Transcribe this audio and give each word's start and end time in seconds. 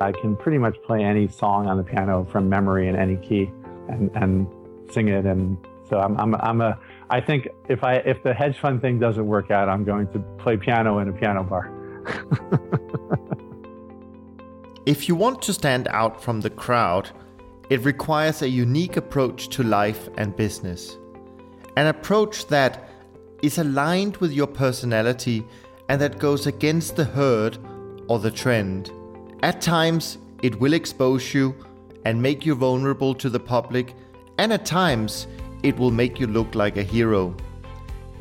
I 0.00 0.12
can 0.12 0.36
pretty 0.36 0.58
much 0.58 0.76
play 0.82 1.02
any 1.02 1.28
song 1.28 1.66
on 1.66 1.76
the 1.76 1.82
piano 1.82 2.26
from 2.30 2.48
memory 2.48 2.88
in 2.88 2.96
any 2.96 3.16
key 3.16 3.50
and, 3.88 4.10
and 4.14 4.46
sing 4.90 5.08
it. 5.08 5.24
And 5.24 5.56
so 5.88 5.98
I'm, 5.98 6.16
I'm, 6.18 6.34
I'm 6.36 6.60
a, 6.60 6.78
I 7.10 7.20
think 7.20 7.48
if 7.68 7.82
I, 7.82 7.96
if 7.96 8.22
the 8.22 8.34
hedge 8.34 8.58
fund 8.58 8.82
thing 8.82 8.98
doesn't 8.98 9.26
work 9.26 9.50
out, 9.50 9.68
I'm 9.68 9.84
going 9.84 10.08
to 10.12 10.18
play 10.38 10.56
piano 10.56 10.98
in 10.98 11.08
a 11.08 11.12
piano 11.12 11.44
bar. 11.44 11.72
if 14.86 15.08
you 15.08 15.14
want 15.14 15.42
to 15.42 15.52
stand 15.52 15.88
out 15.88 16.22
from 16.22 16.40
the 16.40 16.50
crowd, 16.50 17.10
it 17.70 17.84
requires 17.84 18.42
a 18.42 18.48
unique 18.48 18.96
approach 18.96 19.48
to 19.48 19.62
life 19.62 20.08
and 20.16 20.36
business. 20.36 20.98
An 21.76 21.86
approach 21.86 22.46
that 22.48 22.88
is 23.42 23.58
aligned 23.58 24.16
with 24.18 24.32
your 24.32 24.46
personality 24.46 25.44
and 25.88 26.00
that 26.00 26.18
goes 26.18 26.46
against 26.46 26.96
the 26.96 27.04
herd 27.04 27.58
or 28.08 28.18
the 28.18 28.30
trend. 28.30 28.90
At 29.42 29.60
times, 29.60 30.16
it 30.42 30.58
will 30.60 30.72
expose 30.72 31.34
you 31.34 31.54
and 32.06 32.20
make 32.20 32.46
you 32.46 32.54
vulnerable 32.54 33.14
to 33.16 33.28
the 33.28 33.38
public, 33.38 33.94
and 34.38 34.50
at 34.52 34.64
times, 34.64 35.26
it 35.62 35.78
will 35.78 35.90
make 35.90 36.18
you 36.18 36.26
look 36.26 36.54
like 36.54 36.78
a 36.78 36.82
hero. 36.82 37.36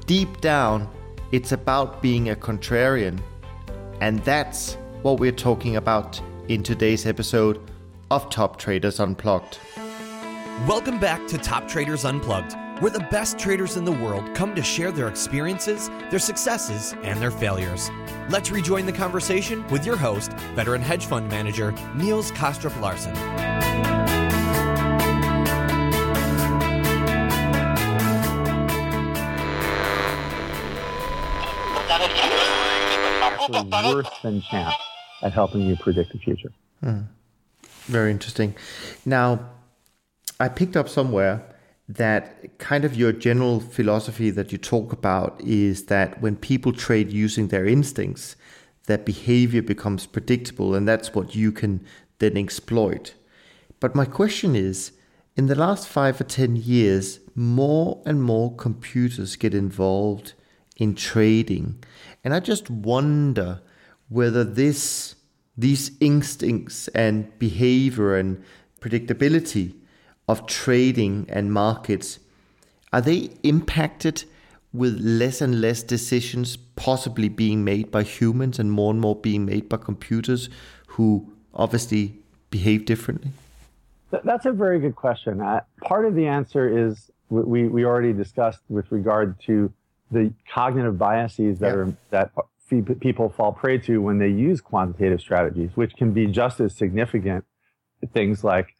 Deep 0.06 0.42
down, 0.42 0.90
it's 1.32 1.54
about 1.54 2.02
being 2.02 2.30
a 2.30 2.36
contrarian, 2.36 3.22
and 4.02 4.20
that's 4.20 4.78
what 5.04 5.20
we're 5.20 5.32
talking 5.32 5.78
about 5.78 6.22
in 6.50 6.64
today's 6.64 7.06
episode 7.06 7.62
of 8.12 8.30
Top 8.30 8.58
Traders 8.58 9.00
Unplugged. 9.00 9.58
Welcome 10.68 11.00
back 11.00 11.26
to 11.28 11.38
Top 11.38 11.70
Traders 11.70 12.04
Unplugged 12.04 12.56
where 12.80 12.92
the 12.92 13.08
best 13.12 13.40
traders 13.40 13.78
in 13.78 13.86
the 13.86 13.92
world 13.92 14.36
come 14.36 14.54
to 14.54 14.62
share 14.62 14.92
their 14.92 15.08
experiences, 15.08 15.90
their 16.10 16.20
successes, 16.20 16.94
and 17.04 17.22
their 17.22 17.32
failures. 17.32 17.90
Let's 18.30 18.52
rejoin 18.52 18.86
the 18.86 18.92
conversation 18.92 19.66
with 19.68 19.86
your 19.86 19.96
host, 19.96 20.34
veteran 20.56 20.82
hedge 20.82 21.06
fund 21.06 21.30
manager 21.30 21.74
Niels 21.96 22.32
Kaastrup 22.32 22.80
Larsen. 22.82 23.16
Actually, 33.22 33.94
worse 33.94 34.10
than 34.24 34.42
chance 34.42 34.74
at 35.22 35.32
helping 35.32 35.62
you 35.62 35.78
predict 35.78 36.12
the 36.12 36.18
future. 36.18 36.52
Hmm. 36.82 37.02
Very 37.86 38.12
interesting. 38.12 38.56
Now, 39.06 39.40
I 40.40 40.50
picked 40.50 40.76
up 40.76 40.90
somewhere 40.90 41.55
that 41.88 42.58
kind 42.58 42.84
of 42.84 42.96
your 42.96 43.12
general 43.12 43.60
philosophy 43.60 44.32
that 44.32 44.52
you 44.52 44.58
talk 44.58 44.92
about 44.92 45.40
is 45.42 45.86
that 45.86 46.20
when 46.22 46.36
people 46.36 46.74
trade 46.74 47.12
using 47.12 47.50
their 47.50 47.68
instincts, 47.68 48.36
that 48.88 49.06
behavior 49.06 49.62
becomes 49.62 50.06
predictable 50.06 50.74
and 50.74 50.88
that's 50.88 51.14
what 51.14 51.36
you 51.36 51.52
can 51.52 51.86
then 52.20 52.38
exploit. 52.38 53.14
But 53.80 53.96
my 53.96 54.06
question 54.06 54.56
is 54.56 54.94
in 55.36 55.48
the 55.48 55.56
last 55.56 55.88
five 55.88 56.20
or 56.20 56.24
10 56.24 56.56
years, 56.56 57.20
more 57.36 58.02
and 58.06 58.24
more 58.24 58.56
computers 58.56 59.36
get 59.36 59.54
involved 59.54 60.34
in 60.78 60.96
trading. 60.96 61.84
And 62.24 62.34
I 62.34 62.40
just 62.40 62.70
wonder 62.70 63.62
whether 64.10 64.44
this, 64.44 65.16
these 65.58 65.92
instincts 66.00 66.88
and 66.90 67.38
behavior 67.38 68.16
and 68.16 68.44
predictability 68.80 69.76
of 70.28 70.48
trading 70.48 71.26
and 71.30 71.54
markets, 71.54 72.20
are 72.92 73.02
they 73.02 73.30
impacted 73.44 74.24
with 74.74 75.00
less 75.00 75.42
and 75.42 75.62
less 75.62 75.84
decisions 75.84 76.58
possibly 76.76 77.30
being 77.30 77.64
made 77.64 77.92
by 77.92 78.04
humans 78.04 78.60
and 78.60 78.72
more 78.72 78.92
and 78.92 79.00
more 79.00 79.16
being 79.16 79.46
made 79.46 79.70
by 79.70 79.78
computers 79.78 80.50
who 80.88 81.32
obviously 81.54 82.18
behave 82.50 82.86
differently? 82.86 83.32
That's 84.24 84.46
a 84.46 84.52
very 84.52 84.80
good 84.80 84.96
question. 84.96 85.42
Uh, 85.42 85.62
part 85.82 86.06
of 86.06 86.16
the 86.16 86.28
answer 86.28 86.88
is 86.90 87.10
we, 87.30 87.68
we 87.68 87.86
already 87.86 88.14
discussed 88.14 88.62
with 88.70 88.92
regard 88.92 89.40
to 89.44 89.72
the 90.12 90.34
cognitive 90.52 90.98
biases 90.98 91.60
that 91.60 91.74
yeah. 91.74 91.74
are 91.74 91.94
that 92.12 92.32
people 93.00 93.30
fall 93.30 93.52
prey 93.52 93.78
to 93.78 94.02
when 94.02 94.18
they 94.18 94.30
use 94.30 94.62
quantitative 94.62 95.20
strategies, 95.20 95.72
which 95.76 95.96
can 95.96 96.12
be 96.12 96.28
just 96.28 96.60
as 96.60 96.76
significant 96.76 97.46
things 98.14 98.44
like 98.44 98.75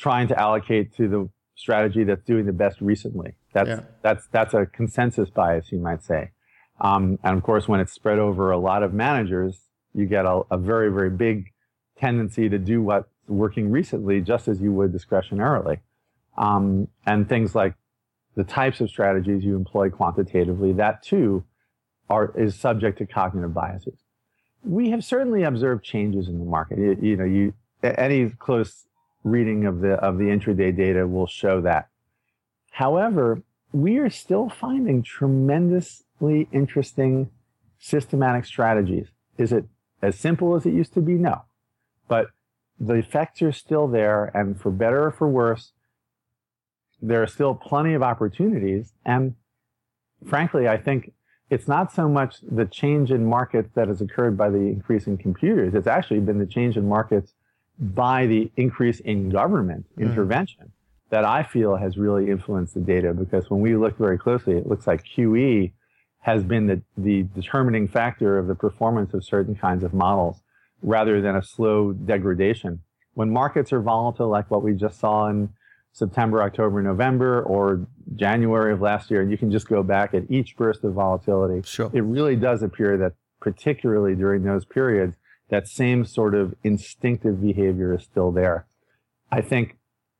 trying 0.00 0.26
to 0.28 0.38
allocate 0.40 0.96
to 0.96 1.08
the 1.08 1.28
strategy 1.54 2.04
that's 2.04 2.24
doing 2.24 2.46
the 2.46 2.52
best 2.52 2.80
recently. 2.80 3.34
That's 3.52 3.68
yeah. 3.68 3.80
that's 4.02 4.26
that's 4.28 4.54
a 4.54 4.66
consensus 4.66 5.28
bias, 5.30 5.70
you 5.70 5.78
might 5.78 6.02
say. 6.02 6.30
Um, 6.80 7.18
and 7.22 7.36
of 7.36 7.42
course, 7.42 7.68
when 7.68 7.80
it's 7.80 7.92
spread 7.92 8.18
over 8.18 8.50
a 8.50 8.58
lot 8.58 8.82
of 8.82 8.94
managers, 8.94 9.60
you 9.94 10.06
get 10.06 10.24
a, 10.24 10.42
a 10.50 10.56
very 10.56 10.90
very 10.90 11.10
big 11.10 11.52
tendency 11.98 12.48
to 12.48 12.58
do 12.58 12.82
what's 12.82 13.08
working 13.28 13.70
recently, 13.70 14.20
just 14.20 14.48
as 14.48 14.60
you 14.60 14.72
would 14.72 14.92
discretionarily. 14.92 15.80
Um, 16.38 16.88
and 17.04 17.28
things 17.28 17.54
like 17.54 17.74
the 18.36 18.44
types 18.44 18.80
of 18.80 18.88
strategies 18.88 19.44
you 19.44 19.56
employ 19.56 19.90
quantitatively, 19.90 20.72
that 20.72 21.02
too 21.02 21.44
are 22.08 22.32
is 22.36 22.54
subject 22.54 22.98
to 22.98 23.06
cognitive 23.06 23.52
biases. 23.52 23.98
We 24.62 24.90
have 24.90 25.04
certainly 25.04 25.42
observed 25.42 25.84
changes 25.84 26.28
in 26.28 26.38
the 26.38 26.44
market. 26.44 26.78
You, 26.78 26.96
you 27.00 27.16
know, 27.16 27.24
you 27.24 27.52
any 27.82 28.30
close 28.30 28.86
reading 29.24 29.66
of 29.66 29.80
the 29.80 29.94
of 29.94 30.18
the 30.18 30.24
intraday 30.24 30.74
data 30.74 31.06
will 31.06 31.26
show 31.26 31.60
that. 31.60 31.88
However, 32.70 33.42
we 33.72 33.98
are 33.98 34.10
still 34.10 34.48
finding 34.48 35.02
tremendously 35.02 36.48
interesting 36.52 37.30
systematic 37.78 38.44
strategies. 38.44 39.08
Is 39.38 39.52
it 39.52 39.64
as 40.02 40.18
simple 40.18 40.54
as 40.54 40.66
it 40.66 40.72
used 40.72 40.94
to 40.94 41.00
be? 41.00 41.14
No. 41.14 41.42
But 42.08 42.28
the 42.78 42.94
effects 42.94 43.42
are 43.42 43.52
still 43.52 43.86
there, 43.86 44.30
and 44.34 44.60
for 44.60 44.70
better 44.70 45.04
or 45.04 45.10
for 45.10 45.28
worse, 45.28 45.72
there 47.02 47.22
are 47.22 47.26
still 47.26 47.54
plenty 47.54 47.94
of 47.94 48.02
opportunities. 48.02 48.92
And 49.04 49.34
frankly, 50.26 50.68
I 50.68 50.76
think 50.76 51.12
it's 51.50 51.68
not 51.68 51.92
so 51.92 52.08
much 52.08 52.36
the 52.42 52.64
change 52.64 53.10
in 53.10 53.26
markets 53.26 53.70
that 53.74 53.88
has 53.88 54.00
occurred 54.00 54.36
by 54.36 54.50
the 54.50 54.58
increase 54.58 55.06
in 55.06 55.16
computers. 55.16 55.74
It's 55.74 55.86
actually 55.86 56.20
been 56.20 56.38
the 56.38 56.46
change 56.46 56.76
in 56.76 56.88
markets 56.88 57.34
by 57.80 58.26
the 58.26 58.50
increase 58.56 59.00
in 59.00 59.30
government 59.30 59.86
mm. 59.96 60.02
intervention 60.02 60.72
that 61.10 61.24
I 61.24 61.42
feel 61.42 61.76
has 61.76 61.98
really 61.98 62.30
influenced 62.30 62.74
the 62.74 62.80
data 62.80 63.12
because 63.12 63.50
when 63.50 63.60
we 63.60 63.76
look 63.76 63.98
very 63.98 64.18
closely, 64.18 64.56
it 64.56 64.66
looks 64.66 64.86
like 64.86 65.04
QE 65.04 65.72
has 66.20 66.44
been 66.44 66.66
the, 66.66 66.82
the 66.96 67.22
determining 67.34 67.88
factor 67.88 68.38
of 68.38 68.46
the 68.46 68.54
performance 68.54 69.12
of 69.14 69.24
certain 69.24 69.54
kinds 69.54 69.82
of 69.82 69.92
models 69.92 70.42
rather 70.82 71.20
than 71.20 71.34
a 71.34 71.42
slow 71.42 71.92
degradation. 71.92 72.80
When 73.14 73.30
markets 73.30 73.72
are 73.72 73.80
volatile, 73.80 74.28
like 74.28 74.50
what 74.50 74.62
we 74.62 74.74
just 74.74 75.00
saw 75.00 75.28
in 75.28 75.50
September, 75.92 76.42
October, 76.42 76.82
November, 76.82 77.42
or 77.42 77.86
January 78.14 78.72
of 78.72 78.80
last 78.80 79.10
year, 79.10 79.22
and 79.22 79.30
you 79.30 79.38
can 79.38 79.50
just 79.50 79.68
go 79.68 79.82
back 79.82 80.14
at 80.14 80.30
each 80.30 80.56
burst 80.56 80.84
of 80.84 80.92
volatility, 80.92 81.62
sure. 81.66 81.90
it 81.92 82.02
really 82.02 82.36
does 82.36 82.62
appear 82.62 82.96
that 82.98 83.14
particularly 83.40 84.14
during 84.14 84.44
those 84.44 84.64
periods, 84.64 85.16
that 85.50 85.68
same 85.68 86.04
sort 86.04 86.34
of 86.34 86.54
instinctive 86.62 87.40
behavior 87.42 87.94
is 87.94 88.04
still 88.04 88.30
there. 88.32 88.66
I 89.30 89.40
think 89.40 89.76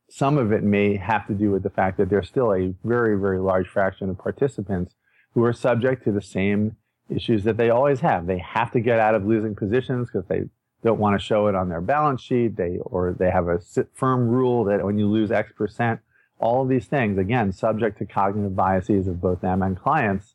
some 0.08 0.38
of 0.38 0.52
it 0.52 0.62
may 0.62 0.96
have 0.96 1.26
to 1.28 1.34
do 1.34 1.50
with 1.50 1.62
the 1.62 1.70
fact 1.70 1.96
that 1.98 2.10
there's 2.10 2.28
still 2.28 2.52
a 2.52 2.74
very, 2.84 3.18
very 3.18 3.38
large 3.38 3.68
fraction 3.68 4.10
of 4.10 4.18
participants 4.18 4.94
who 5.34 5.44
are 5.44 5.52
subject 5.52 6.04
to 6.04 6.12
the 6.12 6.20
same 6.20 6.76
issues 7.08 7.44
that 7.44 7.56
they 7.56 7.70
always 7.70 8.00
have. 8.00 8.26
They 8.26 8.38
have 8.38 8.72
to 8.72 8.80
get 8.80 8.98
out 8.98 9.14
of 9.14 9.24
losing 9.24 9.54
positions 9.54 10.08
because 10.08 10.26
they 10.28 10.42
don't 10.82 10.98
want 10.98 11.18
to 11.18 11.24
show 11.24 11.46
it 11.46 11.54
on 11.54 11.68
their 11.68 11.80
balance 11.80 12.22
sheet. 12.22 12.56
They, 12.56 12.78
or 12.82 13.14
they 13.18 13.30
have 13.30 13.48
a 13.48 13.60
firm 13.94 14.28
rule 14.28 14.64
that 14.64 14.84
when 14.84 14.98
you 14.98 15.08
lose 15.08 15.30
X 15.30 15.52
percent, 15.52 16.00
all 16.38 16.62
of 16.62 16.68
these 16.68 16.86
things, 16.86 17.18
again, 17.18 17.52
subject 17.52 17.98
to 17.98 18.06
cognitive 18.06 18.56
biases 18.56 19.06
of 19.06 19.20
both 19.20 19.42
them 19.42 19.62
and 19.62 19.78
clients, 19.78 20.34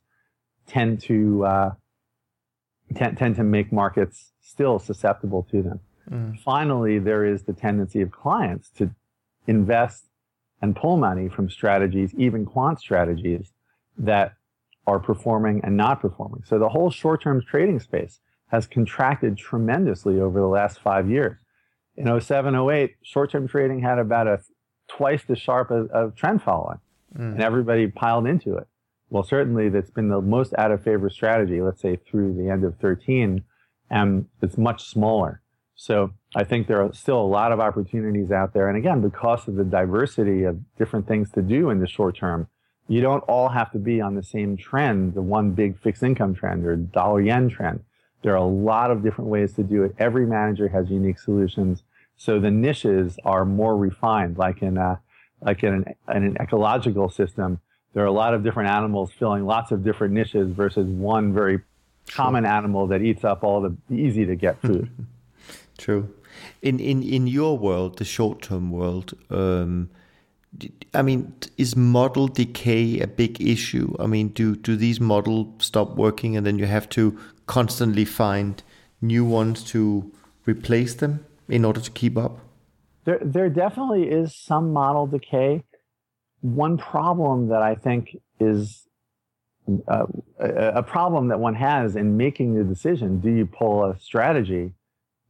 tend 0.67 1.01
to, 1.01 1.45
uh, 1.45 1.72
tend, 2.94 3.18
tend 3.18 3.35
to 3.38 3.44
make 3.44 3.72
markets 3.72 4.31
still 4.41 4.79
susceptible 4.79 5.47
to 5.52 5.61
them. 5.61 5.79
Mm. 6.09 6.40
Finally, 6.40 6.99
there 6.99 7.26
is 7.26 7.43
the 7.43 7.53
tendency 7.53 8.02
of 8.02 8.11
clients 8.11 8.70
to 8.78 8.91
invest 9.47 10.05
and 10.61 10.76
pull 10.76 10.97
money 10.97 11.29
from 11.29 11.49
strategies, 11.49 12.14
even 12.16 12.46
quant 12.46 12.79
strategies 12.79 13.52
that 13.97 14.34
are 14.87 14.99
performing 14.99 15.61
and 15.64 15.76
not 15.76 15.99
performing. 15.99 16.43
So 16.46 16.59
the 16.59 16.70
whole 16.70 16.91
short-term 16.91 17.41
trading 17.41 17.79
space 17.79 18.20
has 18.47 18.67
contracted 18.67 19.38
tremendously 19.38 20.20
over 20.20 20.40
the 20.40 20.47
last 20.47 20.79
five 20.79 21.09
years. 21.09 21.38
In 21.97 22.20
07, 22.20 22.55
08, 22.55 22.96
short-term 23.02 23.47
trading 23.47 23.81
had 23.81 23.99
about 23.99 24.28
a 24.28 24.40
twice 24.88 25.23
the 25.23 25.35
Sharpe 25.35 25.72
of, 25.72 25.90
of 25.90 26.16
trend 26.16 26.43
following, 26.43 26.79
mm. 27.17 27.34
and 27.34 27.41
everybody 27.41 27.88
piled 27.88 28.28
into 28.28 28.58
it. 28.58 28.67
Well, 29.09 29.23
certainly 29.23 29.69
that's 29.69 29.91
been 29.91 30.09
the 30.09 30.22
most 30.22 30.53
out 30.57 30.72
of 30.72 30.84
favor 30.84 31.09
strategy, 31.09 31.61
let's 31.61 31.81
say 31.81 31.96
through 31.96 32.34
the 32.34 32.49
end 32.49 32.63
of 32.63 32.78
13, 32.79 33.43
and 33.90 34.25
it's 34.41 34.57
much 34.57 34.85
smaller. 34.85 35.41
So 35.75 36.13
I 36.35 36.43
think 36.43 36.67
there 36.67 36.81
are 36.81 36.93
still 36.93 37.19
a 37.19 37.28
lot 37.28 37.52
of 37.52 37.59
opportunities 37.59 38.31
out 38.31 38.53
there. 38.53 38.67
And 38.67 38.78
again, 38.78 39.02
because 39.02 39.47
of 39.47 39.55
the 39.55 39.63
diversity 39.63 40.43
of 40.43 40.59
different 40.78 41.07
things 41.07 41.31
to 41.31 41.41
do 41.41 41.69
in 41.69 41.79
the 41.79 41.87
short 41.87 42.17
term, 42.17 42.47
you 42.87 43.02
don't 43.02 43.23
all 43.23 43.49
have 43.49 43.72
to 43.72 43.79
be 43.79 43.99
on 43.99 44.16
the 44.16 44.23
same 44.23 44.57
trend, 44.57 45.16
the 45.16 45.22
one 45.22 45.52
big 45.52 45.79
fixed 45.79 46.03
income 46.03 46.34
trend 46.35 46.66
or 46.66 46.75
dollar 46.75 47.22
yen 47.22 47.49
trend. 47.49 47.81
There 48.22 48.34
are 48.34 48.37
a 48.37 48.43
lot 48.46 48.90
of 48.90 49.03
different 49.03 49.29
ways 49.29 49.53
to 49.53 49.63
do 49.63 49.84
it. 49.84 49.96
Every 49.99 50.25
manager 50.25 50.67
has 50.69 50.90
unique 50.90 51.19
solutions. 51.19 51.84
So 52.16 52.40
the 52.40 52.52
niches 52.52 53.19
are 53.25 53.46
more 53.46 53.75
refined, 53.75 54.37
like 54.37 54.61
in 54.61 54.78
a, 54.78 55.02
like 55.41 55.63
in 55.63 55.73
an, 55.73 55.85
in 56.16 56.23
an 56.23 56.37
ecological 56.40 57.09
system. 57.09 57.59
There 57.95 58.03
are 58.03 58.07
a 58.07 58.11
lot 58.11 58.33
of 58.33 58.43
different 58.43 58.69
animals 58.69 59.09
filling 59.17 59.45
lots 59.45 59.71
of 59.71 59.81
different 59.81 60.13
niches 60.13 60.51
versus 60.51 60.85
one 60.85 61.33
very 61.33 61.61
common 62.09 62.45
animal 62.45 62.87
that 62.87 63.01
eats 63.01 63.23
up 63.23 63.41
all 63.41 63.61
the 63.61 63.73
easy 63.89 64.25
to 64.25 64.35
get 64.35 64.61
food. 64.61 64.89
True. 65.77 66.13
In 66.61 66.81
in 66.81 67.01
in 67.01 67.25
your 67.25 67.57
world, 67.57 67.97
the 67.97 68.03
short 68.03 68.41
term 68.41 68.69
world, 68.69 69.13
um, 69.29 69.89
I 70.93 71.01
mean, 71.03 71.33
is 71.57 71.77
model 71.77 72.27
decay 72.27 72.99
a 72.99 73.07
big 73.07 73.41
issue? 73.41 73.95
I 73.97 74.07
mean, 74.07 74.27
do 74.27 74.57
do 74.57 74.75
these 74.75 74.99
models 74.99 75.47
stop 75.59 75.95
working 75.95 76.35
and 76.35 76.45
then 76.45 76.59
you 76.59 76.65
have 76.65 76.89
to 76.89 77.17
constantly 77.45 78.03
find 78.03 78.61
new 79.01 79.23
ones 79.23 79.63
to 79.71 80.11
replace 80.45 80.95
them 80.95 81.25
in 81.47 81.63
order 81.63 81.79
to 81.79 81.91
keep 81.91 82.17
up? 82.17 82.39
There, 83.05 83.19
there 83.21 83.49
definitely 83.49 84.09
is 84.09 84.35
some 84.35 84.73
model 84.73 85.07
decay. 85.07 85.63
One 86.45 86.77
problem 86.77 87.47
that 87.47 87.63
I 87.63 87.73
think 87.73 88.17
is 88.39 88.87
uh, 89.87 90.05
a, 90.39 90.83
problem 90.83 91.29
that 91.29 91.39
one 91.39 91.55
has 91.55 91.95
in 91.95 92.17
making 92.17 92.53
the 92.55 92.63
decision: 92.63 93.19
do 93.19 93.31
you 93.31 93.45
pull 93.47 93.83
a 93.83 93.97
strategy? 93.99 94.73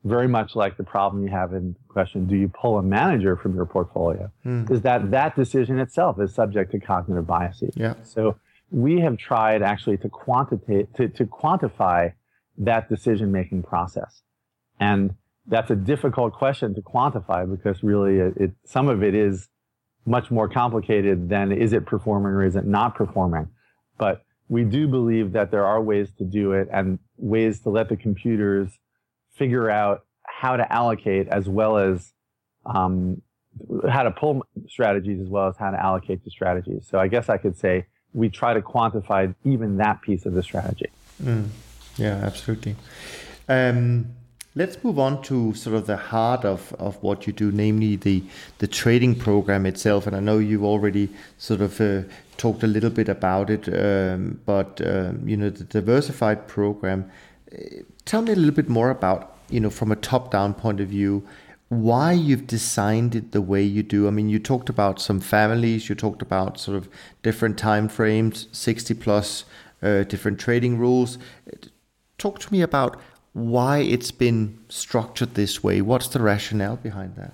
Very 0.04 0.28
much 0.28 0.56
like 0.56 0.78
the 0.78 0.84
problem 0.84 1.24
you 1.24 1.30
have 1.30 1.54
in 1.54 1.76
question 1.88 2.28
do 2.28 2.36
you 2.36 2.50
pull 2.50 2.78
a 2.78 2.84
manager 2.84 3.38
from 3.38 3.56
your 3.56 3.66
portfolio? 3.66 4.30
Mm. 4.46 4.70
is 4.70 4.82
that 4.82 5.10
that 5.12 5.36
decision 5.36 5.80
itself 5.80 6.20
is 6.20 6.36
subject 6.36 6.72
to 6.74 6.80
cognitive 6.80 7.26
biases. 7.26 7.74
Yeah. 7.76 7.96
So 8.04 8.36
we 8.70 9.00
have 9.00 9.18
tried 9.18 9.62
actually 9.62 9.98
to 9.98 10.10
quantitate 10.10 10.94
to, 10.96 11.08
to 11.08 11.26
quantify 11.26 12.14
that 12.58 12.90
decision 12.90 13.32
making 13.32 13.64
process. 13.64 14.22
And 14.80 15.16
that's 15.48 15.72
a 15.72 15.76
difficult 15.76 16.34
question 16.34 16.76
to 16.76 16.82
quantify 16.82 17.50
because 17.50 17.84
really 17.84 18.18
it, 18.18 18.34
it, 18.38 18.52
some 18.66 18.90
of 18.90 19.02
it 19.02 19.16
is 19.16 19.48
much 20.06 20.30
more 20.30 20.48
complicated 20.48 21.30
than 21.30 21.52
is 21.52 21.74
it 21.74 21.86
performing 21.86 22.32
or 22.32 22.44
is 22.44 22.56
it 22.56 22.66
not 22.66 22.96
performing 22.96 23.48
but 23.98 24.24
we 24.48 24.64
do 24.64 24.88
believe 24.88 25.32
that 25.32 25.52
there 25.52 25.66
are 25.66 25.82
ways 25.82 26.10
to 26.18 26.24
do 26.24 26.52
it 26.52 26.68
and 26.72 27.00
ways 27.18 27.62
to 27.62 27.70
let 27.70 27.90
the 27.90 27.98
computers 27.98 28.70
figure 29.34 29.70
out 29.70 30.06
how 30.24 30.56
to 30.56 30.72
allocate 30.72 31.28
as 31.30 31.50
well 31.50 31.78
as 31.78 32.14
um, 32.66 33.22
how 33.90 34.04
to 34.04 34.12
pull 34.12 34.46
strategies 34.68 35.20
as 35.20 35.28
well 35.28 35.48
as 35.48 35.58
how 35.58 35.72
to 35.72 35.82
allocate 35.82 36.24
the 36.24 36.30
strategies. 36.30 36.88
So 36.90 37.00
I 37.00 37.08
guess 37.08 37.30
I 37.30 37.38
could 37.38 37.58
say 37.58 37.86
we 38.14 38.30
try 38.30 38.54
to 38.54 38.62
quantify 38.62 39.34
even 39.44 39.78
that 39.78 40.02
piece 40.02 40.26
of 40.26 40.34
the 40.34 40.44
strategy. 40.44 40.90
Mm. 41.24 41.48
Yeah, 41.98 42.20
absolutely. 42.24 42.76
Um, 43.48 44.08
let's 44.56 44.84
move 44.84 44.98
on 44.98 45.22
to 45.24 45.54
sort 45.54 45.76
of 45.76 45.86
the 45.86 45.98
heart 45.98 46.46
of, 46.46 46.74
of 46.80 46.96
what 47.04 47.28
you 47.28 47.34
do, 47.34 47.52
namely 47.52 47.96
the, 47.98 48.24
the 48.60 48.68
trading 48.68 49.14
program 49.16 49.66
itself. 49.66 50.08
And 50.08 50.16
I 50.16 50.20
know 50.22 50.38
you've 50.38 50.64
already 50.64 51.10
sort 51.38 51.62
of 51.62 51.80
uh, 51.82 52.04
talked 52.38 52.64
a 52.64 52.68
little 52.68 52.90
bit 52.90 53.10
about 53.10 53.50
it, 53.50 53.68
um, 53.68 54.40
but 54.46 54.82
um, 54.86 55.28
you 55.28 55.38
know 55.38 55.50
the 55.50 55.66
diversified 55.66 56.48
program 56.48 57.12
tell 58.06 58.22
me 58.22 58.32
a 58.32 58.36
little 58.36 58.54
bit 58.54 58.70
more 58.70 58.90
about, 58.90 59.36
you 59.50 59.60
know, 59.60 59.70
from 59.70 59.92
a 59.92 59.96
top 59.96 60.32
down 60.32 60.54
point 60.54 60.80
of 60.80 60.88
view, 60.88 61.28
why 61.70 62.12
you've 62.12 62.48
designed 62.48 63.16
it 63.16 63.32
the 63.32 63.42
way 63.42 63.62
you 63.62 63.84
do. 63.84 64.08
I 64.08 64.12
mean, 64.12 64.30
you 64.30 64.40
talked 64.40 64.70
about 64.70 65.02
some 65.02 65.20
families, 65.20 65.90
you 65.90 65.96
talked 65.96 66.22
about 66.22 66.60
sort 66.60 66.78
of 66.78 66.88
different 67.24 67.58
time 67.58 67.90
frames, 67.90 68.48
60 68.52 68.94
plus 68.96 69.46
uh, 69.82 70.04
different 70.04 70.40
trading 70.40 70.78
rules. 70.78 71.18
Talk 72.18 72.40
to 72.40 72.54
me 72.54 72.62
about 72.62 73.00
why 73.36 73.80
it's 73.80 74.12
been 74.12 74.58
structured 74.70 75.36
this 75.36 75.62
way. 75.62 75.82
What's 75.82 76.08
the 76.08 76.22
rationale 76.22 76.78
behind 76.78 77.16
that? 77.18 77.34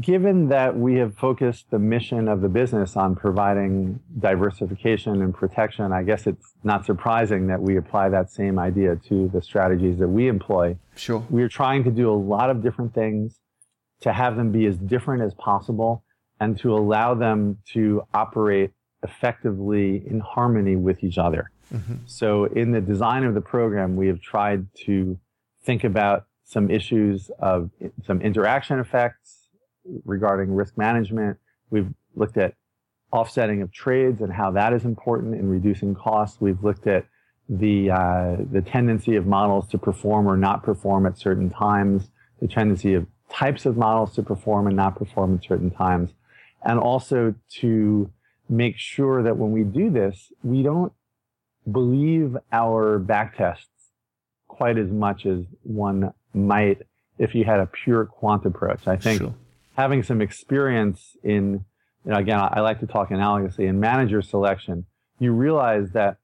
given 0.00 0.48
that 0.48 0.76
we 0.76 0.96
have 0.96 1.16
focused 1.16 1.70
the 1.70 1.78
mission 1.78 2.28
of 2.28 2.40
the 2.40 2.48
business 2.48 2.96
on 2.96 3.16
providing 3.16 3.98
diversification 4.18 5.22
and 5.22 5.34
protection, 5.34 5.92
I 5.92 6.02
guess 6.02 6.26
it's 6.26 6.54
not 6.62 6.84
surprising 6.84 7.46
that 7.48 7.60
we 7.60 7.76
apply 7.76 8.10
that 8.10 8.30
same 8.30 8.58
idea 8.58 8.96
to 9.08 9.28
the 9.28 9.42
strategies 9.42 9.98
that 9.98 10.08
we 10.08 10.28
employ. 10.28 10.76
Sure. 10.96 11.24
We're 11.30 11.48
trying 11.48 11.84
to 11.84 11.90
do 11.90 12.10
a 12.10 12.14
lot 12.14 12.50
of 12.50 12.62
different 12.62 12.94
things 12.94 13.40
to 14.02 14.12
have 14.12 14.36
them 14.36 14.52
be 14.52 14.66
as 14.66 14.76
different 14.76 15.22
as 15.22 15.34
possible 15.34 16.04
and 16.38 16.58
to 16.60 16.74
allow 16.74 17.14
them 17.14 17.58
to 17.72 18.02
operate 18.14 18.70
effectively 19.02 20.04
in 20.06 20.20
harmony 20.20 20.76
with 20.76 21.02
each 21.02 21.18
other. 21.18 21.50
Mm-hmm. 21.72 21.94
So 22.06 22.44
in 22.44 22.72
the 22.72 22.80
design 22.80 23.24
of 23.24 23.34
the 23.34 23.40
program, 23.40 23.96
we 23.96 24.06
have 24.08 24.20
tried 24.20 24.66
to 24.86 25.18
think 25.62 25.84
about 25.84 26.26
some 26.44 26.70
issues 26.70 27.30
of 27.38 27.70
some 28.06 28.22
interaction 28.22 28.78
effects, 28.78 29.38
regarding 30.04 30.54
risk 30.54 30.76
management. 30.76 31.38
We've 31.70 31.92
looked 32.14 32.36
at 32.36 32.54
offsetting 33.12 33.62
of 33.62 33.72
trades 33.72 34.20
and 34.20 34.32
how 34.32 34.50
that 34.52 34.72
is 34.72 34.84
important 34.84 35.34
in 35.34 35.48
reducing 35.48 35.94
costs. 35.94 36.40
We've 36.40 36.62
looked 36.62 36.86
at 36.86 37.06
the 37.48 37.90
uh, 37.90 38.36
the 38.52 38.60
tendency 38.60 39.16
of 39.16 39.26
models 39.26 39.68
to 39.68 39.78
perform 39.78 40.28
or 40.28 40.36
not 40.36 40.62
perform 40.62 41.06
at 41.06 41.16
certain 41.16 41.48
times, 41.48 42.10
the 42.40 42.48
tendency 42.48 42.94
of 42.94 43.06
types 43.30 43.64
of 43.64 43.76
models 43.76 44.14
to 44.16 44.22
perform 44.22 44.66
and 44.66 44.76
not 44.76 44.96
perform 44.96 45.36
at 45.36 45.44
certain 45.44 45.70
times, 45.70 46.12
and 46.62 46.78
also 46.78 47.34
to 47.60 48.10
make 48.50 48.76
sure 48.76 49.22
that 49.22 49.36
when 49.36 49.52
we 49.52 49.62
do 49.62 49.90
this, 49.90 50.32
we 50.42 50.62
don't 50.62 50.92
believe 51.70 52.36
our 52.52 52.98
backtests 52.98 53.66
quite 54.46 54.78
as 54.78 54.90
much 54.90 55.26
as 55.26 55.44
one 55.62 56.12
might 56.34 56.82
if 57.18 57.34
you 57.34 57.44
had 57.44 57.60
a 57.60 57.66
pure 57.66 58.06
quant 58.06 58.44
approach. 58.46 58.86
I 58.86 58.96
think 58.96 59.20
sure 59.20 59.34
having 59.78 60.02
some 60.02 60.20
experience 60.20 61.16
in, 61.22 61.64
you 62.04 62.10
know, 62.10 62.16
again, 62.16 62.40
I 62.40 62.60
like 62.60 62.80
to 62.80 62.86
talk 62.86 63.10
analogously 63.10 63.68
in 63.68 63.78
manager 63.78 64.20
selection, 64.20 64.84
you 65.20 65.32
realize 65.32 65.90
that 65.92 66.16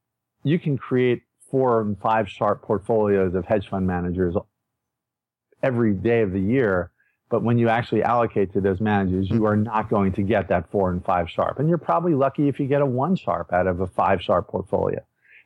you 0.42 0.58
can 0.58 0.76
create 0.76 1.22
four 1.52 1.80
and 1.80 1.96
five 2.00 2.28
Sharpe 2.28 2.62
portfolios 2.62 3.34
of 3.36 3.44
hedge 3.44 3.68
fund 3.68 3.86
managers 3.86 4.34
every 5.62 5.94
day 5.94 6.22
of 6.22 6.32
the 6.32 6.40
year. 6.40 6.90
But 7.30 7.44
when 7.44 7.56
you 7.56 7.68
actually 7.68 8.02
allocate 8.02 8.52
to 8.54 8.60
those 8.60 8.80
managers, 8.80 9.30
you 9.30 9.36
mm-hmm. 9.36 9.46
are 9.46 9.56
not 9.56 9.88
going 9.88 10.12
to 10.14 10.22
get 10.22 10.48
that 10.48 10.68
four 10.72 10.90
and 10.90 11.04
five 11.04 11.30
Sharpe. 11.30 11.60
And 11.60 11.68
you're 11.68 11.78
probably 11.78 12.14
lucky 12.14 12.48
if 12.48 12.58
you 12.58 12.66
get 12.66 12.82
a 12.82 12.86
one 12.86 13.14
Sharpe 13.14 13.52
out 13.52 13.68
of 13.68 13.80
a 13.80 13.86
five 13.86 14.20
Sharpe 14.20 14.48
portfolio. 14.48 15.00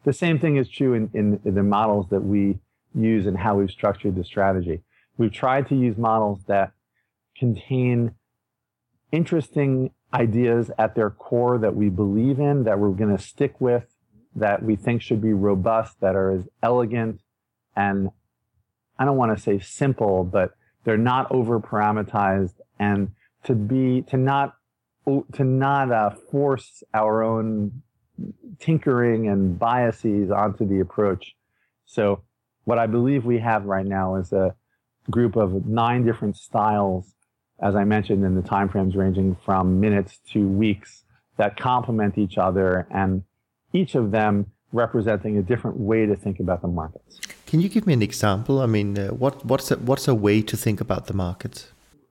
The 0.05 0.12
same 0.12 0.39
thing 0.39 0.56
is 0.56 0.69
true 0.69 0.95
in, 0.95 1.11
in, 1.12 1.41
in 1.45 1.55
the 1.55 1.62
models 1.62 2.09
that 2.11 2.21
we 2.21 2.59
use 2.95 3.27
and 3.27 3.39
how 3.39 3.56
we've 3.56 3.71
structured 3.71 4.17
the 4.17 4.25
strategy. 4.25 4.83
We've 5.17 5.33
tried 5.33 5.69
to 5.69 5.75
use 5.75 5.99
models 5.99 6.40
that 6.47 6.73
contain 7.37 8.14
interesting 9.12 9.90
ideas 10.12 10.71
at 10.78 10.95
their 10.95 11.11
core 11.11 11.59
that 11.59 11.75
we 11.75 11.88
believe 11.88 12.38
in, 12.38 12.64
that 12.64 12.78
we're 12.78 12.90
going 12.90 13.14
to 13.17 13.23
stick 13.23 13.61
with, 13.61 13.85
that 14.35 14.62
we 14.62 14.76
think 14.76 15.02
should 15.02 15.21
be 15.21 15.33
robust, 15.33 16.00
that 16.00 16.14
are 16.14 16.31
as 16.31 16.49
elegant 16.62 17.21
and 17.76 18.11
I 18.99 19.05
don't 19.05 19.17
want 19.17 19.37
to 19.37 19.43
say 19.43 19.61
simple, 19.61 20.25
but 20.25 20.52
they're 20.85 20.97
not 20.97 21.31
over 21.31 21.61
parameterized 21.61 22.55
and 22.78 23.12
to 23.45 23.55
be, 23.55 24.02
to 24.09 24.17
not, 24.17 24.55
to 25.07 25.45
not 25.45 25.93
uh, 25.93 26.11
force 26.11 26.83
our 26.93 27.23
own 27.23 27.83
tinkering 28.58 29.28
and 29.28 29.58
biases 29.58 30.30
onto 30.30 30.66
the 30.66 30.80
approach. 30.80 31.34
So 31.87 32.22
what 32.64 32.78
I 32.78 32.87
believe 32.87 33.25
we 33.25 33.38
have 33.38 33.64
right 33.64 33.87
now 33.87 34.16
is 34.16 34.32
a 34.32 34.54
group 35.10 35.37
of 35.37 35.66
nine 35.66 36.04
different 36.04 36.37
styles 36.37 37.14
as 37.60 37.75
I 37.75 37.84
mentioned, 37.84 38.25
in 38.25 38.34
the 38.34 38.42
timeframes 38.42 38.96
ranging 38.96 39.37
from 39.44 39.80
minutes 39.80 40.18
to 40.32 40.46
weeks 40.46 41.04
that 41.37 41.56
complement 41.56 42.18
each 42.18 42.38
other 42.38 42.87
and 42.90 43.22
each 43.72 43.94
of 43.94 44.10
them 44.10 44.46
representing 44.72 45.38
a 45.38 45.42
different 45.42 45.78
way 45.78 46.06
to 46.06 46.14
think 46.14 46.40
about 46.40 46.62
the 46.62 46.68
markets. 46.68 47.20
Can 47.46 47.60
you 47.60 47.68
give 47.68 47.87
me 47.87 47.94
an 47.94 48.02
example? 48.02 48.60
I 48.60 48.66
mean, 48.66 48.98
uh, 48.98 49.08
what, 49.08 49.44
what's, 49.44 49.70
a, 49.70 49.76
what's 49.76 50.06
a 50.06 50.14
way 50.14 50.42
to 50.42 50.56
think 50.56 50.80
about 50.80 51.06
the 51.06 51.14
markets? 51.14 51.68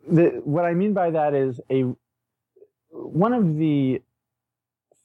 The, 0.09 0.41
what 0.43 0.65
I 0.65 0.73
mean 0.73 0.93
by 0.93 1.11
that 1.11 1.33
is 1.33 1.59
a 1.69 1.85
one 2.89 3.33
of 3.33 3.57
the 3.57 4.01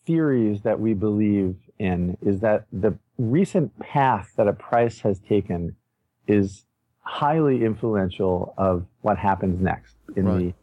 theories 0.07 0.63
that 0.63 0.81
we 0.81 0.95
believe 0.95 1.57
in 1.79 2.17
is 2.23 2.41
that 2.41 2.67
the 2.73 2.97
recent 3.19 3.79
path 3.79 4.33
that 4.37 4.49
a 4.49 4.53
price 4.53 5.01
has 5.01 5.19
taken 5.21 5.77
is 6.27 6.65
highly 7.01 7.65
influential 7.65 8.55
of 8.57 8.87
what 9.01 9.19
happens 9.19 9.61
next 9.61 9.97
in 10.17 10.27
right. 10.27 10.39
the 10.39 10.55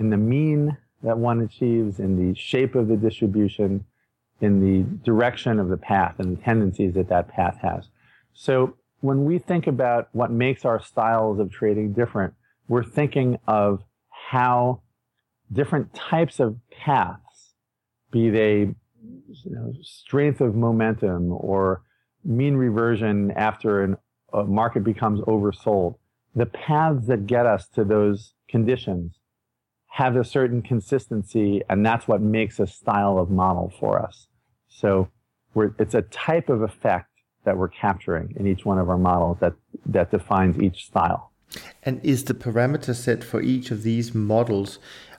in 0.00 0.10
the 0.10 0.16
mean 0.16 0.76
that 1.02 1.18
one 1.18 1.40
achieves, 1.40 1.98
in 1.98 2.16
the 2.16 2.38
shape 2.38 2.74
of 2.74 2.88
the 2.88 2.96
distribution, 2.96 3.84
in 4.40 4.60
the 4.60 4.82
direction 5.04 5.58
of 5.58 5.68
the 5.68 5.76
path 5.76 6.14
and 6.18 6.36
the 6.36 6.42
tendencies 6.42 6.94
that 6.94 7.08
that 7.08 7.28
path 7.28 7.58
has. 7.60 7.88
So 8.32 8.76
when 9.00 9.24
we 9.24 9.38
think 9.38 9.66
about 9.66 10.08
what 10.12 10.30
makes 10.30 10.64
our 10.64 10.80
styles 10.80 11.38
of 11.38 11.50
trading 11.50 11.92
different, 11.92 12.34
we're 12.68 12.84
thinking 12.84 13.38
of 13.46 13.82
how 14.10 14.82
different 15.52 15.94
types 15.94 16.40
of 16.40 16.56
paths, 16.70 17.54
be 18.10 18.30
they 18.30 18.74
you 19.44 19.52
know, 19.52 19.72
strength 19.82 20.40
of 20.40 20.54
momentum 20.54 21.32
or 21.32 21.82
mean 22.24 22.54
reversion 22.54 23.30
after 23.32 23.82
an, 23.82 23.96
a 24.32 24.44
market 24.44 24.84
becomes 24.84 25.20
oversold, 25.22 25.96
the 26.34 26.46
paths 26.46 27.06
that 27.06 27.26
get 27.26 27.46
us 27.46 27.68
to 27.68 27.84
those 27.84 28.34
conditions 28.48 29.18
have 29.88 30.16
a 30.16 30.24
certain 30.24 30.62
consistency, 30.62 31.62
and 31.68 31.84
that's 31.84 32.06
what 32.06 32.20
makes 32.20 32.60
a 32.60 32.66
style 32.66 33.18
of 33.18 33.30
model 33.30 33.72
for 33.80 34.00
us. 34.00 34.28
So 34.68 35.08
it's 35.56 35.94
a 35.94 36.02
type 36.02 36.48
of 36.50 36.62
effect 36.62 37.08
that 37.44 37.56
we're 37.56 37.68
capturing 37.68 38.34
in 38.36 38.46
each 38.46 38.64
one 38.64 38.78
of 38.78 38.88
our 38.90 38.98
models 38.98 39.38
that, 39.40 39.54
that 39.86 40.10
defines 40.10 40.60
each 40.60 40.86
style. 40.86 41.32
And 41.82 42.04
is 42.04 42.24
the 42.24 42.34
parameter 42.34 42.94
set 42.94 43.24
for 43.24 43.40
each 43.40 43.70
of 43.70 43.82
these 43.82 44.14
models 44.14 44.78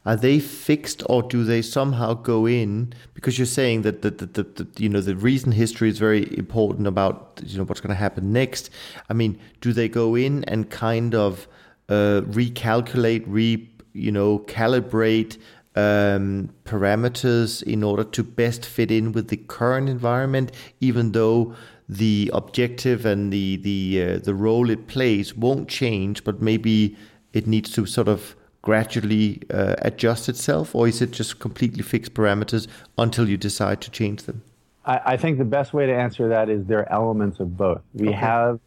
are 0.09 0.15
they 0.15 0.39
fixed 0.39 1.03
or 1.05 1.21
do 1.21 1.43
they 1.43 1.61
somehow 1.61 2.15
go 2.15 2.47
in? 2.47 2.91
Because 3.13 3.37
you're 3.37 3.45
saying 3.45 3.83
that 3.83 4.01
the, 4.01 4.09
the, 4.09 4.25
the, 4.25 4.43
the 4.43 4.67
you 4.81 4.89
know 4.89 5.01
the 5.01 5.15
recent 5.15 5.53
history 5.53 5.87
is 5.87 5.99
very 5.99 6.35
important 6.35 6.87
about 6.87 7.39
you 7.45 7.59
know 7.59 7.63
what's 7.63 7.79
going 7.79 7.95
to 7.95 8.03
happen 8.07 8.33
next. 8.33 8.71
I 9.11 9.13
mean 9.13 9.37
do 9.61 9.71
they 9.71 9.87
go 9.87 10.15
in 10.15 10.43
and 10.45 10.67
kind 10.71 11.13
of 11.13 11.47
uh, 11.89 12.21
recalculate 12.39 13.23
re 13.27 13.69
you 13.93 14.11
know 14.11 14.39
calibrate 14.39 15.37
um, 15.75 16.49
parameters 16.65 17.61
in 17.61 17.83
order 17.83 18.03
to 18.03 18.23
best 18.23 18.65
fit 18.65 18.89
in 18.89 19.11
with 19.11 19.27
the 19.27 19.37
current 19.37 19.89
environment 19.89 20.51
even 20.79 21.11
though 21.11 21.53
the 21.87 22.31
objective 22.33 23.05
and 23.05 23.31
the 23.31 23.57
the 23.57 24.01
uh, 24.03 24.17
the 24.17 24.33
role 24.33 24.71
it 24.71 24.87
plays 24.87 25.35
won't 25.35 25.69
change, 25.69 26.23
but 26.23 26.41
maybe 26.41 26.97
it 27.31 27.45
needs 27.45 27.69
to 27.73 27.85
sort 27.85 28.07
of 28.07 28.35
gradually 28.61 29.41
uh, 29.51 29.75
adjust 29.79 30.29
itself, 30.29 30.75
or 30.75 30.87
is 30.87 31.01
it 31.01 31.11
just 31.11 31.39
completely 31.39 31.83
fixed 31.83 32.13
parameters 32.13 32.67
until 32.97 33.27
you 33.29 33.37
decide 33.37 33.81
to 33.81 33.91
change 33.91 34.23
them? 34.23 34.43
I, 34.85 35.01
I 35.05 35.17
think 35.17 35.37
the 35.37 35.45
best 35.45 35.73
way 35.73 35.85
to 35.85 35.93
answer 35.93 36.29
that 36.29 36.49
is 36.49 36.65
there 36.65 36.79
are 36.79 36.91
elements 36.91 37.39
of 37.39 37.55
both. 37.57 37.81
We 37.93 38.09
okay. 38.09 38.17
have 38.17 38.59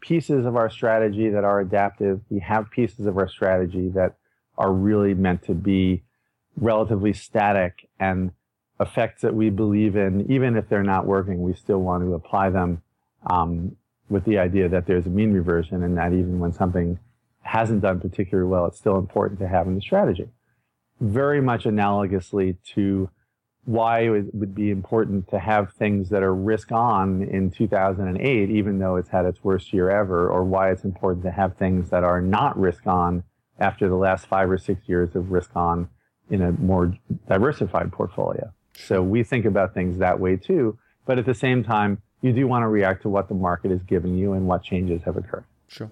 pieces 0.00 0.46
of 0.46 0.56
our 0.56 0.70
strategy 0.70 1.30
that 1.30 1.44
are 1.44 1.60
adaptive. 1.60 2.20
We 2.30 2.40
have 2.40 2.70
pieces 2.70 3.06
of 3.06 3.16
our 3.16 3.28
strategy 3.28 3.88
that 3.90 4.16
are 4.56 4.72
really 4.72 5.14
meant 5.14 5.42
to 5.44 5.54
be 5.54 6.02
relatively 6.56 7.12
static 7.12 7.88
and 7.98 8.30
effects 8.80 9.22
that 9.22 9.34
we 9.34 9.50
believe 9.50 9.96
in, 9.96 10.30
even 10.30 10.56
if 10.56 10.68
they're 10.68 10.82
not 10.82 11.06
working, 11.06 11.42
we 11.42 11.54
still 11.54 11.78
want 11.78 12.02
to 12.02 12.14
apply 12.14 12.50
them 12.50 12.82
um, 13.26 13.76
with 14.08 14.24
the 14.24 14.38
idea 14.38 14.68
that 14.68 14.86
there's 14.86 15.06
a 15.06 15.10
mean 15.10 15.32
reversion 15.32 15.82
and 15.82 15.96
that 15.96 16.12
even 16.12 16.38
when 16.38 16.52
something 16.52 16.98
hasn't 17.44 17.82
done 17.82 18.00
particularly 18.00 18.48
well, 18.48 18.66
it's 18.66 18.78
still 18.78 18.98
important 18.98 19.38
to 19.40 19.48
have 19.48 19.66
in 19.66 19.74
the 19.74 19.80
strategy. 19.80 20.28
Very 21.00 21.40
much 21.40 21.64
analogously 21.64 22.56
to 22.74 23.10
why 23.64 24.00
it 24.00 24.34
would 24.34 24.54
be 24.54 24.70
important 24.70 25.28
to 25.30 25.38
have 25.38 25.72
things 25.72 26.10
that 26.10 26.22
are 26.22 26.34
risk 26.34 26.70
on 26.70 27.22
in 27.22 27.50
2008, 27.50 28.50
even 28.50 28.78
though 28.78 28.96
it's 28.96 29.08
had 29.08 29.24
its 29.24 29.42
worst 29.42 29.72
year 29.72 29.90
ever, 29.90 30.28
or 30.28 30.44
why 30.44 30.70
it's 30.70 30.84
important 30.84 31.24
to 31.24 31.30
have 31.30 31.56
things 31.56 31.90
that 31.90 32.04
are 32.04 32.20
not 32.20 32.58
risk 32.58 32.86
on 32.86 33.24
after 33.58 33.88
the 33.88 33.94
last 33.94 34.26
five 34.26 34.50
or 34.50 34.58
six 34.58 34.86
years 34.88 35.14
of 35.14 35.30
risk 35.30 35.50
on 35.54 35.88
in 36.30 36.42
a 36.42 36.52
more 36.52 36.94
diversified 37.28 37.90
portfolio. 37.92 38.52
So 38.74 39.02
we 39.02 39.22
think 39.22 39.44
about 39.44 39.72
things 39.72 39.98
that 39.98 40.18
way 40.20 40.36
too. 40.36 40.78
But 41.06 41.18
at 41.18 41.26
the 41.26 41.34
same 41.34 41.62
time, 41.62 42.02
you 42.22 42.32
do 42.32 42.46
want 42.46 42.62
to 42.62 42.68
react 42.68 43.02
to 43.02 43.08
what 43.08 43.28
the 43.28 43.34
market 43.34 43.70
is 43.70 43.82
giving 43.82 44.16
you 44.16 44.32
and 44.32 44.46
what 44.46 44.62
changes 44.62 45.02
have 45.04 45.16
occurred. 45.16 45.44
Sure. 45.68 45.90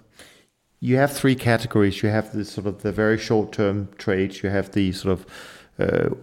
You 0.82 0.96
have 0.96 1.12
three 1.12 1.36
categories. 1.36 2.02
You 2.02 2.08
have 2.08 2.32
the 2.32 2.44
sort 2.44 2.66
of 2.66 2.82
the 2.82 2.90
very 2.90 3.16
short 3.16 3.52
term 3.52 3.88
trades. 3.98 4.42
You 4.42 4.50
have 4.50 4.72
the 4.72 4.90
sort 4.90 5.12
of 5.12 5.26
uh, 5.78 6.14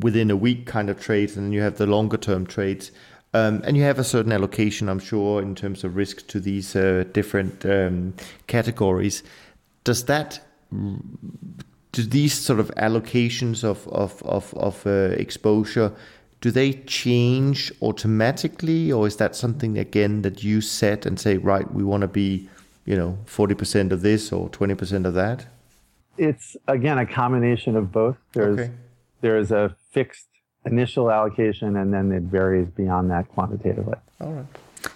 within 0.00 0.32
a 0.32 0.36
week 0.36 0.66
kind 0.66 0.90
of 0.90 1.00
trades, 1.00 1.36
and 1.36 1.46
then 1.46 1.52
you 1.52 1.60
have 1.60 1.78
the 1.78 1.86
longer 1.86 2.16
term 2.16 2.44
trades. 2.44 2.90
Um, 3.34 3.62
and 3.64 3.76
you 3.76 3.84
have 3.84 4.00
a 4.00 4.04
certain 4.04 4.32
allocation, 4.32 4.88
I'm 4.88 4.98
sure, 4.98 5.40
in 5.40 5.54
terms 5.54 5.84
of 5.84 5.94
risk 5.94 6.26
to 6.26 6.40
these 6.40 6.74
uh, 6.74 7.04
different 7.12 7.64
um, 7.64 8.14
categories. 8.48 9.22
Does 9.84 10.06
that 10.06 10.40
do 10.72 12.02
these 12.02 12.34
sort 12.34 12.58
of 12.58 12.72
allocations 12.78 13.62
of 13.62 13.86
of 13.88 14.20
of, 14.24 14.52
of 14.54 14.84
uh, 14.86 15.14
exposure 15.20 15.92
do 16.40 16.50
they 16.50 16.72
change 16.72 17.70
automatically 17.82 18.90
or 18.90 19.06
is 19.06 19.16
that 19.16 19.36
something 19.36 19.76
again 19.76 20.22
that 20.22 20.42
you 20.42 20.60
set 20.60 21.04
and 21.04 21.18
say 21.18 21.36
right 21.38 21.74
we 21.74 21.82
want 21.82 22.00
to 22.02 22.08
be 22.08 22.48
you 22.90 22.96
know 22.96 23.16
40% 23.26 23.92
of 23.92 24.02
this 24.02 24.32
or 24.32 24.50
20% 24.50 25.06
of 25.06 25.14
that 25.14 25.46
it's 26.18 26.56
again 26.66 26.98
a 26.98 27.06
combination 27.06 27.76
of 27.76 27.92
both 27.92 28.16
there's 28.32 28.58
okay. 28.58 28.72
there's 29.20 29.52
a 29.52 29.76
fixed 29.92 30.26
initial 30.66 31.10
allocation 31.10 31.76
and 31.76 31.94
then 31.94 32.10
it 32.10 32.24
varies 32.24 32.68
beyond 32.68 33.10
that 33.10 33.28
quantitatively 33.28 33.98
all 34.20 34.32
right 34.32 34.46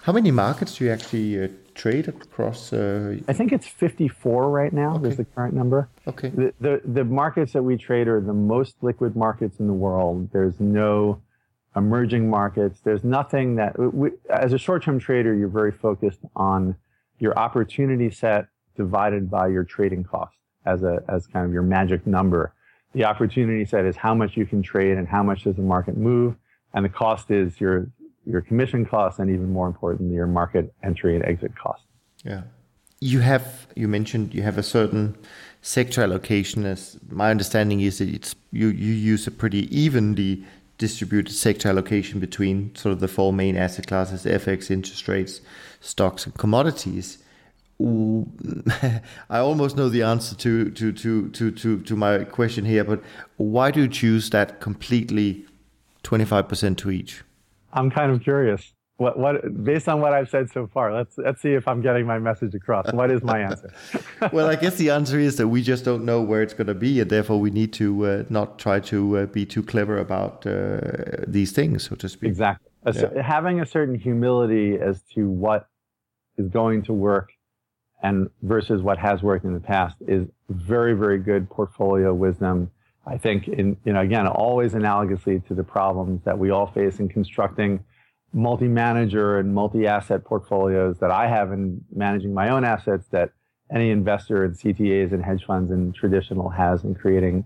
how 0.01 0.11
many 0.11 0.31
markets 0.31 0.77
do 0.77 0.85
you 0.85 0.91
actually 0.91 1.43
uh, 1.43 1.47
trade 1.75 2.07
across? 2.07 2.73
Uh... 2.73 3.17
I 3.27 3.33
think 3.33 3.51
it's 3.51 3.67
54 3.67 4.49
right 4.49 4.73
now. 4.73 4.95
Okay. 4.95 5.09
Is 5.09 5.17
the 5.17 5.25
current 5.25 5.53
number. 5.53 5.89
Okay. 6.07 6.29
The, 6.29 6.53
the, 6.59 6.81
the 6.85 7.03
markets 7.03 7.53
that 7.53 7.61
we 7.61 7.77
trade 7.77 8.07
are 8.07 8.19
the 8.19 8.33
most 8.33 8.77
liquid 8.81 9.15
markets 9.15 9.59
in 9.59 9.67
the 9.67 9.73
world. 9.73 10.29
There's 10.31 10.59
no 10.59 11.21
emerging 11.75 12.29
markets. 12.29 12.79
There's 12.83 13.03
nothing 13.03 13.57
that 13.57 13.77
we, 13.77 14.09
as 14.29 14.53
a 14.53 14.57
short-term 14.57 14.97
trader, 14.97 15.35
you're 15.35 15.49
very 15.49 15.71
focused 15.71 16.21
on 16.35 16.75
your 17.19 17.37
opportunity 17.37 18.09
set 18.09 18.47
divided 18.75 19.29
by 19.29 19.47
your 19.47 19.63
trading 19.63 20.03
cost 20.03 20.35
as 20.65 20.83
a 20.83 21.03
as 21.07 21.27
kind 21.27 21.45
of 21.45 21.53
your 21.53 21.63
magic 21.63 22.05
number. 22.05 22.53
The 22.93 23.05
opportunity 23.05 23.65
set 23.65 23.85
is 23.85 23.95
how 23.95 24.13
much 24.13 24.37
you 24.37 24.45
can 24.45 24.61
trade 24.61 24.97
and 24.97 25.07
how 25.07 25.23
much 25.23 25.43
does 25.43 25.55
the 25.55 25.61
market 25.61 25.97
move, 25.97 26.35
and 26.73 26.85
the 26.85 26.89
cost 26.89 27.31
is 27.31 27.59
your 27.59 27.87
your 28.25 28.41
commission 28.41 28.85
costs 28.85 29.19
and 29.19 29.29
even 29.29 29.51
more 29.51 29.67
importantly 29.67 30.15
your 30.15 30.25
market 30.25 30.73
entry 30.81 31.15
and 31.15 31.23
exit 31.25 31.55
costs 31.55 31.85
yeah. 32.25 32.41
You 32.99 33.19
have 33.19 33.67
you 33.75 33.87
mentioned 33.87 34.33
you 34.33 34.41
have 34.41 34.57
a 34.57 34.63
certain 34.63 35.15
sector 35.61 36.01
allocation. 36.01 36.65
As 36.65 36.97
my 37.09 37.29
understanding 37.29 37.81
is 37.81 37.99
that 37.99 38.09
it's 38.09 38.35
you 38.51 38.67
you 38.67 38.93
use 38.93 39.27
a 39.27 39.31
pretty 39.31 39.63
evenly 39.75 40.43
distributed 40.77 41.33
sector 41.33 41.69
allocation 41.69 42.19
between 42.19 42.73
sort 42.75 42.91
of 42.91 42.99
the 42.99 43.07
four 43.07 43.31
main 43.31 43.55
asset 43.55 43.87
classes 43.87 44.25
fx 44.25 44.69
interest 44.69 45.07
rates 45.07 45.41
stocks 45.79 46.25
and 46.25 46.35
commodities 46.37 47.19
I 47.79 49.01
almost 49.39 49.75
know 49.75 49.89
the 49.89 50.03
answer 50.03 50.33
to, 50.35 50.71
to, 50.71 50.93
to, 50.93 51.29
to, 51.29 51.51
to, 51.51 51.81
to 51.81 51.95
my 51.95 52.23
question 52.23 52.63
here, 52.63 52.85
but 52.85 53.03
why 53.35 53.71
do 53.71 53.81
you 53.81 53.89
choose 53.89 54.29
that 54.29 54.61
completely 54.61 55.45
25% 56.03 56.77
to 56.77 56.91
each? 56.91 57.23
I'm 57.73 57.91
kind 57.91 58.11
of 58.13 58.23
curious. 58.23 58.71
What, 58.97 59.19
what, 59.19 59.63
based 59.63 59.89
on 59.89 59.99
what 59.99 60.13
I've 60.13 60.29
said 60.29 60.49
so 60.49 60.67
far, 60.67 60.93
let's 60.93 61.17
let's 61.17 61.41
see 61.41 61.53
if 61.53 61.67
I'm 61.67 61.81
getting 61.81 62.05
my 62.05 62.17
message 62.17 62.55
across. 62.55 62.93
What 62.93 63.11
is 63.11 63.21
my 63.23 63.39
answer? 63.41 63.73
well, 64.31 64.47
I 64.47 64.55
guess 64.55 64.75
the 64.75 64.89
answer 64.89 65.19
is 65.19 65.35
that 65.35 65.49
we 65.49 65.61
just 65.61 65.83
don't 65.83 66.05
know 66.05 66.21
where 66.21 66.41
it's 66.41 66.53
going 66.53 66.67
to 66.67 66.73
be, 66.73 67.01
and 67.01 67.09
therefore 67.09 67.39
we 67.39 67.49
need 67.49 67.73
to 67.73 68.05
uh, 68.05 68.23
not 68.29 68.57
try 68.57 68.79
to 68.81 69.17
uh, 69.17 69.25
be 69.25 69.45
too 69.45 69.61
clever 69.61 69.97
about 69.97 70.47
uh, 70.47 70.79
these 71.27 71.51
things, 71.51 71.83
so 71.83 71.95
to 71.95 72.07
speak. 72.07 72.29
Exactly. 72.29 72.71
Yeah. 72.93 73.21
having 73.21 73.59
a 73.59 73.65
certain 73.65 73.95
humility 73.95 74.77
as 74.79 75.01
to 75.15 75.27
what 75.27 75.67
is 76.37 76.47
going 76.49 76.83
to 76.83 76.93
work 76.93 77.31
and 78.03 78.29
versus 78.43 78.81
what 78.83 78.99
has 78.99 79.23
worked 79.23 79.43
in 79.43 79.53
the 79.53 79.59
past 79.59 79.95
is 80.07 80.27
very, 80.49 80.93
very 80.93 81.17
good 81.17 81.49
portfolio 81.49 82.13
wisdom 82.13 82.69
I 83.07 83.17
think 83.17 83.47
in, 83.47 83.77
you 83.85 83.93
know, 83.93 84.01
again, 84.01 84.27
always 84.27 84.73
analogously 84.73 85.45
to 85.47 85.53
the 85.53 85.63
problems 85.63 86.21
that 86.25 86.37
we 86.37 86.49
all 86.49 86.67
face 86.67 86.99
in 86.99 87.07
constructing 87.07 87.83
multi-manager 88.35 89.39
and 89.39 89.53
multi-asset 89.53 90.25
portfolios 90.25 90.99
that 90.99 91.09
I 91.09 91.27
have 91.27 91.53
in 91.53 91.81
managing 91.95 92.33
my 92.33 92.49
own 92.49 92.65
assets 92.65 93.07
that 93.11 93.31
any 93.73 93.91
investor 93.91 94.43
in 94.43 94.51
CTAs 94.51 95.13
and 95.13 95.23
hedge 95.23 95.45
funds 95.45 95.71
and 95.71 95.95
traditional 95.95 96.49
has 96.49 96.83
in 96.83 96.95
creating 96.95 97.45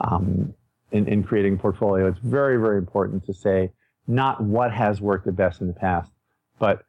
um, 0.00 0.52
in, 0.90 1.06
in 1.06 1.22
creating 1.22 1.58
portfolio. 1.58 2.08
It's 2.08 2.18
very, 2.18 2.56
very 2.56 2.78
important 2.78 3.24
to 3.26 3.32
say 3.32 3.70
not 4.08 4.42
what 4.42 4.72
has 4.72 5.00
worked 5.00 5.24
the 5.24 5.32
best 5.32 5.60
in 5.60 5.68
the 5.68 5.72
past, 5.72 6.10
but 6.58 6.82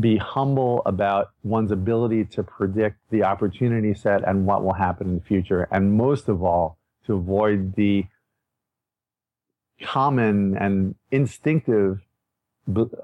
be 0.00 0.16
humble 0.16 0.82
about 0.84 1.30
one's 1.44 1.70
ability 1.70 2.24
to 2.24 2.42
predict 2.42 2.98
the 3.10 3.22
opportunity 3.22 3.94
set 3.94 4.26
and 4.26 4.44
what 4.44 4.64
will 4.64 4.74
happen 4.74 5.08
in 5.08 5.14
the 5.14 5.24
future. 5.24 5.68
And 5.70 5.92
most 5.92 6.28
of 6.28 6.42
all, 6.42 6.78
to 7.06 7.14
avoid 7.14 7.76
the 7.76 8.06
common 9.80 10.56
and 10.56 10.96
instinctive 11.12 12.00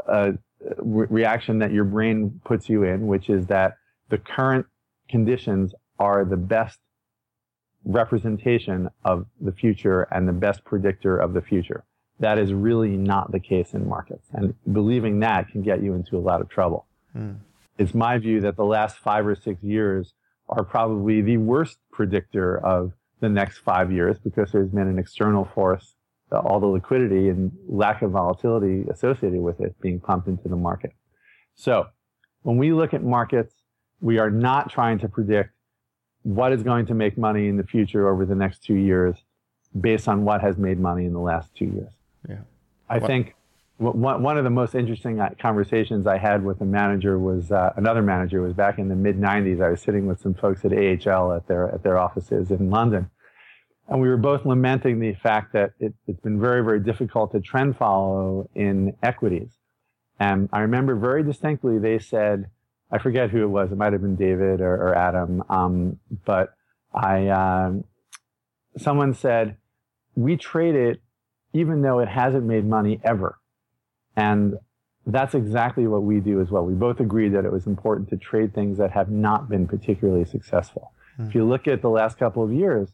uh, 0.09 0.33
re- 0.79 1.07
reaction 1.11 1.59
that 1.59 1.73
your 1.73 1.85
brain 1.85 2.41
puts 2.45 2.69
you 2.69 2.85
in, 2.85 3.07
which 3.07 3.29
is 3.29 3.47
that 3.47 3.77
the 4.09 4.19
current 4.19 4.67
conditions 5.09 5.75
are 5.99 6.25
the 6.25 6.37
best 6.37 6.79
representation 7.85 8.89
of 9.05 9.27
the 9.41 9.53
future 9.53 10.03
and 10.11 10.27
the 10.27 10.33
best 10.33 10.65
predictor 10.65 11.17
of 11.17 11.35
the 11.35 11.43
future. 11.43 11.85
That 12.21 12.39
is 12.39 12.53
really 12.53 12.97
not 12.97 13.33
the 13.33 13.41
case 13.41 13.75
in 13.75 13.89
markets. 13.89 14.27
And 14.33 14.55
believing 14.73 15.21
that 15.21 15.49
can 15.49 15.63
get 15.63 15.83
you 15.83 15.95
into 15.95 16.17
a 16.17 16.21
lot 16.21 16.41
of 16.41 16.49
trouble. 16.49 16.87
Mm. 17.17 17.37
It's 17.77 17.95
my 17.95 18.19
view 18.19 18.41
that 18.43 18.57
the 18.57 18.65
last 18.65 18.99
five 18.99 19.27
or 19.27 19.35
six 19.35 19.63
years 19.63 20.15
are 20.49 20.65
probably 20.65 21.21
the 21.23 21.39
worst 21.39 21.79
predictor 21.91 22.59
of 22.59 22.93
the 23.21 23.29
next 23.29 23.59
five 23.59 23.91
years 23.91 24.19
because 24.19 24.53
there's 24.53 24.69
been 24.69 24.89
an 24.89 24.99
external 24.99 25.45
force, 25.45 25.94
all 26.39 26.61
the 26.61 26.67
liquidity 26.67 27.29
and 27.29 27.53
lack 27.69 28.03
of 28.03 28.13
volatility 28.13 28.85
associated 28.91 29.41
with 29.41 29.61
it 29.61 29.79
being 29.81 30.01
pumped 30.01 30.29
into 30.29 30.49
the 30.49 30.57
market. 30.57 30.93
So 31.55 31.89
when 32.43 32.57
we 32.57 32.73
look 32.73 32.95
at 32.95 33.03
markets, 33.03 33.55
we 34.01 34.19
are 34.19 34.31
not 34.31 34.71
trying 34.71 34.99
to 35.01 35.09
predict 35.09 35.51
what 36.23 36.53
is 36.53 36.63
going 36.63 36.87
to 36.87 36.95
make 36.95 37.19
money 37.19 37.49
in 37.49 37.57
the 37.57 37.65
future 37.65 38.09
over 38.09 38.25
the 38.25 38.35
next 38.35 38.65
two 38.65 38.75
years 38.75 39.17
based 39.79 40.09
on 40.09 40.25
what 40.25 40.41
has 40.41 40.57
made 40.57 40.79
money 40.79 41.05
in 41.05 41.13
the 41.13 41.21
last 41.21 41.55
two 41.55 41.67
years. 41.67 41.93
Yeah. 42.29 42.39
I 42.89 42.99
what? 42.99 43.07
think 43.07 43.35
one, 43.79 44.23
one 44.23 44.39
of 44.39 44.45
the 44.45 44.51
most 44.51 44.75
interesting 44.75 45.21
uh, 45.21 45.31
conversations 45.39 46.07
I 46.07 46.17
had 46.17 46.45
with 46.45 46.61
a 46.61 46.65
manager 46.65 47.19
was 47.19 47.51
uh, 47.51 47.73
another 47.77 48.03
manager 48.03 48.41
was 48.41 48.53
back 48.53 48.79
in 48.79 48.89
the 48.89 48.95
mid 48.95 49.19
90s. 49.19 49.63
I 49.63 49.71
was 49.71 49.81
sitting 49.81 50.07
with 50.07 50.21
some 50.21 50.35
folks 50.35 50.65
at 50.65 50.73
AHL 50.73 51.33
at 51.33 51.47
their 51.47 51.71
at 51.71 51.83
their 51.83 51.99
offices 51.99 52.51
in 52.51 52.71
London, 52.71 53.11
and 53.89 54.01
we 54.01 54.09
were 54.09 54.17
both 54.17 54.47
lamenting 54.47 54.99
the 54.99 55.15
fact 55.15 55.53
that 55.53 55.73
it, 55.79 55.95
it's 56.07 56.21
been 56.21 56.41
very 56.41 56.63
very 56.63 56.81
difficult 56.81 57.33
to 57.33 57.41
trend 57.41 57.77
follow 57.77 58.49
in 58.55 58.97
equities. 59.03 59.59
And 60.19 60.49
I 60.53 60.61
remember 60.61 60.95
very 60.95 61.23
distinctly 61.23 61.79
they 61.79 61.99
said, 61.99 62.47
I 62.91 62.99
forget 62.99 63.31
who 63.31 63.43
it 63.43 63.49
was. 63.49 63.73
It 63.73 63.79
might 63.79 63.93
have 63.93 64.03
been 64.03 64.17
David 64.17 64.61
or, 64.61 64.75
or 64.75 64.95
Adam, 64.97 65.43
um, 65.49 65.99
but 66.25 66.55
I 66.95 67.29
um, 67.29 67.85
someone 68.79 69.15
said 69.15 69.57
we 70.15 70.37
trade 70.37 70.75
it 70.75 71.01
even 71.53 71.83
though 71.83 72.01
it 72.01 72.09
hasn't 72.09 72.45
made 72.45 72.67
money 72.67 73.01
ever 73.05 73.39
and 74.17 74.55
that's 75.07 75.35
exactly 75.35 75.87
what 75.87 76.03
we 76.03 76.21
do 76.21 76.41
as 76.41 76.51
well. 76.51 76.65
We 76.65 76.75
both 76.75 77.01
agreed 77.01 77.35
that 77.35 77.45
it 77.45 77.53
was 77.53 77.67
important 77.67 78.09
to 78.11 78.17
trade 78.17 78.55
things 78.55 78.79
that 78.79 78.91
have 78.93 79.11
not 79.11 79.49
been 79.49 79.67
particularly 79.67 80.25
successful. 80.25 80.93
Mm. 81.19 81.29
If 81.29 81.35
you 81.35 81.45
look 81.45 81.69
at 81.69 81.83
the 81.83 81.91
last 81.91 82.19
couple 82.19 82.43
of 82.43 82.53
years, 82.53 82.91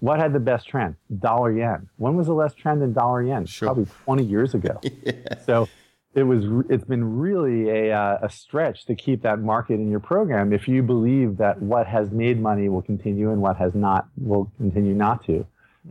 what 0.00 0.18
had 0.18 0.32
the 0.32 0.40
best 0.40 0.68
trend? 0.68 0.96
Dollar 1.18 1.52
yen. 1.52 1.88
When 1.96 2.16
was 2.16 2.26
the 2.26 2.34
last 2.34 2.56
trend 2.56 2.82
in 2.82 2.92
dollar 2.92 3.22
yen? 3.22 3.46
Sure. 3.46 3.68
Probably 3.68 3.86
20 4.04 4.24
years 4.24 4.54
ago. 4.54 4.80
yeah. 4.82 5.12
So 5.44 5.68
it 6.14 6.22
was. 6.22 6.44
It's 6.70 6.84
been 6.84 7.18
really 7.18 7.68
a, 7.68 7.92
uh, 7.92 8.18
a 8.22 8.30
stretch 8.30 8.86
to 8.86 8.94
keep 8.94 9.22
that 9.22 9.40
market 9.40 9.74
in 9.74 9.90
your 9.90 10.00
program 10.00 10.52
if 10.52 10.66
you 10.66 10.82
believe 10.82 11.36
that 11.36 11.60
what 11.60 11.86
has 11.86 12.10
made 12.10 12.40
money 12.40 12.68
will 12.68 12.82
continue 12.82 13.30
and 13.30 13.40
what 13.40 13.56
has 13.56 13.74
not 13.74 14.08
will 14.16 14.50
continue 14.58 14.94
not 14.94 15.24
to. 15.26 15.46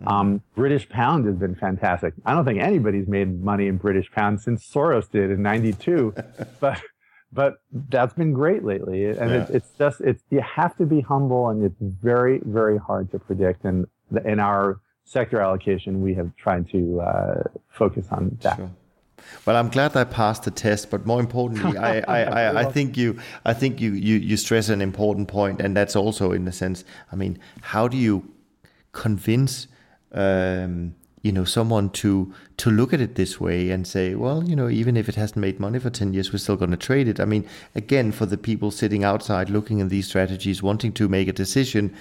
Um, 0.08 0.42
British 0.56 0.90
pound 0.90 1.26
has 1.26 1.36
been 1.36 1.56
fantastic. 1.56 2.14
I 2.26 2.34
don't 2.34 2.46
think 2.46 2.60
anybody's 2.60 3.08
made 3.08 3.42
money 3.44 3.68
in 3.68 3.78
British 3.78 4.12
pound 4.12 4.42
since 4.42 4.68
Soros 4.68 5.10
did 5.10 5.32
in 5.32 5.42
'92, 5.42 6.14
but 6.60 6.82
but 7.32 7.56
that's 7.90 8.14
been 8.14 8.34
great 8.34 8.64
lately. 8.64 9.06
And 9.06 9.30
yeah. 9.32 9.44
it, 9.44 9.50
it's 9.52 9.70
just 9.78 10.02
it's 10.02 10.24
you 10.30 10.42
have 10.42 10.76
to 10.78 10.86
be 10.86 11.02
humble, 11.02 11.50
and 11.50 11.64
it's 11.64 11.80
very 11.80 12.42
very 12.44 12.78
hard 12.78 13.12
to 13.12 13.20
predict. 13.20 13.64
And 13.64 13.86
in 14.26 14.40
our 14.40 14.80
sector 15.04 15.40
allocation, 15.40 16.02
we 16.02 16.14
have 16.16 16.36
tried 16.36 16.70
to 16.72 17.02
uh, 17.02 17.44
focus 17.70 18.08
on 18.12 18.38
that. 18.42 18.58
Sure. 18.58 18.72
Well, 19.46 19.56
I'm 19.56 19.70
glad 19.70 19.96
I 19.96 20.04
passed 20.04 20.44
the 20.44 20.52
test, 20.52 20.90
but 20.90 21.06
more 21.06 21.20
importantly, 21.20 21.78
I, 21.78 22.00
I, 22.08 22.24
I, 22.24 22.60
I, 22.62 22.72
think 22.72 22.98
you, 22.98 23.20
I 23.44 23.54
think 23.54 23.82
you, 23.82 23.94
you, 23.94 24.18
you 24.18 24.38
stress 24.38 24.70
an 24.70 24.82
important 24.82 25.28
point, 25.28 25.62
and 25.62 25.76
that's 25.76 25.96
also 25.96 26.32
in 26.32 26.46
the 26.46 26.52
sense. 26.52 26.84
I 27.12 27.16
mean, 27.16 27.40
how 27.62 27.88
do 27.88 27.98
you 27.98 28.32
convince 28.92 29.68
um, 30.12 30.96
you 31.26 31.32
know 31.32 31.44
someone 31.44 31.90
to 31.90 32.32
to 32.58 32.70
look 32.70 32.94
at 32.94 33.02
it 33.02 33.16
this 33.16 33.42
way 33.42 33.72
and 33.72 33.88
say 33.88 34.14
well 34.14 34.44
you 34.44 34.56
know 34.56 34.70
even 34.70 34.96
if 34.96 35.10
it 35.10 35.16
hasn't 35.16 35.38
made 35.38 35.60
money 35.60 35.80
for 35.80 35.90
10 35.90 36.14
years 36.14 36.32
we're 36.32 36.38
still 36.38 36.56
going 36.56 36.70
to 36.70 36.78
trade 36.78 37.08
it 37.08 37.20
i 37.20 37.26
mean 37.26 37.44
again 37.74 38.12
for 38.12 38.28
the 38.28 38.38
people 38.38 38.70
sitting 38.70 39.04
outside 39.04 39.50
looking 39.50 39.82
at 39.82 39.90
these 39.90 40.08
strategies 40.08 40.62
wanting 40.62 40.94
to 40.94 41.10
make 41.10 41.28
a 41.28 41.34
decision 41.34 41.92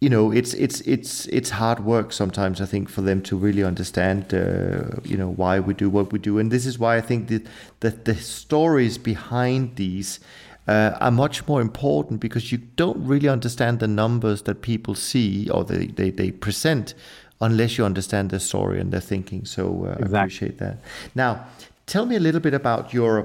you 0.00 0.08
know 0.08 0.30
it's 0.30 0.54
it's 0.54 0.80
it's 0.82 1.26
it's 1.26 1.50
hard 1.50 1.84
work 1.84 2.12
sometimes 2.12 2.60
i 2.60 2.64
think 2.64 2.88
for 2.88 3.02
them 3.02 3.20
to 3.20 3.36
really 3.36 3.64
understand 3.64 4.32
uh, 4.32 5.00
you 5.04 5.16
know 5.16 5.28
why 5.28 5.58
we 5.58 5.74
do 5.74 5.90
what 5.90 6.12
we 6.12 6.18
do 6.18 6.38
and 6.38 6.52
this 6.52 6.66
is 6.66 6.78
why 6.78 6.96
i 6.96 7.00
think 7.00 7.28
that 7.28 7.46
the, 7.80 7.90
the 7.90 8.14
stories 8.14 8.96
behind 8.96 9.74
these 9.76 10.20
uh, 10.68 10.96
are 11.00 11.10
much 11.10 11.46
more 11.48 11.60
important 11.60 12.20
because 12.20 12.52
you 12.52 12.58
don't 12.76 13.02
really 13.04 13.28
understand 13.28 13.80
the 13.80 13.88
numbers 13.88 14.42
that 14.42 14.60
people 14.60 14.94
see 14.94 15.48
or 15.48 15.64
they, 15.64 15.86
they, 15.86 16.10
they 16.10 16.30
present 16.30 16.94
unless 17.40 17.78
you 17.78 17.84
understand 17.84 18.30
their 18.30 18.40
story 18.40 18.78
and 18.78 18.92
their 18.92 19.00
thinking. 19.00 19.44
So 19.46 19.86
uh, 19.86 19.92
exactly. 19.92 20.18
I 20.18 20.20
appreciate 20.20 20.58
that. 20.58 20.78
Now, 21.14 21.46
tell 21.86 22.04
me 22.04 22.16
a 22.16 22.20
little 22.20 22.40
bit 22.40 22.52
about 22.52 22.92
your, 22.92 23.24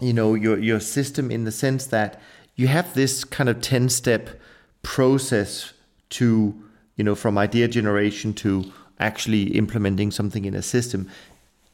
you 0.00 0.12
know, 0.12 0.34
your 0.34 0.58
your 0.58 0.80
system 0.80 1.30
in 1.30 1.44
the 1.44 1.52
sense 1.52 1.86
that 1.86 2.20
you 2.54 2.68
have 2.68 2.94
this 2.94 3.24
kind 3.24 3.48
of 3.48 3.60
ten 3.60 3.88
step 3.88 4.40
process 4.82 5.73
to, 6.14 6.54
you 6.96 7.04
know, 7.04 7.14
from 7.14 7.38
idea 7.38 7.68
generation 7.68 8.32
to 8.34 8.72
actually 8.98 9.56
implementing 9.56 10.10
something 10.10 10.44
in 10.44 10.54
a 10.54 10.62
system. 10.62 11.08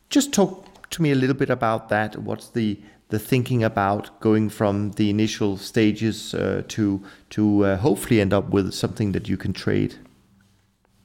Just 0.09 0.33
talk 0.33 0.90
to 0.90 1.03
me 1.03 1.12
a 1.12 1.14
little 1.14 1.37
bit 1.37 1.50
about 1.50 1.88
that. 1.88 2.16
What's 2.16 2.48
the 2.48 2.79
the 3.11 3.18
thinking 3.18 3.64
about 3.64 4.20
going 4.20 4.48
from 4.48 4.92
the 4.92 5.11
initial 5.11 5.57
stages 5.57 6.33
uh, 6.35 6.62
to 6.68 7.03
to 7.31 7.64
uh, 7.64 7.76
hopefully 7.76 8.20
end 8.20 8.33
up 8.33 8.50
with 8.50 8.72
something 8.72 9.12
that 9.12 9.29
you 9.29 9.37
can 9.37 9.53
trade? 9.53 9.94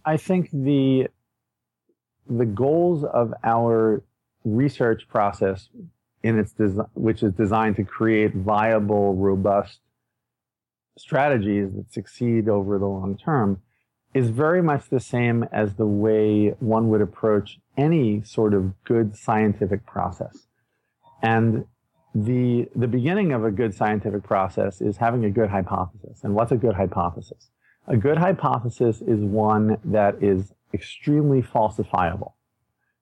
I 0.06 0.18
think 0.18 0.50
the 0.52 1.08
the 2.30 2.46
goals 2.46 3.04
of 3.04 3.34
our 3.44 4.04
research 4.44 5.08
process 5.08 5.70
in 6.24 6.40
its 6.40 6.52
design, 6.54 6.88
which 6.94 7.22
is 7.24 7.34
designed 7.34 7.76
to 7.76 7.84
create 7.84 8.34
viable, 8.34 9.16
robust 9.16 9.80
strategies 10.98 11.74
that 11.76 11.92
succeed 11.92 12.48
over 12.48 12.78
the 12.78 12.86
long 12.86 13.18
term, 13.18 13.62
is 14.14 14.30
very 14.30 14.64
much 14.64 14.90
the 14.90 15.00
same 15.00 15.44
as 15.52 15.76
the 15.76 15.86
way 15.86 16.56
one 16.60 16.90
would 16.90 17.02
approach 17.02 17.60
any 17.78 18.24
sort 18.24 18.54
of 18.54 18.84
good 18.86 19.16
scientific 19.16 19.86
process. 19.86 20.48
And 21.22 21.66
the 22.16 22.70
the 22.74 22.88
beginning 22.88 23.34
of 23.34 23.44
a 23.44 23.52
good 23.52 23.76
scientific 23.76 24.24
process 24.24 24.80
is 24.80 24.98
having 24.98 25.26
a 25.26 25.30
good 25.30 25.50
hypothesis. 25.50 26.22
And 26.24 26.34
what's 26.34 26.54
a 26.54 26.56
good 26.56 26.76
hypothesis? 26.76 27.50
A 27.88 27.98
good 27.98 28.18
hypothesis 28.18 29.02
is 29.02 29.20
one 29.20 29.78
that 29.84 30.24
is 30.24 30.54
extremely 30.74 31.42
falsifiable. 31.42 32.34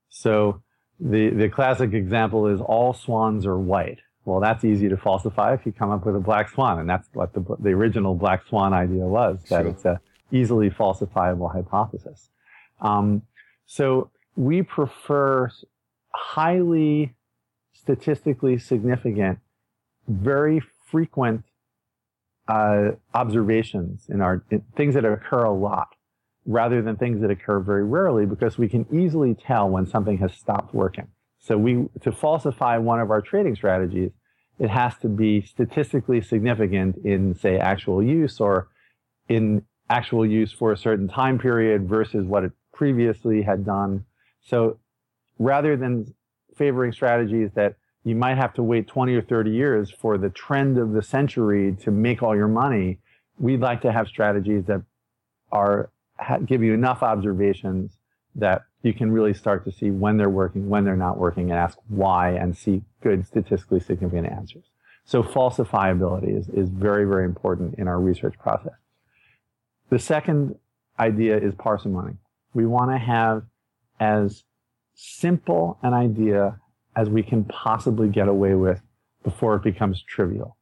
So 0.10 0.64
the 1.00 1.30
the 1.30 1.48
classic 1.50 1.94
example 1.94 2.48
is 2.48 2.60
all 2.60 2.94
swans 2.94 3.46
are 3.46 3.60
white. 3.60 4.00
Well, 4.26 4.40
that's 4.40 4.64
easy 4.64 4.88
to 4.90 4.98
falsify 4.98 5.54
if 5.54 5.66
you 5.66 5.74
come 5.74 5.92
up 5.92 6.06
with 6.06 6.16
a 6.16 6.20
black 6.20 6.50
swan, 6.50 6.80
and 6.80 6.90
that's 6.90 7.10
what 7.14 7.34
the 7.34 7.44
the 7.60 7.72
original 7.72 8.16
black 8.16 8.46
swan 8.48 8.74
idea 8.74 9.06
was. 9.06 9.42
That 9.50 9.64
sure. 9.64 9.68
it's 9.68 9.86
a 9.86 10.00
easily 10.32 10.70
falsifiable 10.70 11.52
hypothesis. 11.52 12.30
Um, 12.82 13.24
so 13.66 14.12
we 14.36 14.62
prefer 14.64 15.50
highly 16.14 17.16
statistically 17.74 18.58
significant, 18.58 19.40
very 20.08 20.62
frequent 20.90 21.44
uh, 22.48 22.92
observations 23.14 24.06
in 24.10 24.22
our 24.22 24.44
in 24.50 24.62
things 24.76 24.96
that 24.96 25.06
occur 25.06 25.44
a 25.44 25.54
lot 25.54 25.90
rather 26.46 26.82
than 26.82 26.98
things 26.98 27.22
that 27.22 27.32
occur 27.32 27.60
very 27.60 27.86
rarely 27.86 28.26
because 28.26 28.58
we 28.58 28.68
can 28.68 28.86
easily 28.92 29.34
tell 29.34 29.70
when 29.70 29.86
something 29.86 30.18
has 30.18 30.34
stopped 30.34 30.74
working. 30.74 31.08
So 31.44 31.58
we 31.58 31.90
to 32.02 32.12
falsify 32.12 32.78
one 32.78 33.02
of 33.02 33.12
our 33.12 33.22
trading 33.22 33.56
strategies, 33.56 34.12
it 34.60 34.70
has 34.70 34.98
to 35.02 35.10
be 35.10 35.42
statistically 35.42 36.22
significant 36.22 36.98
in 37.04 37.36
say 37.36 37.58
actual 37.58 38.02
use 38.02 38.40
or 38.40 38.70
in 39.28 39.64
actual 39.90 40.26
use 40.26 40.54
for 40.54 40.72
a 40.72 40.78
certain 40.78 41.08
time 41.08 41.38
period 41.38 41.88
versus 41.88 42.26
what 42.26 42.46
it 42.46 42.54
previously 42.74 43.42
had 43.42 43.66
done. 43.66 44.06
So 44.42 44.80
rather 45.38 45.76
than 45.76 46.14
favoring 46.56 46.94
strategies 46.94 47.52
that 47.56 47.76
you 48.04 48.16
might 48.16 48.38
have 48.38 48.54
to 48.54 48.64
wait 48.64 48.88
20 48.88 49.14
or 49.16 49.22
30 49.22 49.52
years 49.52 49.92
for 49.92 50.18
the 50.18 50.30
trend 50.30 50.78
of 50.78 50.92
the 50.92 51.02
century 51.02 51.76
to 51.82 51.92
make 51.92 52.22
all 52.22 52.36
your 52.36 52.48
money. 52.48 53.00
We'd 53.38 53.62
like 53.62 53.82
to 53.82 53.92
have 53.92 54.08
strategies 54.08 54.66
that 54.66 54.82
are 55.52 55.90
give 56.46 56.62
you 56.62 56.74
enough 56.74 57.02
observations 57.02 57.98
that 58.36 58.64
you 58.84 58.94
can 58.94 59.12
really 59.12 59.34
start 59.34 59.64
to 59.66 59.72
see 59.72 59.90
when 59.90 60.18
they're 60.18 60.30
working, 60.30 60.70
when 60.70 60.84
they're 60.84 60.96
not 60.96 61.18
working, 61.18 61.50
and 61.50 61.60
ask 61.60 61.78
why 61.88 62.32
and 62.32 62.56
see 62.56 62.84
good 63.02 63.26
statistically 63.26 63.80
significant 63.80 64.28
answers. 64.28 64.66
So 65.06 65.24
falsifiability 65.24 66.38
is, 66.38 66.50
is 66.50 66.70
very, 66.70 67.06
very 67.06 67.26
important 67.26 67.76
in 67.76 67.88
our 67.88 68.00
research 68.00 68.38
process. 68.38 68.74
The 69.90 70.00
second 70.00 70.58
idea 71.00 71.38
is 71.38 71.56
parsimony. 71.56 72.16
We 72.54 72.66
want 72.66 72.92
to 72.92 72.98
have 72.98 73.44
as 74.00 74.44
simple 74.94 75.78
an 75.82 75.94
idea 75.94 76.60
as 76.96 77.10
we 77.10 77.24
can 77.24 77.46
possibly 77.46 78.10
get 78.10 78.28
away 78.28 78.54
with 78.54 78.82
before 79.24 79.56
it 79.56 79.64
becomes 79.64 80.04
trivial. 80.04 80.58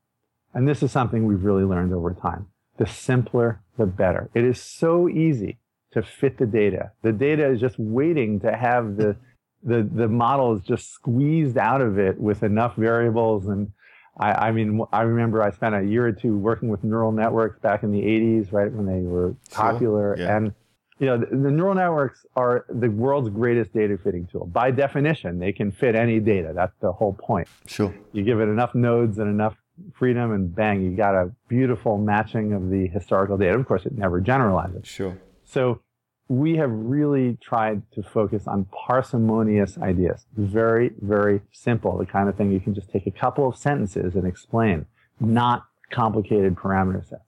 And 0.53 0.67
this 0.67 0.83
is 0.83 0.91
something 0.91 1.25
we've 1.25 1.43
really 1.43 1.63
learned 1.63 1.93
over 1.93 2.13
time. 2.13 2.47
The 2.77 2.85
simpler, 2.85 3.61
the 3.77 3.85
better. 3.85 4.29
It 4.33 4.43
is 4.43 4.61
so 4.61 5.09
easy 5.09 5.57
to 5.93 6.01
fit 6.01 6.37
the 6.37 6.45
data. 6.45 6.91
The 7.01 7.11
data 7.11 7.49
is 7.49 7.59
just 7.59 7.77
waiting 7.77 8.39
to 8.41 8.55
have 8.55 8.95
the, 8.95 9.15
the, 9.63 9.87
the 9.93 10.07
model 10.07 10.55
is 10.55 10.63
just 10.63 10.91
squeezed 10.91 11.57
out 11.57 11.81
of 11.81 11.99
it 11.99 12.19
with 12.19 12.43
enough 12.43 12.75
variables. 12.75 13.47
And 13.47 13.71
I, 14.17 14.31
I 14.47 14.51
mean, 14.51 14.81
I 14.91 15.01
remember 15.01 15.43
I 15.43 15.51
spent 15.51 15.75
a 15.75 15.83
year 15.83 16.07
or 16.07 16.11
two 16.11 16.37
working 16.37 16.69
with 16.69 16.83
neural 16.83 17.11
networks 17.11 17.59
back 17.59 17.83
in 17.83 17.91
the 17.91 18.01
80s, 18.01 18.51
right 18.51 18.71
when 18.71 18.85
they 18.85 19.01
were 19.01 19.35
popular. 19.51 20.15
Sure. 20.17 20.25
Yeah. 20.25 20.37
And 20.37 20.53
you 20.99 21.07
know, 21.07 21.17
the, 21.17 21.25
the, 21.25 21.49
neural 21.49 21.73
networks 21.73 22.27
are 22.35 22.63
the 22.69 22.87
world's 22.87 23.29
greatest 23.29 23.73
data 23.73 23.97
fitting 24.03 24.27
tool. 24.31 24.45
By 24.45 24.69
definition, 24.69 25.39
they 25.39 25.51
can 25.51 25.71
fit 25.71 25.95
any 25.95 26.19
data. 26.19 26.51
That's 26.53 26.75
the 26.79 26.91
whole 26.91 27.13
point. 27.13 27.47
Sure. 27.65 27.93
You 28.13 28.23
give 28.23 28.39
it 28.39 28.43
enough 28.43 28.75
nodes 28.75 29.17
and 29.17 29.27
enough 29.27 29.55
freedom, 29.95 30.31
and 30.31 30.53
bang, 30.53 30.83
you 30.83 30.95
got 30.95 31.15
a 31.15 31.31
beautiful 31.47 31.97
matching 31.97 32.53
of 32.53 32.69
the 32.69 32.87
historical 32.87 33.35
data. 33.35 33.57
Of 33.57 33.67
course, 33.67 33.87
it 33.87 33.97
never 33.97 34.21
generalizes. 34.21 34.87
Sure. 34.87 35.19
So 35.51 35.81
we 36.29 36.55
have 36.55 36.71
really 36.71 37.37
tried 37.41 37.81
to 37.91 38.01
focus 38.01 38.47
on 38.47 38.67
parsimonious 38.87 39.77
ideas. 39.77 40.25
Very, 40.37 40.91
very 41.01 41.41
simple, 41.51 41.97
the 41.97 42.05
kind 42.05 42.29
of 42.29 42.37
thing 42.37 42.53
you 42.53 42.61
can 42.61 42.73
just 42.73 42.89
take 42.89 43.05
a 43.05 43.11
couple 43.11 43.45
of 43.49 43.57
sentences 43.57 44.15
and 44.15 44.25
explain, 44.25 44.85
not 45.19 45.65
complicated 45.89 46.55
parameter 46.55 47.05
sets. 47.05 47.25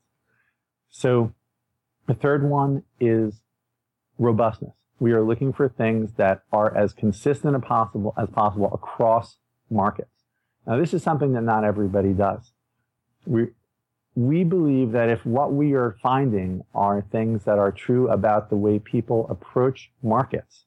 So 0.90 1.34
the 2.08 2.14
third 2.14 2.50
one 2.50 2.84
is 2.98 3.42
robustness. 4.18 4.72
We 5.00 5.12
are 5.12 5.22
looking 5.22 5.52
for 5.52 5.68
things 5.68 6.14
that 6.14 6.44
are 6.54 6.74
as 6.74 6.94
consistent 6.94 7.58
as 7.58 7.62
possible, 7.62 8.14
as 8.18 8.30
possible 8.30 8.72
across 8.74 9.38
markets. 9.70 10.24
Now, 10.66 10.78
this 10.78 10.94
is 10.94 11.04
something 11.04 11.34
that 11.34 11.42
not 11.42 11.66
everybody 11.66 12.14
does. 12.14 12.54
We, 13.26 13.48
we 14.16 14.44
believe 14.44 14.92
that 14.92 15.10
if 15.10 15.26
what 15.26 15.54
we 15.54 15.74
are 15.74 15.96
finding 16.02 16.64
are 16.76 17.04
things 17.12 17.46
that 17.46 17.58
are 17.58 17.72
true 17.72 18.10
about 18.10 18.50
the 18.50 18.56
way 18.56 18.78
people 18.80 19.26
approach 19.30 19.92
markets, 20.04 20.66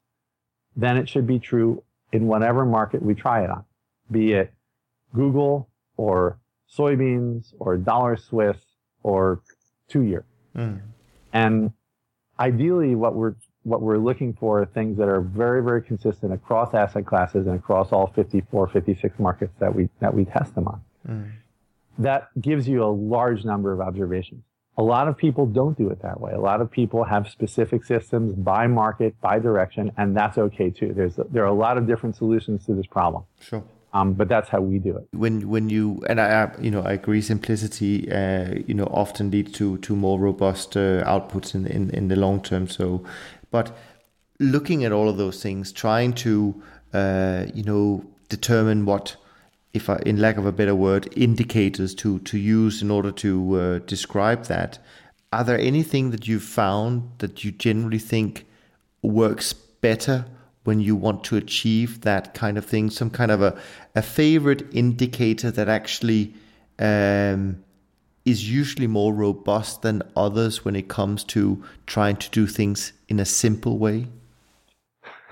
then 0.75 0.97
it 0.97 1.09
should 1.09 1.27
be 1.27 1.39
true 1.39 1.83
in 2.13 2.27
whatever 2.27 2.65
market 2.65 3.03
we 3.03 3.15
try 3.15 3.45
it 3.45 3.51
on, 3.51 3.65
be 4.11 4.33
it 4.33 4.53
Google 5.15 5.69
or 5.97 6.39
soybeans 6.77 7.55
or 7.59 7.77
dollar 7.77 8.17
Swiss 8.17 8.57
or 9.03 9.41
two 9.89 10.03
year. 10.03 10.25
Mm. 10.57 10.81
And 11.33 11.73
ideally 12.39 12.95
what 12.95 13.15
we're 13.15 13.35
what 13.63 13.83
we're 13.83 13.99
looking 13.99 14.33
for 14.33 14.63
are 14.63 14.67
things 14.67 14.97
that 14.97 15.09
are 15.09 15.21
very, 15.21 15.61
very 15.61 15.83
consistent 15.83 16.33
across 16.33 16.73
asset 16.73 17.05
classes 17.05 17.49
and 17.49 17.57
across 17.57 17.91
all 17.91 18.07
54, 18.15 18.69
56 18.69 19.19
markets 19.19 19.53
that 19.59 19.75
we 19.75 19.89
that 20.01 20.15
we 20.15 20.25
test 20.25 20.55
them 20.55 20.69
on. 20.69 20.81
Mm 21.09 21.33
that 21.99 22.29
gives 22.41 22.69
you 22.69 22.85
a 22.85 22.93
large 22.93 23.45
number 23.45 23.73
of 23.73 23.81
observations. 23.81 24.43
A 24.79 24.83
lot 24.83 25.09
of 25.09 25.17
people 25.17 25.47
don't 25.47 25.77
do 25.77 25.89
it 25.89 26.03
that 26.03 26.21
way. 26.21 26.33
A 26.33 26.41
lot 26.41 26.61
of 26.61 26.71
people 26.71 27.03
have 27.05 27.29
specific 27.29 27.83
systems 27.85 28.35
by 28.35 28.67
market, 28.67 29.19
by 29.23 29.39
direction, 29.39 29.91
and 29.97 30.15
that's 30.15 30.37
okay 30.37 30.71
too. 30.71 30.93
There's 30.95 31.19
there 31.31 31.45
are 31.45 31.55
a 31.59 31.61
lot 31.67 31.79
of 31.79 31.87
different 31.87 32.15
solutions 32.17 32.67
to 32.67 32.75
this 32.75 32.87
problem. 32.87 33.25
Sure. 33.41 33.65
Um, 33.95 34.13
but 34.13 34.29
that's 34.29 34.51
how 34.51 34.61
we 34.61 34.79
do 34.79 34.95
it. 34.99 35.09
When 35.13 35.49
when 35.49 35.71
you 35.71 36.05
and 36.07 36.21
I 36.21 36.51
you 36.61 36.71
know 36.71 36.83
I 36.83 36.93
agree 36.93 37.23
simplicity 37.23 38.13
uh, 38.13 38.57
you 38.67 38.75
know 38.75 38.85
often 38.85 39.31
leads 39.31 39.53
to 39.53 39.79
to 39.79 39.97
more 39.97 40.19
robust 40.21 40.77
uh, 40.77 41.03
outputs 41.05 41.55
in, 41.55 41.67
in 41.67 41.89
in 41.91 42.09
the 42.09 42.17
long 42.17 42.43
term. 42.43 42.69
So, 42.69 43.03
but 43.51 43.75
looking 44.39 44.85
at 44.85 44.93
all 44.93 45.09
of 45.09 45.17
those 45.17 45.41
things, 45.43 45.73
trying 45.73 46.13
to 46.15 46.63
uh, 46.93 47.47
you 47.55 47.63
know 47.63 48.05
determine 48.29 48.85
what 48.85 49.17
if 49.77 49.89
I, 49.89 49.97
in 50.05 50.21
lack 50.21 50.37
of 50.37 50.47
a 50.47 50.53
better 50.53 50.75
word, 50.75 51.09
indicators 51.17 51.95
to 51.97 52.19
to 52.21 52.39
use 52.39 52.83
in 52.83 52.91
order 52.91 53.13
to 53.13 53.55
uh, 53.55 53.79
describe 53.87 54.47
that. 54.47 54.79
Are 55.33 55.45
there 55.45 55.59
anything 55.59 56.11
that 56.11 56.27
you've 56.27 56.43
found 56.43 57.11
that 57.19 57.45
you 57.45 57.51
generally 57.53 57.99
think 57.99 58.47
works 59.03 59.53
better 59.53 60.25
when 60.65 60.81
you 60.81 60.97
want 60.97 61.25
to 61.25 61.37
achieve 61.37 62.01
that 62.01 62.35
kind 62.35 62.59
of 62.59 62.65
thing? 62.65 62.91
Some 62.91 63.11
kind 63.11 63.31
of 63.31 63.43
a 63.43 63.59
a 63.95 64.03
favorite 64.03 64.63
indicator 64.73 65.51
that 65.51 65.69
actually 65.69 66.35
um, 66.79 67.63
is 68.25 68.51
usually 68.51 68.89
more 68.89 69.15
robust 69.15 69.83
than 69.83 70.03
others 70.17 70.65
when 70.65 70.75
it 70.75 70.89
comes 70.89 71.25
to 71.25 71.63
trying 71.87 72.17
to 72.17 72.29
do 72.31 72.47
things 72.47 72.93
in 73.09 73.21
a 73.21 73.25
simple 73.25 73.79
way. 73.79 74.09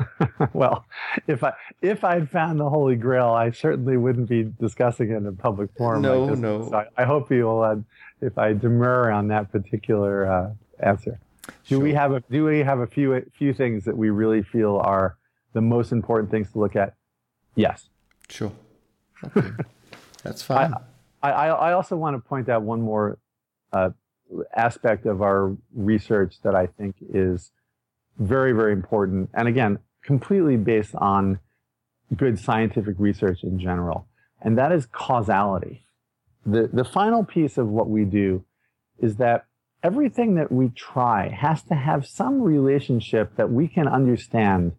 well, 0.53 0.85
if 1.27 1.45
I 1.45 1.53
if 1.83 2.05
I'd 2.05 2.31
found 2.31 2.61
the 2.61 2.69
Holy 2.69 2.97
Grail, 2.97 3.31
I 3.31 3.51
certainly 3.51 3.97
wouldn't 3.97 4.29
be 4.29 4.53
discussing 4.61 5.11
it 5.11 5.17
in 5.17 5.27
a 5.27 5.33
public 5.33 5.71
forum. 5.77 6.03
No, 6.03 6.25
like 6.25 6.39
no. 6.39 6.69
So 6.69 6.77
I, 6.77 6.87
I, 6.97 7.05
hope 7.05 7.31
you'll, 7.31 7.63
uh, 7.63 7.77
if 8.21 8.37
I 8.39 8.53
demur 8.53 9.11
on 9.11 9.29
that 9.29 9.53
particular 9.53 10.27
uh, 10.27 10.51
answer. 10.81 11.21
Do 11.47 11.53
sure. 11.77 11.79
we 11.81 11.93
have 11.95 12.13
a 12.13 12.21
Do 12.31 12.45
we 12.45 12.61
have 12.61 12.81
a 12.81 12.87
few 12.87 13.25
few 13.37 13.53
things 13.53 13.85
that 13.85 13.97
we 13.97 14.11
really 14.11 14.43
feel 14.43 14.79
are 14.79 15.17
the 15.53 15.61
most 15.61 15.93
important 15.93 16.31
things 16.31 16.51
to 16.53 16.59
look 16.59 16.77
at? 16.77 16.95
Yes. 17.55 17.89
Sure. 18.29 18.53
Okay. 19.25 19.49
That's 20.23 20.43
fine. 20.43 20.75
I, 21.23 21.31
I, 21.31 21.49
I 21.49 21.73
also 21.73 21.97
want 21.97 22.17
to 22.17 22.29
point 22.29 22.49
out 22.49 22.63
one 22.63 22.81
more 22.81 23.19
uh, 23.73 23.91
aspect 24.57 25.07
of 25.07 25.23
our 25.23 25.57
research 25.75 26.41
that 26.43 26.55
I 26.55 26.67
think 26.67 26.97
is 27.01 27.53
very, 28.19 28.53
very 28.53 28.73
important. 28.73 29.31
And 29.35 29.49
again, 29.49 29.79
completely 30.05 30.57
based 30.57 30.95
on 30.95 31.41
good 32.17 32.39
scientific 32.39 32.97
research 32.99 33.43
in 33.43 33.59
general. 33.59 34.07
And 34.41 34.59
that 34.59 34.73
is 34.73 34.87
causality. 34.87 35.85
The, 36.47 36.69
the 36.73 36.85
final 36.85 37.25
piece 37.25 37.57
of 37.57 37.69
what 37.69 37.89
we 37.89 38.05
do 38.05 38.45
is 38.99 39.17
that 39.17 39.47
everything 39.83 40.35
that 40.35 40.53
we 40.53 40.69
try 40.71 41.29
has 41.29 41.63
to 41.65 41.75
have 41.75 42.07
some 42.07 42.43
relationship 42.43 43.37
that 43.37 43.51
we 43.51 43.67
can 43.67 43.89
understand 43.89 44.73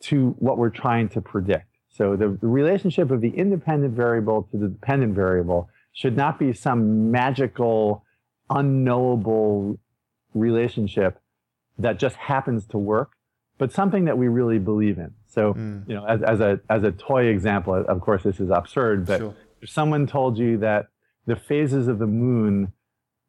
to 0.00 0.30
what 0.38 0.58
we're 0.58 0.70
trying 0.70 1.08
to 1.10 1.20
predict. 1.20 1.66
So 1.88 2.16
the, 2.16 2.36
the 2.40 2.46
relationship 2.46 3.10
of 3.10 3.20
the 3.20 3.30
independent 3.30 3.94
variable 3.94 4.48
to 4.50 4.58
the 4.58 4.68
dependent 4.68 5.14
variable 5.14 5.70
should 5.92 6.16
not 6.16 6.38
be 6.38 6.52
some 6.52 7.10
magical, 7.10 8.04
unknowable 8.50 9.78
relationship 10.34 11.18
that 11.78 11.98
just 11.98 12.16
happens 12.16 12.66
to 12.66 12.78
work, 12.78 13.12
but 13.58 13.72
something 13.72 14.04
that 14.06 14.18
we 14.18 14.28
really 14.28 14.58
believe 14.58 14.98
in. 14.98 15.12
So, 15.26 15.54
mm. 15.54 15.88
you 15.88 15.94
know, 15.94 16.04
as, 16.06 16.22
as, 16.22 16.40
a 16.40 16.60
as 16.70 16.82
a 16.82 16.92
toy 16.92 17.26
example, 17.26 17.74
of 17.74 18.00
course, 18.00 18.22
this 18.22 18.40
is 18.40 18.50
absurd, 18.50 19.06
but 19.06 19.18
sure. 19.18 19.34
if 19.60 19.70
someone 19.70 20.06
told 20.06 20.38
you 20.38 20.58
that 20.58 20.86
the 21.26 21.36
phases 21.36 21.88
of 21.88 21.98
the 21.98 22.06
moon, 22.06 22.72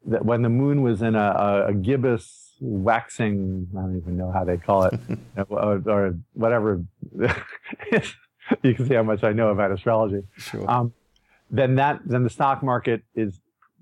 that 0.05 0.23
when 0.23 0.41
the 0.41 0.49
moon 0.49 0.81
was 0.81 1.01
in 1.01 1.15
a, 1.15 1.19
a, 1.19 1.67
a 1.67 1.73
gibbous 1.73 2.55
waxing, 2.61 3.67
I 3.77 3.81
don't 3.81 3.97
even 3.97 4.17
know 4.17 4.31
how 4.31 4.43
they 4.43 4.57
call 4.57 4.83
it, 4.83 4.99
or, 5.49 5.81
or, 5.85 6.15
whatever. 6.33 6.83
you 8.63 8.73
can 8.73 8.87
see 8.87 8.93
how 8.93 9.03
much 9.03 9.23
I 9.23 9.33
know 9.33 9.49
about 9.49 9.71
astrology. 9.71 10.23
Sure. 10.37 10.69
Um, 10.69 10.93
then 11.49 11.75
that 11.75 12.01
then 12.05 12.23
the 12.23 12.29
stock 12.29 12.61
market 12.61 13.03
is 13.15 13.39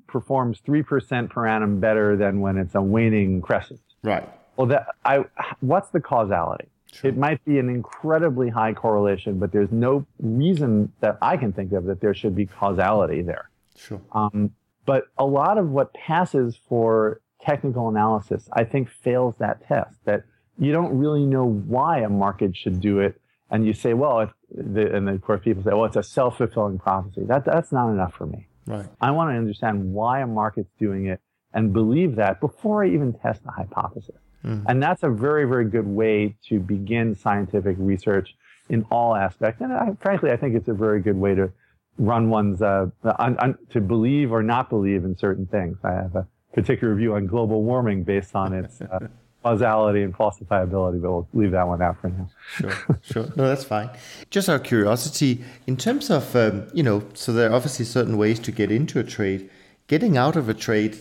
performs 0.08 0.60
three 0.66 0.84
percent 0.84 1.30
per 1.30 1.48
annum 1.48 1.80
better 1.80 2.16
than 2.16 2.40
when 2.40 2.58
it's 2.58 2.76
a 2.76 2.82
waning 2.82 3.42
crescent. 3.42 3.82
Right. 4.04 4.28
Well, 4.58 4.68
that 4.68 4.88
I 5.04 5.26
what's 5.60 5.90
the 5.90 6.00
causality? 6.00 6.68
Sure. 6.92 7.10
It 7.10 7.18
might 7.18 7.44
be 7.44 7.60
an 7.60 7.70
incredibly 7.70 8.50
high 8.50 8.74
correlation, 8.74 9.38
but 9.38 9.52
there's 9.52 9.72
no 9.72 10.06
reason 10.20 10.94
that 11.02 11.18
I 11.22 11.36
can 11.36 11.52
think 11.52 11.74
of 11.74 11.84
that 11.86 12.00
there 12.00 12.14
should 12.14 12.36
be 12.36 12.46
causality 12.46 13.22
there. 13.22 13.50
Sure. 13.76 14.00
Um, 14.14 14.52
but 14.86 15.06
a 15.18 15.26
lot 15.26 15.58
of 15.58 15.70
what 15.72 15.94
passes 15.94 16.58
for 16.70 17.20
technical 17.42 17.90
analysis, 17.90 18.48
I 18.54 18.64
think, 18.64 18.90
fails 18.90 19.36
that 19.40 19.68
test. 19.68 19.98
That 20.06 20.24
you 20.58 20.72
don't 20.72 20.98
really 20.98 21.26
know 21.26 21.46
why 21.46 22.00
a 22.00 22.10
market 22.10 22.56
should 22.56 22.80
do 22.80 23.00
it, 23.00 23.20
and 23.50 23.66
you 23.66 23.74
say, 23.74 23.94
well, 23.94 24.22
if 24.22 24.30
the, 24.50 24.96
and 24.96 25.10
of 25.10 25.22
course 25.22 25.42
people 25.44 25.64
say, 25.64 25.72
well, 25.72 25.86
it's 25.86 25.98
a 25.98 26.04
self-fulfilling 26.04 26.80
prophecy. 26.80 27.26
That 27.26 27.44
that's 27.44 27.74
not 27.74 27.90
enough 27.90 28.14
for 28.14 28.26
me. 28.26 28.48
Right. 28.68 28.86
I 29.02 29.12
want 29.12 29.32
to 29.32 29.38
understand 29.38 29.94
why 29.94 30.22
a 30.22 30.28
market's 30.28 30.72
doing 30.80 31.08
it 31.08 31.20
and 31.54 31.74
believe 31.74 32.16
that 32.16 32.40
before 32.40 32.86
I 32.86 32.88
even 32.90 33.14
test 33.14 33.44
the 33.44 33.52
hypothesis. 33.52 34.16
Mm-hmm. 34.46 34.68
And 34.68 34.82
that's 34.82 35.04
a 35.04 35.10
very, 35.10 35.46
very 35.46 35.66
good 35.66 35.88
way 35.88 36.36
to 36.50 36.60
begin 36.60 37.16
scientific 37.16 37.76
research 37.80 38.36
in 38.70 38.86
all 38.92 39.16
aspects. 39.16 39.62
And 39.62 39.74
I, 39.74 39.96
frankly, 40.02 40.32
I 40.32 40.38
think 40.38 40.56
it's 40.56 40.68
a 40.68 40.74
very 40.74 41.02
good 41.02 41.18
way 41.18 41.36
to 41.36 41.52
run 41.98 42.30
one's, 42.30 42.62
uh, 42.62 42.88
un, 43.04 43.38
un, 43.40 43.58
to 43.72 43.82
believe 43.82 44.32
or 44.32 44.44
not 44.44 44.70
believe 44.70 45.04
in 45.04 45.18
certain 45.18 45.46
things. 45.48 45.78
I 45.84 45.94
have 45.94 46.16
a 46.16 46.28
particular 46.54 46.94
view 46.96 47.16
on 47.16 47.26
global 47.26 47.64
warming 47.64 48.04
based 48.04 48.36
on 48.36 48.54
its 48.54 48.82
uh, 48.82 49.08
causality 49.44 50.04
and 50.04 50.14
falsifiability, 50.14 51.02
but 51.02 51.12
we'll 51.12 51.28
leave 51.34 51.52
that 51.52 51.68
one 51.68 51.82
out 51.82 52.00
for 52.00 52.10
now. 52.10 52.30
sure, 52.56 53.00
sure. 53.02 53.24
No, 53.36 53.48
that's 53.48 53.64
fine. 53.64 53.90
Just 54.30 54.50
out 54.50 54.58
of 54.58 54.64
curiosity, 54.64 55.44
in 55.68 55.78
terms 55.78 56.10
of, 56.10 56.36
um, 56.36 56.68
you 56.74 56.84
know, 56.84 57.04
so 57.14 57.34
there 57.34 57.50
are 57.50 57.54
obviously 57.54 57.86
certain 57.86 58.18
ways 58.18 58.40
to 58.40 58.52
get 58.52 58.72
into 58.72 59.00
a 59.00 59.04
trade. 59.04 59.50
Getting 59.88 60.18
out 60.18 60.36
of 60.36 60.50
a 60.50 60.54
trade, 60.54 61.00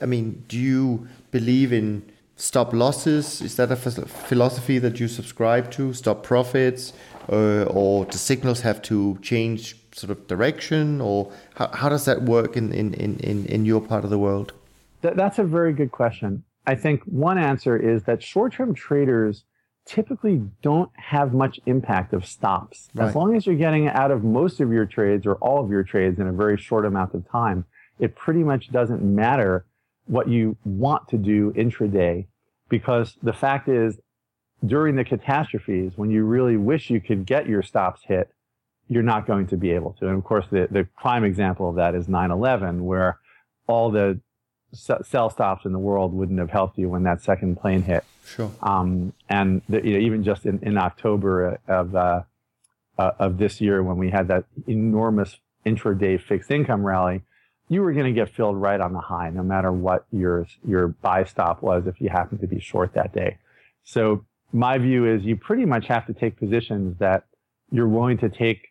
I 0.00 0.06
mean, 0.06 0.44
do 0.48 0.58
you 0.58 1.08
believe 1.32 1.72
in 1.72 2.10
stop 2.40 2.72
losses? 2.72 3.42
Is 3.42 3.56
that 3.56 3.70
a 3.70 3.76
philosophy 3.76 4.78
that 4.78 4.98
you 4.98 5.08
subscribe 5.08 5.70
to? 5.72 5.92
Stop 5.92 6.22
profits, 6.22 6.92
uh, 7.28 7.64
or 7.64 8.06
the 8.06 8.18
signals 8.18 8.62
have 8.62 8.80
to 8.82 9.18
change 9.22 9.76
sort 9.92 10.10
of 10.10 10.26
direction, 10.26 11.00
or 11.00 11.30
how, 11.54 11.68
how 11.68 11.88
does 11.88 12.04
that 12.06 12.22
work 12.22 12.56
in, 12.56 12.72
in, 12.72 12.94
in, 12.94 13.46
in 13.46 13.64
your 13.64 13.80
part 13.80 14.04
of 14.04 14.10
the 14.10 14.18
world? 14.18 14.52
that's 15.02 15.38
a 15.38 15.44
very 15.44 15.72
good 15.72 15.90
question. 15.90 16.44
I 16.66 16.74
think 16.74 17.02
one 17.04 17.38
answer 17.38 17.74
is 17.74 18.02
that 18.04 18.22
short-term 18.22 18.74
traders 18.74 19.44
typically 19.86 20.42
don't 20.60 20.90
have 20.94 21.32
much 21.32 21.58
impact 21.64 22.12
of 22.12 22.26
stops. 22.26 22.88
Right. 22.94 23.08
As 23.08 23.14
long 23.14 23.34
as 23.34 23.46
you're 23.46 23.56
getting 23.56 23.88
out 23.88 24.10
of 24.10 24.24
most 24.24 24.60
of 24.60 24.70
your 24.70 24.84
trades 24.84 25.24
or 25.24 25.36
all 25.36 25.64
of 25.64 25.70
your 25.70 25.82
trades 25.82 26.20
in 26.20 26.26
a 26.26 26.32
very 26.32 26.58
short 26.58 26.84
amount 26.84 27.14
of 27.14 27.26
time, 27.30 27.64
it 27.98 28.14
pretty 28.14 28.44
much 28.44 28.70
doesn't 28.70 29.02
matter 29.02 29.64
what 30.10 30.28
you 30.28 30.56
want 30.64 31.08
to 31.08 31.16
do 31.16 31.52
intraday 31.52 32.26
because 32.68 33.16
the 33.22 33.32
fact 33.32 33.68
is, 33.68 33.98
during 34.66 34.96
the 34.96 35.04
catastrophes, 35.04 35.92
when 35.96 36.10
you 36.10 36.24
really 36.24 36.56
wish 36.56 36.90
you 36.90 37.00
could 37.00 37.24
get 37.24 37.46
your 37.46 37.62
stops 37.62 38.02
hit, 38.04 38.30
you're 38.88 39.02
not 39.02 39.26
going 39.26 39.46
to 39.46 39.56
be 39.56 39.70
able 39.70 39.92
to. 39.94 40.08
And 40.08 40.18
of 40.18 40.24
course, 40.24 40.46
the, 40.50 40.68
the 40.70 40.86
prime 40.98 41.24
example 41.24 41.70
of 41.70 41.76
that 41.76 41.94
is 41.94 42.08
9 42.08 42.30
11, 42.30 42.84
where 42.84 43.18
all 43.66 43.90
the 43.90 44.20
sell 44.72 45.30
stops 45.30 45.64
in 45.64 45.72
the 45.72 45.78
world 45.78 46.12
wouldn't 46.12 46.38
have 46.38 46.50
helped 46.50 46.76
you 46.76 46.88
when 46.88 47.04
that 47.04 47.22
second 47.22 47.56
plane 47.56 47.82
hit. 47.82 48.04
Sure. 48.26 48.50
Um, 48.62 49.12
and 49.28 49.62
the, 49.68 49.84
you 49.84 49.94
know, 49.94 49.98
even 50.00 50.22
just 50.22 50.44
in, 50.44 50.58
in 50.62 50.76
October 50.76 51.58
of 51.66 51.94
uh, 51.94 52.22
uh, 52.98 53.12
of 53.18 53.38
this 53.38 53.60
year, 53.60 53.82
when 53.82 53.96
we 53.96 54.10
had 54.10 54.28
that 54.28 54.44
enormous 54.66 55.38
intraday 55.64 56.20
fixed 56.20 56.50
income 56.50 56.84
rally, 56.84 57.22
you 57.70 57.82
were 57.82 57.92
going 57.92 58.04
to 58.04 58.12
get 58.12 58.28
filled 58.28 58.60
right 58.60 58.80
on 58.80 58.92
the 58.92 59.00
high, 59.00 59.30
no 59.30 59.44
matter 59.44 59.72
what 59.72 60.04
your 60.10 60.46
your 60.66 60.88
buy 60.88 61.24
stop 61.24 61.62
was 61.62 61.86
if 61.86 62.00
you 62.00 62.10
happened 62.10 62.40
to 62.40 62.48
be 62.48 62.60
short 62.60 62.92
that 62.94 63.14
day. 63.14 63.38
So 63.84 64.26
my 64.52 64.76
view 64.76 65.06
is 65.06 65.24
you 65.24 65.36
pretty 65.36 65.64
much 65.64 65.86
have 65.86 66.04
to 66.06 66.12
take 66.12 66.36
positions 66.36 66.98
that 66.98 67.24
you're 67.70 67.88
willing 67.88 68.18
to 68.18 68.28
take 68.28 68.68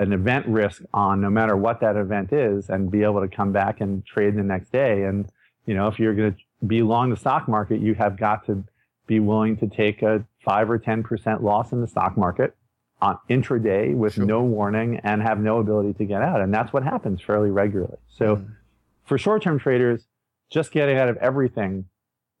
an 0.00 0.12
event 0.12 0.44
risk 0.46 0.82
on 0.92 1.20
no 1.20 1.30
matter 1.30 1.56
what 1.56 1.80
that 1.80 1.96
event 1.96 2.32
is 2.32 2.68
and 2.68 2.90
be 2.90 3.04
able 3.04 3.20
to 3.20 3.28
come 3.28 3.52
back 3.52 3.80
and 3.80 4.04
trade 4.04 4.36
the 4.36 4.42
next 4.42 4.72
day. 4.72 5.04
And, 5.04 5.30
you 5.64 5.74
know, 5.74 5.86
if 5.86 5.98
you're 5.98 6.14
going 6.14 6.34
to 6.34 6.66
be 6.66 6.82
long 6.82 7.10
the 7.10 7.16
stock 7.16 7.48
market, 7.48 7.80
you 7.80 7.94
have 7.94 8.18
got 8.18 8.44
to 8.46 8.64
be 9.06 9.20
willing 9.20 9.56
to 9.58 9.68
take 9.68 10.02
a 10.02 10.24
five 10.44 10.68
or 10.68 10.78
10% 10.78 11.42
loss 11.42 11.72
in 11.72 11.80
the 11.80 11.86
stock 11.86 12.16
market 12.16 12.56
on 13.00 13.18
intraday 13.28 13.94
with 13.94 14.14
sure. 14.14 14.24
no 14.24 14.42
warning 14.42 15.00
and 15.04 15.22
have 15.22 15.38
no 15.38 15.58
ability 15.58 15.92
to 15.94 16.04
get 16.04 16.22
out. 16.22 16.40
And 16.40 16.52
that's 16.52 16.72
what 16.72 16.82
happens 16.82 17.20
fairly 17.20 17.50
regularly. 17.50 17.98
So 18.08 18.36
mm. 18.36 18.48
for 19.04 19.18
short 19.18 19.42
term 19.42 19.58
traders, 19.58 20.06
just 20.50 20.72
getting 20.72 20.96
out 20.96 21.08
of 21.08 21.16
everything 21.18 21.86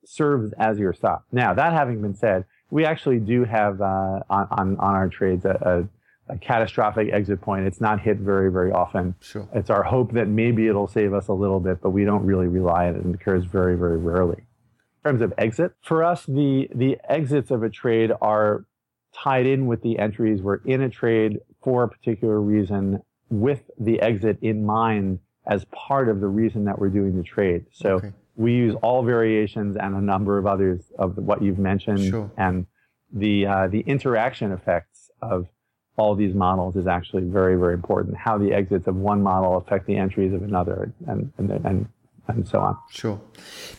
serves 0.04 0.52
as 0.58 0.78
your 0.78 0.92
stop. 0.92 1.24
Now, 1.32 1.52
that 1.54 1.72
having 1.72 2.00
been 2.00 2.14
said, 2.14 2.44
we 2.70 2.84
actually 2.84 3.18
do 3.18 3.44
have 3.44 3.80
uh, 3.80 4.20
on, 4.30 4.48
on, 4.50 4.76
on 4.76 4.94
our 4.94 5.08
trades 5.08 5.44
a, 5.44 5.88
a, 6.28 6.34
a, 6.34 6.38
catastrophic 6.38 7.12
exit 7.12 7.40
point. 7.40 7.66
It's 7.66 7.80
not 7.80 8.00
hit 8.00 8.18
very, 8.18 8.50
very 8.50 8.72
often. 8.72 9.14
Sure. 9.20 9.48
It's 9.52 9.70
our 9.70 9.82
hope 9.82 10.12
that 10.12 10.28
maybe 10.28 10.68
it'll 10.68 10.88
save 10.88 11.12
us 11.12 11.28
a 11.28 11.32
little 11.32 11.60
bit, 11.60 11.80
but 11.80 11.90
we 11.90 12.04
don't 12.04 12.24
really 12.24 12.46
rely 12.46 12.88
on 12.88 12.96
it. 12.96 13.04
And 13.04 13.14
it 13.14 13.20
occurs 13.20 13.44
very, 13.44 13.76
very 13.76 13.98
rarely. 13.98 14.46
In 15.04 15.10
terms 15.10 15.22
of 15.22 15.32
exit, 15.38 15.72
for 15.82 16.02
us, 16.02 16.24
the, 16.26 16.68
the 16.74 16.98
exits 17.08 17.50
of 17.50 17.62
a 17.62 17.70
trade 17.70 18.10
are 18.20 18.64
tied 19.22 19.46
in 19.46 19.66
with 19.66 19.82
the 19.82 19.98
entries. 19.98 20.42
We're 20.42 20.60
in 20.64 20.82
a 20.82 20.88
trade 20.88 21.40
for 21.62 21.82
a 21.82 21.88
particular 21.88 22.40
reason 22.40 23.02
with 23.30 23.62
the 23.78 24.00
exit 24.00 24.38
in 24.42 24.64
mind 24.64 25.18
as 25.46 25.64
part 25.66 26.08
of 26.08 26.20
the 26.20 26.26
reason 26.26 26.64
that 26.64 26.78
we're 26.78 26.88
doing 26.88 27.16
the 27.16 27.22
trade. 27.22 27.66
So 27.72 27.94
okay. 27.94 28.12
we 28.34 28.52
use 28.52 28.74
all 28.82 29.02
variations 29.02 29.76
and 29.76 29.94
a 29.94 30.00
number 30.00 30.38
of 30.38 30.46
others 30.46 30.92
of 30.98 31.16
what 31.16 31.42
you've 31.42 31.58
mentioned. 31.58 32.10
Sure. 32.10 32.30
And 32.36 32.66
the, 33.12 33.46
uh, 33.46 33.68
the 33.68 33.80
interaction 33.80 34.52
effects 34.52 35.10
of 35.22 35.46
all 35.96 36.14
these 36.14 36.34
models 36.34 36.76
is 36.76 36.86
actually 36.86 37.22
very, 37.24 37.56
very 37.56 37.74
important. 37.74 38.16
How 38.16 38.38
the 38.38 38.52
exits 38.52 38.86
of 38.86 38.96
one 38.96 39.22
model 39.22 39.56
affect 39.56 39.86
the 39.86 39.96
entries 39.96 40.32
of 40.34 40.42
another 40.42 40.92
and, 41.06 41.32
and, 41.38 41.50
and 41.50 41.88
and 42.28 42.46
so 42.46 42.60
on. 42.60 42.76
Sure. 42.90 43.20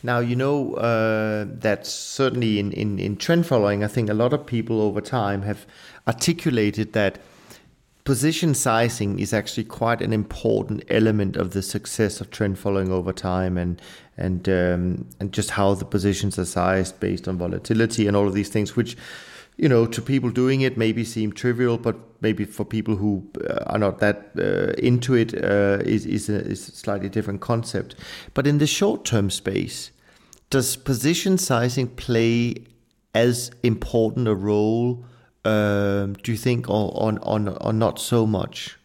Now, 0.03 0.19
you 0.19 0.35
know 0.35 0.75
uh, 0.75 1.45
that 1.47 1.85
certainly 1.85 2.59
in, 2.59 2.71
in, 2.71 2.99
in 2.99 3.17
trend 3.17 3.45
following, 3.45 3.83
I 3.83 3.87
think 3.87 4.09
a 4.09 4.13
lot 4.13 4.33
of 4.33 4.45
people 4.45 4.81
over 4.81 5.01
time 5.01 5.41
have 5.43 5.65
articulated 6.07 6.93
that 6.93 7.19
position 8.07 8.53
sizing 8.53 9.19
is 9.19 9.33
actually 9.33 9.65
quite 9.65 10.01
an 10.01 10.13
important 10.13 10.81
element 10.87 11.35
of 11.35 11.51
the 11.51 11.61
success 11.61 12.21
of 12.21 12.31
trend 12.31 12.57
following 12.57 12.89
over 12.89 13.11
time 13.11 13.57
and 13.57 13.81
and 14.15 14.47
um, 14.47 15.05
and 15.19 15.33
just 15.33 15.49
how 15.49 15.73
the 15.73 15.83
positions 15.83 16.39
are 16.39 16.45
sized 16.45 16.97
based 17.01 17.27
on 17.27 17.37
volatility 17.37 18.07
and 18.07 18.15
all 18.15 18.25
of 18.25 18.33
these 18.33 18.47
things 18.47 18.77
which 18.77 18.95
you 19.57 19.67
know, 19.67 19.85
to 19.87 20.01
people 20.01 20.29
doing 20.29 20.61
it 20.61 20.77
maybe 20.77 21.03
seem 21.03 21.31
trivial, 21.31 21.77
but 21.77 21.95
maybe 22.21 22.45
for 22.45 22.63
people 22.63 22.95
who 22.95 23.27
uh, 23.49 23.63
are 23.65 23.79
not 23.79 23.99
that 23.99 24.31
uh, 24.37 24.73
into 24.77 25.15
it, 25.15 25.33
uh, 25.33 25.79
is 25.83 26.05
is 26.05 26.29
a, 26.29 26.39
is 26.45 26.69
a 26.69 26.71
slightly 26.71 27.09
different 27.09 27.41
concept. 27.41 27.95
But 28.33 28.47
in 28.47 28.59
the 28.59 28.67
short 28.67 29.03
term 29.03 29.29
space, 29.29 29.91
does 30.49 30.75
position 30.75 31.37
sizing 31.37 31.87
play 31.87 32.55
as 33.13 33.51
important 33.63 34.27
a 34.27 34.35
role? 34.35 35.05
Um, 35.43 36.13
do 36.23 36.31
you 36.31 36.37
think, 36.37 36.69
or, 36.69 36.91
or, 36.93 37.17
or, 37.21 37.49
or 37.61 37.73
not 37.73 37.99
so 37.99 38.27
much? 38.27 38.77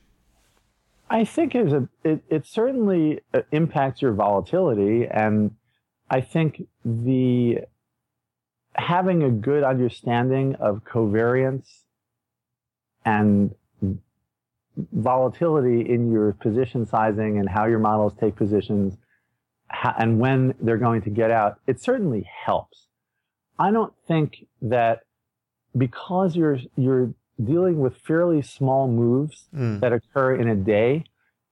I 1.10 1.24
think 1.24 1.54
a, 1.54 1.88
it, 2.04 2.22
it 2.30 2.46
certainly 2.46 3.20
uh, 3.34 3.42
impacts 3.50 4.00
your 4.00 4.12
volatility, 4.12 5.06
and 5.06 5.54
I 6.08 6.20
think 6.22 6.66
the 6.84 7.60
having 8.74 9.22
a 9.22 9.30
good 9.30 9.64
understanding 9.64 10.54
of 10.56 10.82
covariance 10.84 11.82
and 13.04 13.54
volatility 14.92 15.80
in 15.80 16.10
your 16.10 16.32
position 16.34 16.86
sizing 16.86 17.38
and 17.38 17.48
how 17.48 17.66
your 17.66 17.78
models 17.78 18.14
take 18.18 18.36
positions 18.36 18.96
and 19.98 20.18
when 20.18 20.54
they're 20.60 20.76
going 20.76 21.02
to 21.02 21.10
get 21.10 21.30
out, 21.30 21.58
it 21.66 21.80
certainly 21.80 22.28
helps. 22.44 22.86
I 23.58 23.70
don't 23.70 23.92
think 24.06 24.46
that 24.60 25.00
because 25.76 26.36
you're 26.36 26.58
you're 26.76 27.14
dealing 27.42 27.80
with 27.80 27.96
fairly 27.96 28.42
small 28.42 28.88
moves 28.88 29.46
mm. 29.54 29.80
that 29.80 29.92
occur 29.92 30.34
in 30.34 30.48
a 30.48 30.54
day, 30.54 31.04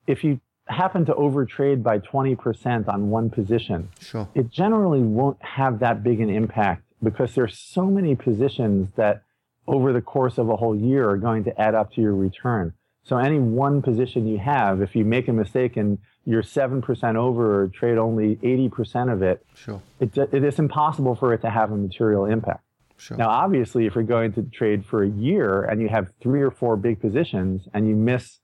if 0.06 0.22
you 0.22 0.40
happen 0.66 1.04
to 1.04 1.14
overtrade 1.14 1.82
by 1.82 1.98
20% 1.98 2.88
on 2.88 3.10
one 3.10 3.28
position, 3.28 3.88
sure. 4.00 4.28
it 4.34 4.50
generally 4.50 5.00
won't 5.00 5.42
have 5.42 5.80
that 5.80 6.04
big 6.04 6.20
an 6.20 6.30
impact 6.30 6.84
because 7.02 7.34
there's 7.34 7.58
so 7.58 7.86
many 7.86 8.14
positions 8.14 8.90
that 8.96 9.22
over 9.66 9.92
the 9.92 10.00
course 10.00 10.38
of 10.38 10.48
a 10.48 10.56
whole 10.56 10.76
year 10.76 11.08
are 11.08 11.16
going 11.16 11.44
to 11.44 11.60
add 11.60 11.74
up 11.74 11.92
to 11.94 12.00
your 12.00 12.14
return. 12.14 12.72
So 13.02 13.16
any 13.16 13.38
one 13.38 13.82
position 13.82 14.26
you 14.26 14.38
have, 14.38 14.82
if 14.82 14.94
you 14.94 15.04
make 15.04 15.28
a 15.28 15.32
mistake 15.32 15.76
and 15.76 15.98
you're 16.24 16.42
7% 16.42 17.16
over 17.16 17.62
or 17.62 17.68
trade 17.68 17.98
only 17.98 18.36
80% 18.36 19.12
of 19.12 19.22
it, 19.22 19.44
sure. 19.54 19.80
it, 20.00 20.16
it 20.16 20.44
is 20.44 20.58
impossible 20.58 21.14
for 21.14 21.32
it 21.32 21.40
to 21.42 21.50
have 21.50 21.72
a 21.72 21.76
material 21.76 22.26
impact. 22.26 22.62
Sure. 22.98 23.16
Now, 23.16 23.30
obviously, 23.30 23.86
if 23.86 23.94
you're 23.94 24.04
going 24.04 24.34
to 24.34 24.42
trade 24.42 24.84
for 24.84 25.02
a 25.02 25.08
year 25.08 25.64
and 25.64 25.80
you 25.80 25.88
have 25.88 26.12
three 26.20 26.42
or 26.42 26.50
four 26.50 26.76
big 26.76 27.00
positions 27.00 27.66
and 27.72 27.88
you 27.88 27.96
miss 27.96 28.40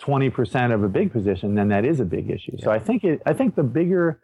20% 0.00 0.72
of 0.72 0.82
a 0.82 0.88
big 0.88 1.12
position, 1.12 1.54
then 1.54 1.68
that 1.68 1.84
is 1.84 2.00
a 2.00 2.06
big 2.06 2.30
issue. 2.30 2.52
Yeah. 2.54 2.64
So 2.64 2.70
I 2.70 2.78
think 2.78 3.04
it, 3.04 3.20
I 3.26 3.34
think 3.34 3.54
the 3.54 3.62
bigger 3.62 4.20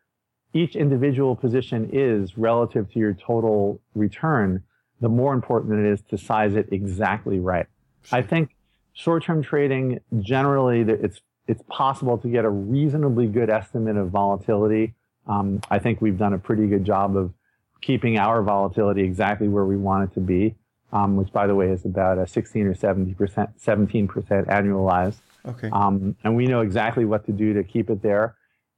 each 0.57 0.75
individual 0.75 1.37
position 1.37 1.91
is 1.93 2.39
relative 2.39 2.91
to 2.93 2.99
your 2.99 3.15
total 3.15 3.81
return, 3.95 4.63
the 5.01 5.09
more 5.09 5.35
important 5.35 5.79
it 5.79 5.93
is 5.93 6.01
to 6.11 6.17
size 6.17 6.55
it 6.55 6.69
exactly 6.73 7.39
right. 7.39 7.67
I 8.11 8.23
think 8.23 8.57
short-term 8.95 9.43
trading 9.43 10.01
generally 10.21 10.81
it's 10.81 11.21
it's 11.47 11.63
possible 11.69 12.19
to 12.19 12.29
get 12.29 12.45
a 12.45 12.51
reasonably 12.51 13.27
good 13.29 13.51
estimate 13.51 13.97
of 13.97 14.09
volatility. 14.09 14.95
Um, 15.29 15.61
I 15.71 15.79
think 15.79 16.01
we've 16.01 16.19
done 16.19 16.33
a 16.33 16.39
pretty 16.39 16.67
good 16.67 16.85
job 16.85 17.17
of 17.17 17.33
keeping 17.81 18.19
our 18.19 18.43
volatility 18.43 19.05
exactly 19.05 19.47
where 19.47 19.65
we 19.65 19.77
want 19.77 20.11
it 20.11 20.15
to 20.15 20.21
be, 20.21 20.57
um, 20.93 21.17
which 21.17 21.33
by 21.33 21.47
the 21.47 21.55
way 21.55 21.71
is 21.71 21.85
about 21.85 22.19
a 22.19 22.27
16 22.27 22.67
or 22.67 22.75
70 22.75 23.15
percent, 23.15 23.51
17 23.59 24.09
percent 24.09 24.49
annualized. 24.49 25.19
Okay. 25.47 25.69
Um, 25.73 26.17
and 26.25 26.35
we 26.35 26.47
know 26.47 26.63
exactly 26.63 27.05
what 27.05 27.27
to 27.27 27.33
do 27.33 27.53
to 27.53 27.63
keep 27.63 27.91
it 27.91 28.03
there. 28.03 28.35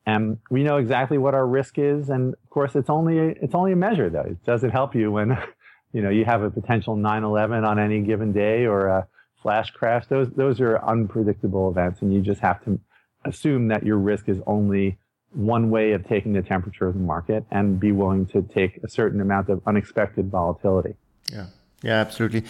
And 0.09 0.38
we 0.51 0.62
know 0.62 0.79
exactly 0.79 1.18
what 1.18 1.35
our 1.35 1.47
risk 1.47 1.77
is. 1.77 2.09
And 2.09 2.33
of 2.33 2.49
course, 2.49 2.75
it's 2.75 2.88
only, 2.88 3.18
it's 3.18 3.55
only 3.55 3.73
a 3.73 3.77
measure 3.77 4.09
though. 4.09 4.23
It 4.23 4.42
doesn't 4.42 4.71
help 4.71 4.94
you 4.94 5.12
when, 5.12 5.37
you 5.92 6.01
know, 6.01 6.09
you 6.09 6.25
have 6.25 6.42
a 6.42 6.49
potential 6.49 6.97
9-11 6.97 7.68
on 7.68 7.79
any 7.79 8.01
given 8.01 8.33
day 8.33 8.64
or 8.64 8.87
a 8.87 9.07
flash 9.42 9.71
crash. 9.71 10.07
Those, 10.07 10.31
those 10.31 10.62
are 10.62 10.79
unpredictable 10.79 11.68
events. 11.68 12.01
And 12.01 12.11
you 12.11 12.23
just 12.23 12.40
have 12.40 12.64
to 12.64 12.81
assume 13.27 13.68
that 13.68 13.85
your 13.85 13.99
risk 13.99 14.31
is 14.31 14.38
only 14.47 14.97
one 15.33 15.68
way 15.68 15.92
of 15.92 16.09
taking 16.09 16.33
the 16.33 16.40
temperature 16.40 16.87
of 16.87 16.94
the 16.94 17.01
market 17.01 17.44
and 17.51 17.79
be 17.79 17.92
willing 17.92 18.25
to 18.29 18.40
take 18.40 18.81
a 18.83 18.88
certain 18.88 19.21
amount 19.21 19.51
of 19.51 19.61
unexpected 19.66 20.31
volatility. 20.31 20.94
Yeah. 21.31 21.49
Yeah, 21.83 22.01
absolutely. 22.01 22.44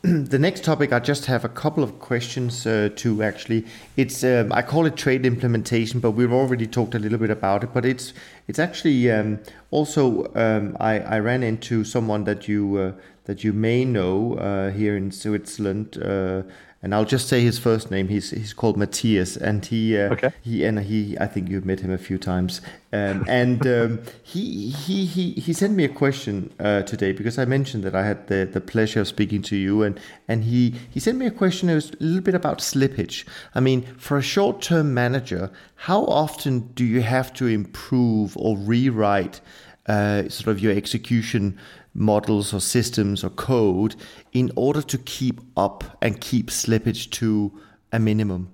the 0.02 0.38
next 0.38 0.64
topic, 0.64 0.94
I 0.94 0.98
just 0.98 1.26
have 1.26 1.44
a 1.44 1.48
couple 1.50 1.84
of 1.84 1.98
questions 1.98 2.66
uh, 2.66 2.88
to 2.96 3.22
actually. 3.22 3.66
It's 3.98 4.24
um, 4.24 4.50
I 4.50 4.62
call 4.62 4.86
it 4.86 4.96
trade 4.96 5.26
implementation, 5.26 6.00
but 6.00 6.12
we've 6.12 6.32
already 6.32 6.66
talked 6.66 6.94
a 6.94 6.98
little 6.98 7.18
bit 7.18 7.28
about 7.28 7.64
it. 7.64 7.74
But 7.74 7.84
it's 7.84 8.14
it's 8.48 8.58
actually 8.58 9.10
um, 9.10 9.40
also 9.70 10.32
um, 10.34 10.74
I, 10.80 11.00
I 11.00 11.18
ran 11.18 11.42
into 11.42 11.84
someone 11.84 12.24
that 12.24 12.48
you 12.48 12.78
uh, 12.78 12.92
that 13.26 13.44
you 13.44 13.52
may 13.52 13.84
know 13.84 14.36
uh, 14.36 14.70
here 14.70 14.96
in 14.96 15.10
Switzerland 15.10 15.98
uh, 16.02 16.44
and 16.82 16.94
I'll 16.94 17.04
just 17.04 17.28
say 17.28 17.42
his 17.42 17.58
first 17.58 17.90
name. 17.90 18.08
He's 18.08 18.30
he's 18.30 18.54
called 18.54 18.78
Matthias, 18.78 19.36
and 19.36 19.64
he 19.64 19.98
uh, 19.98 20.12
okay. 20.12 20.32
he 20.40 20.64
and 20.64 20.80
he. 20.80 21.16
I 21.18 21.26
think 21.26 21.50
you've 21.50 21.66
met 21.66 21.80
him 21.80 21.90
a 21.90 21.98
few 21.98 22.16
times, 22.16 22.62
um, 22.92 23.24
and 23.28 23.66
um, 23.66 24.00
he 24.22 24.70
he 24.70 25.04
he 25.04 25.32
he 25.32 25.52
sent 25.52 25.74
me 25.74 25.84
a 25.84 25.88
question 25.88 26.50
uh, 26.58 26.82
today 26.82 27.12
because 27.12 27.38
I 27.38 27.44
mentioned 27.44 27.84
that 27.84 27.94
I 27.94 28.06
had 28.06 28.28
the, 28.28 28.48
the 28.50 28.62
pleasure 28.62 29.00
of 29.00 29.08
speaking 29.08 29.42
to 29.42 29.56
you, 29.56 29.82
and 29.82 30.00
and 30.26 30.44
he 30.44 30.74
he 30.90 31.00
sent 31.00 31.18
me 31.18 31.26
a 31.26 31.30
question. 31.30 31.68
It 31.68 31.74
was 31.74 31.90
a 31.90 31.96
little 32.00 32.22
bit 32.22 32.34
about 32.34 32.60
slippage. 32.60 33.26
I 33.54 33.60
mean, 33.60 33.82
for 33.98 34.16
a 34.16 34.22
short 34.22 34.62
term 34.62 34.94
manager, 34.94 35.50
how 35.74 36.04
often 36.06 36.72
do 36.74 36.84
you 36.84 37.02
have 37.02 37.34
to 37.34 37.46
improve 37.46 38.36
or 38.38 38.56
rewrite? 38.56 39.42
uh, 39.86 40.28
sort 40.28 40.48
of 40.48 40.60
your 40.60 40.72
execution 40.72 41.58
models 41.94 42.54
or 42.54 42.60
systems 42.60 43.24
or 43.24 43.30
code 43.30 43.96
in 44.32 44.50
order 44.56 44.82
to 44.82 44.98
keep 44.98 45.40
up 45.56 45.98
and 46.00 46.20
keep 46.20 46.48
slippage 46.48 47.10
to 47.10 47.52
a 47.92 47.98
minimum? 47.98 48.52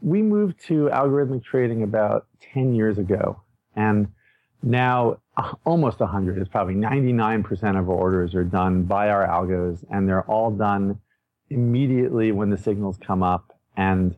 We 0.00 0.22
moved 0.22 0.64
to 0.66 0.88
algorithmic 0.92 1.44
trading 1.44 1.82
about 1.82 2.26
10 2.52 2.74
years 2.74 2.98
ago. 2.98 3.40
And 3.76 4.08
now 4.62 5.18
uh, 5.36 5.52
almost 5.64 6.00
100 6.00 6.40
is 6.40 6.48
probably 6.48 6.74
99% 6.74 7.78
of 7.78 7.88
our 7.88 7.94
orders 7.94 8.34
are 8.34 8.44
done 8.44 8.84
by 8.84 9.10
our 9.10 9.26
algos 9.26 9.84
and 9.90 10.08
they're 10.08 10.24
all 10.24 10.50
done 10.50 10.98
immediately 11.50 12.32
when 12.32 12.50
the 12.50 12.58
signals 12.58 12.98
come 12.98 13.22
up 13.22 13.58
and 13.76 14.16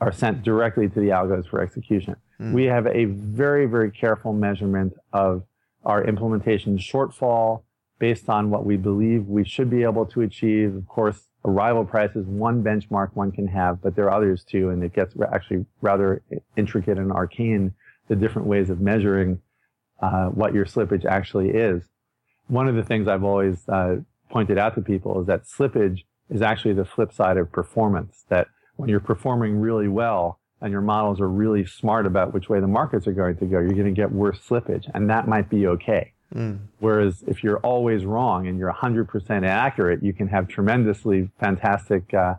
are 0.00 0.12
sent 0.12 0.42
directly 0.42 0.88
to 0.88 1.00
the 1.00 1.08
algos 1.08 1.48
for 1.48 1.60
execution. 1.60 2.16
Mm. 2.40 2.52
We 2.52 2.64
have 2.64 2.86
a 2.86 3.04
very, 3.06 3.66
very 3.66 3.90
careful 3.90 4.32
measurement 4.32 4.94
of 5.12 5.44
our 5.84 6.04
implementation 6.04 6.78
shortfall 6.78 7.62
based 8.08 8.28
on 8.28 8.50
what 8.50 8.66
we 8.66 8.76
believe 8.76 9.26
we 9.28 9.44
should 9.44 9.70
be 9.70 9.82
able 9.82 10.04
to 10.04 10.20
achieve. 10.20 10.76
Of 10.76 10.86
course, 10.86 11.20
arrival 11.42 11.86
price 11.86 12.14
is 12.14 12.26
one 12.26 12.62
benchmark 12.62 13.10
one 13.14 13.32
can 13.32 13.46
have, 13.46 13.80
but 13.80 13.96
there 13.96 14.04
are 14.04 14.14
others 14.18 14.44
too, 14.44 14.68
and 14.68 14.84
it 14.84 14.92
gets 14.92 15.14
actually 15.32 15.64
rather 15.80 16.22
intricate 16.54 16.98
and 16.98 17.10
arcane, 17.10 17.72
the 18.08 18.16
different 18.16 18.46
ways 18.46 18.68
of 18.68 18.78
measuring 18.78 19.40
uh, 20.02 20.26
what 20.26 20.52
your 20.52 20.66
slippage 20.66 21.06
actually 21.06 21.48
is. 21.48 21.84
One 22.48 22.68
of 22.68 22.74
the 22.74 22.82
things 22.82 23.08
I've 23.08 23.24
always 23.24 23.66
uh, 23.70 23.96
pointed 24.28 24.58
out 24.58 24.74
to 24.74 24.82
people 24.82 25.18
is 25.22 25.26
that 25.28 25.44
slippage 25.44 26.00
is 26.28 26.42
actually 26.42 26.74
the 26.74 26.84
flip 26.84 27.10
side 27.10 27.38
of 27.38 27.50
performance, 27.50 28.26
that 28.28 28.48
when 28.76 28.90
you're 28.90 29.00
performing 29.00 29.60
really 29.60 29.88
well, 29.88 30.40
and 30.60 30.70
your 30.72 30.82
models 30.82 31.22
are 31.22 31.28
really 31.28 31.64
smart 31.64 32.04
about 32.04 32.34
which 32.34 32.50
way 32.50 32.60
the 32.60 32.66
markets 32.66 33.06
are 33.06 33.12
going 33.12 33.38
to 33.38 33.46
go, 33.46 33.60
you're 33.60 33.80
going 33.82 33.84
to 33.84 34.02
get 34.02 34.12
worse 34.12 34.38
slippage, 34.40 34.90
and 34.92 35.08
that 35.08 35.26
might 35.26 35.48
be 35.48 35.66
okay. 35.68 36.13
Mm. 36.34 36.58
Whereas 36.78 37.22
if 37.26 37.44
you're 37.44 37.58
always 37.58 38.04
wrong 38.04 38.46
and 38.46 38.58
you're 38.58 38.72
100% 38.72 39.46
accurate, 39.46 40.02
you 40.02 40.12
can 40.12 40.28
have 40.28 40.48
tremendously 40.48 41.30
fantastic 41.38 42.12
uh, 42.14 42.34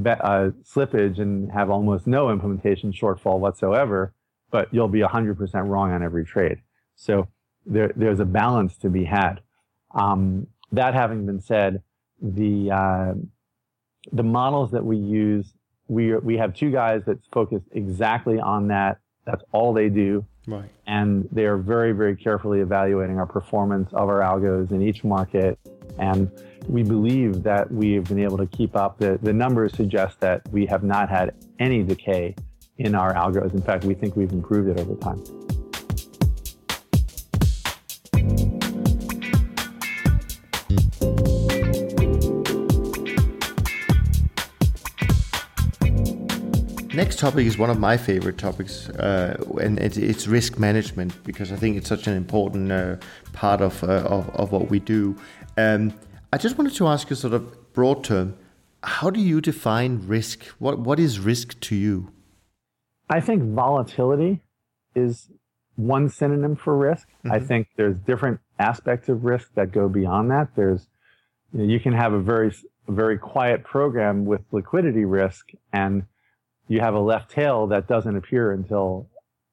be- 0.00 0.10
uh, 0.10 0.50
slippage 0.62 1.18
and 1.18 1.50
have 1.52 1.70
almost 1.70 2.06
no 2.06 2.30
implementation 2.30 2.92
shortfall 2.92 3.38
whatsoever, 3.38 4.12
but 4.50 4.72
you'll 4.72 4.88
be 4.88 5.00
100% 5.00 5.68
wrong 5.68 5.92
on 5.92 6.02
every 6.02 6.24
trade. 6.24 6.58
So 6.96 7.28
there, 7.64 7.92
there's 7.96 8.20
a 8.20 8.24
balance 8.24 8.76
to 8.78 8.90
be 8.90 9.04
had. 9.04 9.40
Um, 9.94 10.46
that 10.72 10.94
having 10.94 11.26
been 11.26 11.40
said, 11.40 11.82
the 12.22 12.70
uh, 12.70 13.14
the 14.12 14.22
models 14.22 14.70
that 14.72 14.84
we 14.84 14.96
use, 14.96 15.52
we 15.88 16.14
we 16.16 16.36
have 16.36 16.54
two 16.54 16.70
guys 16.70 17.02
that 17.06 17.18
focus 17.32 17.62
exactly 17.72 18.38
on 18.38 18.68
that. 18.68 18.98
That's 19.24 19.42
all 19.52 19.72
they 19.72 19.88
do. 19.88 20.26
Right. 20.50 20.70
And 20.86 21.28
they 21.30 21.44
are 21.44 21.56
very, 21.56 21.92
very 21.92 22.16
carefully 22.16 22.60
evaluating 22.60 23.18
our 23.18 23.26
performance 23.26 23.88
of 23.92 24.08
our 24.08 24.20
algos 24.20 24.72
in 24.72 24.82
each 24.82 25.04
market. 25.04 25.58
And 25.98 26.30
we 26.68 26.82
believe 26.82 27.42
that 27.44 27.70
we've 27.70 28.04
been 28.04 28.18
able 28.18 28.38
to 28.38 28.46
keep 28.46 28.76
up. 28.76 28.98
The, 28.98 29.18
the 29.22 29.32
numbers 29.32 29.72
suggest 29.74 30.20
that 30.20 30.42
we 30.50 30.66
have 30.66 30.82
not 30.82 31.08
had 31.08 31.34
any 31.58 31.82
decay 31.84 32.34
in 32.78 32.94
our 32.94 33.14
algos. 33.14 33.52
In 33.54 33.62
fact, 33.62 33.84
we 33.84 33.94
think 33.94 34.16
we've 34.16 34.32
improved 34.32 34.68
it 34.68 34.80
over 34.80 34.96
time. 34.96 35.22
Next 47.10 47.18
topic 47.18 47.44
is 47.44 47.58
one 47.58 47.70
of 47.70 47.80
my 47.80 47.96
favorite 47.96 48.38
topics, 48.38 48.88
uh, 48.90 49.36
and 49.60 49.80
it's, 49.80 49.96
it's, 49.96 50.28
risk 50.28 50.60
management 50.60 51.12
because 51.24 51.50
I 51.50 51.56
think 51.56 51.76
it's 51.76 51.88
such 51.88 52.06
an 52.06 52.14
important 52.14 52.70
uh, 52.70 52.98
part 53.32 53.60
of, 53.60 53.82
uh, 53.82 54.04
of, 54.16 54.30
of 54.36 54.52
what 54.52 54.70
we 54.70 54.78
do. 54.78 55.16
Um, 55.56 55.92
I 56.32 56.38
just 56.38 56.56
wanted 56.56 56.72
to 56.76 56.86
ask 56.86 57.10
you, 57.10 57.16
sort 57.16 57.34
of 57.34 57.72
broad 57.72 58.04
term, 58.04 58.36
how 58.84 59.10
do 59.10 59.20
you 59.20 59.40
define 59.40 60.06
risk? 60.06 60.44
What 60.60 60.78
what 60.78 61.00
is 61.00 61.18
risk 61.18 61.58
to 61.62 61.74
you? 61.74 62.12
I 63.08 63.20
think 63.20 63.42
volatility 63.42 64.42
is 64.94 65.30
one 65.74 66.08
synonym 66.10 66.54
for 66.54 66.76
risk. 66.76 67.08
Mm-hmm. 67.08 67.32
I 67.32 67.40
think 67.40 67.66
there's 67.76 67.96
different 68.06 68.38
aspects 68.60 69.08
of 69.08 69.24
risk 69.24 69.50
that 69.56 69.72
go 69.72 69.88
beyond 69.88 70.30
that. 70.30 70.54
There's 70.54 70.86
you, 71.52 71.58
know, 71.58 71.64
you 71.72 71.80
can 71.80 71.92
have 71.92 72.12
a 72.12 72.20
very 72.20 72.54
very 72.86 73.18
quiet 73.18 73.64
program 73.64 74.26
with 74.26 74.42
liquidity 74.52 75.04
risk 75.04 75.50
and 75.72 76.04
you 76.70 76.78
have 76.78 76.94
a 76.94 77.00
left 77.00 77.32
tail 77.32 77.66
that 77.66 77.88
doesn't 77.88 78.16
appear 78.16 78.52
until 78.52 79.08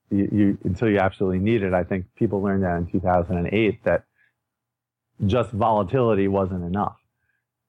you, 0.08 0.28
you, 0.32 0.58
until 0.62 0.88
you 0.88 0.98
absolutely 0.98 1.40
need 1.40 1.64
it. 1.64 1.74
I 1.74 1.82
think 1.82 2.06
people 2.14 2.40
learned 2.40 2.62
that 2.62 2.76
in 2.76 2.86
2008 2.86 3.82
that 3.82 4.04
just 5.26 5.50
volatility 5.50 6.28
wasn't 6.28 6.62
enough. 6.62 6.96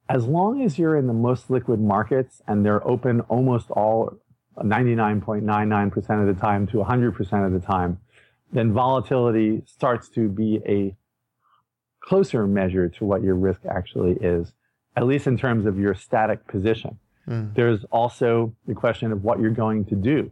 As 0.07 0.27
long 0.27 0.61
as 0.61 0.77
you're 0.77 0.95
in 0.95 1.07
the 1.07 1.13
most 1.13 1.49
liquid 1.49 1.81
markets 1.81 2.43
and 2.47 2.63
they're 2.63 2.87
open 2.87 3.21
almost 3.21 3.71
all 3.71 4.13
99.99% 4.57 6.29
of 6.29 6.35
the 6.35 6.39
time 6.39 6.67
to 6.67 6.77
100% 6.77 7.45
of 7.45 7.51
the 7.51 7.59
time, 7.59 7.97
then 8.53 8.71
volatility 8.71 9.63
starts 9.65 10.09
to 10.09 10.29
be 10.29 10.61
a 10.67 10.95
closer 12.01 12.45
measure 12.45 12.87
to 12.87 13.03
what 13.03 13.23
your 13.23 13.35
risk 13.35 13.61
actually 13.65 14.13
is, 14.21 14.53
at 14.95 15.07
least 15.07 15.25
in 15.25 15.39
terms 15.39 15.65
of 15.65 15.79
your 15.79 15.95
static 15.95 16.47
position. 16.47 16.99
Mm. 17.29 17.53
There's 17.53 17.83
also 17.85 18.55
the 18.67 18.73
question 18.73 19.11
of 19.11 19.23
what 19.23 19.39
you're 19.39 19.51
going 19.51 19.85
to 19.85 19.95
do. 19.95 20.31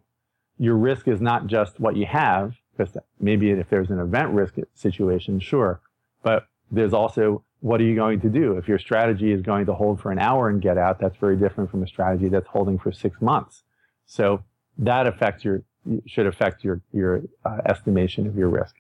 Your 0.58 0.76
risk 0.76 1.08
is 1.08 1.22
not 1.22 1.48
just 1.48 1.80
what 1.80 1.96
you 1.96 2.08
have, 2.08 2.56
because 2.76 2.98
maybe 3.20 3.52
if 3.52 3.70
there's 3.70 3.90
an 3.90 4.00
event 4.00 4.32
risk 4.32 4.56
situation, 4.74 5.40
sure. 5.40 5.80
But 6.24 6.48
there's 6.72 6.94
also 6.94 7.44
what 7.60 7.82
are 7.82 7.84
you 7.84 7.96
going 7.96 8.22
to 8.22 8.30
do? 8.30 8.58
If 8.58 8.68
your 8.68 8.78
strategy 8.78 9.32
is 9.32 9.42
going 9.42 9.66
to 9.66 9.74
hold 9.74 10.00
for 10.00 10.12
an 10.12 10.20
hour 10.20 10.48
and 10.50 10.62
get 10.62 10.78
out, 10.78 11.00
that's 11.00 11.18
very 11.18 11.36
different 11.36 11.72
from 11.72 11.82
a 11.84 11.88
strategy 11.88 12.30
that's 12.30 12.48
holding 12.48 12.78
for 12.78 12.92
six 12.92 13.20
months. 13.22 13.64
So 14.06 14.44
that 14.78 15.08
affects 15.08 15.44
your 15.44 15.64
should 16.06 16.28
affect 16.28 16.64
your 16.64 16.82
your 16.92 17.24
uh, 17.46 17.60
estimation 17.66 18.28
of 18.28 18.36
your 18.36 18.50
risk. 18.50 18.76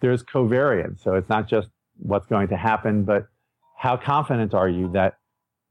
There's 0.00 0.22
covariance, 0.22 1.02
so 1.02 1.14
it's 1.14 1.28
not 1.28 1.48
just 1.48 1.68
what's 1.98 2.26
going 2.26 2.48
to 2.48 2.56
happen, 2.56 3.04
but 3.04 3.26
how 3.76 3.96
confident 3.96 4.54
are 4.54 4.68
you 4.68 4.90
that 4.92 5.18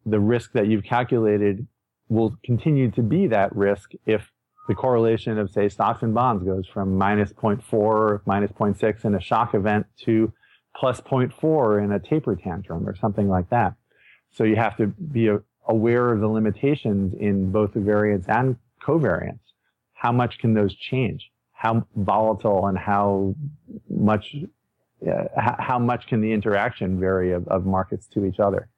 the 0.06 0.20
risk 0.20 0.52
that 0.54 0.68
you've 0.68 0.84
calculated 0.84 1.68
will 2.14 2.38
continue 2.44 2.92
to 2.92 3.02
be 3.02 3.28
that 3.28 3.56
risk 3.56 3.92
if 4.06 4.32
the 4.68 4.76
correlation 4.76 5.38
of, 5.38 5.50
say, 5.52 5.68
stocks 5.68 6.04
and 6.04 6.14
bonds 6.14 6.44
goes 6.44 6.66
from 6.68 6.98
minus 6.98 7.34
0.4, 7.34 8.22
minus 8.26 8.52
0.6 8.52 9.06
in 9.06 9.16
a 9.16 9.20
shock 9.20 9.54
event 9.54 9.86
to 10.06 10.32
plus 10.76 11.02
0.4 11.02 11.84
in 11.84 11.92
a 11.92 12.00
taper 12.00 12.36
tantrum 12.36 12.88
or 12.88 12.96
something 12.96 13.28
like 13.28 13.50
that. 13.50 13.74
So 14.32 14.44
you 14.44 14.56
have 14.56 14.78
to 14.78 14.88
be 14.88 15.30
aware 15.68 16.12
of 16.12 16.22
the 16.22 16.28
limitations 16.28 17.14
in 17.20 17.52
both 17.52 17.74
the 17.74 17.80
variance 17.80 18.26
and 18.28 18.56
covariance. 18.82 19.40
How 19.94 20.12
much 20.12 20.40
can 20.40 20.54
those 20.54 20.76
change? 20.76 21.30
How 21.52 21.86
volatile 21.96 22.68
and 22.68 22.78
how 22.78 23.36
much, 23.90 24.36
uh, 25.08 25.54
how 25.60 25.80
much 25.80 26.08
can 26.08 26.22
the 26.22 26.32
interaction 26.32 27.00
vary 27.00 27.32
of, 27.32 27.48
of 27.48 27.66
markets 27.66 28.08
to 28.08 28.26
each 28.26 28.40
other? 28.40 28.70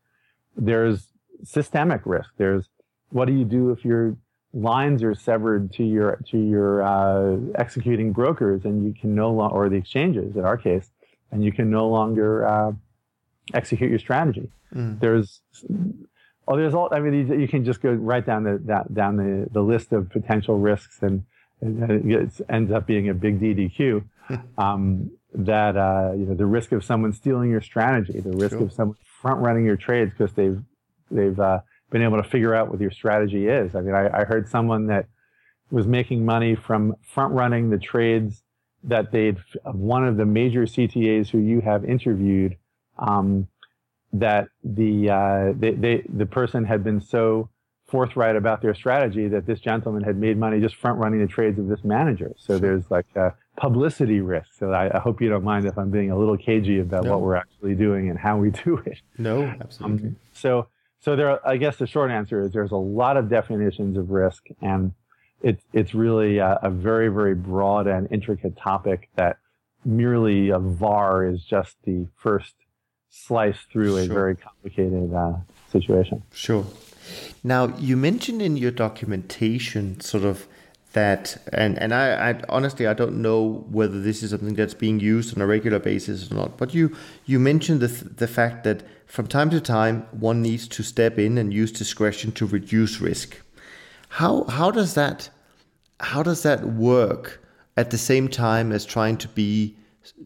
There's 0.55 1.07
systemic 1.43 2.01
risk. 2.05 2.31
There's 2.37 2.69
what 3.15 3.27
do 3.29 3.33
you 3.33 3.45
do 3.45 3.71
if 3.71 3.85
your 3.85 4.17
lines 4.53 5.01
are 5.01 5.15
severed 5.15 5.71
to 5.71 5.83
your 5.85 6.19
to 6.29 6.37
your 6.37 6.83
uh, 6.83 7.37
executing 7.55 8.11
brokers 8.11 8.65
and 8.65 8.85
you 8.85 8.93
can 8.93 9.15
no 9.15 9.31
longer 9.31 9.55
or 9.55 9.69
the 9.69 9.77
exchanges 9.77 10.35
in 10.35 10.43
our 10.43 10.57
case 10.57 10.91
and 11.31 11.41
you 11.43 11.51
can 11.51 11.69
no 11.69 11.87
longer 11.87 12.45
uh, 12.45 12.71
execute 13.53 13.89
your 13.89 13.99
strategy 13.99 14.49
mm. 14.73 14.99
there's 14.99 15.41
oh 16.49 16.57
there's 16.57 16.73
all 16.73 16.89
i 16.91 16.99
mean 16.99 17.13
you, 17.13 17.39
you, 17.39 17.47
can 17.47 17.63
just 17.63 17.81
go 17.81 17.91
right 17.91 18.25
down 18.25 18.43
the 18.43 18.61
that, 18.65 18.93
down 18.93 19.15
the, 19.15 19.47
the 19.53 19.61
list 19.61 19.93
of 19.93 20.09
potential 20.09 20.59
risks 20.59 21.01
and, 21.01 21.23
and 21.61 22.11
it 22.11 22.41
ends 22.49 22.69
up 22.69 22.85
being 22.85 23.07
a 23.07 23.13
big 23.13 23.39
ddq 23.39 24.03
um, 24.57 25.09
that 25.33 25.77
uh, 25.77 26.11
you 26.13 26.25
know 26.25 26.33
the 26.33 26.45
risk 26.45 26.73
of 26.73 26.83
someone 26.83 27.13
stealing 27.13 27.49
your 27.49 27.61
strategy 27.61 28.19
the 28.19 28.37
risk 28.37 28.55
sure. 28.55 28.63
of 28.63 28.73
someone 28.73 28.97
front 29.21 29.39
running 29.39 29.63
your 29.63 29.77
trades 29.77 30.11
because 30.17 30.33
they've 30.33 30.61
they've 31.09 31.39
uh, 31.39 31.59
been 31.91 32.01
able 32.01 32.21
to 32.21 32.27
figure 32.27 32.53
out 32.53 32.69
what 32.69 32.79
your 32.79 32.91
strategy 32.91 33.47
is. 33.47 33.75
I 33.75 33.81
mean, 33.81 33.95
I, 33.95 34.21
I 34.21 34.23
heard 34.25 34.47
someone 34.49 34.87
that 34.87 35.07
was 35.71 35.87
making 35.87 36.25
money 36.25 36.55
from 36.55 36.95
front 37.01 37.33
running 37.33 37.69
the 37.69 37.77
trades 37.77 38.43
that 38.83 39.11
they'd 39.11 39.37
one 39.63 40.05
of 40.05 40.17
the 40.17 40.25
major 40.25 40.63
CTAs 40.63 41.29
who 41.29 41.39
you 41.39 41.61
have 41.61 41.85
interviewed. 41.85 42.57
Um, 42.97 43.47
that 44.19 44.47
the 44.63 45.09
uh, 45.09 45.53
they, 45.57 45.71
they 45.71 46.03
the 46.07 46.25
person 46.25 46.63
had 46.63 46.83
been 46.83 47.01
so 47.01 47.49
forthright 47.87 48.35
about 48.35 48.61
their 48.61 48.73
strategy 48.73 49.27
that 49.27 49.45
this 49.45 49.59
gentleman 49.59 50.03
had 50.03 50.17
made 50.17 50.37
money 50.37 50.59
just 50.59 50.75
front 50.75 50.99
running 50.99 51.19
the 51.19 51.27
trades 51.27 51.59
of 51.59 51.67
this 51.67 51.83
manager. 51.83 52.33
So 52.37 52.57
there's 52.57 52.89
like 52.89 53.05
a 53.15 53.33
publicity 53.57 54.21
risk. 54.21 54.47
So 54.57 54.71
I, 54.71 54.97
I, 54.97 54.99
hope 54.99 55.21
you 55.21 55.29
don't 55.29 55.43
mind 55.43 55.65
if 55.65 55.77
I'm 55.77 55.91
being 55.91 56.09
a 56.09 56.17
little 56.17 56.35
cagey 56.35 56.79
about 56.79 57.03
no. 57.03 57.11
what 57.11 57.21
we're 57.21 57.35
actually 57.35 57.75
doing 57.75 58.09
and 58.09 58.17
how 58.17 58.37
we 58.37 58.49
do 58.49 58.77
it. 58.85 58.97
No, 59.19 59.43
absolutely. 59.43 60.07
Um, 60.07 60.15
so 60.33 60.67
so 61.05 61.15
there, 61.15 61.47
I 61.47 61.57
guess 61.57 61.77
the 61.77 61.85
short 61.85 62.09
answer 62.09 62.41
is 62.41 62.51
there's 62.51 62.71
a 62.71 62.77
lot 62.77 63.15
of 63.15 63.29
definitions 63.29 63.95
of 63.95 64.09
risk, 64.09 64.47
and 64.59 64.91
it's 65.39 65.63
it's 65.71 65.93
really 65.93 66.39
a, 66.39 66.57
a 66.63 66.71
very 66.71 67.09
very 67.09 67.35
broad 67.35 67.85
and 67.85 68.07
intricate 68.11 68.57
topic 68.57 69.09
that 69.15 69.37
merely 69.85 70.49
a 70.49 70.57
VAR 70.57 71.23
is 71.23 71.43
just 71.43 71.75
the 71.83 72.07
first 72.15 72.55
slice 73.11 73.59
through 73.71 73.97
a 73.97 74.05
Sure. 74.05 74.15
very 74.15 74.35
complicated 74.35 75.13
uh, 75.13 75.33
situation. 75.71 76.23
Sure. 76.33 76.65
Now 77.43 77.67
you 77.77 77.95
mentioned 77.95 78.41
in 78.41 78.57
your 78.57 78.71
documentation 78.71 79.99
sort 79.99 80.23
of 80.23 80.47
that, 80.93 81.37
and 81.53 81.77
and 81.77 81.93
I, 81.93 82.31
I 82.31 82.41
honestly 82.49 82.87
I 82.87 82.95
don't 82.95 83.21
know 83.21 83.63
whether 83.69 84.01
this 84.01 84.23
is 84.23 84.31
something 84.31 84.55
that's 84.55 84.73
being 84.73 84.99
used 84.99 85.37
on 85.37 85.41
a 85.43 85.45
regular 85.45 85.77
basis 85.77 86.31
or 86.31 86.33
not. 86.33 86.57
But 86.57 86.73
you 86.73 86.97
you 87.27 87.37
mentioned 87.37 87.79
the 87.81 87.89
the 88.23 88.27
fact 88.27 88.63
that 88.63 88.81
from 89.05 89.27
time 89.27 89.49
to 89.51 89.61
time 89.61 90.07
one 90.11 90.41
needs 90.41 90.67
to 90.67 90.83
step 90.83 91.17
in 91.17 91.37
and 91.37 91.53
use 91.53 91.71
discretion 91.71 92.31
to 92.33 92.45
reduce 92.45 92.99
risk. 93.01 93.41
How 94.09 94.43
how 94.45 94.71
does 94.71 94.93
that 94.95 95.29
how 95.99 96.23
does 96.23 96.43
that 96.43 96.65
work 96.65 97.41
at 97.77 97.91
the 97.91 97.97
same 97.97 98.27
time 98.27 98.71
as 98.71 98.85
trying 98.85 99.17
to 99.17 99.27
be 99.29 99.75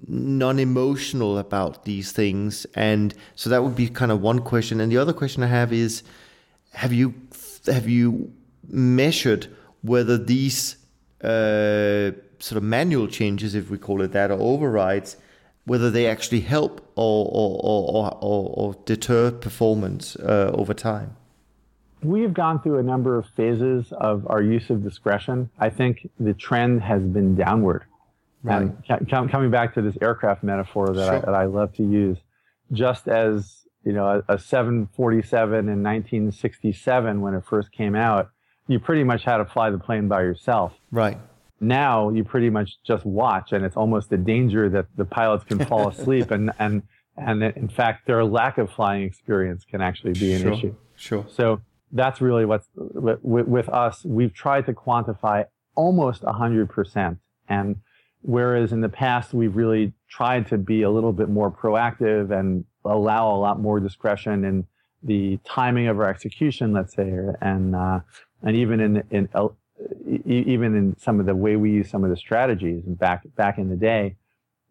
non-emotional 0.07 1.37
about 1.37 1.85
these 1.85 2.11
things 2.11 2.65
and 2.75 3.13
so 3.35 3.49
that 3.49 3.63
would 3.63 3.75
be 3.75 3.87
kind 3.87 4.11
of 4.11 4.21
one 4.21 4.39
question 4.39 4.81
and 4.81 4.91
the 4.91 4.97
other 4.97 5.13
question 5.13 5.41
i 5.41 5.47
have 5.47 5.71
is 5.71 6.03
have 6.73 6.91
you 6.91 7.13
have 7.65 7.87
you 7.87 8.29
measured 8.67 9.47
whether 9.81 10.17
these 10.17 10.75
uh, 11.23 12.11
sort 12.39 12.57
of 12.57 12.63
manual 12.63 13.07
changes 13.07 13.55
if 13.55 13.69
we 13.69 13.77
call 13.77 14.01
it 14.01 14.11
that 14.11 14.31
or 14.31 14.39
overrides 14.39 15.15
whether 15.65 15.89
they 15.91 16.07
actually 16.07 16.41
help 16.41 16.81
or 16.95 17.25
or, 17.31 17.59
or, 17.63 18.17
or, 18.21 18.53
or 18.55 18.75
deter 18.85 19.31
performance 19.31 20.15
uh, 20.17 20.51
over 20.53 20.73
time 20.73 21.15
We 22.03 22.21
have 22.21 22.33
gone 22.33 22.61
through 22.61 22.79
a 22.79 22.83
number 22.83 23.17
of 23.17 23.25
phases 23.35 23.91
of 23.91 24.25
our 24.29 24.41
use 24.41 24.69
of 24.69 24.83
discretion. 24.83 25.49
I 25.59 25.69
think 25.69 26.09
the 26.19 26.33
trend 26.33 26.81
has 26.81 27.03
been 27.03 27.35
downward. 27.35 27.83
And 28.45 28.81
com- 29.09 29.27
coming 29.27 29.51
back 29.51 29.73
to 29.73 29.81
this 29.81 29.97
aircraft 30.01 30.43
metaphor 30.43 30.93
that, 30.93 31.09
I, 31.09 31.19
that 31.19 31.35
I 31.35 31.45
love 31.45 31.73
to 31.73 31.83
use, 31.83 32.17
just 32.71 33.09
as 33.09 33.59
you 33.83 33.93
know, 33.93 34.23
a, 34.27 34.35
a 34.35 34.39
747 34.39 35.51
in 35.51 35.83
1967 35.83 37.21
when 37.21 37.33
it 37.33 37.43
first 37.45 37.71
came 37.71 37.95
out, 37.95 38.29
you 38.67 38.79
pretty 38.79 39.03
much 39.03 39.23
had 39.23 39.37
to 39.37 39.45
fly 39.45 39.69
the 39.69 39.79
plane 39.79 40.07
by 40.07 40.21
yourself. 40.21 40.73
right 40.91 41.17
Now 41.59 42.09
you 42.09 42.23
pretty 42.23 42.49
much 42.49 42.81
just 42.85 43.05
watch, 43.05 43.51
and 43.51 43.65
it's 43.65 43.77
almost 43.77 44.11
a 44.11 44.17
danger 44.17 44.69
that 44.69 44.85
the 44.95 45.05
pilots 45.05 45.43
can 45.43 45.63
fall 45.65 45.89
asleep, 45.93 46.31
and 46.31 46.51
and 46.59 46.83
and 47.17 47.43
in 47.43 47.67
fact, 47.67 48.07
their 48.07 48.23
lack 48.23 48.57
of 48.57 48.71
flying 48.71 49.03
experience 49.03 49.65
can 49.65 49.81
actually 49.81 50.13
be 50.13 50.33
an 50.33 50.41
sure 50.41 50.53
issue. 50.53 50.75
sure 50.95 51.25
So 51.29 51.61
that's 51.91 52.21
really 52.21 52.45
what's 52.45 52.67
with, 52.75 53.19
with 53.23 53.69
us. 53.69 54.05
We've 54.05 54.33
tried 54.33 54.65
to 54.67 54.73
quantify 54.73 55.45
almost 55.75 56.23
100%. 56.23 57.17
And 57.47 57.77
whereas 58.21 58.71
in 58.71 58.81
the 58.81 58.89
past, 58.89 59.33
we've 59.33 59.55
really 59.55 59.93
tried 60.09 60.47
to 60.47 60.57
be 60.57 60.83
a 60.83 60.89
little 60.89 61.13
bit 61.13 61.29
more 61.29 61.51
proactive 61.51 62.37
and 62.37 62.65
allow 62.85 63.35
a 63.35 63.37
lot 63.37 63.59
more 63.59 63.79
discretion 63.79 64.43
in 64.43 64.67
the 65.01 65.39
timing 65.45 65.87
of 65.87 65.99
our 65.99 66.09
execution, 66.09 66.73
let's 66.73 66.93
say, 66.93 67.11
and, 67.41 67.75
uh, 67.75 68.01
and 68.43 68.55
even 68.55 68.79
in, 68.79 69.03
in, 69.09 69.29
uh, 69.33 69.47
e- 70.07 70.21
even 70.25 70.75
in 70.75 70.97
some 70.99 71.19
of 71.19 71.25
the 71.25 71.35
way 71.35 71.55
we 71.55 71.71
use 71.71 71.89
some 71.89 72.03
of 72.03 72.09
the 72.09 72.17
strategies 72.17 72.83
back, 72.85 73.23
back 73.35 73.57
in 73.57 73.69
the 73.69 73.75
day, 73.75 74.15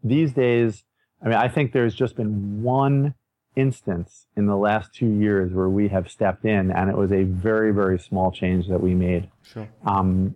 these 0.02 0.32
days, 0.32 0.84
I 1.22 1.28
mean, 1.28 1.36
I 1.36 1.48
think 1.48 1.72
there's 1.72 1.94
just 1.94 2.16
been 2.16 2.62
one 2.62 3.14
instance 3.56 4.26
in 4.36 4.46
the 4.46 4.56
last 4.56 4.94
two 4.94 5.08
years 5.08 5.52
where 5.52 5.68
we 5.68 5.88
have 5.88 6.08
stepped 6.08 6.44
in, 6.44 6.70
and 6.70 6.88
it 6.88 6.96
was 6.96 7.10
a 7.10 7.24
very, 7.24 7.72
very 7.72 7.98
small 7.98 8.30
change 8.30 8.68
that 8.68 8.80
we 8.80 8.94
made. 8.94 9.28
sure 9.42 9.68
Um, 9.84 10.34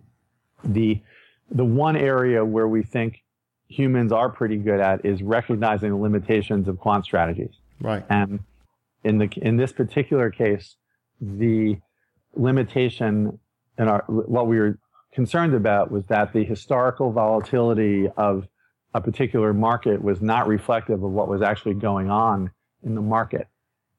the 0.63 1.01
the 1.51 1.65
one 1.65 1.95
area 1.95 2.43
where 2.43 2.67
we 2.67 2.83
think 2.83 3.23
humans 3.67 4.11
are 4.11 4.29
pretty 4.29 4.57
good 4.57 4.79
at 4.79 5.05
is 5.05 5.21
recognizing 5.21 5.91
the 5.91 5.97
limitations 5.97 6.67
of 6.67 6.79
quant 6.79 7.05
strategies. 7.05 7.53
right 7.79 8.03
And 8.09 8.39
in 9.03 9.17
the 9.17 9.29
in 9.41 9.57
this 9.57 9.71
particular 9.71 10.29
case, 10.29 10.75
the 11.21 11.77
limitation 12.35 13.39
in 13.77 13.87
our 13.87 14.03
what 14.07 14.47
we 14.47 14.59
were 14.59 14.77
concerned 15.13 15.53
about 15.53 15.91
was 15.91 16.05
that 16.07 16.33
the 16.33 16.43
historical 16.43 17.11
volatility 17.11 18.07
of 18.17 18.47
a 18.93 19.01
particular 19.01 19.53
market 19.53 20.01
was 20.01 20.21
not 20.21 20.47
reflective 20.47 21.03
of 21.03 21.11
what 21.11 21.27
was 21.27 21.41
actually 21.41 21.75
going 21.75 22.09
on 22.09 22.51
in 22.83 22.95
the 22.95 23.01
market. 23.01 23.47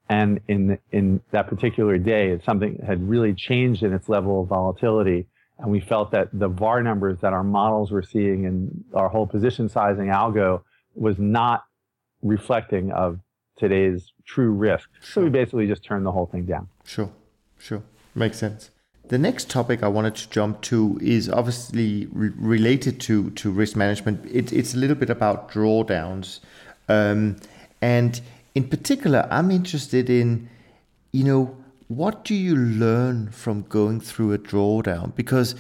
And 0.09 0.41
in 0.49 0.79
in 0.93 1.21
that 1.31 1.49
particular 1.49 1.99
day, 1.99 2.39
something 2.45 2.79
had 2.87 3.09
really 3.09 3.35
changed 3.35 3.83
in 3.83 3.93
its 3.93 4.09
level 4.09 4.43
of 4.43 4.49
volatility. 4.49 5.27
And 5.59 5.71
we 5.71 5.81
felt 5.81 6.11
that 6.11 6.29
the 6.33 6.49
VAR 6.49 6.83
numbers 6.83 7.21
that 7.21 7.33
our 7.33 7.45
models 7.45 7.93
were 7.93 8.03
seeing 8.03 8.45
and 8.45 8.85
our 8.93 9.09
whole 9.09 9.27
position 9.27 9.69
sizing 9.69 10.09
algo 10.09 10.63
was 10.95 11.19
not 11.19 11.65
reflecting 12.23 12.91
of 12.91 13.21
today's 13.57 14.13
true 14.27 14.51
risk. 14.51 14.89
So 15.01 15.23
we 15.23 15.31
basically 15.31 15.67
just 15.67 15.85
turned 15.85 16.05
the 16.05 16.13
whole 16.13 16.27
thing 16.27 16.45
down. 16.45 16.69
Sure, 16.85 17.11
sure. 17.59 17.83
Makes 18.15 18.39
sense. 18.39 18.71
The 19.09 19.19
next 19.19 19.51
topic 19.51 19.83
I 19.83 19.89
wanted 19.89 20.15
to 20.15 20.31
jump 20.31 20.63
to 20.63 20.99
is 21.03 21.29
obviously 21.29 22.09
re- 22.11 22.33
related 22.37 23.01
to, 23.01 23.31
to 23.31 23.51
risk 23.51 23.77
management. 23.77 24.25
It, 24.31 24.51
it's 24.51 24.73
a 24.73 24.79
little 24.79 24.97
bit 24.97 25.11
about 25.11 25.51
drawdowns. 25.51 26.41
Um, 26.89 27.37
and 27.83 28.19
in 28.55 28.67
particular, 28.67 29.29
I'm 29.31 29.51
interested 29.51 30.09
in, 30.09 30.49
you 31.13 31.25
know, 31.25 31.55
what 31.89 32.25
do 32.25 32.35
you 32.35 32.57
learn 32.57 33.31
from 33.31 33.63
going 33.69 34.01
through 34.01 34.33
a 34.33 34.39
drawdown? 34.39 35.15
Because, 35.15 35.55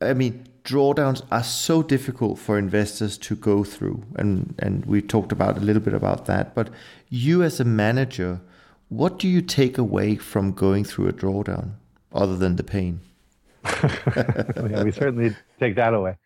I 0.00 0.14
mean, 0.14 0.48
drawdowns 0.64 1.22
are 1.30 1.44
so 1.44 1.84
difficult 1.84 2.40
for 2.40 2.58
investors 2.58 3.16
to 3.18 3.36
go 3.36 3.62
through. 3.62 4.02
And, 4.16 4.52
and 4.58 4.84
we 4.84 5.00
talked 5.00 5.30
about 5.30 5.56
a 5.56 5.60
little 5.60 5.82
bit 5.82 5.94
about 5.94 6.26
that. 6.26 6.56
But 6.56 6.70
you 7.08 7.44
as 7.44 7.60
a 7.60 7.64
manager, 7.64 8.40
what 8.88 9.20
do 9.20 9.28
you 9.28 9.42
take 9.42 9.78
away 9.78 10.16
from 10.16 10.50
going 10.50 10.82
through 10.82 11.06
a 11.06 11.12
drawdown 11.12 11.74
other 12.12 12.36
than 12.36 12.56
the 12.56 12.62
pain? 12.62 13.00
yeah, 13.64 14.82
we 14.82 14.90
certainly 14.90 15.36
take 15.58 15.76
that 15.76 15.94
away. 15.94 16.16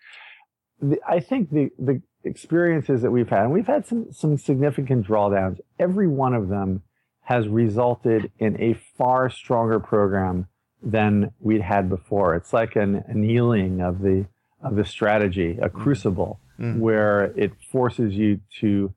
The, 0.81 1.01
I 1.07 1.21
think 1.21 1.51
the, 1.51 1.71
the 1.79 2.01
experiences 2.25 3.03
that 3.03 3.11
we've 3.11 3.29
had, 3.29 3.43
and 3.45 3.53
we've 3.53 3.67
had 3.67 3.87
some, 3.87 4.13
some 4.13 4.37
significant 4.39 5.07
drawdowns, 5.07 5.59
every 5.79 6.09
one 6.09 6.35
of 6.35 6.49
them 6.49 6.83
has 7.23 7.49
resulted 7.49 8.31
in 8.39 8.61
a 8.61 8.75
far 8.97 9.31
stronger 9.31 9.81
program 9.81 10.47
than 10.83 11.33
we'd 11.41 11.63
had 11.63 11.89
before. 11.89 12.35
It's 12.35 12.53
like 12.53 12.77
an 12.77 13.03
annealing 13.09 13.81
of 13.81 14.01
the, 14.01 14.27
of 14.63 14.77
the 14.77 14.85
strategy, 14.85 15.59
a 15.61 15.69
crucible, 15.69 16.41
Mm. 16.61 16.79
where 16.79 17.33
it 17.37 17.51
forces 17.73 18.15
you 18.15 18.39
to 18.61 18.95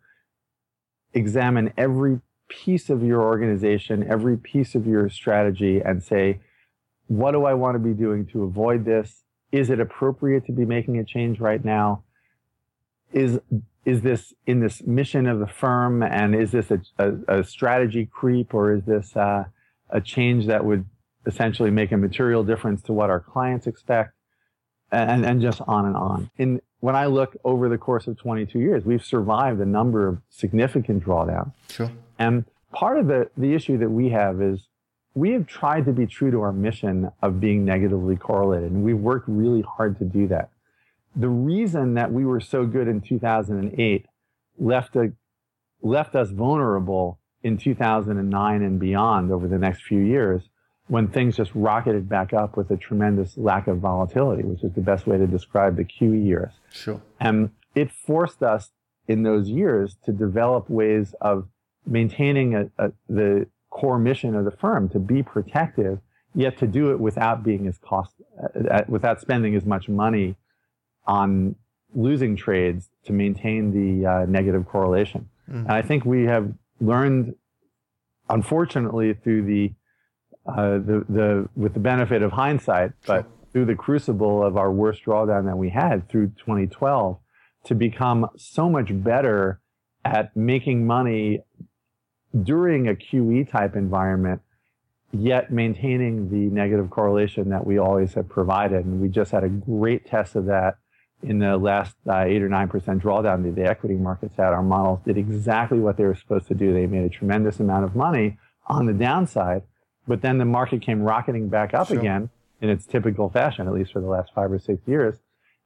examine 1.14 1.74
every 1.76 2.22
piece 2.50 2.90
of 2.92 3.04
your 3.04 3.22
organization, 3.24 4.06
every 4.08 4.38
piece 4.38 4.76
of 4.76 4.86
your 4.86 5.10
strategy, 5.10 5.82
and 5.82 6.04
say, 6.04 6.40
what 7.08 7.32
do 7.32 7.46
I 7.46 7.54
want 7.54 7.76
to 7.76 7.80
be 7.80 7.94
doing 7.94 8.26
to 8.28 8.44
avoid 8.44 8.86
this? 8.86 9.24
Is 9.52 9.70
it 9.70 9.80
appropriate 9.80 10.46
to 10.46 10.52
be 10.52 10.66
making 10.66 10.98
a 10.98 11.04
change 11.04 11.40
right 11.40 11.64
now? 11.64 12.04
Is 13.14 13.40
is 13.86 14.02
this 14.02 14.34
in 14.46 14.60
this 14.60 14.84
mission 14.84 15.28
of 15.28 15.40
the 15.40 15.48
firm, 15.48 16.04
and 16.04 16.36
is 16.36 16.52
this 16.52 16.72
a, 16.72 16.82
a, 16.98 17.40
a 17.40 17.44
strategy 17.44 18.06
creep, 18.06 18.54
or 18.54 18.74
is 18.74 18.84
this 18.84 19.16
uh, 19.16 19.46
a 19.90 20.02
change 20.02 20.48
that 20.48 20.66
would 20.66 20.86
essentially 21.26 21.72
make 21.72 21.92
a 21.94 21.98
material 21.98 22.44
difference 22.44 22.82
to 22.84 22.94
what 22.94 23.10
our 23.10 23.22
clients 23.22 23.66
expect, 23.66 24.12
and 24.92 25.26
and 25.26 25.42
just 25.42 25.62
on 25.68 25.86
and 25.86 25.96
on. 25.96 26.30
In 26.38 26.62
when 26.80 26.96
I 26.96 27.06
look 27.06 27.36
over 27.44 27.70
the 27.70 27.78
course 27.78 28.08
of 28.08 28.18
22 28.18 28.60
years, 28.60 28.86
we've 28.86 29.04
survived 29.04 29.60
a 29.62 29.66
number 29.66 30.08
of 30.08 30.20
significant 30.30 31.04
drawdowns. 31.04 31.54
Sure. 31.70 31.92
And 32.20 32.46
part 32.72 33.00
of 33.00 33.08
the, 33.08 33.30
the 33.38 33.54
issue 33.54 33.78
that 33.80 33.90
we 33.90 34.10
have 34.10 34.42
is 34.42 34.68
we 35.18 35.32
have 35.32 35.48
tried 35.48 35.84
to 35.86 35.92
be 35.92 36.06
true 36.06 36.30
to 36.30 36.42
our 36.42 36.54
mission 36.54 37.12
of 37.24 37.40
being 37.40 37.66
negatively 37.66 38.16
correlated, 38.16 38.72
and 38.72 38.84
we've 38.84 39.00
worked 39.00 39.28
really 39.28 39.64
hard 39.64 39.98
to 39.98 40.06
do 40.06 40.28
that. 40.28 40.52
The 41.16 41.28
reason 41.28 41.96
that 41.96 42.14
we 42.14 42.24
were 42.24 42.40
so 42.40 42.68
good 42.68 42.88
in 42.88 43.02
2008 43.02 44.06
left, 44.60 44.96
a, 44.96 45.12
left 45.82 46.14
us 46.14 46.30
vulnerable 46.30 47.20
in 47.42 47.58
2009 47.58 48.62
and 48.62 48.80
beyond 48.80 49.32
over 49.32 49.48
the 49.48 49.58
next 49.58 49.82
few 49.82 50.02
years 50.02 50.50
when 50.86 51.08
things 51.08 51.36
just 51.36 51.52
rocketed 51.56 52.08
back 52.08 52.32
up 52.32 52.56
with 52.56 52.70
a 52.70 52.78
tremendous 52.78 53.38
lack 53.38 53.66
of 53.66 53.80
volatility, 53.80 54.44
which 54.44 54.64
is 54.64 54.72
the 54.74 54.82
best 54.82 55.08
way 55.08 55.18
to 55.18 55.26
describe 55.26 55.78
the 55.78 55.84
QE 55.84 56.24
years. 56.24 56.54
Sure. 56.72 57.02
And 57.20 57.50
it 57.74 57.92
forced 57.92 58.44
us 58.44 58.72
in 59.08 59.24
those 59.24 59.50
years 59.50 59.98
to 60.06 60.12
develop 60.12 60.70
ways 60.70 61.16
of 61.22 61.48
maintaining 61.88 62.54
a, 62.54 62.70
a, 62.78 62.92
the 63.10 63.48
core 63.80 64.00
mission 64.00 64.36
of 64.36 64.44
the 64.44 64.56
firm 64.64 64.90
to 64.90 65.00
be 65.00 65.22
protective, 65.22 66.00
yet 66.34 66.58
to 66.58 66.68
do 66.68 66.92
it 66.92 67.00
without 67.00 67.44
being 67.44 67.68
as 67.68 67.78
cost, 67.78 68.14
uh, 68.72 68.82
without 68.88 69.22
spending 69.22 69.56
as 69.56 69.66
much 69.66 69.88
money 69.88 70.36
on 71.06 71.56
losing 71.94 72.36
trades 72.36 72.90
to 73.06 73.14
maintain 73.14 73.62
the 73.80 74.06
uh, 74.06 74.26
negative 74.26 74.66
correlation. 74.66 75.30
Mhm. 75.50 75.62
And 75.66 75.72
I 75.72 75.82
think 75.82 76.06
we 76.06 76.24
have 76.26 76.52
learned, 76.82 77.36
unfortunately, 78.30 79.14
through 79.14 79.44
the 79.54 79.74
uh, 80.48 80.78
the 80.90 81.06
the 81.18 81.50
with 81.56 81.74
the 81.74 81.80
benefit 81.80 82.22
of 82.22 82.32
hindsight, 82.32 82.92
but 83.06 83.26
through 83.52 83.66
the 83.66 83.76
crucible 83.76 84.44
of 84.44 84.56
our 84.58 84.72
worst 84.72 85.04
drawdown 85.06 85.46
that 85.46 85.58
we 85.58 85.70
had 85.70 86.08
through 86.10 86.28
2012, 86.38 87.18
to 87.66 87.76
become 87.76 88.30
so 88.38 88.70
much 88.70 88.90
better 89.04 89.60
at 90.06 90.36
making 90.36 90.88
money 90.88 91.42
during 92.44 92.88
a 92.88 92.94
QE 92.94 93.50
type 93.50 93.76
environment, 93.76 94.42
yet 95.12 95.52
maintaining 95.52 96.30
the 96.30 96.54
negative 96.54 96.90
correlation 96.90 97.50
that 97.50 97.66
we 97.66 97.78
always 97.78 98.14
have 98.14 98.28
provided. 98.28 98.86
And 98.86 99.02
we 99.02 99.10
just 99.10 99.32
had 99.32 99.44
a 99.44 99.50
great 99.50 100.06
test 100.06 100.36
of 100.36 100.46
that 100.46 100.78
in 101.24 101.40
the 101.40 101.58
last 101.58 101.96
uh, 102.08 102.20
eight 102.20 102.42
or 102.42 102.50
nine 102.50 102.68
percent 102.68 103.02
drawdown 103.02 103.44
that 103.44 103.56
the 103.56 103.68
equity 103.68 103.96
markets 103.96 104.36
had. 104.38 104.54
Our 104.54 104.64
models 104.64 105.00
did 105.06 105.18
exactly 105.18 105.80
what 105.80 105.98
they 105.98 106.04
were 106.04 106.16
supposed 106.16 106.48
to 106.48 106.54
do. 106.54 106.74
They 106.74 106.86
made 106.86 107.04
a 107.04 107.10
tremendous 107.10 107.60
amount 107.60 107.86
of 107.86 107.96
money 107.96 108.38
on 108.68 108.86
the 108.86 108.94
downside, 108.94 109.64
but 110.08 110.22
then 110.22 110.38
the 110.38 110.46
market 110.46 110.82
came 110.82 111.02
rocketing 111.02 111.50
back 111.50 111.74
up 111.74 111.88
sure. 111.88 111.98
again 111.98 112.30
in 112.62 112.70
its 112.70 112.86
typical 112.86 113.30
fashion, 113.30 113.68
at 113.68 113.74
least 113.74 113.94
for 113.94 114.02
the 114.02 114.08
last 114.08 114.32
five 114.34 114.52
or 114.52 114.60
six 114.60 114.80
years. 114.88 115.16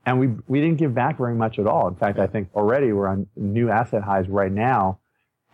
And 0.06 0.20
we 0.20 0.30
we 0.48 0.62
didn't 0.62 0.78
give 0.78 0.96
back 0.96 1.18
very 1.18 1.36
much 1.36 1.60
at 1.60 1.68
all. 1.68 1.88
In 1.88 1.96
fact, 1.96 2.18
I 2.18 2.28
think 2.28 2.50
already 2.56 2.92
we're 2.92 3.08
on 3.08 3.28
new 3.36 3.70
asset 3.70 4.04
highs 4.04 4.28
right 4.30 4.52
now 4.52 5.00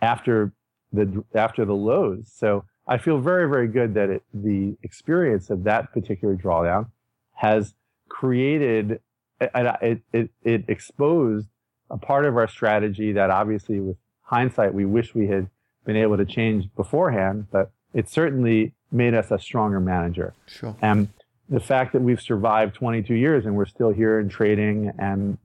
after 0.00 0.52
the 0.92 1.24
after 1.34 1.64
the 1.64 1.74
lows. 1.74 2.30
So 2.34 2.64
I 2.86 2.98
feel 2.98 3.18
very 3.18 3.48
very 3.48 3.68
good 3.68 3.94
that 3.94 4.10
it, 4.10 4.22
the 4.32 4.76
experience 4.82 5.50
of 5.50 5.64
that 5.64 5.92
particular 5.92 6.36
drawdown 6.36 6.86
has 7.34 7.74
created 8.08 9.00
it, 9.40 10.02
it, 10.12 10.30
it 10.42 10.64
exposed 10.68 11.48
a 11.90 11.96
part 11.96 12.24
of 12.24 12.36
our 12.36 12.48
strategy 12.48 13.12
that 13.12 13.30
obviously 13.30 13.80
with 13.80 13.96
hindsight 14.22 14.74
we 14.74 14.84
wish 14.84 15.14
we 15.14 15.28
had 15.28 15.48
been 15.84 15.96
able 15.96 16.16
to 16.16 16.24
change 16.24 16.68
beforehand, 16.76 17.46
but 17.50 17.70
it 17.94 18.08
certainly 18.08 18.74
made 18.90 19.14
us 19.14 19.30
a 19.30 19.38
stronger 19.38 19.80
manager. 19.80 20.34
Sure. 20.46 20.76
And 20.82 21.08
the 21.48 21.60
fact 21.60 21.92
that 21.94 22.02
we've 22.02 22.20
survived 22.20 22.74
22 22.74 23.14
years 23.14 23.46
and 23.46 23.56
we're 23.56 23.66
still 23.66 23.90
here 23.90 24.20
in 24.20 24.28
trading 24.28 24.92
and 24.98 25.38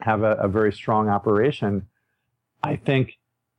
have 0.00 0.22
a, 0.22 0.32
a 0.32 0.48
very 0.48 0.72
strong 0.72 1.08
operation, 1.08 1.86
I 2.62 2.76
think 2.76 3.17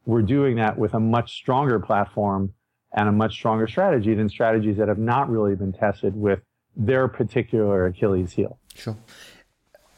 we're 0.10 0.24
doing 0.24 0.56
that 0.56 0.76
with 0.76 0.96
a 0.96 1.00
much 1.00 1.36
stronger 1.36 1.80
platform 1.80 2.52
and 2.94 3.08
a 3.08 3.12
much 3.12 3.34
stronger 3.34 3.68
strategy 3.68 4.16
than 4.16 4.28
strategies 4.28 4.78
that 4.78 4.88
have 4.88 4.98
not 4.98 5.30
really 5.30 5.56
been 5.56 5.72
tested 5.72 6.16
with 6.16 6.40
their 6.76 7.08
particular 7.08 7.86
Achilles 7.86 8.32
heel. 8.34 8.58
Sure. 8.74 8.98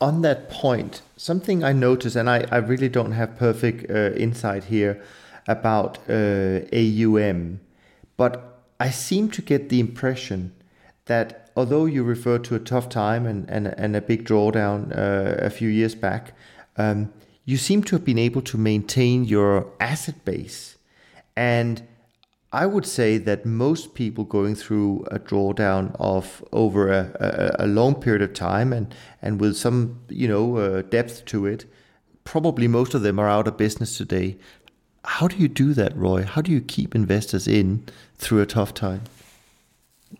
On 0.01 0.21
that 0.23 0.49
point, 0.49 1.01
something 1.15 1.63
I 1.63 1.71
noticed, 1.71 2.17
and 2.17 2.29
I, 2.29 2.45
I 2.51 2.57
really 2.57 2.89
don't 2.89 3.13
have 3.13 3.37
perfect 3.37 3.89
uh, 3.89 4.11
insight 4.25 4.65
here 4.65 5.01
about 5.47 5.97
uh, 6.09 6.59
AUM, 6.73 7.61
but 8.17 8.63
I 8.81 8.89
seem 8.89 9.29
to 9.31 9.41
get 9.41 9.69
the 9.69 9.79
impression 9.79 10.51
that 11.05 11.51
although 11.55 11.85
you 11.85 12.03
refer 12.03 12.37
to 12.39 12.55
a 12.55 12.59
tough 12.59 12.89
time 12.89 13.25
and, 13.25 13.49
and, 13.49 13.67
and 13.67 13.95
a 13.95 14.01
big 14.01 14.27
drawdown 14.27 14.91
uh, 14.91 15.35
a 15.45 15.49
few 15.49 15.69
years 15.69 15.95
back, 15.95 16.33
um, 16.75 17.13
you 17.51 17.57
seem 17.57 17.83
to 17.83 17.95
have 17.97 18.05
been 18.05 18.17
able 18.17 18.41
to 18.41 18.57
maintain 18.57 19.25
your 19.25 19.67
asset 19.81 20.23
base. 20.23 20.77
And 21.35 21.85
I 22.53 22.65
would 22.65 22.85
say 22.85 23.17
that 23.17 23.45
most 23.45 23.93
people 23.93 24.23
going 24.23 24.55
through 24.55 25.05
a 25.11 25.19
drawdown 25.19 25.93
of 25.99 26.43
over 26.53 26.89
a, 26.89 27.55
a, 27.59 27.65
a 27.65 27.67
long 27.67 27.95
period 27.95 28.21
of 28.21 28.33
time 28.33 28.71
and, 28.71 28.95
and 29.21 29.41
with 29.41 29.57
some 29.57 29.99
you 30.07 30.29
know 30.29 30.57
uh, 30.57 30.81
depth 30.83 31.25
to 31.25 31.45
it, 31.45 31.65
probably 32.23 32.67
most 32.69 32.93
of 32.93 33.01
them 33.01 33.19
are 33.19 33.29
out 33.29 33.47
of 33.49 33.57
business 33.57 33.97
today. 33.97 34.37
How 35.03 35.27
do 35.27 35.35
you 35.35 35.49
do 35.49 35.73
that, 35.73 35.95
Roy? 35.95 36.23
How 36.23 36.41
do 36.41 36.51
you 36.51 36.61
keep 36.61 36.95
investors 36.95 37.47
in 37.47 37.83
through 38.17 38.41
a 38.41 38.45
tough 38.45 38.73
time? 38.73 39.01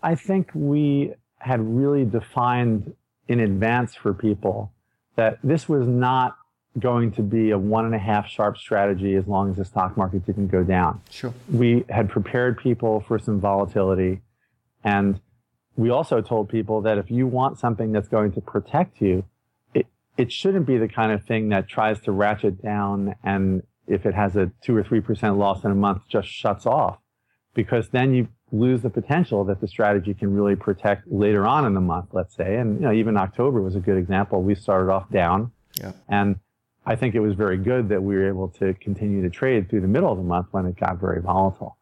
I 0.02 0.16
think 0.16 0.50
we 0.54 1.14
had 1.38 1.60
really 1.60 2.04
defined 2.04 2.94
in 3.28 3.40
advance 3.40 3.94
for 3.94 4.12
people 4.12 4.70
that 5.16 5.38
this 5.42 5.68
was 5.68 5.86
not 5.86 6.36
going 6.78 7.12
to 7.12 7.22
be 7.22 7.50
a 7.50 7.58
one 7.58 7.84
and 7.84 7.94
a 7.94 7.98
half 7.98 8.28
Sharpe 8.28 8.56
strategy 8.56 9.14
as 9.14 9.26
long 9.26 9.50
as 9.50 9.56
the 9.56 9.64
stock 9.64 9.96
market 9.96 10.24
didn't 10.24 10.48
go 10.48 10.62
down. 10.62 11.00
Sure. 11.10 11.34
We 11.50 11.84
had 11.88 12.08
prepared 12.08 12.58
people 12.58 13.04
for 13.06 13.18
some 13.18 13.40
volatility. 13.40 14.22
And 14.82 15.20
we 15.76 15.90
also 15.90 16.20
told 16.20 16.48
people 16.48 16.80
that 16.82 16.98
if 16.98 17.10
you 17.10 17.26
want 17.26 17.58
something 17.58 17.92
that's 17.92 18.08
going 18.08 18.32
to 18.32 18.40
protect 18.40 19.00
you, 19.00 19.24
it, 19.74 19.86
it 20.16 20.32
shouldn't 20.32 20.66
be 20.66 20.78
the 20.78 20.88
kind 20.88 21.12
of 21.12 21.24
thing 21.24 21.50
that 21.50 21.68
tries 21.68 22.00
to 22.00 22.12
ratchet 22.12 22.62
down 22.62 23.14
and 23.22 23.62
if 23.86 24.06
it 24.06 24.14
has 24.14 24.36
a 24.36 24.50
two 24.62 24.76
or 24.76 24.82
three 24.82 25.00
percent 25.00 25.36
loss 25.36 25.64
in 25.64 25.70
a 25.70 25.74
month, 25.74 26.02
just 26.08 26.28
shuts 26.28 26.66
off. 26.66 26.98
Because 27.54 27.90
then 27.90 28.14
you 28.14 28.28
lose 28.50 28.82
the 28.82 28.90
potential 28.90 29.44
that 29.44 29.60
the 29.60 29.68
strategy 29.68 30.14
can 30.14 30.32
really 30.32 30.56
protect 30.56 31.06
later 31.10 31.46
on 31.46 31.66
in 31.66 31.74
the 31.74 31.80
month, 31.80 32.06
let's 32.12 32.34
say. 32.34 32.56
And 32.56 32.80
you 32.80 32.86
know, 32.86 32.92
even 32.92 33.16
October 33.16 33.60
was 33.60 33.74
a 33.76 33.80
good 33.80 33.98
example. 33.98 34.42
We 34.42 34.54
started 34.54 34.90
off 34.90 35.10
down. 35.10 35.52
Yeah. 35.74 35.92
And 36.08 36.36
I 36.84 36.96
think 36.96 37.14
it 37.14 37.20
was 37.20 37.34
very 37.34 37.58
good 37.58 37.88
that 37.90 38.02
we 38.02 38.16
were 38.16 38.28
able 38.28 38.48
to 38.58 38.74
continue 38.74 39.22
to 39.22 39.30
trade 39.30 39.70
through 39.70 39.82
the 39.82 39.88
middle 39.88 40.10
of 40.10 40.18
the 40.18 40.24
month 40.24 40.48
when 40.50 40.66
it 40.66 40.76
got 40.76 40.98
very 40.98 41.20
volatile. 41.20 41.78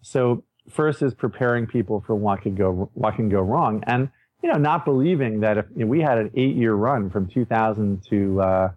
So 0.00 0.44
first 0.70 1.02
is 1.02 1.14
preparing 1.14 1.66
people 1.66 2.02
for 2.06 2.14
what 2.14 2.42
could 2.42 2.56
go 2.56 2.90
what 2.94 3.16
can 3.16 3.28
go 3.28 3.40
wrong, 3.40 3.82
and 3.86 4.08
you 4.42 4.50
know 4.50 4.58
not 4.58 4.84
believing 4.84 5.40
that 5.40 5.58
if 5.58 5.66
you 5.76 5.84
know, 5.84 5.86
we 5.86 6.00
had 6.00 6.18
an 6.18 6.30
eight 6.34 6.56
year 6.56 6.74
run 6.74 7.10
from 7.10 7.28
2000 7.28 8.02
to 8.08 8.40
uh, 8.40 8.70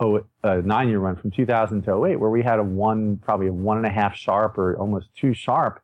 oh, 0.00 0.24
a 0.42 0.62
nine 0.62 0.88
year 0.88 1.00
run 1.00 1.16
from 1.16 1.30
2000 1.30 1.82
to 1.82 2.06
08 2.06 2.16
where 2.16 2.30
we 2.30 2.42
had 2.42 2.58
a 2.58 2.62
one 2.62 3.18
probably 3.18 3.48
a 3.48 3.52
one 3.52 3.76
and 3.76 3.86
a 3.86 3.90
half 3.90 4.16
Sharpe 4.16 4.56
or 4.56 4.78
almost 4.78 5.08
two 5.14 5.34
Sharpe, 5.34 5.80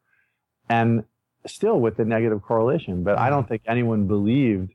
and 0.70 1.04
still 1.46 1.78
with 1.78 1.98
the 1.98 2.06
negative 2.06 2.40
correlation. 2.40 3.02
But 3.02 3.18
I 3.18 3.28
don't 3.28 3.46
think 3.46 3.62
anyone 3.66 4.06
believed 4.06 4.72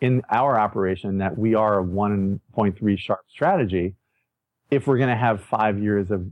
in 0.00 0.22
our 0.30 0.58
operation 0.58 1.18
that 1.18 1.36
we 1.36 1.54
are 1.54 1.80
a 1.80 1.84
1.3 1.84 2.98
Sharpe 2.98 3.24
strategy 3.28 3.94
if 4.70 4.86
we're 4.86 4.98
going 4.98 5.10
to 5.10 5.16
have 5.16 5.42
five 5.42 5.78
years 5.78 6.10
of, 6.10 6.26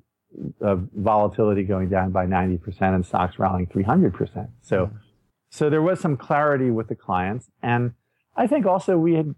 of 0.60 0.88
volatility 0.94 1.62
going 1.62 1.88
down 1.88 2.10
by 2.10 2.26
90% 2.26 2.80
and 2.80 3.04
stocks 3.04 3.38
rallying 3.38 3.66
300%. 3.66 4.48
So, 4.62 4.86
mm-hmm. 4.86 4.96
so 5.50 5.70
there 5.70 5.82
was 5.82 6.00
some 6.00 6.16
clarity 6.16 6.70
with 6.70 6.88
the 6.88 6.94
clients. 6.94 7.50
And 7.62 7.92
I 8.36 8.46
think 8.46 8.66
also 8.66 8.96
we 8.96 9.14
had, 9.14 9.34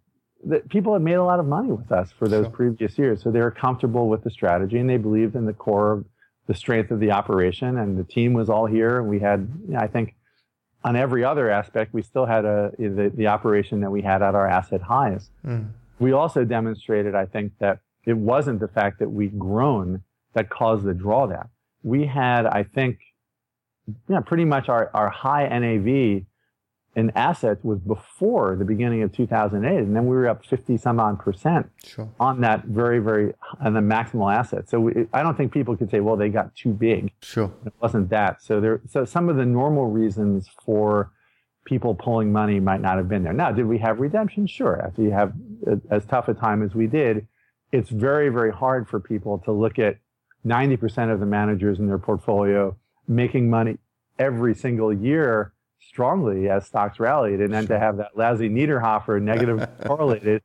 that 0.46 0.68
people 0.68 0.92
had 0.92 1.02
made 1.02 1.14
a 1.14 1.24
lot 1.24 1.40
of 1.40 1.46
money 1.46 1.72
with 1.72 1.90
us 1.90 2.12
for 2.12 2.28
those 2.28 2.46
sure. 2.46 2.52
previous 2.52 2.98
years. 2.98 3.22
So 3.22 3.30
they 3.30 3.40
were 3.40 3.50
comfortable 3.50 4.08
with 4.08 4.22
the 4.24 4.30
strategy 4.30 4.78
and 4.78 4.88
they 4.88 4.98
believed 4.98 5.34
in 5.34 5.46
the 5.46 5.54
core 5.54 5.92
of 5.92 6.04
the 6.46 6.54
strength 6.54 6.90
of 6.90 7.00
the 7.00 7.10
operation. 7.10 7.78
And 7.78 7.98
the 7.98 8.04
team 8.04 8.34
was 8.34 8.50
all 8.50 8.66
here. 8.66 8.98
And 8.98 9.08
we 9.08 9.20
had, 9.20 9.48
I 9.76 9.86
think, 9.86 10.14
on 10.84 10.96
every 10.96 11.24
other 11.24 11.50
aspect, 11.50 11.94
we 11.94 12.02
still 12.02 12.26
had 12.26 12.44
a 12.44 12.72
the, 12.78 13.10
the 13.14 13.26
operation 13.26 13.80
that 13.80 13.90
we 13.90 14.02
had 14.02 14.22
at 14.22 14.34
our 14.34 14.46
asset 14.46 14.82
highs. 14.82 15.30
Mm. 15.44 15.70
We 15.98 16.12
also 16.12 16.44
demonstrated, 16.44 17.14
I 17.14 17.24
think, 17.24 17.52
that 17.58 17.78
it 18.06 18.16
wasn't 18.16 18.60
the 18.60 18.68
fact 18.68 18.98
that 18.98 19.10
we'd 19.10 19.38
grown 19.38 20.02
that 20.34 20.50
caused 20.50 20.84
the 20.84 20.92
drawdown. 20.92 21.48
We 21.82 22.06
had, 22.06 22.46
I 22.46 22.64
think, 22.64 22.98
yeah, 24.08 24.20
pretty 24.20 24.44
much 24.44 24.68
our, 24.68 24.90
our 24.94 25.10
high 25.10 25.46
NAV 25.46 26.24
in 26.96 27.10
assets 27.16 27.62
was 27.64 27.80
before 27.80 28.56
the 28.56 28.64
beginning 28.64 29.02
of 29.02 29.12
2008. 29.12 29.78
And 29.78 29.96
then 29.96 30.06
we 30.06 30.14
were 30.14 30.28
up 30.28 30.44
50 30.44 30.76
some 30.76 31.00
odd 31.00 31.18
percent 31.18 31.68
sure. 31.84 32.08
on 32.20 32.40
that 32.42 32.64
very, 32.64 33.00
very, 33.00 33.34
on 33.60 33.74
the 33.74 33.80
maximal 33.80 34.32
asset. 34.32 34.68
So 34.68 34.80
we, 34.80 35.06
I 35.12 35.22
don't 35.22 35.36
think 35.36 35.52
people 35.52 35.76
could 35.76 35.90
say, 35.90 36.00
well, 36.00 36.16
they 36.16 36.28
got 36.28 36.54
too 36.54 36.72
big. 36.72 37.12
Sure. 37.20 37.52
It 37.66 37.72
wasn't 37.80 38.10
that. 38.10 38.42
So 38.42 38.60
there, 38.60 38.80
so 38.88 39.04
some 39.04 39.28
of 39.28 39.36
the 39.36 39.44
normal 39.44 39.86
reasons 39.86 40.48
for 40.64 41.10
people 41.64 41.94
pulling 41.94 42.30
money 42.30 42.60
might 42.60 42.80
not 42.80 42.96
have 42.96 43.08
been 43.08 43.24
there. 43.24 43.32
Now, 43.32 43.50
did 43.50 43.66
we 43.66 43.78
have 43.78 43.98
redemption? 43.98 44.46
Sure. 44.46 44.80
After 44.80 45.02
you 45.02 45.10
have 45.10 45.32
as 45.90 46.04
tough 46.04 46.28
a 46.28 46.34
time 46.34 46.62
as 46.62 46.74
we 46.74 46.86
did, 46.86 47.26
it's 47.74 47.90
very, 47.90 48.28
very 48.28 48.52
hard 48.52 48.88
for 48.88 49.00
people 49.00 49.38
to 49.38 49.50
look 49.50 49.80
at 49.80 49.98
90% 50.46 51.12
of 51.12 51.18
the 51.18 51.26
managers 51.26 51.80
in 51.80 51.88
their 51.88 51.98
portfolio 51.98 52.76
making 53.08 53.50
money 53.50 53.78
every 54.16 54.54
single 54.54 54.92
year 54.92 55.52
strongly 55.80 56.48
as 56.48 56.66
stocks 56.66 57.00
rallied, 57.00 57.40
and 57.40 57.52
then 57.52 57.66
sure. 57.66 57.76
to 57.76 57.80
have 57.80 57.96
that 57.96 58.16
lousy 58.16 58.48
Niederhoffer 58.48 59.20
negative 59.20 59.68
correlated 59.84 60.42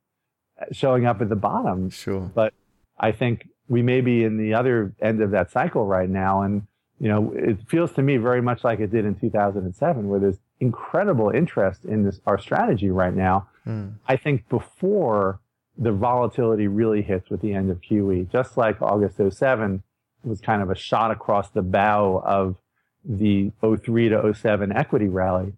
showing 0.72 1.06
up 1.06 1.22
at 1.22 1.30
the 1.30 1.36
bottom. 1.36 1.92
Sure. 1.92 2.22
But 2.34 2.54
I 3.00 3.12
think 3.12 3.48
we 3.68 3.84
may 3.84 4.02
be 4.02 4.24
in 4.24 4.38
the 4.38 4.56
other 4.56 4.94
end 5.00 5.22
of 5.22 5.30
that 5.32 5.52
cycle 5.52 5.86
right 5.86 6.10
now, 6.10 6.42
and 6.42 6.64
you 7.00 7.08
know, 7.08 7.32
it 7.36 7.60
feels 7.70 7.94
to 7.94 8.02
me 8.02 8.18
very 8.18 8.42
much 8.42 8.64
like 8.64 8.80
it 8.80 8.92
did 8.92 9.06
in 9.06 9.16
2007, 9.16 10.10
where 10.10 10.20
there's 10.20 10.40
incredible 10.60 11.30
interest 11.30 11.86
in 11.86 12.04
this 12.04 12.20
our 12.26 12.40
strategy 12.40 12.90
right 12.90 13.14
now. 13.14 13.48
Mm. 13.68 13.94
I 14.08 14.18
think 14.18 14.50
before 14.50 15.40
the 15.80 15.92
volatility 15.94 16.68
really 16.68 17.02
hits 17.02 17.30
with 17.30 17.42
the 17.42 17.54
end 17.54 17.72
of 17.72 17.80
QE. 17.82 18.30
Just 18.30 18.58
like 18.58 18.82
August 18.82 19.18
07 19.18 19.82
was 20.24 20.42
kind 20.42 20.62
of 20.62 20.70
a 20.70 20.76
shot 20.76 21.10
across 21.10 21.50
the 21.50 21.62
bow 21.62 22.22
of 22.24 22.58
the 23.06 23.52
03 23.62 24.10
to 24.10 24.34
07 24.34 24.74
equity 24.74 25.08
rally. 25.08 25.54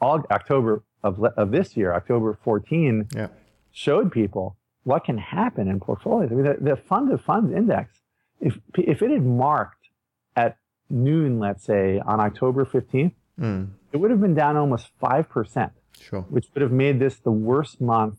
All, 0.00 0.24
October 0.30 0.82
of, 1.04 1.22
of 1.22 1.52
this 1.52 1.76
year, 1.76 1.94
October 1.94 2.36
14, 2.42 3.08
yeah. 3.14 3.28
showed 3.70 4.10
people 4.10 4.56
what 4.82 5.04
can 5.04 5.18
happen 5.18 5.68
in 5.68 5.78
portfolios. 5.78 6.32
I 6.32 6.34
mean, 6.34 6.44
the, 6.44 6.56
the 6.60 6.76
fund 6.76 7.12
of 7.12 7.22
funds 7.22 7.52
index, 7.52 8.00
if, 8.40 8.58
if 8.76 9.02
it 9.02 9.10
had 9.10 9.24
marked 9.24 9.88
at 10.34 10.56
noon, 10.90 11.38
let's 11.38 11.64
say, 11.64 12.00
on 12.04 12.20
October 12.20 12.64
15th, 12.64 13.12
mm. 13.40 13.68
it 13.92 13.96
would 13.98 14.10
have 14.10 14.20
been 14.20 14.34
down 14.34 14.56
almost 14.56 14.90
5%, 15.00 15.70
sure. 16.00 16.22
which 16.22 16.46
would 16.54 16.62
have 16.62 16.72
made 16.72 16.98
this 16.98 17.18
the 17.20 17.30
worst 17.30 17.80
month 17.80 18.18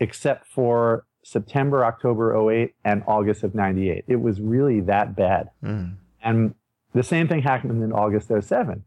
except 0.00 0.46
for 0.46 1.04
September, 1.22 1.84
October 1.84 2.50
08, 2.50 2.74
and 2.84 3.04
August 3.06 3.42
of 3.42 3.54
98. 3.54 4.04
It 4.08 4.16
was 4.16 4.40
really 4.40 4.80
that 4.80 5.14
bad. 5.14 5.50
Mm. 5.62 5.96
And 6.22 6.54
the 6.94 7.02
same 7.02 7.28
thing 7.28 7.42
happened 7.42 7.82
in 7.82 7.92
August 7.92 8.28
07. 8.28 8.82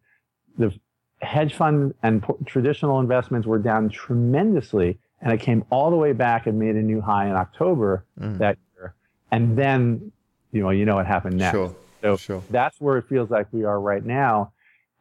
The 0.57 0.74
hedge 1.22 1.53
fund 1.53 1.93
and 2.03 2.26
traditional 2.45 2.99
investments 2.99 3.47
were 3.47 3.59
down 3.59 3.89
tremendously, 3.89 4.99
and 5.22 5.32
it 5.32 5.39
came 5.39 5.64
all 5.70 5.89
the 5.89 5.95
way 5.95 6.11
back 6.11 6.47
and 6.47 6.59
made 6.59 6.76
a 6.76 6.82
new 6.82 7.01
high 7.01 7.28
in 7.28 7.34
October 7.34 8.03
mm. 8.20 8.38
that 8.39 8.57
year. 8.76 8.95
And 9.32 9.57
then, 9.57 10.11
you 10.51 10.64
know, 10.64 10.72
you 10.72 10.86
know 10.86 10.95
what 10.95 11.05
happened 11.05 11.38
next. 11.38 11.55
Sure. 11.55 11.76
So 12.01 12.18
sure. 12.18 12.43
that's 12.49 12.82
where 12.82 12.97
it 12.97 13.07
feels 13.07 13.30
like 13.30 13.47
we 13.53 13.64
are 13.64 13.80
right 13.80 14.03
now. 14.03 14.51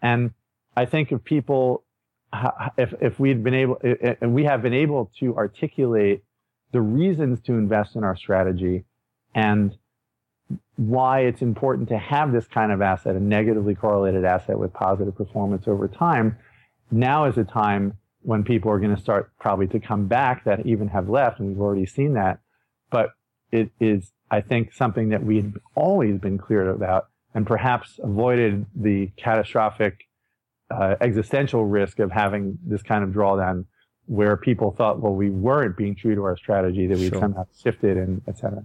And 0.00 0.32
I 0.76 0.84
think 0.84 1.10
if 1.10 1.24
people, 1.24 1.82
if 2.78 2.94
if 3.00 3.20
we'd 3.20 3.42
been 3.44 3.54
able, 3.54 3.78
and 4.20 4.34
we 4.34 4.44
have 4.44 4.62
been 4.62 4.74
able 4.74 5.10
to 5.20 5.36
articulate 5.36 6.22
the 6.72 6.80
reasons 6.80 7.40
to 7.42 7.52
invest 7.52 7.96
in 7.96 8.04
our 8.04 8.16
strategy, 8.16 8.84
and 9.34 9.76
why 10.76 11.20
it's 11.20 11.42
important 11.42 11.88
to 11.90 11.98
have 11.98 12.32
this 12.32 12.46
kind 12.46 12.72
of 12.72 12.80
asset, 12.80 13.14
a 13.14 13.20
negatively 13.20 13.74
correlated 13.74 14.24
asset 14.24 14.58
with 14.58 14.72
positive 14.72 15.14
performance 15.14 15.68
over 15.68 15.88
time. 15.88 16.38
Now 16.90 17.24
is 17.26 17.38
a 17.38 17.44
time 17.44 17.98
when 18.22 18.44
people 18.44 18.70
are 18.70 18.78
going 18.78 18.94
to 18.94 19.00
start 19.00 19.32
probably 19.38 19.66
to 19.68 19.80
come 19.80 20.06
back 20.06 20.44
that 20.44 20.64
even 20.66 20.88
have 20.88 21.08
left, 21.08 21.40
and 21.40 21.48
we've 21.48 21.60
already 21.60 21.86
seen 21.86 22.14
that. 22.14 22.38
But 22.90 23.10
it 23.50 23.70
is, 23.80 24.12
I 24.30 24.40
think, 24.40 24.72
something 24.72 25.10
that 25.10 25.24
we've 25.24 25.56
always 25.74 26.18
been 26.18 26.38
clear 26.38 26.68
about 26.68 27.08
and 27.34 27.46
perhaps 27.46 27.98
avoided 28.02 28.66
the 28.74 29.10
catastrophic 29.16 30.04
uh, 30.72 30.96
existential 31.00 31.64
risk 31.64 31.98
of 31.98 32.10
having 32.10 32.58
this 32.66 32.82
kind 32.82 33.04
of 33.04 33.10
drawdown 33.10 33.64
where 34.06 34.36
people 34.36 34.72
thought, 34.72 35.00
well, 35.00 35.14
we 35.14 35.30
weren't 35.30 35.76
being 35.76 35.94
true 35.94 36.14
to 36.14 36.24
our 36.24 36.36
strategy, 36.36 36.86
that 36.86 36.98
we'd 36.98 37.10
sure. 37.10 37.20
somehow 37.20 37.46
shifted 37.62 37.96
and 37.96 38.20
et 38.26 38.38
cetera. 38.38 38.64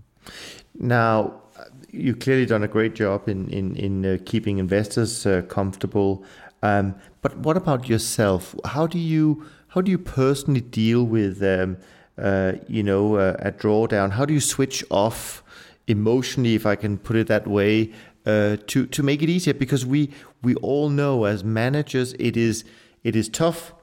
Now, 0.80 1.42
you've 1.92 2.20
clearly 2.20 2.46
done 2.46 2.64
a 2.64 2.68
great 2.68 2.96
job 2.96 3.30
in 3.30 3.50
in 3.50 3.76
in 3.76 4.06
uh, 4.06 4.18
keeping 4.26 4.58
investors 4.58 5.26
uh, 5.26 5.42
comfortable. 5.48 6.24
Um, 6.64 6.96
but 7.22 7.38
what 7.38 7.58
about 7.58 7.88
yourself? 7.88 8.56
How 8.66 8.88
do 8.88 9.00
you 9.00 9.46
how 9.70 9.82
do 9.82 9.92
you 9.92 9.98
personally 9.98 10.62
deal 10.62 11.04
with 11.04 11.42
um, 11.44 11.78
uh, 12.18 12.54
you 12.68 12.84
know 12.84 13.16
uh, 13.16 13.36
a 13.40 13.52
drawdown? 13.52 14.12
How 14.12 14.26
do 14.26 14.34
you 14.34 14.42
switch 14.42 14.84
off 14.90 15.44
emotionally, 15.88 16.54
if 16.56 16.66
I 16.66 16.76
can 16.76 16.98
put 16.98 17.16
it 17.16 17.28
that 17.28 17.48
way, 17.48 17.92
uh, 18.28 18.58
to 18.68 18.86
to 18.88 19.02
make 19.04 19.24
it 19.24 19.30
easier? 19.30 19.54
Because 19.54 19.86
we 19.86 20.12
we 20.44 20.56
all 20.56 20.90
know 20.90 21.24
as 21.24 21.44
managers 21.44 22.14
it 22.14 22.36
is 22.36 22.64
it 23.04 23.16
is 23.16 23.30
tough 23.30 23.74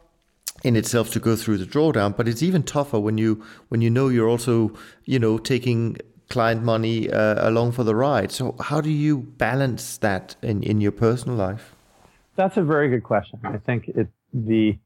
in 0.62 0.76
itself 0.76 1.10
to 1.12 1.20
go 1.20 1.36
through 1.36 1.58
the 1.58 1.66
drawdown, 1.66 2.16
but 2.16 2.28
it's 2.28 2.42
even 2.42 2.62
tougher 2.62 3.00
when 3.00 3.18
you 3.18 3.44
when 3.68 3.80
you 3.80 3.90
know 3.90 4.08
you're 4.08 4.28
also 4.28 4.72
you 5.04 5.18
know 5.18 5.38
taking 5.38 5.96
client 6.28 6.62
money 6.62 7.10
uh, 7.10 7.48
along 7.48 7.72
for 7.72 7.84
the 7.84 7.94
ride. 7.94 8.32
So 8.32 8.56
how 8.60 8.80
do 8.80 8.90
you 8.90 9.18
balance 9.18 9.98
that 9.98 10.36
in, 10.42 10.62
in 10.62 10.80
your 10.80 10.92
personal 10.92 11.36
life? 11.36 11.74
That's 12.36 12.56
a 12.56 12.62
very 12.62 12.88
good 12.88 13.04
question. 13.04 13.38
I 13.44 13.58
think 13.58 13.88
it 13.88 14.08
the 14.32 14.76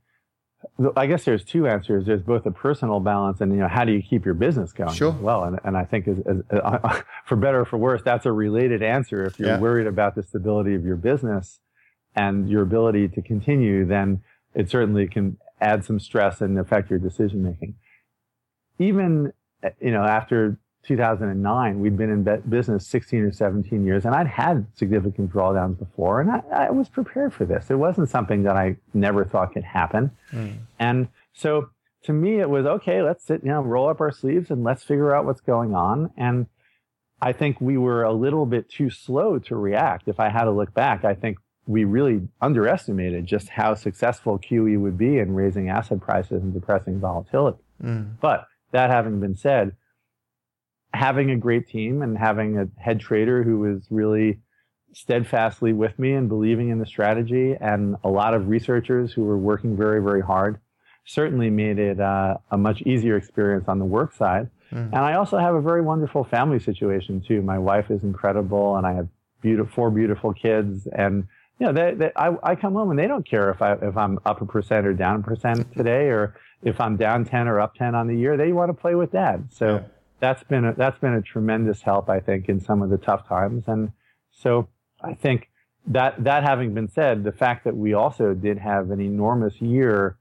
I 0.97 1.07
guess 1.07 1.24
there's 1.24 1.43
two 1.43 1.66
answers. 1.66 2.07
There's 2.07 2.22
both 2.22 2.47
a 2.47 2.53
personal 2.53 3.01
balance 3.01 3.41
and 3.41 3.53
you 3.53 3.59
know 3.59 3.68
how 3.68 3.85
do 3.85 3.93
you 3.93 4.03
keep 4.03 4.24
your 4.24 4.35
business 4.35 4.72
going 4.72 4.95
sure. 4.95 5.11
well. 5.11 5.45
And 5.45 5.59
and 5.64 5.76
I 5.76 5.85
think 5.85 6.07
as, 6.07 6.18
as, 6.20 6.43
uh, 6.51 7.01
for 7.24 7.37
better 7.37 7.61
or 7.61 7.64
for 7.64 7.79
worse, 7.79 8.03
that's 8.05 8.26
a 8.26 8.33
related 8.33 8.83
answer. 8.83 9.24
If 9.24 9.39
you're 9.39 9.49
yeah. 9.49 9.59
worried 9.59 9.89
about 9.89 10.14
the 10.14 10.22
stability 10.22 10.74
of 10.74 10.85
your 10.85 10.97
business 10.97 11.59
and 12.14 12.49
your 12.49 12.62
ability 12.62 13.09
to 13.09 13.22
continue, 13.22 13.85
then 13.85 14.22
it 14.55 14.70
certainly 14.70 15.09
can 15.09 15.39
add 15.61 15.85
some 15.85 15.99
stress 15.99 16.41
and 16.41 16.57
affect 16.59 16.91
your 16.91 17.01
decision 17.01 17.43
making. 17.43 17.74
Even 18.79 19.33
you 19.81 19.91
know 19.91 20.05
after 20.05 20.59
2009, 20.85 21.81
we'd 21.81 21.97
been 21.97 22.11
in 22.11 22.43
business 22.49 22.87
16 22.87 23.20
or 23.20 23.33
17 23.33 23.85
years, 23.85 24.05
and 24.05 24.14
I'd 24.14 24.26
had 24.26 24.66
significant 24.74 25.33
drawdowns 25.33 25.79
before, 25.79 26.20
and 26.20 26.31
I, 26.31 26.43
I 26.53 26.70
was 26.70 26.89
prepared 26.89 27.35
for 27.35 27.45
this. 27.45 27.70
It 27.70 27.74
wasn't 27.74 28.09
something 28.09 28.45
that 28.45 28.57
I 28.57 28.76
never 28.95 29.24
thought 29.24 29.53
could 29.53 29.64
happen. 29.64 30.11
Mm. 30.33 30.59
And 30.79 31.09
so 31.35 31.70
to 32.05 32.12
me, 32.12 32.41
it 32.41 32.49
was 32.49 32.64
okay, 32.64 33.03
let's 33.03 33.24
sit, 33.24 33.43
you 33.43 33.51
know, 33.51 33.61
roll 33.61 33.89
up 33.89 34.01
our 34.01 34.12
sleeves 34.12 34.51
and 34.51 34.64
let's 34.64 34.85
figure 34.85 35.14
out 35.14 35.24
what's 35.24 35.41
going 35.41 35.74
on. 35.74 36.11
And 36.16 36.47
I 37.20 37.33
think 37.33 37.61
we 37.61 37.76
were 37.76 38.05
a 38.05 38.12
little 38.12 38.47
bit 38.47 38.70
too 38.70 38.91
slow 38.91 39.39
to 39.41 39.57
react. 39.57 40.09
If 40.09 40.20
I 40.20 40.29
had 40.29 40.45
to 40.45 40.51
look 40.51 40.72
back, 40.72 41.05
I 41.05 41.14
think 41.14 41.39
we 41.66 41.85
really 41.85 42.26
underestimated 42.41 43.26
just 43.26 43.51
how 43.51 43.74
successful 43.74 44.39
QE 44.39 44.81
would 44.81 44.97
be 44.97 45.18
in 45.18 45.35
raising 45.35 45.68
asset 45.68 46.01
prices 46.01 46.43
and 46.43 46.55
depressing 46.55 46.99
volatility. 46.99 47.59
Mm. 47.83 48.14
But 48.20 48.47
that 48.72 48.91
having 48.91 49.20
been 49.20 49.37
said, 49.37 49.72
having 50.95 51.30
a 51.30 51.36
great 51.36 51.68
team 51.68 52.03
and 52.03 52.16
having 52.16 52.59
a 52.59 52.68
head 52.80 53.01
trader 53.01 53.43
who 53.43 53.59
was 53.59 53.86
really 53.91 54.41
steadfastly 54.93 55.72
with 55.72 55.99
me 55.99 56.12
and 56.12 56.28
believing 56.28 56.70
in 56.70 56.78
the 56.78 56.86
strategy 56.86 57.55
and 57.61 57.97
a 58.05 58.09
lot 58.09 58.34
of 58.34 58.49
researchers 58.49 59.12
who 59.12 59.22
were 59.22 59.39
working 59.39 59.76
very, 59.76 60.03
very 60.03 60.22
hard 60.22 60.59
certainly 61.05 61.51
made 61.51 61.78
it 61.78 62.01
uh, 62.01 62.36
a 62.51 62.59
much 62.59 62.82
easier 62.82 63.16
experience 63.16 63.68
on 63.68 63.78
the 63.78 63.84
work 63.84 64.14
side. 64.14 64.49
Mm. 64.72 64.86
And 64.86 64.97
I 64.97 65.14
also 65.14 65.39
have 65.39 65.55
a 65.55 65.61
very 65.61 65.82
wonderful 65.82 66.24
family 66.24 66.59
situation 66.59 67.22
too. 67.26 67.43
My 67.43 67.59
wife 67.59 67.91
is 67.91 68.03
incredible 68.03 68.76
and 68.76 68.86
I 68.86 68.95
have 68.95 69.09
beautiful, 69.41 69.72
four 69.72 69.91
beautiful 69.91 70.32
kids 70.32 70.86
and 70.93 71.26
you 71.61 71.66
know, 71.66 71.72
they, 71.72 71.95
they, 71.95 72.12
I, 72.14 72.36
I 72.43 72.55
come 72.55 72.74
home 72.74 72.91
and 72.91 72.99
they 72.99 73.09
don't 73.09 73.28
care 73.28 73.51
if 73.51 73.61
I 73.61 73.72
if 73.72 73.97
I'm 73.97 74.20
up 74.24 74.41
a 74.41 74.47
percent 74.47 74.86
or 74.86 74.95
down 74.95 75.16
a 75.16 75.22
percent 75.24 75.72
today, 75.76 76.07
or 76.07 76.36
if 76.62 76.80
I'm 76.80 76.97
down 76.97 77.24
ten 77.24 77.49
or 77.49 77.59
up 77.59 77.74
ten 77.74 77.97
on 77.97 78.07
the 78.07 78.14
year. 78.14 78.36
They 78.36 78.53
want 78.53 78.68
to 78.68 78.80
play 78.80 78.95
with 78.95 79.11
dad. 79.11 79.49
So 79.51 79.66
yeah 79.66 79.80
that's 80.21 80.43
been 80.45 80.64
a, 80.64 80.75
that's 80.75 80.99
been 80.99 81.14
a 81.14 81.23
tremendous 81.23 81.83
help, 81.83 82.09
I 82.09 82.21
think, 82.21 82.49
in 82.49 82.61
some 82.61 82.83
of 82.83 82.91
the 82.91 82.99
tough 82.99 83.29
times. 83.29 83.64
And 83.66 83.93
so 84.31 84.69
I 85.03 85.14
think 85.14 85.49
that 85.87 86.23
that 86.25 86.43
having 86.43 86.75
been 86.75 86.89
said, 86.89 87.25
the 87.25 87.33
fact 87.33 87.64
that 87.64 87.77
we 87.77 87.95
also 87.95 88.35
did 88.35 88.59
have 88.59 88.91
an 88.91 89.01
enormous 89.01 89.61
year 89.61 90.16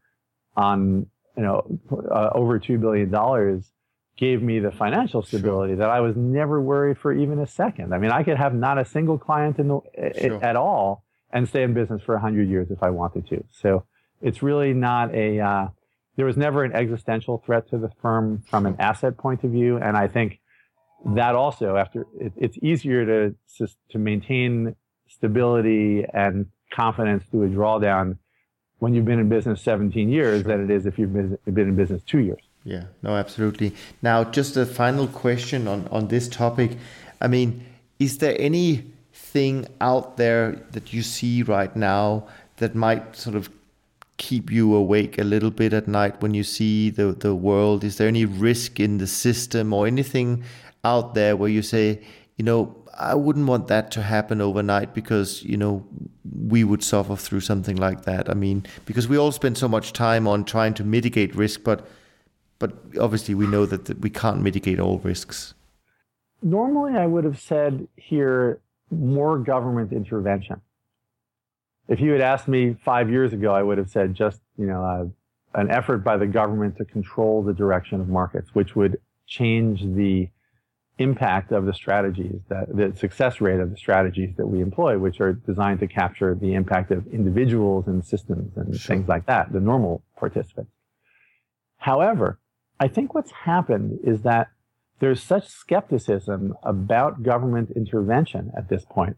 on 0.55 1.07
you 1.35 1.43
know 1.43 1.79
uh, 2.11 2.29
over 2.33 2.59
two 2.59 2.77
billion 2.77 3.11
dollars 3.11 3.71
gave 4.17 4.41
me 4.41 4.59
the 4.59 4.71
financial 4.71 5.21
stability 5.21 5.73
sure. 5.73 5.77
that 5.77 5.89
I 5.89 6.01
was 6.01 6.15
never 6.15 6.59
worried 6.59 6.97
for 6.97 7.13
even 7.13 7.39
a 7.39 7.45
second. 7.45 7.93
I 7.93 7.99
mean, 7.99 8.11
I 8.11 8.23
could 8.23 8.37
have 8.37 8.53
not 8.53 8.79
a 8.79 8.85
single 8.85 9.17
client 9.19 9.59
in 9.59 9.67
the 9.67 9.79
sure. 10.19 10.43
at 10.43 10.55
all 10.55 11.03
and 11.31 11.47
stay 11.47 11.63
in 11.63 11.73
business 11.73 12.01
for 12.01 12.15
100 12.15 12.49
years 12.49 12.71
if 12.71 12.81
I 12.81 12.89
wanted 12.89 13.27
to. 13.27 13.43
So 13.51 13.83
it's 14.21 14.41
really 14.41 14.73
not 14.73 15.13
a 15.13 15.39
uh, 15.39 15.67
there 16.17 16.25
was 16.25 16.35
never 16.35 16.63
an 16.63 16.73
existential 16.73 17.41
threat 17.45 17.69
to 17.69 17.77
the 17.77 17.89
firm 18.01 18.43
from 18.49 18.65
an 18.65 18.75
asset 18.79 19.17
point 19.17 19.43
of 19.43 19.51
view. 19.51 19.77
And 19.77 19.95
I 19.95 20.07
think 20.07 20.39
that 21.05 21.35
also, 21.35 21.77
after 21.77 22.05
it, 22.19 22.33
it's 22.35 22.57
easier 22.61 23.05
to, 23.05 23.67
to 23.91 23.97
maintain 23.97 24.75
stability 25.07 26.05
and 26.13 26.47
confidence 26.73 27.23
through 27.31 27.43
a 27.43 27.49
drawdown 27.49 28.17
when 28.79 28.93
you've 28.93 29.05
been 29.05 29.19
in 29.19 29.29
business 29.29 29.61
17 29.61 30.09
years 30.09 30.41
sure. 30.41 30.51
than 30.51 30.63
it 30.63 30.71
is 30.71 30.85
if 30.85 30.97
you've 30.99 31.13
been, 31.13 31.37
been 31.45 31.69
in 31.69 31.75
business 31.75 32.01
two 32.03 32.19
years. 32.19 32.41
Yeah, 32.63 32.85
no, 33.01 33.15
absolutely. 33.15 33.73
Now, 34.01 34.23
just 34.23 34.57
a 34.57 34.65
final 34.65 35.07
question 35.07 35.67
on, 35.67 35.87
on 35.89 36.07
this 36.07 36.27
topic. 36.27 36.71
I 37.21 37.27
mean, 37.27 37.65
is 37.99 38.17
there 38.17 38.35
anything 38.39 39.67
out 39.79 40.17
there 40.17 40.63
that 40.71 40.93
you 40.93 41.03
see 41.03 41.43
right 41.43 41.73
now 41.75 42.27
that 42.57 42.75
might 42.75 43.15
sort 43.15 43.35
of 43.35 43.49
keep 44.17 44.51
you 44.51 44.73
awake 44.73 45.17
a 45.17 45.23
little 45.23 45.51
bit 45.51 45.73
at 45.73 45.87
night 45.87 46.21
when 46.21 46.33
you 46.33 46.43
see 46.43 46.89
the, 46.89 47.13
the 47.13 47.35
world? 47.35 47.83
Is 47.83 47.97
there 47.97 48.07
any 48.07 48.25
risk 48.25 48.79
in 48.79 48.97
the 48.97 49.07
system 49.07 49.73
or 49.73 49.87
anything 49.87 50.43
out 50.83 51.13
there 51.13 51.35
where 51.35 51.49
you 51.49 51.61
say, 51.61 52.01
you 52.35 52.43
know, 52.43 52.75
I 52.97 53.13
wouldn't 53.13 53.45
want 53.47 53.67
that 53.67 53.91
to 53.91 54.01
happen 54.01 54.41
overnight 54.41 54.95
because, 54.95 55.43
you 55.43 55.55
know, 55.55 55.85
we 56.47 56.63
would 56.63 56.83
suffer 56.83 57.15
through 57.15 57.41
something 57.41 57.75
like 57.75 58.05
that. 58.05 58.29
I 58.29 58.33
mean, 58.33 58.65
because 58.85 59.07
we 59.07 59.17
all 59.17 59.31
spend 59.31 59.57
so 59.57 59.67
much 59.67 59.93
time 59.93 60.27
on 60.27 60.45
trying 60.45 60.73
to 60.75 60.83
mitigate 60.83 61.35
risk, 61.35 61.63
but 61.63 61.87
but 62.59 62.73
obviously 62.99 63.35
we 63.35 63.45
know 63.45 63.67
that, 63.67 63.85
that 63.85 63.99
we 63.99 64.09
can't 64.09 64.41
mitigate 64.41 64.79
all 64.79 64.97
risks. 64.99 65.53
Normally 66.41 66.97
I 66.97 67.05
would 67.05 67.23
have 67.23 67.39
said 67.39 67.87
here 67.95 68.59
more 68.89 69.37
government 69.37 69.91
intervention 69.93 70.59
if 71.87 71.99
you 71.99 72.11
had 72.11 72.21
asked 72.21 72.47
me 72.47 72.75
five 72.83 73.09
years 73.09 73.33
ago, 73.33 73.53
I 73.53 73.63
would 73.63 73.77
have 73.77 73.89
said 73.89 74.13
just, 74.13 74.41
you 74.57 74.65
know, 74.65 74.83
uh, 74.83 75.59
an 75.59 75.71
effort 75.71 75.99
by 75.99 76.17
the 76.17 76.27
government 76.27 76.77
to 76.77 76.85
control 76.85 77.41
the 77.43 77.53
direction 77.53 78.01
of 78.01 78.07
markets, 78.07 78.49
which 78.53 78.75
would 78.75 78.99
change 79.25 79.81
the 79.81 80.29
impact 80.99 81.51
of 81.51 81.65
the 81.65 81.73
strategies 81.73 82.41
that 82.49 82.75
the 82.75 82.91
success 82.97 83.39
rate 83.39 83.59
of 83.59 83.69
the 83.69 83.77
strategies 83.77 84.35
that 84.37 84.47
we 84.47 84.61
employ, 84.61 84.97
which 84.97 85.21
are 85.21 85.33
designed 85.33 85.79
to 85.79 85.87
capture 85.87 86.35
the 86.35 86.53
impact 86.53 86.91
of 86.91 87.05
individuals 87.07 87.87
and 87.87 88.03
systems 88.03 88.51
and 88.57 88.75
sure. 88.75 88.95
things 88.95 89.07
like 89.07 89.25
that, 89.27 89.51
the 89.53 89.59
normal 89.59 90.03
participants. 90.17 90.71
However, 91.77 92.39
I 92.79 92.87
think 92.87 93.13
what's 93.13 93.31
happened 93.31 93.99
is 94.03 94.23
that 94.23 94.49
there's 94.99 95.21
such 95.21 95.47
skepticism 95.47 96.55
about 96.63 97.21
government 97.21 97.71
intervention 97.75 98.51
at 98.57 98.67
this 98.67 98.83
point 98.85 99.17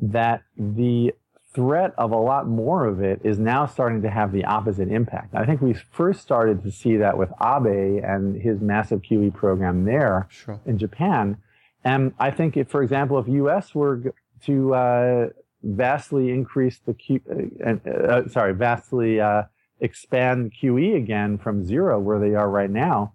that 0.00 0.42
the 0.56 1.12
threat 1.54 1.94
of 1.96 2.12
a 2.12 2.16
lot 2.16 2.46
more 2.46 2.86
of 2.86 3.00
it 3.00 3.20
is 3.24 3.38
now 3.38 3.66
starting 3.66 4.02
to 4.02 4.10
have 4.10 4.32
the 4.32 4.44
opposite 4.44 4.88
impact. 4.88 5.34
I 5.34 5.46
think 5.46 5.60
we 5.60 5.74
first 5.74 6.20
started 6.20 6.62
to 6.62 6.70
see 6.70 6.96
that 6.98 7.16
with 7.16 7.30
Abe 7.40 8.02
and 8.04 8.40
his 8.40 8.60
massive 8.60 9.02
QE 9.02 9.34
program 9.34 9.84
there 9.84 10.28
sure. 10.30 10.60
in 10.66 10.78
Japan. 10.78 11.38
And 11.84 12.12
I 12.18 12.30
think, 12.30 12.56
if, 12.56 12.68
for 12.68 12.82
example, 12.82 13.18
if 13.18 13.28
U.S. 13.28 13.74
were 13.74 14.14
to 14.44 14.74
uh, 14.74 15.28
vastly 15.62 16.30
increase 16.30 16.80
the 16.84 16.92
Q, 16.94 17.20
uh, 17.64 17.88
uh, 17.88 18.28
sorry, 18.28 18.52
vastly 18.52 19.20
uh, 19.20 19.44
expand 19.80 20.52
QE 20.60 20.96
again 20.96 21.38
from 21.38 21.64
zero 21.64 21.98
where 21.98 22.18
they 22.18 22.34
are 22.34 22.48
right 22.48 22.70
now, 22.70 23.14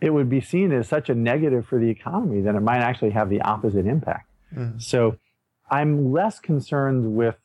it 0.00 0.10
would 0.10 0.28
be 0.28 0.40
seen 0.40 0.72
as 0.72 0.88
such 0.88 1.08
a 1.08 1.14
negative 1.14 1.66
for 1.66 1.78
the 1.78 1.88
economy 1.88 2.40
that 2.40 2.54
it 2.54 2.60
might 2.60 2.80
actually 2.80 3.10
have 3.10 3.28
the 3.28 3.42
opposite 3.42 3.86
impact. 3.86 4.28
Mm. 4.54 4.82
So 4.82 5.16
I'm 5.70 6.10
less 6.10 6.40
concerned 6.40 7.14
with 7.14 7.36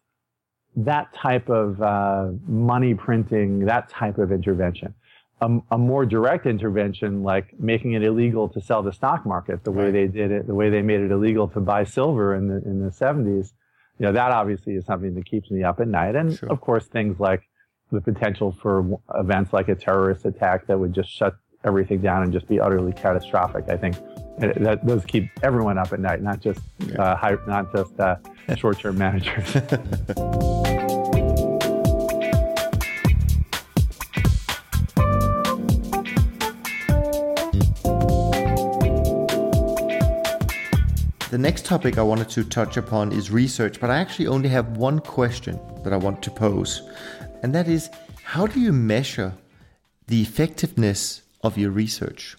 that 0.76 1.14
type 1.14 1.50
of 1.50 1.82
uh, 1.82 2.30
money 2.48 2.94
printing, 2.94 3.66
that 3.66 3.90
type 3.90 4.18
of 4.18 4.32
intervention. 4.32 4.94
A, 5.42 5.60
a, 5.72 5.78
more 5.78 6.06
direct 6.06 6.46
intervention, 6.46 7.24
like 7.24 7.58
making 7.60 7.94
it 7.94 8.04
illegal 8.04 8.48
to 8.50 8.62
sell 8.62 8.82
the 8.82 8.94
stock 8.94 9.26
market, 9.26 9.66
the 9.66 9.72
way 9.72 9.92
they 9.92 10.08
did 10.08 10.32
it, 10.32 10.48
the 10.48 10.56
way 10.56 10.70
they 10.70 10.82
made 10.82 11.02
it 11.02 11.12
illegal 11.12 11.48
to 11.50 11.60
buy 11.60 11.84
silver 11.84 12.36
in 12.36 12.48
the 12.48 12.56
in 12.64 12.82
the 12.82 12.90
70s, 12.90 13.52
you 14.00 14.06
know, 14.06 14.14
that 14.14 14.32
obviously 14.32 14.74
is 14.74 14.86
something 14.86 15.14
that 15.16 15.26
keeps 15.26 15.52
me 15.52 15.64
up 15.64 15.80
at 15.80 15.88
night. 15.88 16.16
And 16.16 16.38
sure. 16.38 16.50
of 16.50 16.62
course, 16.62 16.86
things 16.88 17.20
like 17.20 17.44
the 17.92 18.02
potential 18.02 18.52
for 18.52 19.00
events 19.14 19.54
like 19.54 19.68
a 19.68 19.76
terrorist 19.76 20.26
attack 20.26 20.68
that 20.68 20.80
would 20.80 20.94
just 20.94 21.10
shut 21.10 21.36
everything 21.64 22.00
down 22.02 22.24
and 22.24 22.32
just 22.32 22.48
be 22.48 22.60
utterly 22.60 22.94
catastrophic. 22.94 23.66
I 23.70 23.78
think 23.78 23.96
that 24.38 24.86
those 24.86 25.06
keep 25.06 25.30
everyone 25.44 25.78
up 25.78 25.94
at 25.94 26.00
night, 26.00 26.22
not 26.22 26.40
just 26.42 26.60
uh, 26.98 27.16
high, 27.16 27.38
not 27.48 27.74
just 27.74 28.00
uh, 28.00 28.18
short-term 28.56 28.98
managers. 28.98 29.56
The 41.36 41.42
next 41.42 41.66
topic 41.66 41.98
I 41.98 42.02
wanted 42.02 42.30
to 42.30 42.46
touch 42.46 42.78
upon 42.78 43.12
is 43.12 43.30
research, 43.30 43.82
but 43.82 43.90
I 43.90 43.98
actually 43.98 44.28
only 44.28 44.48
have 44.48 44.78
one 44.78 45.00
question 45.00 45.60
that 45.84 45.92
I 45.92 45.98
want 45.98 46.24
to 46.24 46.32
pose. 46.32 46.82
And 47.44 47.54
that 47.54 47.68
is 47.68 47.90
how 48.24 48.48
do 48.48 48.58
you 48.62 48.72
measure 48.72 49.34
the 50.08 50.22
effectiveness 50.22 51.24
of 51.44 51.58
your 51.58 51.72
research? 51.72 52.38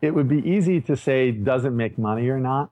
It 0.00 0.14
would 0.14 0.28
be 0.28 0.38
easy 0.48 0.80
to 0.80 0.96
say, 0.96 1.30
does 1.30 1.66
it 1.66 1.72
make 1.72 1.98
money 1.98 2.26
or 2.30 2.40
not? 2.40 2.70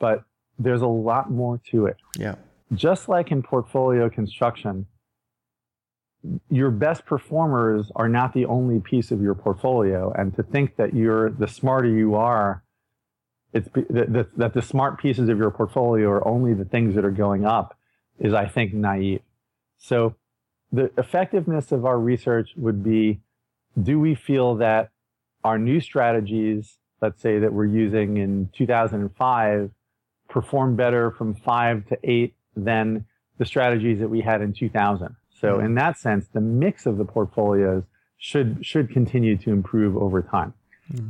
But 0.00 0.24
there's 0.58 0.82
a 0.82 0.88
lot 0.88 1.30
more 1.30 1.60
to 1.70 1.86
it. 1.86 1.98
Yeah. 2.18 2.34
Just 2.74 3.08
like 3.08 3.30
in 3.30 3.44
portfolio 3.44 4.10
construction, 4.10 4.86
your 6.50 6.72
best 6.72 7.06
performers 7.06 7.92
are 7.94 8.08
not 8.08 8.34
the 8.34 8.46
only 8.46 8.80
piece 8.80 9.12
of 9.12 9.22
your 9.22 9.36
portfolio. 9.36 10.12
And 10.18 10.34
to 10.34 10.42
think 10.42 10.74
that 10.74 10.92
you're 10.92 11.30
the 11.30 11.46
smarter 11.46 11.88
you 11.88 12.16
are, 12.16 12.64
it's 13.52 13.68
that, 13.74 14.28
that 14.36 14.54
the 14.54 14.62
smart 14.62 15.00
pieces 15.00 15.28
of 15.28 15.38
your 15.38 15.50
portfolio 15.50 16.08
are 16.08 16.26
only 16.26 16.54
the 16.54 16.64
things 16.64 16.94
that 16.94 17.04
are 17.04 17.10
going 17.10 17.44
up 17.44 17.76
is, 18.18 18.32
I 18.32 18.46
think, 18.46 18.72
naive. 18.72 19.22
So 19.78 20.14
the 20.72 20.90
effectiveness 20.96 21.72
of 21.72 21.84
our 21.84 21.98
research 21.98 22.50
would 22.56 22.84
be, 22.84 23.20
do 23.80 23.98
we 23.98 24.14
feel 24.14 24.56
that 24.56 24.90
our 25.42 25.58
new 25.58 25.80
strategies, 25.80 26.76
let's 27.00 27.20
say 27.20 27.38
that 27.38 27.52
we're 27.52 27.64
using 27.66 28.18
in 28.18 28.50
2005, 28.52 29.70
perform 30.28 30.76
better 30.76 31.10
from 31.10 31.34
five 31.34 31.86
to 31.88 31.98
eight 32.04 32.34
than 32.54 33.06
the 33.38 33.44
strategies 33.44 33.98
that 34.00 34.08
we 34.08 34.20
had 34.20 34.42
in 34.42 34.52
2000. 34.52 35.16
So 35.40 35.54
mm-hmm. 35.54 35.66
in 35.66 35.74
that 35.74 35.98
sense, 35.98 36.26
the 36.32 36.40
mix 36.40 36.86
of 36.86 36.98
the 36.98 37.04
portfolios 37.04 37.84
should 38.18 38.64
should 38.64 38.90
continue 38.90 39.36
to 39.38 39.50
improve 39.50 39.96
over 39.96 40.20
time. 40.22 40.52
Mm-hmm. 40.92 41.08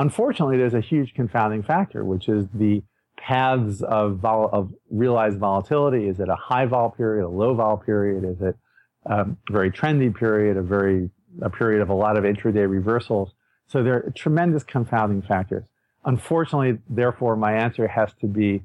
Unfortunately, 0.00 0.56
there's 0.56 0.72
a 0.72 0.80
huge 0.80 1.12
confounding 1.12 1.62
factor, 1.62 2.06
which 2.06 2.26
is 2.26 2.46
the 2.54 2.82
paths 3.18 3.82
of, 3.82 4.16
vol- 4.16 4.48
of 4.50 4.72
realized 4.90 5.38
volatility. 5.38 6.08
Is 6.08 6.20
it 6.20 6.30
a 6.30 6.36
high 6.36 6.64
vol 6.64 6.90
period, 6.90 7.26
a 7.26 7.28
low 7.28 7.52
vol 7.52 7.76
period? 7.76 8.24
Is 8.24 8.40
it 8.40 8.56
a 9.04 9.26
very 9.50 9.70
trendy 9.70 10.14
period, 10.14 10.56
a 10.56 10.62
very 10.62 11.10
a 11.42 11.50
period 11.50 11.82
of 11.82 11.90
a 11.90 11.94
lot 11.94 12.16
of 12.16 12.24
intraday 12.24 12.66
reversals? 12.66 13.34
So 13.66 13.82
there 13.82 13.96
are 13.96 14.10
tremendous 14.16 14.64
confounding 14.64 15.20
factors. 15.20 15.64
Unfortunately, 16.06 16.78
therefore, 16.88 17.36
my 17.36 17.52
answer 17.52 17.86
has 17.86 18.14
to 18.22 18.26
be 18.26 18.62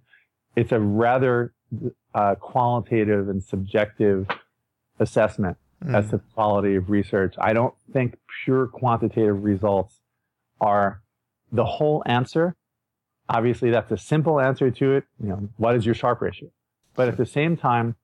it's 0.55 0.71
a 0.71 0.79
rather 0.79 1.53
uh, 2.13 2.35
qualitative 2.35 3.27
and 3.27 3.43
subjective 3.43 4.25
assessment 5.01 5.57
mm. 5.83 5.93
as 5.93 6.05
to 6.05 6.11
the 6.11 6.23
quality 6.33 6.75
of 6.75 6.89
research. 6.89 7.35
I 7.37 7.51
don't 7.51 7.73
think 7.91 8.15
pure 8.45 8.67
quantitative 8.67 9.43
results 9.43 9.99
are 10.61 11.01
the 11.51 11.65
whole 11.65 12.03
answer. 12.05 12.55
Obviously, 13.27 13.71
that's 13.71 13.91
a 13.91 13.97
simple 13.97 14.39
answer 14.39 14.69
to 14.69 14.93
it. 14.93 15.03
You 15.21 15.29
know, 15.29 15.49
what 15.57 15.75
is 15.75 15.85
your 15.85 15.95
Sharpe 15.95 16.21
ratio? 16.21 16.49
But 16.95 17.07
at 17.07 17.17
the 17.17 17.25
same 17.25 17.57
time, 17.57 17.95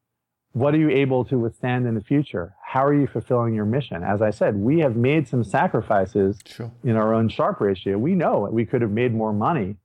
what 0.54 0.74
are 0.74 0.80
you 0.80 0.90
able 0.90 1.24
to 1.26 1.38
withstand 1.38 1.88
in 1.88 1.96
the 1.96 2.02
future? 2.02 2.54
How 2.64 2.86
are 2.86 2.94
you 2.94 3.08
fulfilling 3.08 3.54
your 3.54 3.66
mission? 3.66 4.04
As 4.04 4.22
I 4.22 4.32
said, 4.32 4.56
we 4.58 4.80
have 4.80 4.96
made 4.96 5.28
some 5.28 5.44
sacrifices 5.44 6.40
sure. 6.46 6.72
in 6.84 6.96
our 6.96 7.14
own 7.14 7.30
Sharpe 7.30 7.62
ratio. 7.62 7.98
We 7.98 8.16
know 8.16 8.50
we 8.52 8.66
could 8.66 8.82
have 8.82 8.92
made 8.92 9.14
more 9.14 9.32
money 9.32 9.78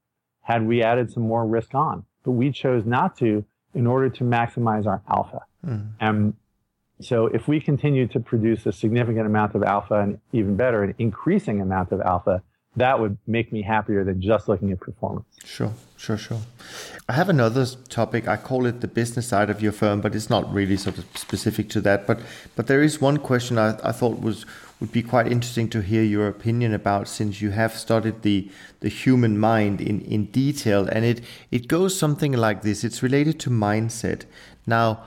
had 0.42 0.66
we 0.66 0.82
added 0.82 1.12
some 1.12 1.24
more 1.24 1.46
risk 1.46 1.74
on, 1.74 2.04
but 2.24 2.32
we 2.32 2.50
chose 2.50 2.84
not 2.84 3.16
to 3.18 3.44
in 3.74 3.86
order 3.86 4.08
to 4.08 4.24
maximize 4.24 4.86
our 4.86 5.02
alpha. 5.08 5.42
Mm. 5.64 5.90
And 6.00 6.34
so 7.00 7.26
if 7.26 7.46
we 7.46 7.60
continue 7.60 8.06
to 8.08 8.20
produce 8.20 8.64
a 8.66 8.72
significant 8.72 9.26
amount 9.26 9.54
of 9.54 9.62
alpha 9.62 10.00
and 10.00 10.18
even 10.32 10.56
better, 10.56 10.82
an 10.82 10.94
increasing 10.98 11.60
amount 11.60 11.92
of 11.92 12.00
alpha, 12.00 12.42
that 12.76 13.00
would 13.00 13.16
make 13.26 13.52
me 13.52 13.62
happier 13.62 14.04
than 14.04 14.20
just 14.20 14.48
looking 14.48 14.70
at 14.70 14.80
performance. 14.80 15.26
Sure, 15.44 15.72
sure, 15.96 16.18
sure. 16.18 16.40
I 17.08 17.14
have 17.14 17.28
another 17.28 17.64
topic. 17.88 18.28
I 18.28 18.36
call 18.36 18.66
it 18.66 18.80
the 18.80 18.88
business 18.88 19.28
side 19.28 19.48
of 19.48 19.62
your 19.62 19.72
firm, 19.72 20.00
but 20.00 20.14
it's 20.14 20.28
not 20.28 20.52
really 20.52 20.76
sort 20.76 20.98
of 20.98 21.06
specific 21.14 21.70
to 21.70 21.80
that. 21.82 22.06
But 22.06 22.20
but 22.54 22.66
there 22.66 22.82
is 22.82 23.00
one 23.00 23.18
question 23.18 23.58
I, 23.58 23.78
I 23.82 23.92
thought 23.92 24.20
was 24.20 24.44
would 24.78 24.92
be 24.92 25.02
quite 25.02 25.26
interesting 25.26 25.70
to 25.70 25.80
hear 25.80 26.02
your 26.02 26.28
opinion 26.28 26.74
about 26.74 27.08
since 27.08 27.40
you 27.40 27.50
have 27.50 27.72
studied 27.78 28.22
the 28.22 28.50
the 28.80 28.90
human 28.90 29.38
mind 29.38 29.80
in, 29.80 30.02
in 30.02 30.26
detail 30.26 30.86
and 30.92 31.04
it 31.04 31.22
it 31.50 31.68
goes 31.68 31.98
something 31.98 32.32
like 32.32 32.62
this. 32.62 32.84
It's 32.84 33.02
related 33.02 33.40
to 33.40 33.50
mindset. 33.50 34.24
Now 34.66 35.02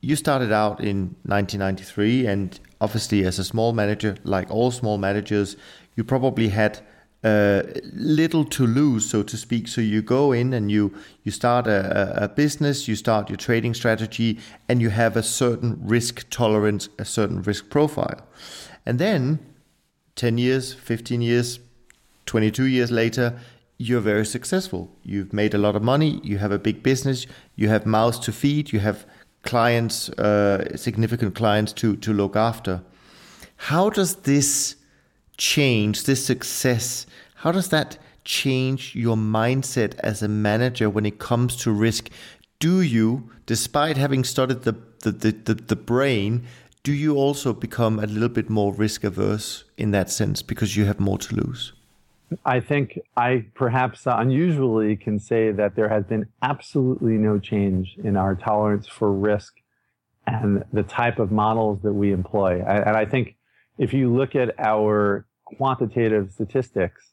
you 0.00 0.16
started 0.16 0.50
out 0.50 0.80
in 0.80 1.16
1993 1.24 2.26
and 2.26 2.58
obviously 2.80 3.24
as 3.26 3.38
a 3.38 3.44
small 3.44 3.74
manager 3.74 4.16
like 4.24 4.50
all 4.50 4.70
small 4.70 4.96
managers 4.96 5.56
you 5.94 6.02
probably 6.02 6.48
had 6.48 6.80
uh, 7.22 7.62
little 7.92 8.44
to 8.46 8.66
lose, 8.66 9.08
so 9.08 9.22
to 9.22 9.36
speak. 9.36 9.68
So 9.68 9.80
you 9.80 10.00
go 10.00 10.32
in 10.32 10.54
and 10.54 10.70
you 10.70 10.94
you 11.22 11.30
start 11.30 11.66
a, 11.66 12.24
a, 12.24 12.28
business, 12.28 12.88
you 12.88 12.96
start 12.96 13.28
your 13.28 13.36
trading 13.36 13.74
strategy, 13.74 14.38
and 14.68 14.80
you 14.80 14.88
have 14.90 15.16
a 15.16 15.22
certain 15.22 15.78
risk 15.82 16.26
tolerance, 16.30 16.88
a 16.98 17.04
certain 17.04 17.42
risk 17.42 17.68
profile, 17.68 18.26
and 18.86 18.98
then 18.98 19.38
ten 20.14 20.38
years, 20.38 20.72
fifteen 20.72 21.20
years, 21.20 21.60
twenty 22.24 22.50
two 22.50 22.66
years 22.66 22.90
later. 22.90 23.38
You're 23.82 24.00
very 24.00 24.26
successful. 24.26 24.90
You've 25.02 25.32
made 25.32 25.54
a 25.54 25.58
lot 25.58 25.74
of 25.74 25.82
money. 25.82 26.20
You 26.22 26.36
have 26.36 26.52
a 26.52 26.58
big 26.58 26.82
business. 26.82 27.26
You 27.56 27.68
have 27.68 27.86
mouths 27.86 28.18
to 28.20 28.32
feed. 28.32 28.72
You 28.72 28.80
have 28.80 29.06
clients, 29.42 30.10
uh, 30.10 30.76
significant 30.76 31.34
clients 31.34 31.72
to 31.74 31.96
to 31.96 32.12
look 32.14 32.36
after. 32.36 32.82
How 33.56 33.90
does 33.90 34.16
this 34.16 34.76
change, 35.40 36.04
this 36.04 36.24
success, 36.24 37.06
how 37.36 37.50
does 37.50 37.70
that 37.70 37.98
change 38.24 38.94
your 38.94 39.16
mindset 39.16 39.98
as 40.00 40.22
a 40.22 40.28
manager 40.28 40.88
when 40.88 41.06
it 41.06 41.18
comes 41.18 41.56
to 41.56 41.72
risk? 41.72 42.10
Do 42.58 42.82
you, 42.82 43.30
despite 43.46 43.96
having 43.96 44.22
studied 44.22 44.62
the, 44.62 44.76
the, 45.00 45.10
the, 45.10 45.32
the, 45.32 45.54
the 45.54 45.76
brain, 45.76 46.46
do 46.82 46.92
you 46.92 47.16
also 47.16 47.54
become 47.54 47.98
a 47.98 48.06
little 48.06 48.28
bit 48.28 48.50
more 48.50 48.72
risk 48.72 49.02
averse 49.02 49.64
in 49.78 49.90
that 49.92 50.10
sense 50.10 50.42
because 50.42 50.76
you 50.76 50.84
have 50.84 51.00
more 51.00 51.18
to 51.18 51.34
lose? 51.34 51.72
I 52.44 52.60
think 52.60 52.98
I 53.16 53.46
perhaps 53.54 54.02
unusually 54.04 54.94
can 54.94 55.18
say 55.18 55.50
that 55.52 55.74
there 55.74 55.88
has 55.88 56.04
been 56.04 56.26
absolutely 56.42 57.14
no 57.14 57.38
change 57.38 57.96
in 58.04 58.16
our 58.16 58.36
tolerance 58.36 58.86
for 58.86 59.10
risk 59.10 59.54
and 60.26 60.62
the 60.72 60.84
type 60.84 61.18
of 61.18 61.32
models 61.32 61.80
that 61.82 61.94
we 61.94 62.12
employ. 62.12 62.62
And 62.62 62.96
I 62.96 63.04
think 63.04 63.36
if 63.78 63.92
you 63.92 64.14
look 64.14 64.36
at 64.36 64.54
our 64.60 65.26
quantitative 65.56 66.32
statistics, 66.32 67.12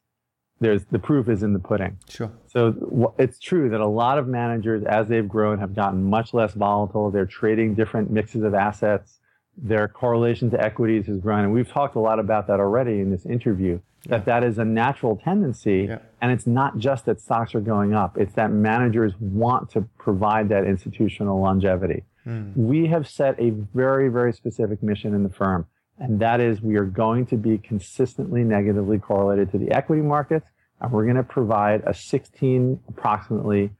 there's 0.59 0.85
the 0.85 0.99
proof 0.99 1.29
is 1.29 1.43
in 1.43 1.53
the 1.53 1.59
pudding. 1.59 1.97
Sure. 2.09 2.31
So 2.47 3.13
it's 3.19 3.39
true 3.39 3.69
that 3.69 3.79
a 3.79 3.87
lot 3.87 4.17
of 4.17 4.27
managers, 4.27 4.83
as 4.83 5.07
they've 5.07 5.27
grown, 5.27 5.59
have 5.59 5.75
gotten 5.75 6.03
much 6.03 6.33
less 6.33 6.53
volatile. 6.53 7.11
They're 7.11 7.25
trading 7.25 7.75
different 7.75 8.09
mixes 8.09 8.43
of 8.43 8.53
assets. 8.53 9.19
Their 9.55 9.87
correlation 9.87 10.49
to 10.51 10.63
equities 10.63 11.07
has 11.07 11.19
grown, 11.19 11.43
and 11.43 11.53
we've 11.53 11.69
talked 11.69 11.95
a 11.95 11.99
lot 11.99 12.19
about 12.19 12.47
that 12.47 12.59
already 12.59 12.99
in 12.99 13.11
this 13.11 13.25
interview. 13.25 13.79
That 14.05 14.25
that 14.25 14.43
is 14.43 14.57
a 14.57 14.63
natural 14.63 15.17
tendency, 15.17 15.87
yeah. 15.89 15.99
and 16.21 16.31
it's 16.31 16.47
not 16.47 16.77
just 16.77 17.05
that 17.05 17.19
stocks 17.19 17.55
are 17.55 17.59
going 17.59 17.93
up. 17.93 18.17
It's 18.17 18.33
that 18.33 18.51
managers 18.51 19.13
want 19.19 19.71
to 19.71 19.81
provide 19.97 20.49
that 20.49 20.63
institutional 20.63 21.41
longevity. 21.41 22.03
Mm. 22.25 22.55
We 22.55 22.87
have 22.87 23.07
set 23.07 23.39
a 23.39 23.49
very, 23.49 24.09
very 24.09 24.31
specific 24.33 24.83
mission 24.83 25.13
in 25.13 25.23
the 25.23 25.29
firm, 25.29 25.65
and 25.99 26.19
that 26.19 26.39
is 26.39 26.61
we 26.61 26.77
are 26.77 26.85
going 26.85 27.25
to 27.27 27.37
be 27.37 27.57
consistently 27.57 28.43
negatively 28.43 28.99
correlated 28.99 29.51
to 29.51 29.57
the 29.57 29.71
equity 29.71 30.01
markets, 30.01 30.47
and 30.79 30.91
we're 30.91 31.05
going 31.05 31.15
to 31.15 31.23
provide 31.23 31.83
a 31.85 31.93
16 31.93 32.79
approximately 32.87 33.71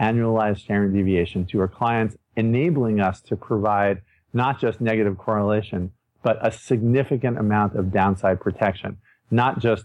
annualized 0.00 0.60
standard 0.60 0.92
deviation 0.92 1.46
to 1.46 1.60
our 1.60 1.68
clients, 1.68 2.16
enabling 2.36 3.00
us 3.00 3.20
to 3.20 3.36
provide 3.36 4.02
not 4.32 4.60
just 4.60 4.80
negative 4.80 5.16
correlation, 5.16 5.92
but 6.22 6.38
a 6.44 6.50
significant 6.50 7.38
amount 7.38 7.76
of 7.76 7.92
downside 7.92 8.40
protection, 8.40 8.96
not 9.30 9.60
just 9.60 9.84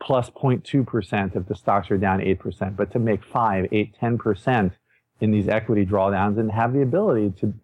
plus 0.00 0.30
0.2% 0.30 1.36
if 1.36 1.46
the 1.46 1.54
stocks 1.54 1.90
are 1.90 1.98
down 1.98 2.20
8%, 2.20 2.76
but 2.76 2.90
to 2.92 2.98
make 2.98 3.24
5, 3.24 3.68
8, 3.70 3.96
10% 4.00 4.72
in 5.20 5.30
these 5.30 5.48
equity 5.48 5.86
drawdowns 5.86 6.38
and 6.38 6.50
have 6.50 6.72
the 6.72 6.82
ability 6.82 7.32
to 7.40 7.54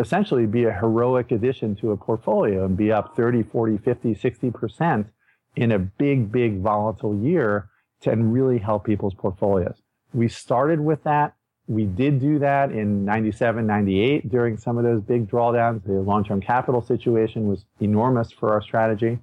essentially 0.00 0.46
be 0.46 0.64
a 0.64 0.72
heroic 0.72 1.30
addition 1.30 1.76
to 1.76 1.92
a 1.92 1.96
portfolio 1.96 2.64
and 2.64 2.76
be 2.76 2.90
up 2.90 3.14
30, 3.16 3.42
40, 3.44 3.78
50, 3.78 4.14
60% 4.14 5.06
in 5.56 5.72
a 5.72 5.78
big, 5.78 6.32
big 6.32 6.60
volatile 6.60 7.16
year 7.16 7.68
to 8.00 8.10
and 8.10 8.32
really 8.32 8.58
help 8.58 8.84
people's 8.84 9.14
portfolios. 9.14 9.76
We 10.14 10.28
started 10.28 10.80
with 10.80 11.04
that. 11.04 11.34
We 11.68 11.84
did 11.84 12.18
do 12.20 12.38
that 12.40 12.72
in 12.72 13.04
97, 13.04 13.66
98 13.66 14.28
during 14.30 14.56
some 14.56 14.78
of 14.78 14.84
those 14.84 15.02
big 15.02 15.30
drawdowns. 15.30 15.84
The 15.84 15.92
long-term 15.92 16.40
capital 16.40 16.82
situation 16.82 17.46
was 17.46 17.64
enormous 17.78 18.32
for 18.32 18.52
our 18.52 18.62
strategy. 18.62 19.18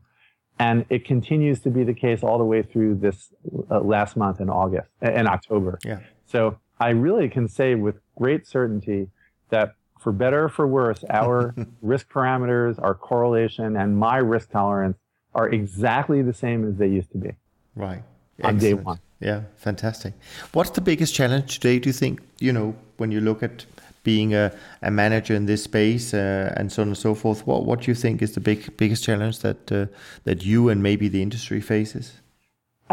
And 0.59 0.85
it 0.89 1.05
continues 1.05 1.59
to 1.61 1.69
be 1.69 1.83
the 1.83 1.93
case 1.93 2.23
all 2.23 2.37
the 2.37 2.45
way 2.45 2.63
through 2.63 2.95
this 2.95 3.33
uh, 3.69 3.79
last 3.81 4.15
month 4.15 4.39
in 4.39 4.49
August 4.49 4.89
and 5.01 5.27
October. 5.27 5.77
Yeah. 5.83 5.99
So 6.25 6.57
I 6.79 6.89
really 6.89 7.29
can 7.29 7.47
say 7.47 7.75
with 7.75 7.95
great 8.15 8.47
certainty 8.47 9.09
that 9.49 9.75
for 9.99 10.11
better 10.11 10.45
or 10.45 10.49
for 10.49 10.67
worse, 10.67 11.03
our 11.09 11.53
risk 11.81 12.09
parameters, 12.09 12.81
our 12.81 12.93
correlation, 12.93 13.75
and 13.77 13.97
my 13.97 14.17
risk 14.17 14.51
tolerance 14.51 14.97
are 15.33 15.49
exactly 15.49 16.21
the 16.21 16.33
same 16.33 16.67
as 16.67 16.75
they 16.77 16.87
used 16.87 17.11
to 17.11 17.17
be. 17.17 17.31
Right. 17.75 18.03
On 18.43 18.55
Excellent. 18.55 18.61
day 18.61 18.73
one. 18.73 18.99
Yeah, 19.19 19.41
fantastic. 19.55 20.13
What's 20.53 20.69
the 20.71 20.81
biggest 20.81 21.13
challenge 21.13 21.59
today, 21.59 21.79
do 21.79 21.89
you 21.89 21.93
think, 21.93 22.21
you 22.39 22.53
know, 22.53 22.75
when 22.97 23.11
you 23.11 23.19
look 23.19 23.41
at 23.41 23.65
being 24.07 24.33
a, 24.33 24.45
a 24.81 24.89
manager 24.89 25.35
in 25.35 25.47
this 25.47 25.63
space 25.63 26.13
uh, 26.13 26.53
and 26.55 26.71
so 26.71 26.81
on 26.81 26.87
and 26.87 26.97
so 26.97 27.13
forth. 27.13 27.45
What 27.45 27.65
what 27.65 27.81
do 27.81 27.91
you 27.91 27.95
think 28.03 28.21
is 28.21 28.31
the 28.37 28.39
big 28.39 28.59
biggest 28.77 29.03
challenge 29.03 29.39
that 29.39 29.61
uh, 29.71 29.87
that 30.23 30.45
you 30.49 30.69
and 30.69 30.81
maybe 30.81 31.09
the 31.09 31.21
industry 31.21 31.61
faces? 31.73 32.05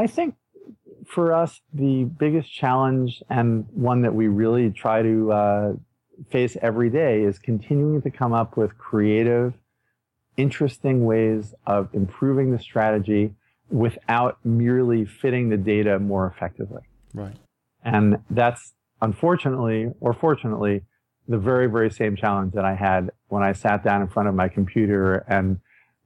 I 0.05 0.07
think 0.09 0.35
for 1.15 1.27
us 1.43 1.61
the 1.73 2.05
biggest 2.25 2.49
challenge 2.63 3.23
and 3.31 3.67
one 3.93 4.03
that 4.03 4.15
we 4.21 4.27
really 4.43 4.71
try 4.71 5.03
to 5.11 5.15
uh, 5.33 5.73
face 6.31 6.57
every 6.63 6.91
day 6.91 7.23
is 7.23 7.39
continuing 7.39 8.03
to 8.03 8.11
come 8.11 8.33
up 8.33 8.57
with 8.57 8.77
creative, 8.79 9.55
interesting 10.37 11.05
ways 11.05 11.55
of 11.67 11.89
improving 11.93 12.51
the 12.53 12.59
strategy 12.59 13.35
without 13.71 14.39
merely 14.45 15.05
fitting 15.05 15.49
the 15.49 15.57
data 15.57 15.99
more 15.99 16.27
effectively. 16.27 16.83
Right. 17.13 17.37
And 17.85 18.19
that's 18.31 18.75
unfortunately 19.01 19.91
or 20.01 20.15
fortunately 20.15 20.83
the 21.29 21.39
very, 21.39 21.67
very 21.67 21.91
same 21.91 22.17
challenge 22.17 22.53
that 22.53 22.65
I 22.65 22.75
had 22.75 23.11
when 23.29 23.43
I 23.43 23.53
sat 23.53 23.83
down 23.83 24.03
in 24.03 24.09
front 24.09 24.29
of 24.29 24.35
my 24.35 24.49
computer 24.49 25.25
and, 25.29 25.59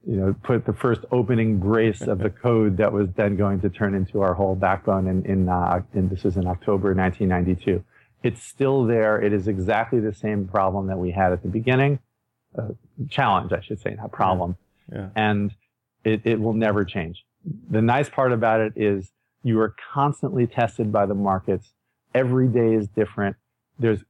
you 0.05 0.15
know, 0.15 0.35
put 0.43 0.65
the 0.65 0.73
first 0.73 1.01
opening 1.11 1.59
brace 1.59 2.01
of 2.01 2.19
the 2.19 2.29
code 2.45 2.77
that 2.77 2.91
was 2.91 3.09
then 3.15 3.35
going 3.35 3.59
to 3.61 3.69
turn 3.69 3.95
into 3.95 4.21
our 4.21 4.33
whole 4.33 4.55
backbone 4.55 5.07
in, 5.07 5.25
in, 5.25 5.49
uh, 5.49 5.81
in 5.93 6.07
this 6.09 6.23
was 6.23 6.37
in 6.37 6.47
October 6.47 6.93
1992. 6.93 7.83
It's 8.23 8.43
still 8.43 8.85
there. 8.85 9.21
It 9.21 9.33
is 9.33 9.47
exactly 9.47 9.99
the 9.99 10.13
same 10.13 10.47
problem 10.47 10.87
that 10.87 10.97
we 10.97 11.11
had 11.11 11.31
at 11.31 11.41
the 11.41 11.49
beginning. 11.49 11.99
Uh, 12.57 12.69
challenge, 13.09 13.53
I 13.53 13.61
should 13.61 13.79
say, 13.79 13.95
not 13.95 14.11
problem. 14.11 14.57
Yeah. 14.91 14.97
Yeah. 14.97 15.09
And 15.15 15.55
it, 16.03 16.21
it 16.25 16.39
will 16.39 16.53
never 16.53 16.83
change. 16.83 17.23
The 17.69 17.81
nice 17.81 18.09
part 18.09 18.31
about 18.31 18.59
it 18.59 18.73
is 18.75 19.11
you 19.43 19.59
are 19.59 19.75
constantly 19.93 20.47
tested 20.47 20.91
by 20.91 21.05
the 21.05 21.13
markets. 21.13 21.71
Every 22.13 22.47
day 22.47 22.73
is 22.73 22.87
different. 22.87 23.35
There's 23.77 24.03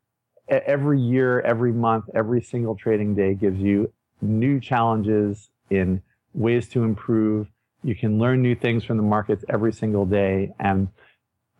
every 0.47 0.99
year, 0.99 1.41
every 1.41 1.71
month, 1.71 2.05
every 2.15 2.41
single 2.41 2.75
trading 2.75 3.13
day 3.13 3.35
gives 3.35 3.59
you 3.59 3.91
new 4.21 4.59
challenges 4.59 5.49
in 5.69 6.01
ways 6.33 6.67
to 6.69 6.83
improve. 6.83 7.47
You 7.83 7.95
can 7.95 8.17
learn 8.19 8.41
new 8.41 8.55
things 8.55 8.83
from 8.83 8.97
the 8.97 9.03
markets 9.03 9.45
every 9.47 9.73
single 9.73 10.05
day. 10.05 10.53
And 10.59 10.87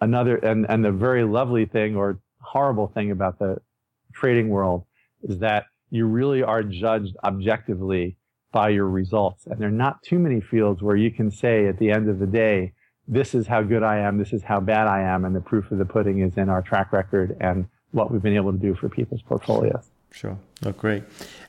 another, 0.02 0.38
and, 0.38 0.66
and 0.70 0.84
the 0.84 0.92
very 0.92 1.24
lovely 1.24 1.66
thing 1.66 1.96
or 1.96 2.20
horrible 2.50 2.88
thing 2.88 3.12
about 3.12 3.38
the 3.38 3.58
trading 4.14 4.50
world 4.50 4.84
is 5.24 5.40
that 5.40 5.66
you 5.92 6.06
really 6.06 6.42
are 6.44 6.64
judged 6.64 7.16
objectively 7.24 8.18
by 8.52 8.70
your 8.70 8.88
results. 8.88 9.46
And 9.46 9.60
there 9.60 9.68
are 9.68 9.84
not 9.88 10.02
too 10.02 10.18
many 10.18 10.42
fields 10.42 10.82
where 10.82 10.96
you 10.96 11.12
can 11.12 11.30
say 11.30 11.68
at 11.68 11.78
the 11.78 11.92
end 11.92 12.10
of 12.10 12.18
the 12.20 12.26
day, 12.26 12.74
this 13.08 13.36
is 13.36 13.46
how 13.48 13.62
good 13.62 13.84
I 13.84 14.00
am, 14.00 14.18
this 14.18 14.34
is 14.34 14.44
how 14.44 14.60
bad 14.60 14.88
I 14.88 15.02
am, 15.02 15.26
and 15.26 15.36
the 15.36 15.42
proof 15.42 15.72
of 15.72 15.78
the 15.78 15.86
pudding 15.86 16.22
is 16.22 16.38
in 16.38 16.50
our 16.50 16.62
track 16.62 16.92
record 16.92 17.38
and 17.40 17.68
what 17.92 18.12
we've 18.12 18.22
been 18.22 18.36
able 18.36 18.52
to 18.52 18.58
do 18.58 18.76
for 18.76 18.90
people's 18.90 19.22
portfolios. 19.22 19.90
Sure. 20.12 20.38
Oh, 20.66 20.72
great. 20.72 21.04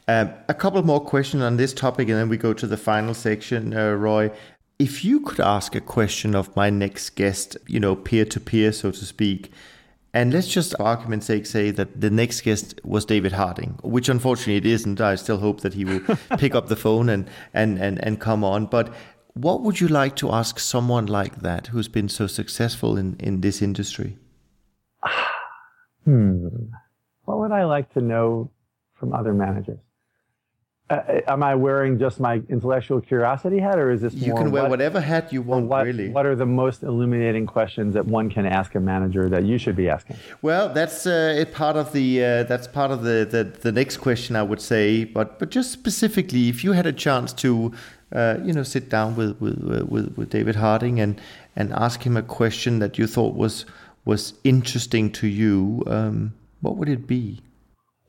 Um, 0.06 0.32
a 0.48 0.54
couple 0.54 0.82
more 0.82 1.00
questions 1.00 1.42
on 1.42 1.56
this 1.56 1.72
topic, 1.72 2.08
and 2.08 2.16
then 2.18 2.28
we 2.28 2.36
go 2.36 2.52
to 2.52 2.66
the 2.66 2.76
final 2.76 3.14
section, 3.14 3.74
uh, 3.74 3.92
Roy. 3.92 4.30
If 4.78 5.04
you 5.04 5.20
could 5.20 5.40
ask 5.40 5.74
a 5.74 5.80
question 5.80 6.34
of 6.34 6.54
my 6.56 6.70
next 6.70 7.10
guest, 7.10 7.56
you 7.66 7.80
know, 7.80 7.96
peer 7.96 8.24
to 8.26 8.40
peer, 8.40 8.72
so 8.72 8.90
to 8.90 9.04
speak, 9.04 9.50
and 10.12 10.32
let's 10.32 10.48
just, 10.48 10.72
for 10.72 10.82
argument's 10.82 11.26
sake, 11.26 11.46
say 11.46 11.70
that 11.70 12.00
the 12.00 12.10
next 12.10 12.40
guest 12.40 12.80
was 12.84 13.04
David 13.04 13.32
Harding, 13.32 13.78
which 13.82 14.08
unfortunately 14.08 14.56
it 14.56 14.66
isn't. 14.66 15.00
I 15.00 15.14
still 15.14 15.38
hope 15.38 15.60
that 15.60 15.74
he 15.74 15.84
will 15.84 16.00
pick 16.38 16.54
up 16.54 16.66
the 16.68 16.76
phone 16.76 17.08
and, 17.08 17.28
and, 17.54 17.78
and, 17.78 18.02
and 18.04 18.20
come 18.20 18.42
on. 18.42 18.66
But 18.66 18.92
what 19.34 19.62
would 19.62 19.80
you 19.80 19.86
like 19.86 20.16
to 20.16 20.32
ask 20.32 20.58
someone 20.58 21.06
like 21.06 21.42
that 21.42 21.68
who's 21.68 21.88
been 21.88 22.08
so 22.08 22.26
successful 22.26 22.96
in, 22.96 23.16
in 23.20 23.40
this 23.40 23.62
industry? 23.62 24.18
hmm, 26.04 26.48
what 27.24 27.38
would 27.38 27.52
I 27.52 27.64
like 27.64 27.92
to 27.94 28.00
know 28.00 28.50
from 28.94 29.12
other 29.12 29.32
managers? 29.32 29.78
Uh, 30.90 30.94
uh, 30.94 31.20
am 31.28 31.42
I 31.44 31.54
wearing 31.54 32.00
just 32.00 32.18
my 32.18 32.42
intellectual 32.48 33.00
curiosity 33.00 33.60
hat, 33.60 33.78
or 33.78 33.92
is 33.92 34.00
this 34.00 34.12
you 34.14 34.34
can 34.34 34.50
wear 34.50 34.62
what, 34.62 34.70
whatever 34.70 35.00
hat 35.00 35.32
you 35.32 35.40
want? 35.40 35.66
What, 35.66 35.84
really. 35.84 36.08
What 36.08 36.26
are 36.26 36.34
the 36.34 36.46
most 36.46 36.82
illuminating 36.82 37.46
questions 37.46 37.94
that 37.94 38.06
one 38.06 38.28
can 38.28 38.44
ask 38.44 38.74
a 38.74 38.80
manager 38.80 39.28
that 39.28 39.44
you 39.44 39.56
should 39.56 39.76
be 39.76 39.88
asking? 39.88 40.16
Well, 40.42 40.68
that's 40.68 41.06
uh, 41.06 41.44
part 41.52 41.76
of 41.76 41.92
the 41.92 42.24
uh, 42.24 42.42
that's 42.42 42.66
part 42.66 42.90
of 42.90 43.04
the, 43.04 43.24
the 43.30 43.44
the 43.44 43.70
next 43.70 43.98
question 43.98 44.34
I 44.34 44.42
would 44.42 44.60
say. 44.60 45.04
But 45.04 45.38
but 45.38 45.50
just 45.50 45.70
specifically, 45.70 46.48
if 46.48 46.64
you 46.64 46.72
had 46.72 46.86
a 46.86 46.92
chance 46.92 47.32
to, 47.34 47.72
uh, 48.12 48.38
you 48.42 48.52
know, 48.52 48.64
sit 48.64 48.88
down 48.88 49.14
with 49.14 49.40
with, 49.40 49.62
with 49.88 50.16
with 50.16 50.28
David 50.30 50.56
Harding 50.56 50.98
and 50.98 51.20
and 51.54 51.72
ask 51.72 52.02
him 52.02 52.16
a 52.16 52.22
question 52.22 52.80
that 52.80 52.98
you 52.98 53.06
thought 53.06 53.36
was 53.36 53.64
was 54.04 54.34
interesting 54.42 55.12
to 55.12 55.28
you, 55.28 55.84
um, 55.86 56.34
what 56.62 56.76
would 56.76 56.88
it 56.88 57.06
be? 57.06 57.40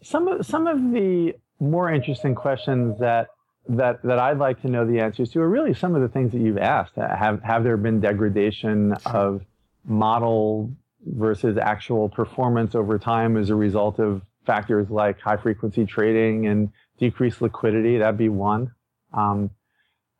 Some 0.01 0.27
of 0.27 0.43
some 0.47 0.65
of 0.65 0.79
the 0.93 1.35
more 1.61 1.91
interesting 1.91 2.35
questions 2.35 2.99
that 2.99 3.27
that 3.69 4.01
that 4.03 4.17
I'd 4.17 4.39
like 4.39 4.61
to 4.63 4.67
know 4.67 4.85
the 4.85 4.99
answers 4.99 5.31
to 5.31 5.41
are 5.41 5.49
really 5.49 5.73
some 5.73 5.95
of 5.95 6.01
the 6.01 6.07
things 6.09 6.31
that 6.31 6.39
you've 6.39 6.57
asked. 6.57 6.95
Have 6.95 7.41
have 7.43 7.63
there 7.63 7.77
been 7.77 8.01
degradation 8.01 8.93
of 9.05 9.45
model 9.85 10.71
versus 11.05 11.57
actual 11.57 12.09
performance 12.09 12.75
over 12.75 12.97
time 12.97 13.37
as 13.37 13.49
a 13.49 13.55
result 13.55 13.99
of 13.99 14.23
factors 14.45 14.89
like 14.89 15.19
high 15.19 15.37
frequency 15.37 15.85
trading 15.85 16.47
and 16.47 16.69
decreased 16.97 17.41
liquidity? 17.41 17.99
That'd 17.99 18.17
be 18.17 18.29
one. 18.29 18.71
Um, 19.13 19.51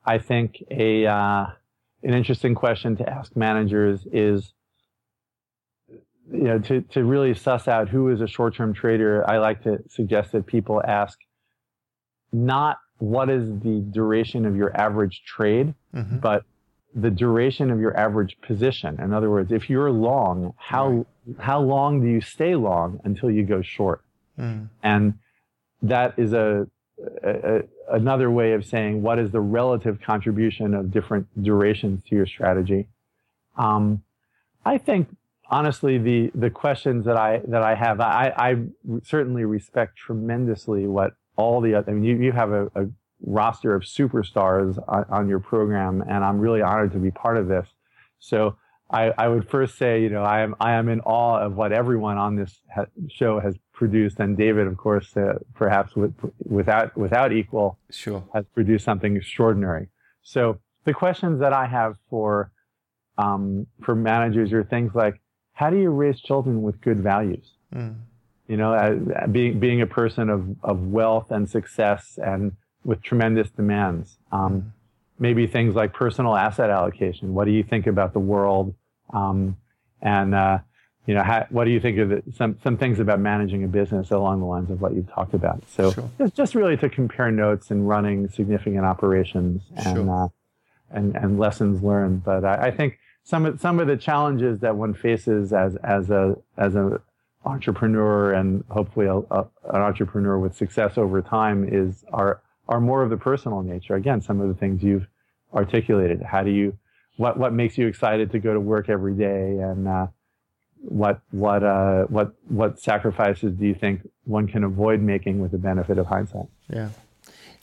I 0.06 0.20
think 0.20 0.64
a 0.70 1.08
uh, 1.08 1.48
an 2.04 2.14
interesting 2.14 2.54
question 2.54 2.96
to 2.98 3.10
ask 3.10 3.36
managers 3.36 4.06
is 4.14 4.54
you 6.32 6.44
know, 6.44 6.60
to, 6.60 6.82
to 6.82 7.04
really 7.04 7.34
suss 7.34 7.68
out 7.68 7.89
who 7.89 8.10
is 8.10 8.22
a 8.22 8.28
short 8.28 8.56
term 8.56 8.74
trader, 8.74 9.28
I 9.30 9.39
like 9.39 9.64
to 9.64 9.80
suggest 9.89 10.32
that 10.32 10.46
people 10.46 10.82
ask 10.86 11.20
not 12.32 12.79
what 12.99 13.29
is 13.29 13.59
the 13.59 13.84
duration 13.91 14.45
of 14.45 14.55
your 14.55 14.75
average 14.79 15.23
trade, 15.25 15.73
mm-hmm. 15.93 16.17
but 16.17 16.43
the 16.93 17.09
duration 17.09 17.71
of 17.71 17.79
your 17.79 17.97
average 17.97 18.38
position. 18.41 18.99
In 18.99 19.13
other 19.13 19.29
words, 19.29 19.51
if 19.51 19.69
you're 19.69 19.91
long, 19.91 20.53
how 20.57 20.89
right. 20.89 21.05
how 21.39 21.59
long 21.59 22.01
do 22.01 22.07
you 22.07 22.21
stay 22.21 22.55
long 22.55 22.99
until 23.03 23.32
you 23.32 23.43
go 23.43 23.61
short? 23.61 24.01
Mm. 24.38 24.69
And 24.84 25.13
that 25.82 26.13
is 26.17 26.34
a, 26.34 26.67
a, 27.23 27.29
a, 27.29 27.61
another 27.91 28.29
way 28.29 28.53
of 28.53 28.65
saying 28.65 29.01
what 29.01 29.19
is 29.19 29.32
the 29.32 29.39
relative 29.39 30.01
contribution 30.01 30.73
of 30.73 30.91
different 30.91 31.27
durations 31.41 32.03
to 32.09 32.15
your 32.15 32.25
strategy. 32.25 32.88
Um, 33.57 34.03
I 34.65 34.77
think 34.77 35.07
honestly, 35.49 35.97
the 35.97 36.32
the 36.34 36.49
questions 36.49 37.05
that 37.05 37.17
I 37.17 37.41
that 37.47 37.63
I 37.63 37.75
have, 37.75 37.99
I, 37.99 38.34
I 38.36 38.55
certainly 39.03 39.45
respect 39.45 39.97
tremendously 39.97 40.88
what 40.88 41.13
all 41.36 41.61
the 41.61 41.75
other. 41.75 41.91
I 41.91 41.93
mean, 41.93 42.03
you, 42.03 42.17
you 42.17 42.32
have 42.32 42.51
a, 42.51 42.65
a 42.75 42.88
roster 43.23 43.75
of 43.75 43.84
superstars 43.84 44.77
on, 44.88 45.05
on, 45.09 45.29
your 45.29 45.39
program, 45.39 46.01
and 46.01 46.23
I'm 46.23 46.39
really 46.39 46.61
honored 46.61 46.91
to 46.93 46.97
be 46.97 47.11
part 47.11 47.38
of 47.38 47.47
this. 47.47 47.67
So 48.19 48.57
I, 48.89 49.13
I 49.17 49.27
would 49.27 49.49
first 49.49 49.77
say, 49.77 50.01
you 50.01 50.09
know, 50.09 50.23
I 50.23 50.41
am 50.41 50.55
I 50.59 50.73
am 50.73 50.89
in 50.89 50.99
awe 51.01 51.39
of 51.39 51.55
what 51.55 51.71
everyone 51.71 52.17
on 52.17 52.36
this 52.36 52.59
ha- 52.73 52.86
show 53.09 53.39
has 53.39 53.55
produced, 53.73 54.19
and 54.19 54.38
David, 54.38 54.67
of 54.67 54.77
course, 54.77 55.15
uh, 55.15 55.39
perhaps 55.55 55.95
with, 55.95 56.13
without 56.43 56.95
without 56.97 57.32
equal, 57.32 57.77
sure, 57.89 58.23
has 58.34 58.45
produced 58.53 58.86
something 58.86 59.15
extraordinary. 59.15 59.88
So 60.23 60.59
the 60.84 60.93
questions 60.93 61.39
that 61.39 61.53
I 61.53 61.67
have 61.67 61.95
for 62.09 62.51
um, 63.17 63.67
for 63.82 63.95
managers 63.95 64.51
are 64.51 64.63
things 64.63 64.93
like, 64.93 65.21
how 65.53 65.69
do 65.69 65.77
you 65.77 65.89
raise 65.89 66.19
children 66.19 66.61
with 66.61 66.82
good 66.82 67.01
values? 67.01 67.53
Mm. 67.73 67.95
You 68.52 68.58
know, 68.58 68.74
uh, 68.74 69.28
being 69.28 69.60
being 69.60 69.82
a 69.82 69.88
person 69.88 70.30
of 70.30 70.41
of 70.64 70.88
wealth 70.88 71.32
and 71.32 71.49
success 71.49 72.20
and 72.22 72.52
with 72.84 73.02
tremendous 73.02 73.49
demands. 73.49 74.18
Um. 74.32 74.74
Maybe 75.20 75.45
things 75.45 75.76
like 75.76 75.93
personal 75.93 76.36
asset 76.36 76.72
allocation. 76.72 77.36
What 77.36 77.45
do 77.45 77.52
you 77.52 77.62
think 77.62 77.86
about 77.86 78.12
the 78.14 78.20
world? 78.20 78.74
Um, 79.14 79.56
and 80.02 80.34
uh, 80.34 80.58
you 81.06 81.16
know, 81.16 81.24
how, 81.24 81.47
what 81.49 81.66
do 81.66 81.72
you 81.72 81.80
think 81.80 81.97
of? 81.97 82.24
Some 82.36 82.58
some 82.64 82.78
things 82.78 82.99
about 82.99 83.20
managing 83.20 83.64
a 83.64 83.68
business 83.68 84.12
along 84.12 84.39
the 84.39 84.45
lines 84.45 84.70
of 84.70 84.82
what 84.82 84.93
you've 84.93 85.12
talked 85.12 85.34
about. 85.34 85.64
So 85.68 85.91
sure. 85.91 86.10
it's 86.20 86.36
just 86.36 86.54
really 86.54 86.78
to 86.78 86.89
compare 86.89 87.32
notes 87.32 87.72
and 87.72 87.88
running 87.88 88.30
significant 88.30 88.86
operations 88.86 89.64
and 89.76 89.97
sure. 89.97 90.26
uh, 90.26 90.28
and 90.91 91.16
and 91.16 91.39
lessons 91.39 91.82
learned. 91.82 92.24
But 92.24 92.45
I, 92.45 92.68
I, 92.68 92.72
think 92.72 92.99
some 93.24 93.45
of 93.45 93.60
some 93.60 93.80
of 93.80 93.88
the 93.88 93.97
challenges 93.97 94.60
that 94.60 94.76
one 94.76 94.93
faces 94.93 95.54
as 95.54 95.76
as 95.78 96.12
a 96.12 96.36
as 96.58 96.76
an 96.76 96.99
entrepreneur 97.46 98.34
and 98.34 98.64
hopefully 98.70 99.08
a, 99.08 99.16
a, 99.16 99.48
an 99.74 99.82
entrepreneur 99.82 100.38
with 100.38 100.56
success 100.56 100.98
over 100.98 101.22
time 101.22 101.68
is 101.68 102.06
are 102.14 102.42
are 102.68 102.80
more 102.80 103.04
of 103.04 103.10
the 103.10 103.18
personal 103.18 103.62
nature. 103.62 103.96
Again, 103.96 104.22
some 104.22 104.39
of 104.39 104.48
the 104.48 104.54
things 104.54 104.84
you've 104.84 105.08
articulated. 105.54 106.22
How 106.22 106.44
do 106.44 106.52
you 106.52 106.78
what 107.18 107.38
what 107.38 107.54
makes 107.54 107.78
you 107.78 107.88
excited 107.88 108.32
to 108.32 108.39
go 108.39 108.54
to 108.54 108.60
work 108.60 108.89
every 108.89 109.14
day, 109.14 109.58
and 109.58 109.88
uh, 109.88 110.08
what 110.82 111.22
what 111.32 111.64
uh, 111.64 112.04
what 112.06 112.34
what 112.48 112.80
sacrifices 112.80 113.54
do 113.54 113.66
you 113.66 113.76
think 113.76 114.08
one 114.26 114.48
can 114.48 114.64
avoid 114.64 115.02
making 115.02 115.39
with 115.39 115.52
the 115.52 115.58
benefit 115.58 115.98
of 115.98 116.06
hindsight? 116.08 116.48
Yeah. 116.70 116.89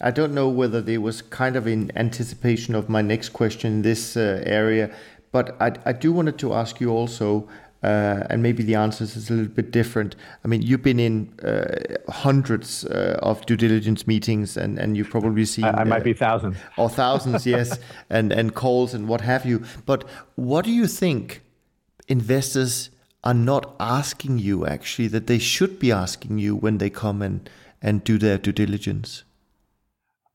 I 0.01 0.12
don't 0.12 0.33
know 0.33 0.49
whether 0.49 0.81
there 0.81 1.01
was 1.01 1.22
kind 1.22 1.57
of 1.57 1.66
in 1.66 1.91
anticipation 1.97 2.76
of 2.76 2.89
my 2.89 3.03
next 3.03 3.31
question 3.31 3.72
in 3.72 3.83
this 3.83 4.16
uh, 4.16 4.45
area, 4.47 4.95
but 5.33 5.61
I, 5.61 5.72
I 5.85 5.93
do 5.93 6.12
wanted 6.12 6.39
to 6.39 6.55
ask 6.55 6.81
you 6.81 6.91
also 6.91 7.49
uh, 7.83 8.26
and 8.29 8.43
maybe 8.43 8.62
the 8.62 8.74
answers 8.74 9.16
is 9.16 9.31
a 9.31 9.35
little 9.35 9.53
bit 9.53 9.70
different. 9.70 10.16
I 10.45 10.49
mean, 10.49 10.62
you've 10.62 10.83
been 10.83 10.99
in 10.99 11.33
uh, 11.41 11.76
hundreds 12.11 12.85
uh, 12.85 13.18
of 13.22 13.47
due 13.47 13.57
diligence 13.57 14.07
meetings, 14.07 14.57
and, 14.57 14.79
and 14.79 14.97
you've 14.97 15.11
probably 15.11 15.45
seen. 15.45 15.64
I, 15.64 15.83
I 15.83 15.85
might 15.85 16.05
be 16.05 16.12
thousands. 16.12 16.57
Or 16.76 16.89
thousands, 16.89 17.47
yes, 17.57 17.79
and, 18.11 18.33
and 18.33 18.55
calls 18.55 18.95
and 18.95 19.07
what 19.07 19.20
have 19.20 19.47
you. 19.47 19.62
But 19.87 20.05
what 20.35 20.64
do 20.64 20.72
you 20.72 20.87
think 20.87 21.43
investors 22.09 22.91
are 23.22 23.35
not 23.35 23.76
asking 23.79 24.39
you 24.39 24.66
actually 24.66 25.09
that 25.09 25.26
they 25.26 25.39
should 25.39 25.79
be 25.79 25.93
asking 25.93 26.39
you 26.39 26.57
when 26.57 26.79
they 26.79 26.91
come 26.91 27.22
and, 27.22 27.49
and 27.81 28.03
do 28.03 28.18
their 28.18 28.39
due 28.39 28.53
diligence? 28.53 29.22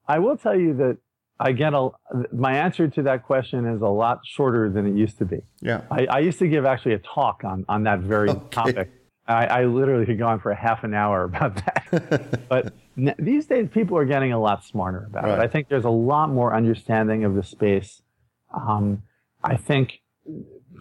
I 0.08 0.20
will 0.20 0.38
tell 0.38 0.58
you 0.58 0.74
that 0.76 0.98
I 1.40 1.52
get 1.52 1.74
a, 1.74 1.90
my 2.32 2.56
answer 2.58 2.88
to 2.88 3.04
that 3.04 3.24
question 3.24 3.66
is 3.66 3.82
a 3.82 3.88
lot 3.88 4.20
shorter 4.24 4.70
than 4.70 4.86
it 4.86 4.98
used 4.98 5.18
to 5.18 5.26
be. 5.26 5.42
Yeah. 5.62 5.82
I, 5.90 6.06
I 6.06 6.20
used 6.20 6.40
to 6.40 6.48
give 6.48 6.66
actually 6.66 6.94
a 6.94 7.00
talk 7.00 7.44
on, 7.44 7.66
on 7.68 7.84
that 7.84 8.00
very 8.00 8.30
okay. 8.30 8.50
topic. 8.52 8.92
I, 9.28 9.46
I, 9.46 9.66
literally 9.66 10.06
could 10.06 10.20
go 10.20 10.28
on 10.28 10.42
for 10.42 10.52
a 10.52 10.56
half 10.56 10.84
an 10.84 10.94
hour 10.94 11.24
about 11.34 11.56
that. 11.56 12.46
but 12.50 12.74
n- 12.98 13.16
these 13.18 13.48
days, 13.48 13.70
people 13.74 13.98
are 13.98 14.06
getting 14.06 14.34
a 14.34 14.40
lot 14.40 14.64
smarter 14.64 15.06
about 15.10 15.24
right. 15.24 15.40
it. 15.40 15.40
I 15.40 15.48
think 15.48 15.70
there's 15.70 15.86
a 15.86 15.90
lot 15.90 16.30
more 16.30 16.56
understanding 16.56 17.24
of 17.24 17.36
the 17.36 17.44
space. 17.44 18.02
Um, 18.54 19.04
I 19.44 19.58
think 19.58 20.00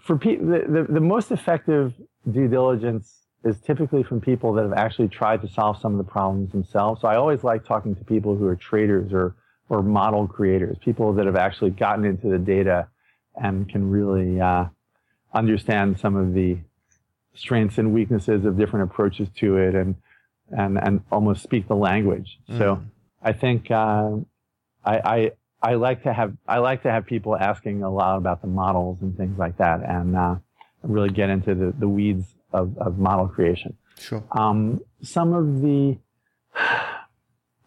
for 0.03 0.19
people, 0.19 0.47
the, 0.47 0.65
the, 0.69 0.93
the 0.95 1.01
most 1.01 1.31
effective 1.31 1.95
due 2.31 2.49
diligence 2.49 3.23
is 3.45 3.61
typically 3.61 4.03
from 4.03 4.21
people 4.21 4.53
that 4.53 4.63
have 4.63 4.73
actually 4.73 5.09
tried 5.09 5.41
to 5.43 5.49
solve 5.49 5.79
some 5.81 5.93
of 5.93 5.99
the 5.99 6.11
problems 6.11 6.53
themselves. 6.53 7.01
So 7.01 7.09
I 7.09 7.17
always 7.17 7.43
like 7.43 7.65
talking 7.65 7.95
to 7.97 8.05
people 8.05 8.37
who 8.37 8.47
are 8.47 8.57
traders 8.57 9.13
or 9.13 9.35
or 9.73 9.83
model 9.83 10.29
creators, 10.29 10.77
people 10.85 11.15
that 11.15 11.25
have 11.25 11.35
actually 11.35 11.71
gotten 11.71 12.05
into 12.05 12.29
the 12.29 12.39
data 12.39 12.89
and 13.35 13.67
can 13.71 13.91
really 13.91 14.39
uh, 14.39 14.67
understand 15.33 15.99
some 15.99 16.15
of 16.15 16.35
the 16.35 16.59
strengths 17.35 17.79
and 17.79 17.95
weaknesses 17.95 18.45
of 18.45 18.59
different 18.59 18.91
approaches 18.91 19.29
to 19.35 19.57
it 19.57 19.75
and 19.75 19.95
and 20.51 20.77
and 20.77 21.01
almost 21.11 21.43
speak 21.43 21.67
the 21.69 21.75
language. 21.75 22.39
Mm. 22.51 22.59
So 22.59 22.83
I 23.23 23.33
think 23.33 23.71
uh, 23.71 24.11
I, 24.85 24.99
I 25.15 25.31
I 25.63 25.75
like 25.77 26.03
to 26.03 26.13
have 26.13 26.37
I 26.47 26.59
like 26.59 26.83
to 26.83 26.91
have 26.91 27.07
people 27.07 27.35
asking 27.35 27.83
a 27.83 27.91
lot 27.91 28.19
about 28.19 28.43
the 28.43 28.49
models 28.49 28.99
and 29.01 29.17
things 29.17 29.39
like 29.39 29.57
that, 29.57 29.81
and 29.83 30.15
uh, 30.15 30.35
really 30.83 31.09
get 31.09 31.31
into 31.31 31.55
the, 31.55 31.73
the 31.79 31.89
weeds 31.89 32.27
of, 32.53 32.77
of 32.77 32.99
model 32.99 33.27
creation. 33.27 33.75
Sure. 33.99 34.23
Um, 34.33 34.83
some 35.01 35.33
of 35.33 35.63
the 35.63 35.97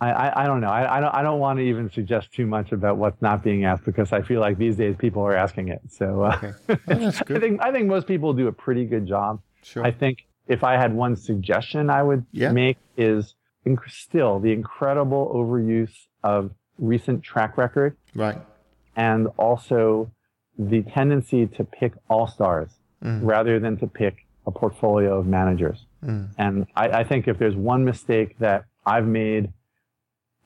I, 0.06 0.28
I, 0.28 0.43
I, 0.43 0.45
don't 0.45 0.62
know. 0.62 0.70
I, 0.70 0.97
I, 0.97 0.99
don't, 0.99 1.16
I 1.16 1.22
don't 1.24 1.39
want 1.39 1.60
to 1.60 1.64
even 1.64 1.89
suggest 1.91 2.32
too 2.32 2.45
much 2.45 2.72
about 2.72 2.97
what's 2.97 3.22
not 3.22 3.43
being 3.43 3.66
asked 3.66 3.86
because 3.86 4.12
I 4.14 4.22
feel 4.22 4.39
like 4.39 4.58
these 4.58 4.76
days 4.76 4.95
people 4.97 5.22
are 5.24 5.36
asking 5.36 5.70
it. 5.70 5.82
So 5.89 6.24
uh, 6.24 6.39
okay. 6.43 6.53
oh, 6.89 7.08
I 7.08 7.39
think 7.39 7.62
I 7.62 7.72
think 7.72 7.88
most 7.88 8.08
people 8.08 8.34
do 8.34 8.47
a 8.47 8.51
pretty 8.51 8.86
good 8.86 9.08
job. 9.08 9.41
Sure. 9.64 9.84
I 9.84 9.91
think 9.91 10.26
if 10.47 10.64
I 10.64 10.74
had 10.74 10.93
one 10.93 11.16
suggestion 11.16 11.89
I 11.89 12.03
would 12.03 12.26
yeah. 12.32 12.51
make 12.51 12.78
is 12.97 13.36
inc- 13.66 13.89
still 13.89 14.39
the 14.39 14.51
incredible 14.51 15.32
overuse 15.34 16.08
of 16.24 16.51
recent 16.78 17.24
track 17.24 17.58
record. 17.58 17.95
Right. 18.14 18.38
And 18.95 19.28
also 19.38 20.12
the 20.58 20.84
tendency 20.84 21.47
to 21.47 21.64
pick 21.64 21.93
all 22.10 22.28
stars 22.28 22.70
mm. 23.03 23.20
rather 23.24 23.60
than 23.60 23.78
to 23.78 23.88
pick 23.88 24.26
a 24.47 24.51
portfolio 24.51 25.18
of 25.18 25.26
managers. 25.26 25.86
Mm. 26.03 26.30
And 26.38 26.68
I, 26.76 26.89
I 26.89 27.03
think 27.03 27.28
if 27.28 27.38
there's 27.38 27.56
one 27.56 27.84
mistake 27.84 28.38
that 28.39 28.66
I've 28.86 29.08
made 29.08 29.51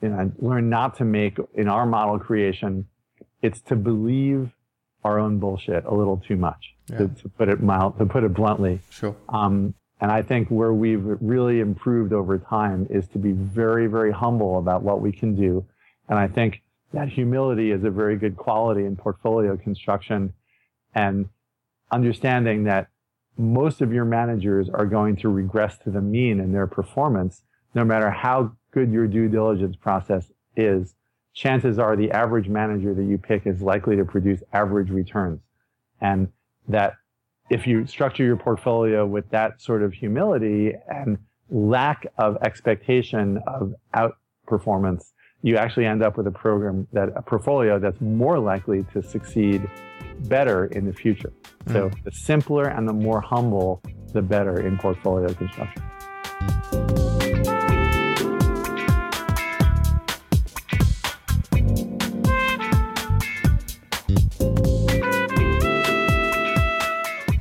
you 0.02 0.08
know, 0.08 0.32
learn 0.38 0.70
not 0.70 0.96
to 0.96 1.04
make 1.04 1.38
in 1.54 1.68
our 1.68 1.86
model 1.86 2.18
creation, 2.18 2.86
it's 3.42 3.60
to 3.62 3.76
believe 3.76 4.50
our 5.04 5.18
own 5.18 5.38
bullshit 5.38 5.84
a 5.84 5.94
little 5.94 6.18
too 6.18 6.36
much, 6.36 6.74
yeah. 6.88 6.98
to, 6.98 7.08
to, 7.08 7.28
put 7.28 7.48
it 7.48 7.62
mild, 7.62 7.98
to 7.98 8.06
put 8.06 8.24
it 8.24 8.34
bluntly. 8.34 8.80
Sure. 8.90 9.16
Um, 9.28 9.74
and 10.00 10.10
I 10.10 10.22
think 10.22 10.48
where 10.48 10.72
we've 10.72 11.04
really 11.20 11.60
improved 11.60 12.12
over 12.12 12.38
time 12.38 12.86
is 12.90 13.06
to 13.08 13.18
be 13.18 13.32
very, 13.32 13.86
very 13.86 14.12
humble 14.12 14.58
about 14.58 14.82
what 14.82 15.00
we 15.00 15.12
can 15.12 15.36
do. 15.36 15.64
And 16.08 16.18
I 16.18 16.26
think 16.26 16.62
that 16.92 17.08
humility 17.08 17.70
is 17.70 17.84
a 17.84 17.90
very 17.90 18.16
good 18.16 18.36
quality 18.36 18.84
in 18.84 18.96
portfolio 18.96 19.56
construction 19.56 20.32
and 20.94 21.28
understanding 21.90 22.64
that 22.64 22.88
most 23.36 23.80
of 23.80 23.92
your 23.92 24.04
managers 24.04 24.68
are 24.68 24.86
going 24.86 25.16
to 25.16 25.28
regress 25.28 25.78
to 25.78 25.90
the 25.90 26.00
mean 26.00 26.40
in 26.40 26.52
their 26.52 26.66
performance, 26.66 27.42
no 27.74 27.84
matter 27.84 28.10
how 28.10 28.52
good 28.70 28.90
your 28.92 29.06
due 29.06 29.28
diligence 29.28 29.76
process 29.76 30.30
is, 30.56 30.94
chances 31.34 31.78
are 31.78 31.96
the 31.96 32.10
average 32.10 32.48
manager 32.48 32.94
that 32.94 33.04
you 33.04 33.18
pick 33.18 33.46
is 33.46 33.60
likely 33.60 33.96
to 33.96 34.04
produce 34.04 34.42
average 34.52 34.90
returns. 34.90 35.40
And 36.00 36.28
that 36.68 36.94
if 37.50 37.66
you 37.66 37.86
structure 37.86 38.24
your 38.24 38.36
portfolio 38.36 39.06
with 39.06 39.28
that 39.30 39.60
sort 39.60 39.82
of 39.82 39.92
humility 39.92 40.72
and 40.88 41.18
lack 41.50 42.06
of 42.18 42.38
expectation 42.42 43.40
of 43.46 43.74
outperformance, 43.94 45.12
you 45.42 45.56
actually 45.56 45.86
end 45.86 46.02
up 46.02 46.16
with 46.16 46.26
a 46.26 46.30
program 46.30 46.86
that 46.92 47.08
a 47.16 47.22
portfolio 47.22 47.78
that's 47.78 48.00
more 48.00 48.38
likely 48.38 48.84
to 48.92 49.02
succeed 49.02 49.68
better 50.28 50.66
in 50.66 50.84
the 50.84 50.92
future. 50.92 51.32
Mm. 51.66 51.72
So 51.72 51.90
the 52.04 52.12
simpler 52.12 52.68
and 52.68 52.86
the 52.86 52.92
more 52.92 53.20
humble, 53.20 53.82
the 54.12 54.22
better 54.22 54.60
in 54.60 54.76
portfolio 54.78 55.32
construction. 55.32 56.99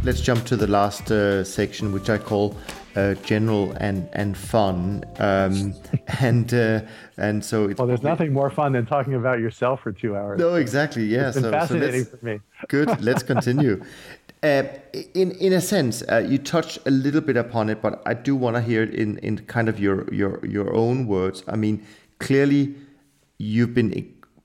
Let's 0.10 0.22
jump 0.22 0.44
to 0.44 0.56
the 0.56 0.66
last 0.66 1.12
uh, 1.12 1.44
section, 1.44 1.92
which 1.92 2.10
I 2.10 2.18
call 2.18 2.58
uh, 2.96 3.14
general 3.32 3.74
and 3.74 4.10
and 4.14 4.36
fun. 4.36 5.04
Um, 5.20 5.76
and 6.20 6.52
uh, 6.52 6.82
and 7.18 7.46
so 7.46 7.72
well, 7.78 7.86
there's 7.86 8.02
nothing 8.02 8.34
more 8.34 8.50
fun 8.50 8.74
than 8.74 8.88
talking 8.88 9.14
about 9.14 9.40
yourself 9.40 9.82
for 9.82 9.92
two 9.92 10.16
hours. 10.18 10.40
No, 10.40 10.56
exactly. 10.56 11.04
Yeah, 11.06 11.28
it's 11.28 11.36
been 11.36 11.44
so, 11.44 11.52
fascinating 11.52 12.06
so 12.06 12.18
for 12.18 12.26
me. 12.26 12.40
good. 12.70 12.90
Let's 13.10 13.22
continue. 13.22 13.84
Uh, 14.42 14.64
in 15.14 15.30
in 15.48 15.54
a 15.54 15.62
sense, 15.62 16.02
uh, 16.12 16.26
you 16.32 16.40
touched 16.40 16.80
a 16.88 16.92
little 17.06 17.22
bit 17.22 17.38
upon 17.38 17.70
it, 17.70 17.80
but 17.80 18.02
I 18.08 18.16
do 18.16 18.36
want 18.36 18.56
to 18.56 18.64
hear 18.64 18.82
it 18.82 18.96
in 18.96 19.20
in 19.20 19.38
kind 19.46 19.70
of 19.70 19.80
your 19.80 20.12
your 20.12 20.44
your 20.44 20.74
own 20.74 21.06
words. 21.06 21.44
I 21.48 21.56
mean, 21.56 21.86
clearly, 22.18 22.74
you've 23.38 23.76
been 23.76 23.92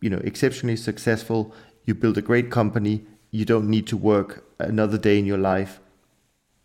you 0.02 0.10
know 0.10 0.20
exceptionally 0.24 0.76
successful. 0.76 1.54
You 1.86 1.94
built 1.94 2.18
a 2.18 2.22
great 2.22 2.50
company. 2.50 3.06
You 3.34 3.44
don't 3.44 3.68
need 3.68 3.88
to 3.88 3.96
work 3.96 4.44
another 4.60 4.96
day 4.96 5.18
in 5.18 5.26
your 5.26 5.38
life. 5.38 5.80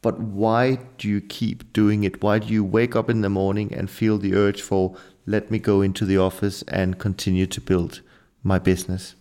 But 0.03 0.19
why 0.19 0.77
do 0.99 1.09
you 1.09 1.19
keep 1.19 1.73
doing 1.73 2.03
it? 2.03 2.21
Why 2.21 2.37
do 2.37 2.53
you 2.53 2.63
wake 2.63 2.95
up 2.95 3.09
in 3.09 3.21
the 3.21 3.29
morning 3.29 3.73
and 3.73 3.89
feel 3.89 4.19
the 4.19 4.35
urge 4.35 4.61
for, 4.61 4.95
let 5.25 5.49
me 5.49 5.57
go 5.57 5.81
into 5.81 6.05
the 6.05 6.19
office 6.19 6.61
and 6.67 6.99
continue 6.99 7.47
to 7.47 7.59
build 7.59 8.01
my 8.43 8.59
business? 8.59 9.15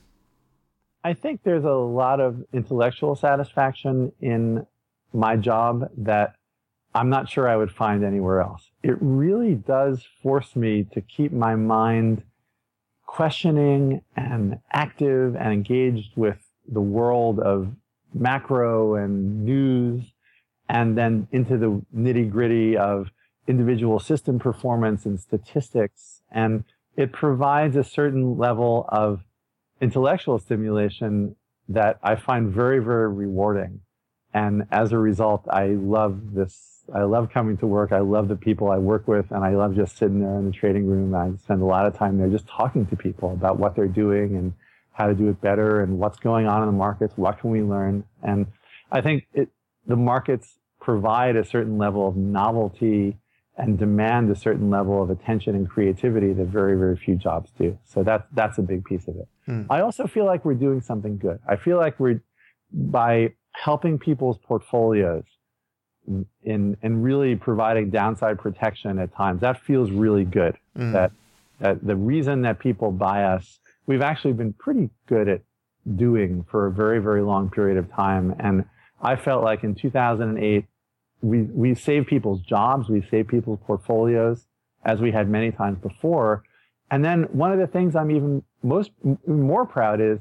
I 1.03 1.15
think 1.15 1.43
there's 1.43 1.65
a 1.65 1.71
lot 1.71 2.21
of 2.21 2.45
intellectual 2.53 3.17
satisfaction 3.17 4.13
in 4.21 4.67
my 5.15 5.37
job 5.37 5.91
that 5.97 6.35
I'm 6.95 7.09
not 7.09 7.31
sure 7.31 7.49
I 7.49 7.57
would 7.57 7.73
find 7.73 8.05
anywhere 8.05 8.43
else. 8.43 8.71
It 8.83 8.99
really 9.01 9.55
does 9.55 10.07
force 10.23 10.55
me 10.55 10.85
to 10.93 11.01
keep 11.01 11.33
my 11.33 11.57
mind 11.57 12.25
questioning 13.07 14.03
and 14.15 14.61
active 14.71 15.35
and 15.35 15.51
engaged 15.51 16.11
with 16.15 16.37
the 16.71 16.81
world 16.81 17.41
of 17.41 17.73
macro 18.15 18.95
and 18.95 19.45
news 19.45 20.05
and 20.69 20.97
then 20.97 21.27
into 21.33 21.57
the 21.57 21.83
nitty 21.97 22.31
gritty 22.31 22.77
of 22.77 23.11
individual 23.47 23.99
system 23.99 24.39
performance 24.39 25.07
and 25.07 25.19
statistics. 25.19 26.21
And 26.31 26.65
it 26.97 27.13
provides 27.13 27.77
a 27.77 27.85
certain 27.85 28.37
level 28.37 28.87
of 28.89 29.23
intellectual 29.81 30.39
stimulation 30.39 31.37
that 31.69 31.99
I 32.03 32.17
find 32.17 32.51
very, 32.51 32.81
very 32.81 33.09
rewarding. 33.09 33.81
And 34.35 34.67
as 34.71 34.93
a 34.93 34.99
result, 34.99 35.47
I 35.51 35.69
love 35.69 36.35
this. 36.35 36.85
I 36.95 37.03
love 37.03 37.31
coming 37.31 37.57
to 37.59 37.67
work. 37.67 37.93
I 37.93 38.01
love 38.01 38.29
the 38.29 38.37
people 38.37 38.71
I 38.71 38.79
work 38.79 39.07
with, 39.07 39.31
and 39.31 39.45
I 39.45 39.55
love 39.55 39.75
just 39.75 39.97
sitting 39.97 40.21
there 40.21 40.39
in 40.39 40.47
the 40.47 40.53
trading 40.53 40.87
room. 40.87 41.15
I 41.15 41.37
spend 41.43 41.61
a 41.63 41.67
lot 41.67 41.87
of 41.87 41.97
time 41.97 42.19
there 42.19 42.29
just 42.29 42.47
talking 42.47 42.87
to 42.87 42.97
people 42.97 43.33
about 43.33 43.59
what 43.59 43.75
they're 43.75 43.87
doing 43.87 44.37
and 44.37 44.53
how 44.99 45.07
to 45.07 45.15
do 45.15 45.29
it 45.29 45.41
better 45.41 45.81
and 45.81 45.99
what's 45.99 46.19
going 46.19 46.47
on 46.47 46.63
in 46.63 46.67
the 46.67 46.77
markets. 46.77 47.15
What 47.17 47.39
can 47.39 47.51
we 47.51 47.63
learn? 47.63 48.05
And 48.23 48.47
I 48.91 49.01
think 49.01 49.27
it, 49.33 49.49
the 49.87 49.97
markets 49.97 50.59
provide 50.81 51.37
a 51.37 51.45
certain 51.45 51.79
level 51.79 52.09
of 52.09 52.17
novelty 52.17 53.17
and 53.57 53.79
demand 53.79 54.31
a 54.31 54.37
certain 54.37 54.71
level 54.71 55.03
of 55.03 55.11
attention 55.11 55.55
and 55.55 55.69
creativity 55.69 56.33
that 56.33 56.47
very, 56.47 56.77
very 56.77 56.97
few 56.97 57.15
jobs 57.15 57.51
do. 57.59 57.79
So 57.85 58.03
that's 58.03 58.27
that's 58.33 58.59
a 58.59 58.63
big 58.63 58.85
piece 58.85 59.07
of 59.09 59.17
it. 59.17 59.29
Hmm. 59.47 59.63
I 59.71 59.81
also 59.81 60.07
feel 60.07 60.27
like 60.27 60.45
we're 60.45 60.55
doing 60.55 60.81
something 60.81 61.17
good. 61.17 61.39
I 61.49 61.57
feel 61.57 61.77
like 61.77 61.99
we're 61.99 62.21
by 62.73 63.35
helping 63.53 63.99
people's 63.99 64.39
portfolios 64.39 65.25
in 66.43 66.77
and 66.83 67.05
really 67.05 67.37
providing 67.37 67.91
downside 67.91 68.39
protection 68.39 68.99
at 68.99 69.15
times. 69.15 69.41
That 69.41 69.61
feels 69.61 69.91
really 69.91 70.25
good. 70.25 70.57
Mm. 70.77 70.93
That 70.93 71.13
that 71.61 71.87
the 71.87 71.97
reason 71.97 72.43
that 72.43 72.59
people 72.59 72.91
buy 72.93 73.25
us, 73.25 73.59
we've 73.89 74.03
actually 74.03 74.35
been 74.35 74.53
pretty 74.53 74.91
good 75.09 75.29
at 75.29 75.41
doing 75.97 76.45
for 76.49 76.67
a 76.67 76.73
very 76.73 77.01
very 77.01 77.23
long 77.23 77.51
period 77.51 77.77
of 77.77 77.93
time. 77.93 78.37
And 78.39 78.65
I 79.03 79.17
felt 79.17 79.43
like 79.43 79.65
in 79.65 79.75
2008 79.75 80.65
we 81.23 81.43
we 81.43 81.75
saved 81.75 82.07
people's 82.07 82.41
jobs, 82.43 82.89
we 82.89 83.03
saved 83.11 83.29
people's 83.29 83.59
portfolios 83.67 84.47
as 84.85 85.01
we 85.01 85.11
had 85.11 85.29
many 85.29 85.51
times 85.51 85.79
before. 85.79 86.45
And 86.91 87.05
then 87.05 87.25
one 87.33 87.51
of 87.53 87.59
the 87.59 87.67
things 87.67 87.97
I'm 87.97 88.11
even 88.13 88.45
most 88.63 88.93
more 89.27 89.67
proud 89.67 90.01
is 90.01 90.21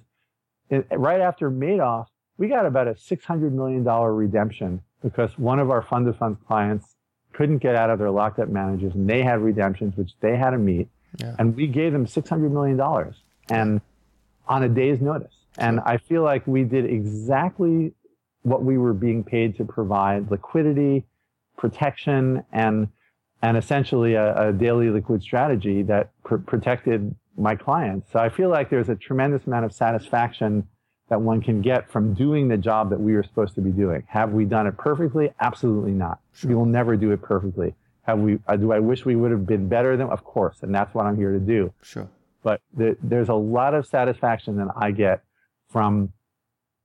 right 0.91 1.21
after 1.21 1.51
Madoff, 1.51 2.07
we 2.37 2.47
got 2.47 2.65
about 2.65 2.87
a 2.87 2.93
$600 2.93 3.51
million 3.51 3.83
redemption 3.83 4.81
because 5.03 5.37
one 5.37 5.59
of 5.59 5.69
our 5.69 5.81
fund 5.81 6.07
of 6.07 6.17
funds 6.17 6.39
clients 6.47 6.95
couldn't 7.33 7.59
get 7.59 7.75
out 7.75 7.89
of 7.89 7.99
their 7.99 8.11
locked 8.11 8.39
up 8.39 8.49
managers 8.49 8.93
and 8.95 9.09
they 9.09 9.21
had 9.21 9.39
redemptions, 9.41 9.95
which 9.95 10.11
they 10.21 10.35
had 10.35 10.51
to 10.51 10.57
meet. 10.57 10.89
Yeah. 11.19 11.35
And 11.39 11.55
we 11.55 11.67
gave 11.67 11.93
them 11.93 12.05
$600 12.05 12.51
million 12.51 12.79
and 13.49 13.81
on 14.47 14.63
a 14.63 14.69
day's 14.69 15.01
notice. 15.01 15.33
And 15.57 15.79
I 15.81 15.97
feel 15.97 16.23
like 16.23 16.45
we 16.45 16.63
did 16.63 16.85
exactly 16.85 17.93
what 18.43 18.63
we 18.63 18.77
were 18.77 18.93
being 18.93 19.23
paid 19.23 19.57
to 19.57 19.65
provide 19.65 20.29
liquidity, 20.31 21.05
protection, 21.57 22.43
and 22.51 22.87
and 23.41 23.57
essentially 23.57 24.15
a, 24.15 24.49
a 24.49 24.53
daily 24.53 24.89
liquid 24.89 25.21
strategy 25.21 25.83
that 25.83 26.11
pr- 26.23 26.37
protected 26.37 27.13
my 27.37 27.55
clients. 27.55 28.11
So 28.11 28.19
I 28.19 28.29
feel 28.29 28.49
like 28.49 28.69
there's 28.69 28.89
a 28.89 28.95
tremendous 28.95 29.45
amount 29.45 29.65
of 29.65 29.73
satisfaction 29.73 30.67
that 31.09 31.21
one 31.21 31.41
can 31.41 31.61
get 31.61 31.89
from 31.91 32.13
doing 32.13 32.47
the 32.47 32.57
job 32.57 32.89
that 32.89 32.99
we 32.99 33.13
were 33.13 33.23
supposed 33.23 33.55
to 33.55 33.61
be 33.61 33.71
doing. 33.71 34.03
Have 34.07 34.33
we 34.33 34.45
done 34.45 34.67
it 34.67 34.77
perfectly? 34.77 35.31
Absolutely 35.39 35.91
not. 35.91 36.19
Sure. 36.33 36.49
We 36.49 36.55
will 36.55 36.65
never 36.65 36.97
do 36.97 37.11
it 37.11 37.21
perfectly. 37.21 37.75
Have 38.03 38.19
we? 38.19 38.39
Uh, 38.47 38.55
do 38.55 38.71
I 38.71 38.79
wish 38.79 39.05
we 39.05 39.15
would 39.15 39.31
have 39.31 39.45
been 39.45 39.67
better 39.67 39.97
than? 39.97 40.09
Of 40.09 40.23
course, 40.23 40.57
and 40.61 40.73
that's 40.73 40.93
what 40.93 41.05
I'm 41.05 41.17
here 41.17 41.33
to 41.33 41.39
do. 41.39 41.73
Sure. 41.81 42.09
But 42.43 42.61
the, 42.75 42.97
there's 43.01 43.29
a 43.29 43.35
lot 43.35 43.73
of 43.73 43.85
satisfaction 43.85 44.57
that 44.57 44.67
I 44.75 44.91
get 44.91 45.23
from 45.69 46.13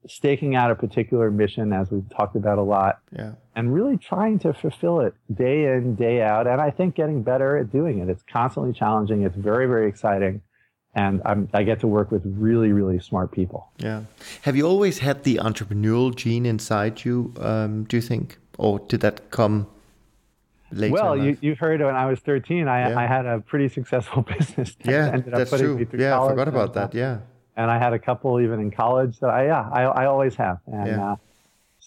staking 0.07 0.57
out 0.57 0.71
a 0.71 0.75
particular 0.75 1.31
mission, 1.31 1.73
as 1.73 1.91
we've 1.91 2.09
talked 2.11 2.35
about 2.35 2.59
a 2.59 2.63
lot, 2.63 2.99
yeah. 3.17 3.33
and 3.55 3.73
really 3.73 3.97
trying 3.97 4.39
to 4.41 4.53
fulfill 4.53 5.01
it 5.01 5.15
day 5.33 5.65
in, 5.67 5.95
day 5.95 6.23
out. 6.23 6.47
And 6.47 6.61
I 6.61 6.71
think 6.71 6.97
getting 6.97 7.23
better 7.23 7.57
at 7.57 7.71
doing 7.71 8.01
it. 8.01 8.09
It's 8.09 8.25
constantly 8.25 8.73
challenging. 8.73 9.23
It's 9.23 9.37
very, 9.37 9.67
very 9.67 9.89
exciting. 9.89 10.43
And 10.95 11.23
I'm, 11.25 11.49
I 11.55 11.63
get 11.63 11.81
to 11.81 11.87
work 11.87 12.11
with 12.11 12.23
really, 12.25 12.73
really 12.73 12.99
smart 12.99 13.31
people. 13.31 13.71
Yeah. 13.79 14.03
Have 14.43 14.57
you 14.57 14.67
always 14.67 14.99
had 14.99 15.23
the 15.25 15.37
entrepreneurial 15.37 16.15
gene 16.15 16.45
inside 16.45 17.05
you, 17.05 17.33
um, 17.41 17.85
do 17.85 17.97
you 17.97 18.03
think? 18.03 18.39
Or 18.59 18.79
did 18.81 19.01
that 19.01 19.31
come 19.31 19.69
later? 20.73 20.95
Well, 20.95 21.17
you, 21.17 21.37
you 21.41 21.55
heard 21.55 21.81
when 21.81 21.95
I 21.95 22.07
was 22.07 22.21
13, 22.21 22.69
I, 22.69 22.91
yeah. 22.91 22.99
I 22.99 23.07
had 23.07 23.27
a 23.27 23.41
pretty 23.41 23.69
successful 23.69 24.23
business. 24.39 24.77
That 24.85 24.91
yeah, 24.91 25.17
that's 25.25 25.51
true. 25.51 25.87
Yeah, 25.93 26.21
I 26.21 26.29
forgot 26.29 26.49
about 26.49 26.75
that. 26.75 26.95
Yeah 26.95 27.21
and 27.55 27.71
I 27.71 27.79
had 27.79 27.93
a 27.93 27.99
couple 27.99 28.41
even 28.41 28.61
in 28.61 28.71
college 28.71 29.21
that 29.21 29.29
I 29.29 29.45
yeah 29.45 29.69
I, 29.71 29.83
I 29.83 30.07
always 30.07 30.35
have 30.37 30.59
and 30.67 30.87
yeah. 30.87 31.13
uh, 31.13 31.17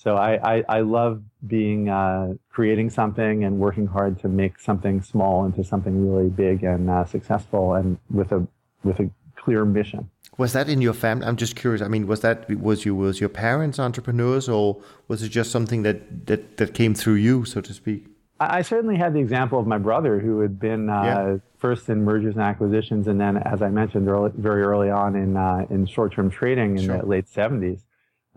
so 0.06 0.18
I, 0.18 0.58
I, 0.58 0.64
I 0.70 0.80
love 0.82 1.24
being 1.48 1.90
uh, 1.90 2.36
creating 2.52 2.92
something 2.92 3.44
and 3.44 3.58
working 3.58 3.88
hard 3.88 4.20
to 4.20 4.28
make 4.28 4.60
something 4.60 5.02
small 5.02 5.46
into 5.46 5.64
something 5.64 6.08
really 6.08 6.30
big 6.30 6.64
and 6.64 6.92
uh, 6.92 7.06
successful 7.06 7.74
and 7.74 7.98
with 8.12 8.32
a 8.32 8.46
with 8.84 9.00
a 9.00 9.10
clear 9.36 9.66
mission. 9.66 10.12
Was 10.38 10.54
that 10.54 10.70
in 10.70 10.80
your 10.80 10.94
family? 10.94 11.26
I'm 11.26 11.38
just 11.38 11.56
curious. 11.56 11.82
I 11.82 11.88
mean, 11.88 12.06
was 12.06 12.20
that 12.20 12.48
was 12.60 12.86
you 12.86 12.94
was 12.94 13.20
your 13.20 13.30
parents 13.30 13.80
entrepreneurs 13.80 14.48
or 14.48 14.80
was 15.08 15.24
it 15.24 15.30
just 15.30 15.50
something 15.50 15.82
that 15.82 16.28
that 16.28 16.58
that 16.58 16.76
came 16.76 16.94
through 16.94 17.16
you, 17.16 17.46
so 17.46 17.62
to 17.62 17.74
speak? 17.74 18.06
I 18.40 18.64
certainly 18.64 18.98
had 18.98 19.14
the 19.14 19.20
example 19.20 19.60
of 19.60 19.68
my 19.68 19.78
brother 19.78 20.20
who 20.20 20.42
had 20.42 20.60
been 20.60 20.90
uh, 20.90 21.04
yeah. 21.04 21.38
first 21.58 21.88
in 21.88 22.04
mergers 22.04 22.36
and 22.36 22.44
acquisitions, 22.44 23.08
and 23.08 23.20
then, 23.20 23.38
as 23.38 23.62
I 23.62 23.70
mentioned 23.70 24.10
early, 24.10 24.32
very 24.36 24.62
early 24.62 24.90
on 24.90 25.16
in 25.16 25.38
uh, 25.38 25.66
in 25.70 25.86
short-term 25.86 26.30
trading 26.30 26.78
in 26.78 26.86
sure. 26.86 26.98
the 26.98 27.06
late 27.06 27.28
'70s. 27.28 27.84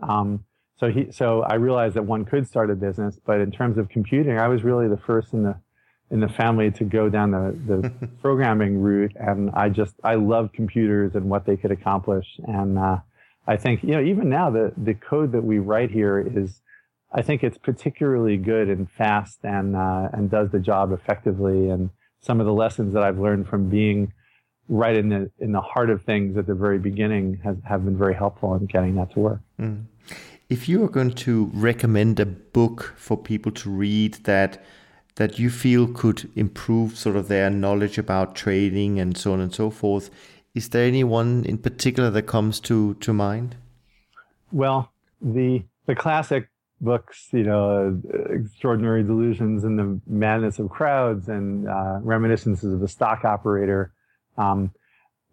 Um, 0.01 0.45
so 0.77 0.89
he, 0.89 1.11
so 1.11 1.41
I 1.41 1.55
realized 1.55 1.95
that 1.95 2.05
one 2.05 2.23
could 2.23 2.47
start 2.47 2.71
a 2.71 2.75
business, 2.75 3.19
but 3.25 3.41
in 3.41 3.51
terms 3.51 3.77
of 3.77 3.89
computing, 3.89 4.39
I 4.39 4.47
was 4.47 4.63
really 4.63 4.87
the 4.87 4.97
first 4.97 5.33
in 5.33 5.43
the 5.43 5.59
in 6.11 6.21
the 6.21 6.29
family 6.29 6.71
to 6.71 6.85
go 6.85 7.09
down 7.09 7.31
the, 7.31 7.55
the 7.67 8.07
programming 8.21 8.81
route, 8.81 9.11
and 9.15 9.51
I 9.51 9.67
just 9.67 9.95
I 10.01 10.15
loved 10.15 10.53
computers 10.53 11.13
and 11.15 11.25
what 11.29 11.45
they 11.45 11.57
could 11.57 11.71
accomplish, 11.71 12.25
and 12.47 12.79
uh, 12.79 12.99
I 13.45 13.57
think 13.57 13.83
you 13.83 13.91
know 13.91 14.01
even 14.01 14.29
now 14.29 14.49
the 14.49 14.71
the 14.77 14.93
code 14.93 15.33
that 15.33 15.43
we 15.43 15.59
write 15.59 15.91
here 15.91 16.19
is 16.19 16.61
I 17.11 17.21
think 17.21 17.43
it's 17.43 17.57
particularly 17.57 18.37
good 18.37 18.69
and 18.69 18.89
fast 18.89 19.39
and 19.43 19.75
uh, 19.75 20.09
and 20.13 20.29
does 20.29 20.51
the 20.51 20.59
job 20.59 20.91
effectively. 20.91 21.69
And 21.69 21.89
some 22.21 22.39
of 22.39 22.45
the 22.45 22.53
lessons 22.53 22.93
that 22.93 23.03
I've 23.03 23.19
learned 23.19 23.47
from 23.47 23.69
being 23.69 24.13
right 24.67 24.95
in 24.95 25.09
the 25.09 25.31
in 25.39 25.51
the 25.51 25.61
heart 25.61 25.89
of 25.89 26.03
things 26.03 26.37
at 26.37 26.45
the 26.45 26.53
very 26.53 26.77
beginning 26.77 27.39
has 27.43 27.57
have 27.63 27.83
been 27.83 27.97
very 27.97 28.13
helpful 28.13 28.53
in 28.55 28.65
getting 28.67 28.95
that 28.95 29.11
to 29.13 29.19
work. 29.19 29.41
Mm. 29.59 29.85
If 30.49 30.67
you 30.69 30.83
are 30.83 30.89
going 30.89 31.11
to 31.11 31.51
recommend 31.53 32.19
a 32.19 32.25
book 32.25 32.93
for 32.97 33.17
people 33.17 33.51
to 33.53 33.69
read 33.69 34.15
that 34.25 34.63
that 35.15 35.37
you 35.37 35.49
feel 35.49 35.87
could 35.87 36.29
improve 36.35 36.97
sort 36.97 37.15
of 37.15 37.27
their 37.27 37.49
knowledge 37.49 37.97
about 37.97 38.35
trading 38.35 38.99
and 38.99 39.17
so 39.17 39.33
on 39.33 39.41
and 39.41 39.53
so 39.53 39.69
forth, 39.69 40.09
is 40.55 40.69
there 40.69 40.85
anyone 40.85 41.43
in 41.45 41.57
particular 41.57 42.09
that 42.11 42.23
comes 42.23 42.59
to 42.61 42.93
to 42.95 43.13
mind? 43.13 43.55
Well, 44.51 44.91
the 45.21 45.63
the 45.87 45.95
classic 45.95 46.47
books, 46.81 47.27
you 47.31 47.43
know, 47.43 48.01
Extraordinary 48.29 49.03
Delusions 49.03 49.63
and 49.63 49.77
the 49.77 49.99
Madness 50.07 50.59
of 50.59 50.69
Crowds 50.69 51.27
and 51.27 51.67
uh, 51.67 51.99
Reminiscences 52.01 52.73
of 52.73 52.81
a 52.81 52.87
Stock 52.87 53.25
Operator. 53.25 53.93
Um, 54.37 54.71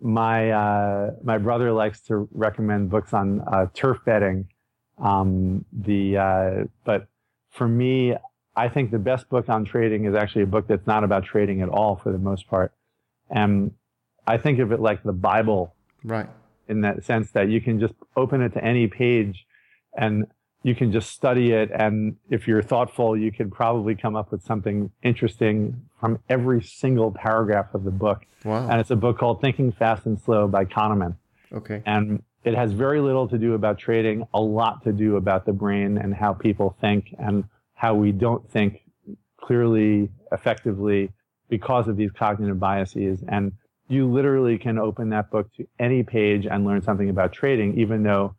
my 0.00 0.50
uh, 0.50 1.10
my 1.22 1.38
brother 1.38 1.72
likes 1.72 2.00
to 2.02 2.28
recommend 2.32 2.90
books 2.90 3.14
on 3.14 3.42
uh, 3.46 3.66
turf 3.72 3.98
betting. 4.04 4.48
Um, 4.98 5.64
the 5.72 6.16
uh, 6.16 6.64
but 6.84 7.08
for 7.50 7.68
me, 7.68 8.14
I 8.54 8.68
think 8.68 8.90
the 8.90 8.98
best 8.98 9.28
book 9.28 9.48
on 9.48 9.64
trading 9.64 10.04
is 10.04 10.14
actually 10.14 10.42
a 10.42 10.46
book 10.46 10.66
that's 10.66 10.86
not 10.86 11.04
about 11.04 11.24
trading 11.24 11.62
at 11.62 11.68
all 11.68 11.96
for 11.96 12.12
the 12.12 12.18
most 12.18 12.48
part, 12.48 12.72
and 13.30 13.72
I 14.26 14.36
think 14.36 14.58
of 14.58 14.72
it 14.72 14.80
like 14.80 15.02
the 15.02 15.12
Bible, 15.12 15.74
right? 16.04 16.28
In 16.68 16.82
that 16.82 17.04
sense 17.04 17.30
that 17.30 17.48
you 17.48 17.60
can 17.60 17.80
just 17.80 17.94
open 18.16 18.42
it 18.42 18.52
to 18.54 18.62
any 18.62 18.88
page 18.88 19.46
and 19.96 20.26
you 20.62 20.74
can 20.74 20.90
just 20.92 21.10
study 21.10 21.52
it. 21.52 21.70
And 21.72 22.16
if 22.30 22.48
you're 22.48 22.62
thoughtful, 22.62 23.16
you 23.16 23.30
can 23.30 23.50
probably 23.50 23.94
come 23.94 24.16
up 24.16 24.32
with 24.32 24.42
something 24.42 24.90
interesting 25.02 25.80
from 26.00 26.18
every 26.28 26.62
single 26.62 27.12
paragraph 27.12 27.74
of 27.74 27.84
the 27.84 27.90
book. 27.90 28.26
Wow. 28.44 28.68
And 28.68 28.80
it's 28.80 28.90
a 28.90 28.96
book 28.96 29.18
called 29.18 29.40
Thinking 29.40 29.72
Fast 29.72 30.06
and 30.06 30.20
Slow 30.20 30.48
by 30.48 30.64
Kahneman. 30.64 31.16
Okay. 31.52 31.82
And 31.86 32.22
it 32.44 32.54
has 32.54 32.72
very 32.72 33.00
little 33.00 33.28
to 33.28 33.38
do 33.38 33.54
about 33.54 33.78
trading, 33.78 34.26
a 34.32 34.40
lot 34.40 34.82
to 34.84 34.92
do 34.92 35.16
about 35.16 35.46
the 35.46 35.52
brain 35.52 35.98
and 35.98 36.14
how 36.14 36.32
people 36.32 36.76
think 36.80 37.14
and 37.18 37.44
how 37.74 37.94
we 37.94 38.12
don't 38.12 38.48
think 38.50 38.82
clearly, 39.40 40.10
effectively 40.32 41.10
because 41.48 41.88
of 41.88 41.96
these 41.96 42.10
cognitive 42.10 42.58
biases. 42.58 43.22
And 43.28 43.52
you 43.88 44.10
literally 44.10 44.58
can 44.58 44.78
open 44.78 45.10
that 45.10 45.30
book 45.30 45.52
to 45.56 45.66
any 45.78 46.02
page 46.02 46.46
and 46.46 46.64
learn 46.64 46.82
something 46.82 47.08
about 47.08 47.32
trading, 47.32 47.78
even 47.78 48.02
though 48.02 48.34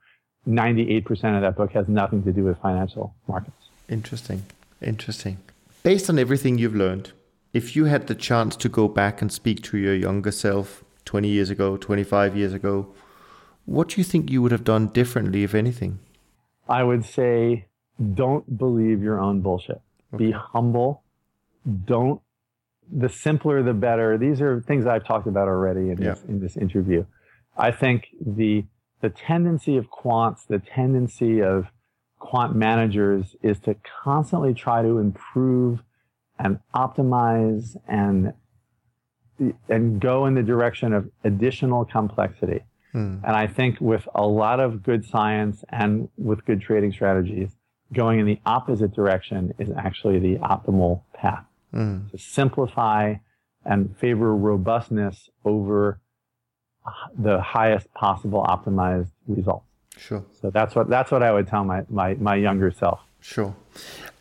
98% 0.48 1.10
of 1.36 1.42
that 1.42 1.56
book 1.56 1.72
has 1.74 1.88
nothing 1.88 2.24
to 2.24 2.32
do 2.32 2.44
with 2.44 2.58
financial 2.60 3.14
markets. 3.28 3.70
Interesting. 3.90 4.44
Interesting. 4.82 5.38
Based 5.84 6.10
on 6.10 6.20
everything 6.20 6.58
you've 6.58 6.76
learned, 6.76 7.12
if 7.54 7.76
you 7.76 7.86
had 7.86 8.08
the 8.08 8.16
chance 8.16 8.56
to 8.58 8.70
go 8.70 8.88
back 8.88 9.22
and 9.22 9.32
speak 9.32 9.62
to 9.64 9.78
your 9.78 9.96
younger 9.96 10.32
self 10.32 10.84
20 11.06 11.28
years 11.28 11.50
ago, 11.50 11.78
25 11.78 12.36
years 12.36 12.54
ago, 12.54 12.94
what 13.66 13.90
do 13.90 13.96
you 13.98 14.04
think 14.04 14.30
you 14.30 14.42
would 14.42 14.52
have 14.52 14.64
done 14.64 14.88
differently, 14.88 15.44
if 15.44 15.54
anything? 15.56 16.00
I 16.70 16.84
would 16.84 17.06
say 17.06 17.68
don't 18.14 18.58
believe 18.58 19.02
your 19.02 19.20
own 19.20 19.42
bullshit. 19.42 19.82
Okay. 20.14 20.26
Be 20.26 20.32
humble. 20.32 21.04
Don't 21.86 22.22
the 22.92 23.10
simpler 23.10 23.64
the 23.64 23.74
better. 23.74 24.18
These 24.18 24.42
are 24.42 24.62
things 24.62 24.86
I've 24.86 25.06
talked 25.06 25.28
about 25.28 25.48
already 25.48 25.90
in, 25.90 26.02
yeah. 26.02 26.14
this, 26.14 26.24
in 26.24 26.40
this 26.40 26.58
interview. 26.58 27.06
I 27.58 27.72
think 27.72 28.08
the 28.26 28.66
the 29.02 29.10
tendency 29.10 29.78
of 29.78 29.90
quants, 29.90 30.48
the 30.48 30.60
tendency 30.60 31.42
of 31.42 31.68
quant 32.20 32.56
managers 32.56 33.36
is 33.42 33.60
to 33.60 33.76
constantly 34.04 34.54
try 34.54 34.82
to 34.82 34.98
improve 34.98 35.80
and 36.40 36.60
optimize 36.76 37.78
and 37.88 38.34
and 39.70 40.02
go 40.02 40.26
in 40.26 40.34
the 40.34 40.42
direction 40.42 40.94
of 40.94 41.10
additional 41.24 41.86
complexity. 41.86 42.64
Hmm. 42.92 43.18
And 43.24 43.36
I 43.36 43.46
think 43.46 43.80
with 43.80 44.08
a 44.16 44.26
lot 44.26 44.60
of 44.60 44.82
good 44.82 45.06
science 45.06 45.64
and 45.70 46.10
with 46.18 46.44
good 46.46 46.60
trading 46.60 46.92
strategies, 46.92 47.52
going 47.94 48.20
in 48.20 48.26
the 48.26 48.40
opposite 48.46 48.94
direction 48.94 49.54
is 49.60 49.70
actually 49.78 50.20
the 50.20 50.38
optimal 50.38 51.02
path. 51.14 51.46
Mm. 51.74 52.10
To 52.12 52.18
simplify 52.18 53.16
and 53.66 53.96
favor 53.98 54.36
robustness 54.36 55.30
over 55.46 56.00
the 57.18 57.42
highest 57.42 57.92
possible 57.94 58.44
optimized 58.48 59.12
results. 59.28 59.66
Sure. 59.98 60.24
So 60.42 60.50
that's 60.50 60.76
what 60.76 60.90
that's 60.90 61.12
what 61.12 61.24
I 61.24 61.32
would 61.32 61.48
tell 61.48 61.64
my 61.64 61.84
my, 61.90 62.14
my 62.16 62.36
younger 62.36 62.72
self. 62.72 63.00
Sure. 63.20 63.56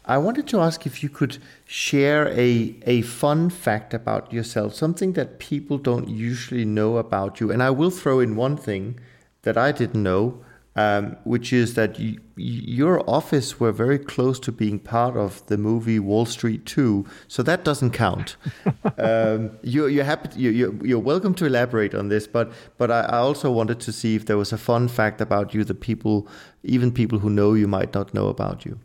I 0.08 0.18
wanted 0.18 0.46
to 0.48 0.60
ask 0.60 0.86
if 0.86 1.02
you 1.02 1.08
could 1.08 1.38
share 1.66 2.28
a 2.28 2.76
a 2.86 3.02
fun 3.02 3.50
fact 3.50 3.92
about 3.92 4.32
yourself, 4.32 4.74
something 4.74 5.12
that 5.14 5.38
people 5.38 5.78
don't 5.78 6.08
usually 6.08 6.64
know 6.64 6.96
about 6.96 7.40
you. 7.40 7.50
And 7.50 7.62
I 7.62 7.70
will 7.70 7.90
throw 7.90 8.20
in 8.20 8.36
one 8.36 8.56
thing 8.56 8.98
that 9.42 9.56
I 9.56 9.72
didn't 9.72 10.02
know, 10.02 10.44
um, 10.76 11.16
which 11.24 11.52
is 11.52 11.74
that 11.74 11.98
you, 11.98 12.20
your 12.36 13.02
office 13.08 13.58
were 13.58 13.72
very 13.72 13.98
close 13.98 14.38
to 14.40 14.52
being 14.52 14.78
part 14.78 15.16
of 15.16 15.44
the 15.46 15.56
movie 15.56 15.98
Wall 15.98 16.26
Street 16.26 16.66
2, 16.66 17.04
so 17.28 17.42
that 17.42 17.64
doesn't 17.64 17.92
count. 17.92 18.36
um, 18.98 19.58
you, 19.62 19.86
you're 19.86 20.04
happy. 20.04 20.28
To, 20.28 20.38
you, 20.38 20.78
you're 20.84 20.98
welcome 20.98 21.34
to 21.34 21.46
elaborate 21.46 21.94
on 21.94 22.08
this, 22.08 22.26
but 22.26 22.52
but 22.76 22.90
I, 22.90 23.00
I, 23.00 23.18
also 23.18 23.50
wanted 23.50 23.80
to 23.80 23.92
see 23.92 24.14
if 24.14 24.26
there 24.26 24.36
was 24.36 24.52
a 24.52 24.58
fun 24.58 24.88
fact 24.88 25.20
about 25.20 25.54
you 25.54 25.64
that 25.64 25.80
people, 25.80 26.28
even 26.62 26.92
people 26.92 27.18
who 27.20 27.30
know 27.30 27.54
you, 27.54 27.66
might 27.66 27.94
not 27.94 28.12
know 28.12 28.28
about 28.28 28.66
you. 28.66 28.78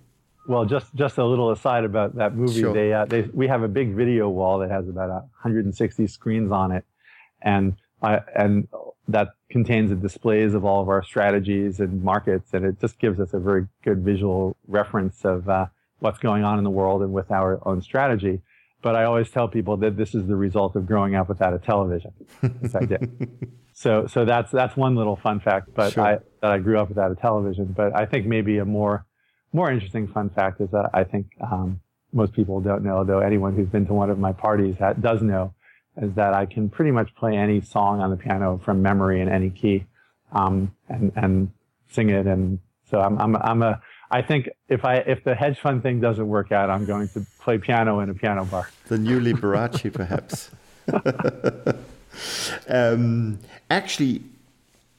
Well, 0.48 0.66
just 0.66 0.96
just 0.96 1.18
a 1.18 1.26
little 1.26 1.52
aside 1.52 1.84
about 1.84 2.16
that 2.16 2.36
movie. 2.36 2.62
Sure. 2.62 2.74
They, 2.74 2.94
uh, 2.94 3.06
they 3.06 3.24
we 3.34 3.48
have 3.48 3.64
a 3.64 3.68
big 3.68 3.96
video 3.96 4.30
wall 4.30 4.60
that 4.60 4.72
has 4.72 4.88
about 4.88 5.10
160 5.10 6.08
screens 6.08 6.52
on 6.52 6.72
it, 6.72 6.86
and 7.42 7.76
I, 8.02 8.22
and 8.36 8.68
that 9.10 9.30
contains 9.52 9.90
the 9.90 9.96
displays 9.96 10.54
of 10.54 10.66
all 10.66 10.82
of 10.82 10.90
our 10.90 11.04
strategies 11.04 11.80
and 11.80 12.04
markets, 12.04 12.54
and 12.54 12.66
it 12.66 12.80
just 12.80 13.00
gives 13.00 13.20
us 13.20 13.34
a 13.34 13.40
very 13.40 13.68
good 13.84 14.04
visual 14.04 14.56
reference 14.68 15.24
of 15.26 15.48
uh, 15.48 15.68
what's 16.00 16.20
going 16.20 16.44
on 16.44 16.58
in 16.58 16.64
the 16.64 16.70
world 16.70 17.02
and 17.02 17.14
with 17.14 17.32
our 17.32 17.60
own 17.68 17.82
strategy. 17.82 18.42
But 18.82 18.96
I 18.96 19.04
always 19.04 19.30
tell 19.30 19.48
people 19.48 19.78
that 19.78 19.96
this 19.96 20.16
is 20.16 20.26
the 20.26 20.36
result 20.36 20.76
of 20.76 20.88
growing 20.88 21.14
up 21.16 21.30
without 21.30 21.54
a 21.54 21.60
television. 21.60 22.14
yes, 22.42 22.76
I 22.76 22.86
did. 22.86 23.52
So, 23.74 24.06
so 24.06 24.26
that's 24.26 24.52
that's 24.52 24.76
one 24.78 24.96
little 24.96 25.16
fun 25.16 25.40
fact. 25.40 25.70
But 25.74 25.94
sure. 25.94 26.04
I 26.04 26.18
that 26.42 26.52
I 26.52 26.60
grew 26.60 26.78
up 26.78 26.90
without 26.90 27.10
a 27.10 27.16
television. 27.16 27.74
But 27.76 27.96
I 27.96 28.06
think 28.06 28.28
maybe 28.28 28.60
a 28.60 28.66
more 28.66 29.06
more 29.54 29.72
interesting 29.72 30.08
fun 30.08 30.30
fact 30.30 30.62
is 30.62 30.70
that 30.70 30.92
I 30.94 31.04
think 31.04 31.28
um, 31.42 31.80
most 32.14 32.34
people 32.34 32.62
don't 32.62 32.84
know, 32.84 33.04
though 33.04 33.20
anyone 33.20 33.56
who's 33.56 33.70
been 33.70 33.88
to 33.88 33.94
one 33.94 34.10
of 34.10 34.20
my 34.20 34.34
parties 34.34 34.76
does 35.00 35.22
know, 35.22 35.54
is 36.02 36.14
that 36.16 36.34
I 36.34 36.46
can 36.46 36.70
pretty 36.70 36.92
much 36.92 37.14
play 37.16 37.38
any 37.38 37.62
song 37.62 38.02
on 38.02 38.10
the 38.10 38.18
piano 38.18 38.60
from 38.64 38.82
memory 38.82 39.22
in 39.22 39.30
any 39.30 39.50
key, 39.50 39.86
um, 40.34 40.76
and 40.90 41.12
and 41.16 41.52
sing 41.90 42.10
it. 42.10 42.28
And 42.28 42.60
so 42.90 43.00
I'm 43.00 43.18
I'm 43.20 43.36
I'm 43.38 43.62
a 43.62 43.82
I 44.12 44.22
think 44.22 44.50
if 44.68 44.84
I 44.84 44.96
if 44.98 45.24
the 45.24 45.34
hedge 45.34 45.60
fund 45.60 45.82
thing 45.84 46.02
doesn't 46.02 46.28
work 46.28 46.52
out, 46.52 46.70
I'm 46.70 46.86
going 46.86 47.08
to 47.10 47.26
play 47.40 47.58
piano 47.58 48.00
in 48.02 48.10
a 48.10 48.14
piano 48.14 48.44
bar. 48.46 48.70
The 48.88 48.98
new 48.98 49.22
Liberace, 49.22 49.94
perhaps. 49.94 50.52
um, 52.68 53.40
actually, 53.70 54.22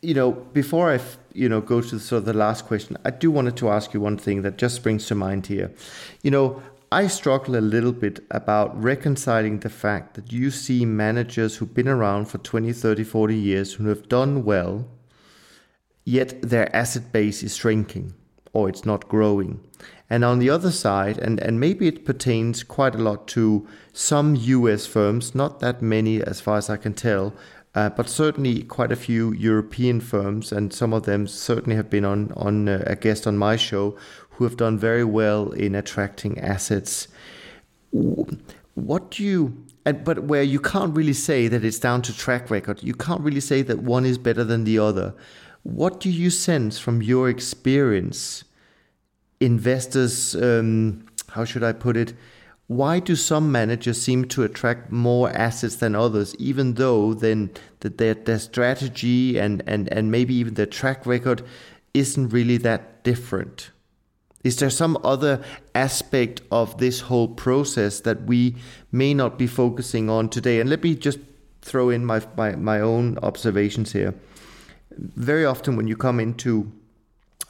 you 0.00 0.14
know, 0.14 0.32
before 0.32 0.92
I 0.92 1.00
you 1.34 1.48
know 1.48 1.60
go 1.60 1.82
to 1.82 1.98
sort 1.98 2.20
of 2.20 2.24
the 2.24 2.32
last 2.32 2.64
question, 2.66 2.96
I 3.04 3.10
do 3.10 3.30
wanted 3.30 3.56
to 3.58 3.68
ask 3.68 3.92
you 3.92 4.00
one 4.00 4.16
thing 4.16 4.42
that 4.42 4.56
just 4.56 4.76
springs 4.76 5.06
to 5.08 5.14
mind 5.14 5.46
here. 5.46 5.70
You 6.22 6.30
know, 6.30 6.62
I 6.92 7.06
struggle 7.06 7.56
a 7.56 7.70
little 7.74 7.92
bit 7.92 8.22
about 8.30 8.78
reconciling 8.78 9.60
the 9.60 9.70
fact 9.70 10.12
that 10.12 10.30
you 10.30 10.50
see 10.50 10.84
managers 10.84 11.56
who've 11.56 11.72
been 11.72 11.88
around 11.88 12.26
for 12.26 12.36
20, 12.36 12.70
30, 12.74 13.02
40 13.02 13.34
years 13.34 13.72
who 13.72 13.88
have 13.88 14.10
done 14.10 14.44
well, 14.44 14.86
yet 16.04 16.42
their 16.42 16.74
asset 16.76 17.10
base 17.10 17.42
is 17.42 17.56
shrinking 17.56 18.12
or 18.52 18.68
it's 18.68 18.84
not 18.84 19.08
growing. 19.08 19.60
And 20.10 20.22
on 20.22 20.38
the 20.38 20.50
other 20.50 20.70
side, 20.70 21.16
and, 21.16 21.40
and 21.40 21.58
maybe 21.58 21.88
it 21.88 22.04
pertains 22.04 22.62
quite 22.62 22.94
a 22.94 23.02
lot 23.02 23.26
to 23.28 23.66
some 23.94 24.36
US 24.36 24.84
firms, 24.84 25.34
not 25.34 25.60
that 25.60 25.80
many 25.80 26.22
as 26.22 26.42
far 26.42 26.58
as 26.58 26.68
I 26.68 26.76
can 26.76 26.92
tell, 26.92 27.32
uh, 27.74 27.88
but 27.88 28.08
certainly 28.08 28.64
quite 28.64 28.92
a 28.92 28.96
few 28.96 29.32
European 29.32 30.00
firms, 30.00 30.52
and 30.52 30.74
some 30.74 30.92
of 30.92 31.04
them 31.04 31.26
certainly 31.26 31.76
have 31.76 31.88
been 31.88 32.04
on, 32.04 32.32
on 32.36 32.68
uh, 32.68 32.84
a 32.86 32.96
guest 32.96 33.26
on 33.26 33.38
my 33.38 33.56
show, 33.56 33.96
who 34.42 34.48
have 34.48 34.56
done 34.56 34.76
very 34.76 35.04
well 35.04 35.52
in 35.52 35.76
attracting 35.76 36.36
assets. 36.40 37.06
What 38.74 39.12
do 39.12 39.22
you, 39.22 39.64
and, 39.86 40.02
but 40.02 40.24
where 40.24 40.42
you 40.42 40.58
can't 40.58 40.96
really 40.96 41.12
say 41.12 41.46
that 41.46 41.64
it's 41.64 41.78
down 41.78 42.02
to 42.02 42.16
track 42.16 42.50
record, 42.50 42.82
you 42.82 42.92
can't 42.92 43.20
really 43.20 43.40
say 43.40 43.62
that 43.62 43.78
one 43.78 44.04
is 44.04 44.18
better 44.18 44.42
than 44.42 44.64
the 44.64 44.80
other. 44.80 45.14
What 45.62 46.00
do 46.00 46.10
you 46.10 46.28
sense 46.28 46.76
from 46.80 47.02
your 47.02 47.28
experience? 47.28 48.42
Investors, 49.38 50.34
um, 50.34 51.06
how 51.28 51.44
should 51.44 51.62
I 51.62 51.72
put 51.72 51.96
it? 51.96 52.12
Why 52.66 52.98
do 52.98 53.14
some 53.14 53.52
managers 53.52 54.02
seem 54.02 54.24
to 54.24 54.42
attract 54.42 54.90
more 54.90 55.30
assets 55.30 55.76
than 55.76 55.94
others, 55.94 56.34
even 56.40 56.74
though 56.74 57.14
then 57.14 57.50
that 57.80 57.98
their, 57.98 58.14
their 58.14 58.40
strategy 58.40 59.38
and, 59.38 59.62
and, 59.68 59.92
and 59.92 60.10
maybe 60.10 60.34
even 60.34 60.54
their 60.54 60.66
track 60.66 61.06
record 61.06 61.44
isn't 61.94 62.30
really 62.30 62.56
that 62.56 63.04
different? 63.04 63.70
Is 64.44 64.56
there 64.56 64.70
some 64.70 64.98
other 65.04 65.42
aspect 65.74 66.40
of 66.50 66.78
this 66.78 67.00
whole 67.00 67.28
process 67.28 68.00
that 68.00 68.22
we 68.24 68.56
may 68.90 69.14
not 69.14 69.38
be 69.38 69.46
focusing 69.46 70.10
on 70.10 70.28
today? 70.28 70.60
And 70.60 70.68
let 70.68 70.82
me 70.82 70.94
just 70.96 71.18
throw 71.60 71.90
in 71.90 72.04
my, 72.04 72.20
my, 72.36 72.56
my 72.56 72.80
own 72.80 73.18
observations 73.18 73.92
here. 73.92 74.14
Very 74.96 75.44
often, 75.44 75.76
when 75.76 75.86
you 75.86 75.96
come 75.96 76.18
into 76.18 76.72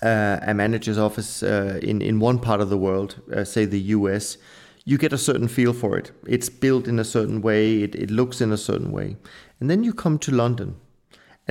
uh, 0.02 0.38
a 0.42 0.54
manager's 0.54 0.98
office 0.98 1.42
uh, 1.42 1.80
in, 1.82 2.02
in 2.02 2.20
one 2.20 2.38
part 2.38 2.60
of 2.60 2.68
the 2.68 2.78
world, 2.78 3.20
uh, 3.34 3.44
say 3.44 3.64
the 3.64 3.80
US, 3.80 4.36
you 4.84 4.98
get 4.98 5.12
a 5.12 5.18
certain 5.18 5.48
feel 5.48 5.72
for 5.72 5.96
it. 5.96 6.10
It's 6.26 6.48
built 6.48 6.86
in 6.86 6.98
a 6.98 7.04
certain 7.04 7.40
way, 7.40 7.82
it, 7.82 7.94
it 7.94 8.10
looks 8.10 8.40
in 8.40 8.52
a 8.52 8.56
certain 8.56 8.92
way. 8.92 9.16
And 9.60 9.70
then 9.70 9.82
you 9.82 9.94
come 9.94 10.18
to 10.20 10.32
London 10.32 10.76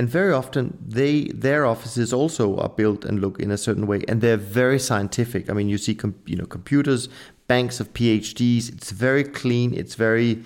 and 0.02 0.10
very 0.10 0.32
often 0.32 0.76
they 0.84 1.26
their 1.26 1.64
offices 1.64 2.12
also 2.12 2.56
are 2.56 2.68
built 2.68 3.04
and 3.04 3.20
look 3.20 3.38
in 3.38 3.52
a 3.52 3.56
certain 3.56 3.86
way 3.86 4.02
and 4.08 4.20
they're 4.20 4.36
very 4.62 4.80
scientific. 4.80 5.48
I 5.48 5.52
mean 5.52 5.68
you 5.68 5.78
see 5.78 5.94
com- 5.94 6.20
you 6.26 6.34
know 6.34 6.44
computers 6.44 7.08
banks 7.46 7.78
of 7.78 7.92
phds 7.92 8.68
it's 8.74 8.90
very 8.90 9.22
clean 9.22 9.72
it's 9.74 9.94
very 9.94 10.42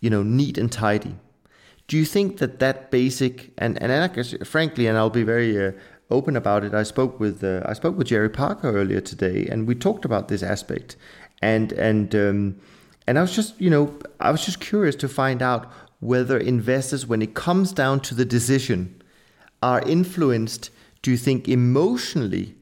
you 0.00 0.08
know 0.08 0.22
neat 0.22 0.56
and 0.56 0.72
tidy. 0.72 1.14
Do 1.86 1.98
you 1.98 2.06
think 2.06 2.38
that 2.38 2.60
that 2.60 2.90
basic 2.90 3.52
and 3.58 3.72
and 3.82 4.14
guess, 4.14 4.34
frankly 4.42 4.86
and 4.86 4.96
i'll 4.96 5.18
be 5.22 5.26
very 5.34 5.50
uh, 5.66 5.72
open 6.10 6.34
about 6.34 6.64
it 6.64 6.72
i 6.72 6.84
spoke 6.94 7.20
with 7.20 7.44
uh, 7.44 7.60
i 7.66 7.74
spoke 7.74 7.94
with 7.98 8.06
jerry 8.06 8.30
parker 8.30 8.70
earlier 8.80 9.02
today 9.02 9.46
and 9.50 9.66
we 9.68 9.74
talked 9.74 10.04
about 10.06 10.28
this 10.28 10.42
aspect. 10.42 10.96
And 11.42 11.72
and 11.72 12.14
um, 12.14 12.40
and 13.06 13.18
i 13.18 13.22
was 13.26 13.34
just 13.38 13.60
you 13.60 13.70
know 13.74 13.84
i 14.18 14.30
was 14.30 14.42
just 14.48 14.60
curious 14.60 14.96
to 14.96 15.08
find 15.08 15.40
out 15.50 15.62
whether 16.00 16.38
investors, 16.38 17.06
when 17.06 17.22
it 17.22 17.34
comes 17.34 17.72
down 17.72 18.00
to 18.00 18.14
the 18.14 18.24
decision, 18.24 19.02
are 19.62 19.82
influenced, 19.82 20.70
do 21.02 21.10
you 21.10 21.16
think, 21.16 21.48
emotionally 21.48 22.54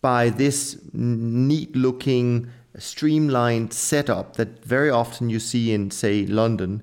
by 0.00 0.28
this 0.28 0.78
neat 0.92 1.74
looking, 1.74 2.48
streamlined 2.78 3.72
setup 3.72 4.36
that 4.36 4.64
very 4.64 4.90
often 4.90 5.30
you 5.30 5.38
see 5.38 5.72
in, 5.72 5.90
say, 5.90 6.26
London, 6.26 6.82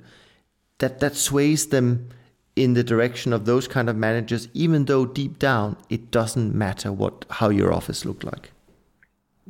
that, 0.80 1.00
that 1.00 1.16
sways 1.16 1.68
them 1.68 2.10
in 2.56 2.74
the 2.74 2.84
direction 2.84 3.32
of 3.32 3.46
those 3.46 3.68
kind 3.68 3.90
of 3.90 3.96
managers, 3.96 4.48
even 4.54 4.86
though 4.86 5.06
deep 5.06 5.40
down 5.40 5.78
it 5.90 6.12
doesn't 6.12 6.54
matter 6.54 6.92
what 6.92 7.26
how 7.30 7.50
your 7.50 7.72
office 7.72 8.04
looked 8.06 8.24
like? 8.24 8.52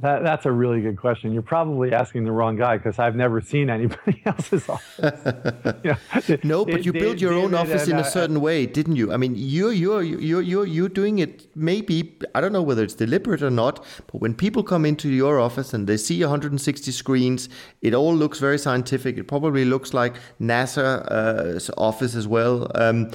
That, 0.02 0.24
that's 0.24 0.46
a 0.46 0.52
really 0.52 0.80
good 0.80 0.98
question. 0.98 1.34
You're 1.34 1.42
probably 1.42 1.92
asking 1.92 2.24
the 2.24 2.32
wrong 2.32 2.56
guy 2.56 2.78
because 2.78 3.00
I've 3.00 3.18
never 3.18 3.42
seen 3.42 3.70
anybody 3.70 4.22
else's 4.26 4.70
office. 4.70 5.34
you 5.84 5.92
know, 5.92 6.38
no, 6.44 6.66
but 6.66 6.86
you 6.86 6.94
built 6.94 7.20
your 7.20 7.34
own 7.34 7.54
office 7.54 7.90
in 7.90 7.98
a 7.98 8.02
uh, 8.02 8.04
certain 8.04 8.40
way, 8.40 8.66
didn't 8.66 8.96
you? 8.96 9.12
I 9.12 9.18
mean, 9.18 9.34
you're 9.36 9.74
you're 9.74 10.02
you're 10.02 10.42
you're 10.42 10.66
you're 10.66 10.88
doing 10.88 11.20
it. 11.20 11.54
Maybe 11.54 12.18
I 12.34 12.40
don't 12.40 12.54
know 12.54 12.62
whether 12.62 12.82
it's 12.82 12.94
deliberate 12.94 13.42
or 13.42 13.50
not, 13.50 13.84
but 14.08 14.22
when 14.22 14.34
people 14.34 14.64
come 14.64 14.86
into 14.86 15.10
your 15.10 15.38
office 15.38 15.74
and 15.74 15.86
they 15.86 15.98
see 15.98 16.22
160 16.22 16.92
screens, 16.92 17.50
it 17.82 17.94
all 17.94 18.16
looks 18.16 18.40
very 18.40 18.58
scientific. 18.58 19.18
It 19.18 19.26
probably 19.28 19.66
looks 19.66 19.94
like 19.94 20.16
NASA's 20.40 21.70
uh, 21.70 21.74
office 21.78 22.16
as 22.16 22.26
well. 22.26 22.72
Um, 22.76 23.12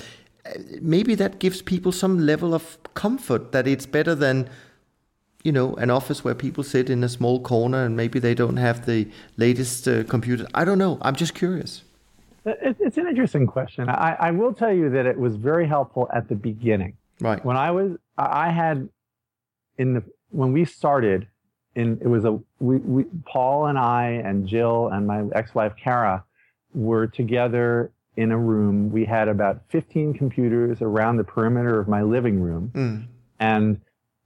maybe 0.83 1.15
that 1.15 1.39
gives 1.39 1.63
people 1.63 1.93
some 1.93 2.19
level 2.19 2.55
of 2.55 2.77
comfort 2.93 3.53
that 3.53 3.67
it's 3.67 3.87
better 3.87 4.15
than 4.15 4.51
you 5.45 5.53
know, 5.53 5.75
an 5.75 5.91
office 5.91 6.25
where 6.25 6.35
people 6.35 6.65
sit 6.65 6.91
in 6.91 7.05
a 7.05 7.09
small 7.09 7.39
corner 7.39 7.85
and 7.85 7.97
maybe 7.97 8.19
they 8.19 8.35
don't 8.35 8.57
have 8.57 8.87
the 8.87 9.07
latest 9.37 9.87
uh, 9.87 10.03
computer? 10.05 10.47
I 10.55 10.65
don't 10.65 10.79
know. 10.79 10.99
I'm 11.03 11.15
just 11.15 11.35
curious. 11.35 11.83
It's 12.47 12.99
an 12.99 13.07
interesting 13.07 13.47
question. 13.47 13.89
I, 13.89 14.17
I, 14.19 14.31
will 14.31 14.53
tell 14.53 14.73
you 14.73 14.91
that 14.91 15.07
it 15.07 15.19
was 15.19 15.37
very 15.37 15.67
helpful 15.67 16.11
at 16.13 16.29
the 16.29 16.35
beginning. 16.35 16.95
Right. 17.21 17.43
When 17.43 17.57
I 17.57 17.71
was, 17.71 17.93
I 18.19 18.51
had 18.51 18.89
in 19.79 19.95
the 19.95 20.03
when 20.31 20.53
we 20.53 20.65
started, 20.67 21.27
in 21.75 21.99
it 22.03 22.07
was 22.07 22.25
a 22.25 22.39
we, 22.59 22.77
we 22.77 23.05
Paul 23.27 23.67
and 23.67 23.79
I 23.79 24.23
and 24.25 24.47
Jill 24.47 24.89
and 24.89 25.07
my 25.07 25.25
ex-wife 25.35 25.73
Kara 25.83 26.23
were 26.75 27.07
together 27.07 27.93
in 28.17 28.31
a 28.31 28.39
room. 28.39 28.91
We 28.93 29.07
had 29.07 29.29
about 29.29 29.63
15 29.71 30.13
computers 30.13 30.83
around 30.83 31.17
the 31.17 31.25
perimeter 31.25 31.81
of 31.81 31.89
my 31.89 32.03
living 32.03 32.41
room, 32.41 32.73
mm. 32.75 33.07
and 33.41 33.81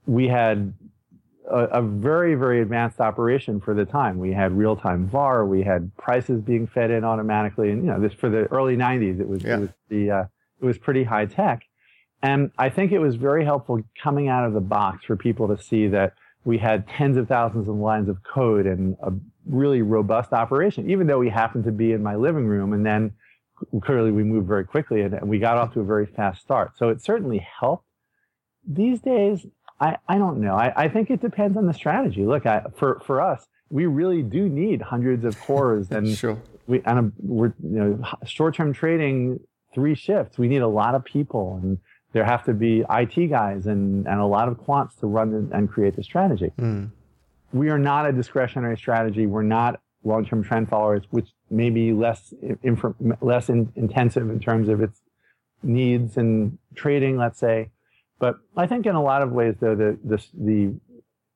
we 0.05 0.27
had 0.27 0.73
a, 1.49 1.79
a, 1.79 1.81
very, 1.81 2.35
very 2.35 2.61
advanced 2.61 2.99
operation 2.99 3.59
for 3.59 3.73
the 3.73 3.85
time. 3.85 4.17
We 4.17 4.31
had 4.31 4.51
real-time 4.51 5.07
VAR. 5.07 5.45
We 5.45 5.63
had 5.63 5.91
prices 5.97 6.41
being 6.41 6.67
fed 6.67 6.91
in 6.91 7.03
automatically, 7.03 7.71
and 7.71 7.83
you 7.83 7.91
know, 7.91 7.99
this 7.99 8.13
for 8.13 8.29
the 8.29 8.45
early 8.51 8.75
'90s, 8.75 9.19
it 9.19 9.27
was, 9.27 9.43
yeah. 9.43 9.55
it 9.55 9.59
was 9.59 9.69
the 9.89 10.11
uh, 10.11 10.23
it 10.61 10.65
was 10.65 10.77
pretty 10.77 11.03
high 11.03 11.25
tech. 11.25 11.63
And 12.21 12.51
I 12.57 12.69
think 12.69 12.91
it 12.91 12.99
was 12.99 13.15
very 13.15 13.45
helpful 13.45 13.81
coming 14.01 14.27
out 14.27 14.45
of 14.45 14.53
the 14.53 14.59
box 14.59 15.05
for 15.05 15.15
people 15.15 15.47
to 15.47 15.61
see 15.61 15.87
that 15.87 16.13
we 16.43 16.57
had 16.57 16.87
tens 16.87 17.17
of 17.17 17.27
thousands 17.27 17.67
of 17.67 17.75
lines 17.75 18.09
of 18.09 18.17
code 18.23 18.65
and 18.65 18.97
a 19.03 19.13
really 19.45 19.81
robust 19.81 20.33
operation, 20.33 20.89
even 20.89 21.07
though 21.07 21.19
we 21.19 21.29
happened 21.29 21.63
to 21.65 21.71
be 21.71 21.91
in 21.93 22.03
my 22.03 22.15
living 22.15 22.45
room. 22.45 22.73
And 22.73 22.85
then 22.85 23.13
clearly 23.81 24.11
we 24.11 24.23
moved 24.23 24.47
very 24.47 24.65
quickly 24.65 25.01
and 25.01 25.29
we 25.29 25.39
got 25.39 25.57
off 25.57 25.73
to 25.73 25.81
a 25.81 25.83
very 25.83 26.05
fast 26.05 26.41
start. 26.41 26.71
So 26.77 26.89
it 26.89 27.01
certainly 27.01 27.45
helped. 27.59 27.85
These 28.67 28.99
days, 29.01 29.45
I, 29.79 29.97
I 30.07 30.17
don't 30.17 30.41
know. 30.41 30.55
I, 30.55 30.73
I 30.75 30.87
think 30.89 31.09
it 31.09 31.21
depends 31.21 31.57
on 31.57 31.65
the 31.65 31.73
strategy. 31.73 32.25
Look, 32.25 32.45
I, 32.45 32.63
for, 32.75 32.99
for 33.05 33.21
us, 33.21 33.47
we 33.69 33.85
really 33.85 34.23
do 34.23 34.49
need 34.49 34.81
hundreds 34.81 35.23
of 35.23 35.39
cores 35.39 35.91
and 35.91 36.07
sure. 36.17 36.41
we 36.67 36.81
and 36.85 36.99
a, 36.99 37.11
we're 37.19 37.53
you 37.63 37.79
know 37.79 38.03
short-term 38.25 38.73
trading 38.73 39.39
three 39.73 39.95
shifts. 39.95 40.37
We 40.37 40.47
need 40.47 40.61
a 40.61 40.67
lot 40.67 40.95
of 40.95 41.03
people 41.05 41.59
and 41.61 41.77
there 42.11 42.25
have 42.25 42.43
to 42.45 42.53
be 42.53 42.83
IT 42.89 43.27
guys 43.27 43.67
and, 43.67 44.07
and 44.07 44.19
a 44.19 44.25
lot 44.25 44.47
of 44.47 44.57
quants 44.57 44.99
to 44.99 45.07
run 45.07 45.49
and 45.53 45.69
create 45.69 45.95
the 45.95 46.03
strategy. 46.03 46.51
Mm. 46.57 46.89
We 47.53 47.69
are 47.69 47.77
not 47.77 48.07
a 48.07 48.11
discretionary 48.11 48.77
strategy. 48.77 49.27
We're 49.27 49.43
not 49.43 49.79
long-term 50.03 50.43
trend 50.43 50.69
followers, 50.69 51.03
which 51.11 51.29
may 51.49 51.69
be 51.69 51.91
less 51.93 52.33
inf- 52.63 52.95
less 53.21 53.49
in, 53.49 53.71
intensive 53.75 54.29
in 54.29 54.39
terms 54.39 54.69
of 54.69 54.81
its 54.81 55.01
needs 55.61 56.17
and 56.17 56.57
trading, 56.75 57.17
let's 57.17 57.39
say. 57.39 57.69
But 58.19 58.35
I 58.55 58.67
think 58.67 58.85
in 58.85 58.95
a 58.95 59.01
lot 59.01 59.21
of 59.21 59.31
ways, 59.31 59.55
though, 59.59 59.75
the, 59.75 59.97
the, 60.03 60.23
the 60.33 60.79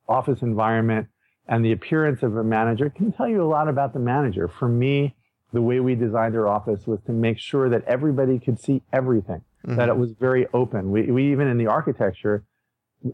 office 0.08 0.42
environment 0.42 1.08
and 1.48 1.64
the 1.64 1.72
appearance 1.72 2.24
of 2.24 2.36
a 2.38 2.44
manager 2.44 2.90
can 2.90 3.12
tell 3.12 3.28
you 3.28 3.42
a 3.42 3.48
lot 3.48 3.68
about 3.70 3.94
the 3.94 4.00
manager. 4.00 4.48
For 4.48 4.68
me, 4.68 5.16
the 5.54 5.62
way 5.62 5.80
we 5.80 5.96
designed 5.96 6.36
our 6.36 6.48
office 6.48 6.86
was 6.86 7.00
to 7.06 7.12
make 7.12 7.40
sure 7.40 7.70
that 7.70 7.84
everybody 7.86 8.40
could 8.40 8.60
see 8.60 8.82
everything, 8.92 9.42
mm-hmm. 9.66 9.76
that 9.76 9.88
it 9.88 9.96
was 9.96 10.12
very 10.20 10.48
open. 10.54 10.92
We, 10.92 11.04
we 11.04 11.32
even 11.32 11.48
in 11.48 11.58
the 11.58 11.68
architecture, 11.68 12.44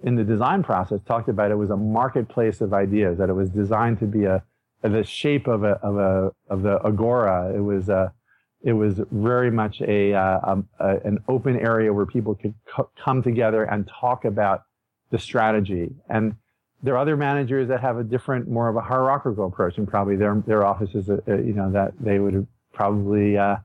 in 0.03 0.15
the 0.15 0.23
design 0.23 0.63
process, 0.63 0.99
talked 1.05 1.29
about 1.29 1.51
it 1.51 1.55
was 1.55 1.69
a 1.69 1.77
marketplace 1.77 2.61
of 2.61 2.73
ideas, 2.73 3.17
that 3.17 3.29
it 3.29 3.33
was 3.33 3.49
designed 3.49 3.99
to 3.99 4.05
be 4.05 4.25
a, 4.25 4.43
the 4.81 5.03
shape 5.03 5.47
of 5.47 5.63
a, 5.63 5.73
of 5.83 5.97
a, 5.97 6.31
of 6.49 6.61
the 6.61 6.79
agora. 6.85 7.53
It 7.53 7.59
was 7.59 7.89
a, 7.89 8.13
it 8.61 8.73
was 8.73 8.99
very 9.11 9.52
much 9.52 9.81
a, 9.81 10.14
uh, 10.14 10.40
um, 10.44 10.68
a 10.80 10.98
an 11.06 11.19
open 11.27 11.57
area 11.57 11.94
where 11.94 12.06
people 12.06 12.36
could 12.36 12.53
co- 12.65 12.90
come 13.02 13.23
together 13.23 13.64
and 13.64 13.88
talk 13.88 14.26
about 14.26 14.64
the 15.11 15.19
strategy. 15.19 15.90
And 16.10 16.36
there 16.84 16.95
are 16.95 16.98
other 16.98 17.15
managers 17.15 17.69
that 17.69 17.80
have 17.81 17.98
a 17.98 18.03
different, 18.03 18.49
more 18.49 18.68
of 18.68 18.76
a 18.76 18.81
hierarchical 18.81 19.45
approach, 19.45 19.77
and 19.77 19.88
probably 19.88 20.18
their 20.18 20.44
their 20.45 20.65
offices, 20.65 21.10
uh, 21.10 21.19
uh 21.27 21.38
you 21.38 21.53
know, 21.53 21.72
that 21.72 21.94
they 21.99 22.19
would 22.19 22.45
probably 22.73 23.38
uh, 23.38 23.57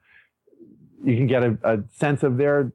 you 1.05 1.17
can 1.17 1.27
get 1.27 1.43
a, 1.43 1.59
a, 1.65 1.79
sense 1.93 2.23
of 2.23 2.37
their 2.37 2.73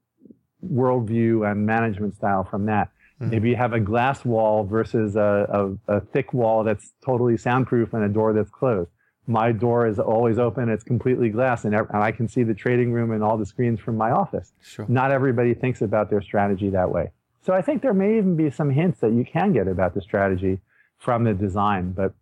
worldview 0.66 1.50
and 1.50 1.66
management 1.66 2.16
style 2.16 2.44
from 2.44 2.66
that. 2.66 2.90
Mm-hmm. 3.22 3.30
Maybe 3.32 3.50
you 3.50 3.56
have 3.56 3.74
a 3.74 3.80
glass 3.80 4.24
wall 4.26 4.66
versus 4.66 5.16
a, 5.16 5.78
a, 5.88 5.96
a 5.96 6.02
thick 6.02 6.34
wall 6.34 6.64
that's 6.64 6.92
totally 7.04 7.38
soundproof 7.38 7.94
and 7.94 8.04
a 8.04 8.10
door 8.10 8.34
that's 8.34 8.50
closed 8.50 8.90
my 9.30 9.52
door 9.52 9.86
is 9.86 10.00
always 10.00 10.40
open. 10.40 10.70
It's 10.70 10.84
completely 10.84 11.30
glass, 11.30 11.64
and, 11.64 11.76
and 11.76 11.88
I 11.92 12.12
can 12.12 12.28
see 12.28 12.42
the 12.42 12.56
trading 12.56 12.92
room 12.92 13.12
and 13.12 13.24
all 13.24 13.38
the 13.38 13.46
screens 13.46 13.80
from 13.80 13.96
my 13.96 14.10
office. 14.10 14.54
Sure. 14.62 14.86
Not 14.90 15.12
everybody 15.12 15.54
thinks 15.54 15.82
about 15.82 16.10
their 16.10 16.22
strategy 16.22 16.72
that 16.72 16.90
way. 16.90 17.12
So 17.44 17.54
I 17.54 17.62
think 17.62 17.84
there 17.84 17.94
may 17.94 18.18
even 18.18 18.36
be 18.36 18.50
some 18.50 18.72
hints 18.72 19.00
that 19.02 19.12
you 19.12 19.24
can 19.24 19.54
get 19.54 19.68
about 19.68 19.94
the 19.94 20.02
strategy 20.02 20.60
from 20.98 21.24
the 21.24 21.34
design. 21.34 21.92
But 21.92 22.14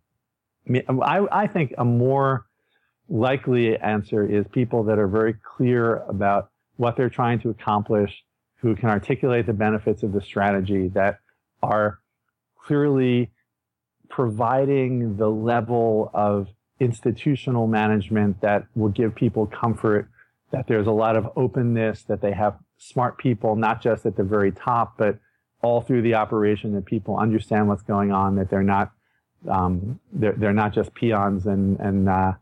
I, 1.02 1.26
I 1.32 1.46
think 1.46 1.72
a 1.78 1.84
more 1.84 2.44
likely 3.08 3.76
answer 3.78 4.24
is 4.26 4.46
people 4.52 4.84
that 4.84 4.98
are 4.98 5.08
very 5.08 5.32
clear 5.32 5.96
about 6.08 6.50
what 6.76 6.96
they're 6.96 7.08
trying 7.08 7.40
to 7.40 7.48
accomplish, 7.48 8.22
who 8.56 8.76
can 8.76 8.90
articulate 8.90 9.46
the 9.46 9.54
benefits 9.54 10.02
of 10.02 10.12
the 10.12 10.20
strategy, 10.20 10.88
that 10.88 11.20
are 11.62 12.00
clearly 12.62 13.30
providing 14.10 15.16
the 15.16 15.28
level 15.28 16.10
of 16.12 16.48
institutional 16.80 17.66
management 17.66 18.40
that 18.40 18.66
will 18.74 18.88
give 18.90 19.14
people 19.14 19.46
comfort 19.46 20.08
that 20.50 20.66
there's 20.66 20.86
a 20.86 20.92
lot 20.92 21.16
of 21.16 21.28
openness, 21.36 22.04
that 22.04 22.20
they 22.20 22.32
have 22.32 22.56
smart 22.78 23.18
people, 23.18 23.56
not 23.56 23.82
just 23.82 24.06
at 24.06 24.16
the 24.16 24.22
very 24.22 24.52
top, 24.52 24.96
but 24.96 25.18
all 25.62 25.80
through 25.80 26.02
the 26.02 26.14
operation, 26.14 26.74
that 26.74 26.86
people 26.86 27.18
understand 27.18 27.68
what's 27.68 27.82
going 27.82 28.12
on, 28.12 28.36
that 28.36 28.48
they're 28.48 28.62
not 28.62 28.92
um, 29.48 30.00
they're, 30.12 30.32
they're 30.32 30.52
not 30.52 30.72
just 30.72 30.94
peons 30.94 31.46
and 31.46 31.78
and, 31.80 32.08
uh, 32.08 32.32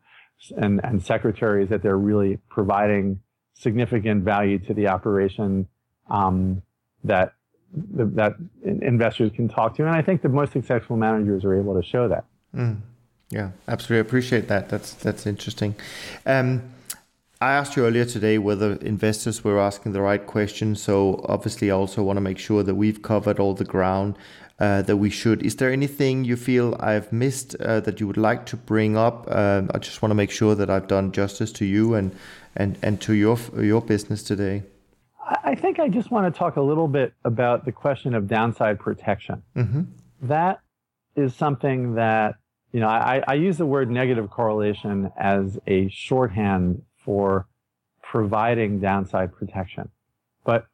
and 0.56 0.80
and 0.84 1.02
secretaries, 1.02 1.68
that 1.70 1.82
they're 1.82 1.98
really 1.98 2.38
providing 2.48 3.20
significant 3.54 4.22
value 4.24 4.58
to 4.58 4.74
the 4.74 4.88
operation 4.88 5.66
um, 6.08 6.62
that 7.04 7.34
that 7.74 8.34
investors 8.64 9.30
can 9.34 9.48
talk 9.48 9.74
to. 9.76 9.86
And 9.86 9.94
I 9.94 10.02
think 10.02 10.22
the 10.22 10.28
most 10.28 10.52
successful 10.52 10.96
managers 10.96 11.44
are 11.44 11.58
able 11.58 11.74
to 11.74 11.86
show 11.86 12.08
that. 12.08 12.24
Mm. 12.54 12.80
Yeah, 13.30 13.50
absolutely. 13.66 13.98
I 13.98 14.08
appreciate 14.08 14.48
that. 14.48 14.68
That's 14.68 14.94
that's 14.94 15.26
interesting. 15.26 15.74
Um, 16.24 16.62
I 17.40 17.52
asked 17.52 17.76
you 17.76 17.84
earlier 17.84 18.06
today 18.06 18.38
whether 18.38 18.74
investors 18.74 19.44
were 19.44 19.58
asking 19.58 19.92
the 19.92 20.00
right 20.00 20.24
questions. 20.26 20.82
So 20.82 21.24
obviously, 21.28 21.70
I 21.70 21.74
also 21.74 22.02
want 22.02 22.16
to 22.16 22.22
make 22.22 22.38
sure 22.38 22.62
that 22.62 22.74
we've 22.76 23.02
covered 23.02 23.38
all 23.38 23.52
the 23.52 23.64
ground 23.64 24.16
uh, 24.58 24.82
that 24.82 24.96
we 24.96 25.10
should. 25.10 25.42
Is 25.42 25.56
there 25.56 25.70
anything 25.70 26.24
you 26.24 26.36
feel 26.36 26.76
I've 26.80 27.12
missed 27.12 27.54
uh, 27.56 27.80
that 27.80 28.00
you 28.00 28.06
would 28.06 28.16
like 28.16 28.46
to 28.46 28.56
bring 28.56 28.96
up? 28.96 29.30
Um, 29.30 29.70
I 29.74 29.78
just 29.78 30.00
want 30.00 30.10
to 30.10 30.14
make 30.14 30.30
sure 30.30 30.54
that 30.54 30.70
I've 30.70 30.88
done 30.88 31.12
justice 31.12 31.52
to 31.52 31.64
you 31.64 31.94
and 31.94 32.16
and 32.54 32.78
and 32.82 33.00
to 33.02 33.12
your 33.12 33.38
your 33.58 33.82
business 33.82 34.22
today. 34.22 34.62
I 35.44 35.56
think 35.56 35.80
I 35.80 35.88
just 35.88 36.10
want 36.10 36.32
to 36.32 36.38
talk 36.38 36.56
a 36.56 36.62
little 36.62 36.86
bit 36.86 37.12
about 37.24 37.64
the 37.64 37.72
question 37.72 38.14
of 38.14 38.28
downside 38.28 38.78
protection. 38.78 39.42
Mm-hmm. 39.56 39.82
That 40.22 40.60
is 41.16 41.34
something 41.34 41.94
that 41.96 42.36
you 42.76 42.82
know, 42.82 42.88
I, 42.88 43.22
I 43.26 43.34
use 43.36 43.56
the 43.56 43.64
word 43.64 43.90
negative 43.90 44.28
correlation 44.28 45.10
as 45.16 45.58
a 45.66 45.88
shorthand 45.88 46.82
for 47.06 47.48
providing 48.02 48.80
downside 48.80 49.32
protection. 49.32 49.88
But 50.44 50.66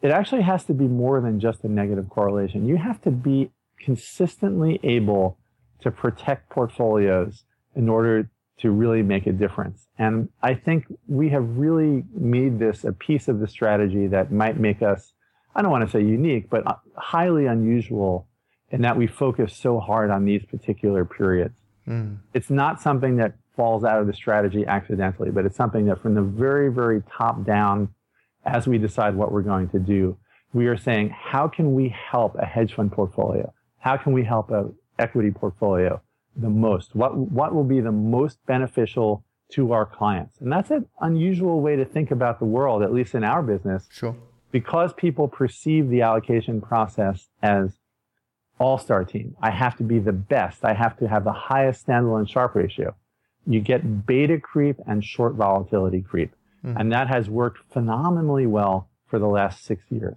it 0.00 0.10
actually 0.10 0.44
has 0.44 0.64
to 0.64 0.72
be 0.72 0.88
more 0.88 1.20
than 1.20 1.40
just 1.40 1.62
a 1.62 1.68
negative 1.68 2.08
correlation. 2.08 2.66
You 2.66 2.78
have 2.78 3.02
to 3.02 3.10
be 3.10 3.50
consistently 3.78 4.80
able 4.82 5.36
to 5.82 5.90
protect 5.90 6.48
portfolios 6.48 7.44
in 7.76 7.86
order 7.86 8.30
to 8.60 8.70
really 8.70 9.02
make 9.02 9.26
a 9.26 9.32
difference. 9.32 9.88
And 9.98 10.30
I 10.42 10.54
think 10.54 10.86
we 11.06 11.28
have 11.28 11.58
really 11.58 12.04
made 12.14 12.60
this 12.60 12.82
a 12.82 12.94
piece 12.94 13.28
of 13.28 13.40
the 13.40 13.46
strategy 13.46 14.06
that 14.06 14.32
might 14.32 14.58
make 14.58 14.80
us, 14.80 15.12
I 15.54 15.60
don't 15.60 15.70
want 15.70 15.84
to 15.84 15.90
say 15.90 16.00
unique, 16.00 16.48
but 16.48 16.64
highly 16.96 17.44
unusual 17.44 18.26
and 18.72 18.82
that 18.82 18.96
we 18.96 19.06
focus 19.06 19.54
so 19.54 19.78
hard 19.78 20.10
on 20.10 20.24
these 20.24 20.44
particular 20.44 21.04
periods. 21.04 21.54
Mm. 21.86 22.18
It's 22.32 22.50
not 22.50 22.80
something 22.80 23.16
that 23.16 23.34
falls 23.54 23.84
out 23.84 24.00
of 24.00 24.06
the 24.06 24.14
strategy 24.14 24.64
accidentally, 24.66 25.30
but 25.30 25.44
it's 25.44 25.56
something 25.56 25.84
that 25.86 26.00
from 26.00 26.14
the 26.14 26.22
very, 26.22 26.72
very 26.72 27.02
top 27.16 27.44
down, 27.44 27.90
as 28.46 28.66
we 28.66 28.78
decide 28.78 29.14
what 29.14 29.30
we're 29.30 29.42
going 29.42 29.68
to 29.68 29.78
do, 29.78 30.16
we 30.54 30.66
are 30.66 30.76
saying, 30.76 31.10
how 31.10 31.48
can 31.48 31.74
we 31.74 31.94
help 32.10 32.34
a 32.36 32.46
hedge 32.46 32.74
fund 32.74 32.90
portfolio? 32.90 33.52
How 33.78 33.96
can 33.96 34.12
we 34.12 34.24
help 34.24 34.50
a 34.50 34.70
equity 34.98 35.30
portfolio 35.30 36.00
the 36.34 36.48
most? 36.48 36.94
What, 36.94 37.16
what 37.16 37.54
will 37.54 37.64
be 37.64 37.80
the 37.80 37.92
most 37.92 38.38
beneficial 38.46 39.22
to 39.50 39.72
our 39.72 39.84
clients? 39.84 40.38
And 40.40 40.50
that's 40.50 40.70
an 40.70 40.86
unusual 41.00 41.60
way 41.60 41.76
to 41.76 41.84
think 41.84 42.10
about 42.10 42.38
the 42.38 42.46
world, 42.46 42.82
at 42.82 42.92
least 42.92 43.14
in 43.14 43.22
our 43.22 43.42
business. 43.42 43.86
Sure. 43.90 44.16
Because 44.50 44.92
people 44.94 45.28
perceive 45.28 45.88
the 45.88 46.02
allocation 46.02 46.60
process 46.60 47.28
as 47.42 47.78
all-star 48.58 49.04
team. 49.04 49.36
I 49.40 49.50
have 49.50 49.76
to 49.76 49.82
be 49.82 49.98
the 49.98 50.12
best. 50.12 50.64
I 50.64 50.74
have 50.74 50.96
to 50.98 51.08
have 51.08 51.24
the 51.24 51.32
highest 51.32 51.86
standalone 51.86 52.28
Sharpe 52.28 52.54
ratio. 52.54 52.94
You 53.46 53.60
get 53.60 54.06
beta 54.06 54.38
creep 54.38 54.76
and 54.86 55.04
short 55.04 55.34
volatility 55.34 56.00
creep. 56.00 56.34
Mm. 56.64 56.78
And 56.78 56.92
that 56.92 57.08
has 57.08 57.28
worked 57.28 57.60
phenomenally 57.72 58.46
well 58.46 58.88
for 59.08 59.18
the 59.18 59.26
last 59.26 59.64
six 59.64 59.84
years. 59.90 60.16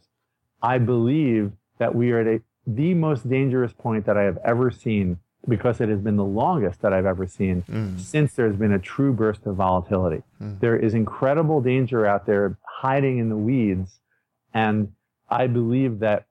I 0.61 0.77
believe 0.77 1.53
that 1.79 1.95
we 1.95 2.11
are 2.11 2.19
at 2.19 2.27
a, 2.27 2.41
the 2.67 2.93
most 2.93 3.27
dangerous 3.27 3.73
point 3.73 4.05
that 4.05 4.17
I 4.17 4.23
have 4.23 4.37
ever 4.45 4.71
seen 4.71 5.19
because 5.47 5.79
it 5.81 5.89
has 5.89 5.99
been 5.99 6.15
the 6.15 6.25
longest 6.25 6.81
that 6.81 6.93
I've 6.93 7.05
ever 7.05 7.27
seen 7.27 7.63
mm. 7.69 7.99
since 7.99 8.33
there's 8.33 8.55
been 8.55 8.73
a 8.73 8.79
true 8.79 9.13
burst 9.13 9.45
of 9.45 9.55
volatility. 9.55 10.23
Mm. 10.41 10.59
There 10.59 10.75
is 10.75 10.93
incredible 10.93 11.61
danger 11.61 12.05
out 12.05 12.25
there 12.25 12.57
hiding 12.63 13.19
in 13.19 13.29
the 13.29 13.37
weeds. 13.37 13.99
And 14.53 14.93
I 15.29 15.47
believe 15.47 15.99
that 15.99 16.25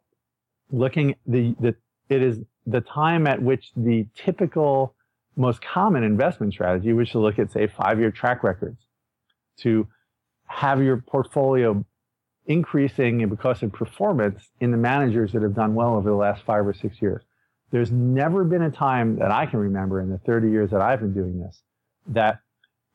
looking 0.70 1.14
the, 1.26 1.54
the 1.60 1.76
it 2.08 2.22
is 2.22 2.38
the 2.66 2.80
time 2.80 3.26
at 3.26 3.42
which 3.42 3.72
the 3.76 4.06
typical 4.14 4.94
most 5.36 5.60
common 5.62 6.04
investment 6.04 6.52
strategy, 6.52 6.92
which 6.92 7.12
to 7.12 7.18
look 7.18 7.38
at, 7.38 7.50
say, 7.50 7.66
five-year 7.66 8.10
track 8.10 8.42
records, 8.42 8.78
to 9.58 9.86
have 10.46 10.82
your 10.82 10.98
portfolio 10.98 11.84
increasing 12.46 13.26
because 13.28 13.62
of 13.62 13.72
performance 13.72 14.50
in 14.60 14.70
the 14.70 14.76
managers 14.76 15.32
that 15.32 15.42
have 15.42 15.54
done 15.54 15.74
well 15.74 15.94
over 15.94 16.08
the 16.08 16.16
last 16.16 16.42
five 16.44 16.66
or 16.66 16.74
six 16.74 17.00
years. 17.00 17.22
There's 17.70 17.90
never 17.90 18.44
been 18.44 18.62
a 18.62 18.70
time 18.70 19.16
that 19.16 19.30
I 19.30 19.46
can 19.46 19.58
remember 19.58 20.00
in 20.00 20.10
the 20.10 20.18
30 20.18 20.50
years 20.50 20.70
that 20.70 20.80
I've 20.80 21.00
been 21.00 21.14
doing 21.14 21.40
this 21.40 21.62
that 22.08 22.38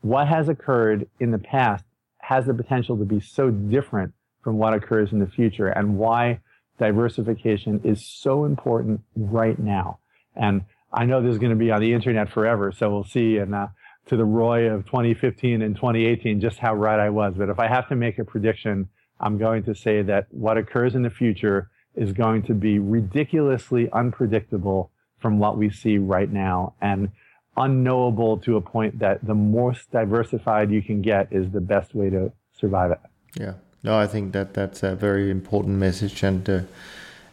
what 0.02 0.28
has 0.28 0.48
occurred 0.48 1.10
in 1.20 1.32
the 1.32 1.40
past 1.40 1.84
has 2.20 2.46
the 2.46 2.54
potential 2.54 2.96
to 2.98 3.06
be 3.06 3.20
so 3.20 3.50
different 3.50 4.14
from 4.44 4.58
what 4.58 4.74
occurs 4.74 5.12
in 5.12 5.20
the 5.20 5.28
future 5.28 5.68
and 5.68 5.98
why 5.98 6.40
diversification 6.80 7.82
is 7.84 8.06
so 8.06 8.46
important 8.46 9.02
right 9.16 9.60
now. 9.60 10.00
And 10.36 10.64
I 10.92 11.06
know 11.06 11.22
this 11.22 11.34
is 11.34 11.38
going 11.38 11.52
to 11.52 11.58
be 11.58 11.72
on 11.72 11.82
the 11.82 11.94
internet 11.94 12.32
forever, 12.32 12.72
so 12.72 12.90
we'll 12.90 13.04
see. 13.04 13.38
And 13.38 13.54
uh, 13.54 13.68
to 14.08 14.18
the 14.18 14.26
Roy 14.26 14.72
of 14.72 14.86
2015 14.86 15.62
and 15.62 15.76
2018, 15.76 16.42
just 16.42 16.58
how 16.58 16.74
right 16.74 17.00
I 17.00 17.10
was. 17.10 17.36
But 17.38 17.50
if 17.50 17.60
I 17.60 17.68
have 17.68 17.88
to 17.90 17.96
make 17.96 18.18
a 18.18 18.26
prediction, 18.26 18.90
I'm 19.20 19.38
going 19.38 19.64
to 19.64 19.76
say 19.76 20.02
that 20.04 20.28
what 20.32 20.58
occurs 20.58 20.96
in 20.96 21.04
the 21.04 21.10
future 21.10 21.70
is 21.96 22.14
going 22.14 22.44
to 22.44 22.54
be 22.54 22.80
ridiculously 22.80 23.90
unpredictable 23.92 24.92
from 25.20 25.38
what 25.38 25.58
we 25.58 25.70
see 25.70 25.98
right 25.98 26.32
now 26.32 26.74
and 26.82 27.12
unknowable 27.58 28.38
to 28.38 28.56
a 28.56 28.62
point 28.62 29.00
that 29.00 29.26
the 29.26 29.36
most 29.36 29.92
diversified 29.92 30.72
you 30.72 30.82
can 30.82 31.02
get 31.02 31.28
is 31.32 31.52
the 31.52 31.60
best 31.62 31.94
way 31.94 32.10
to 32.10 32.32
survive 32.54 32.92
it. 32.92 33.00
Yeah. 33.36 33.54
No, 33.84 33.98
I 33.98 34.08
think 34.08 34.34
that 34.34 34.54
that's 34.54 34.84
a 34.84 34.96
very 34.96 35.30
important 35.30 35.78
message, 35.78 36.24
and 36.24 36.50
uh, 36.50 36.62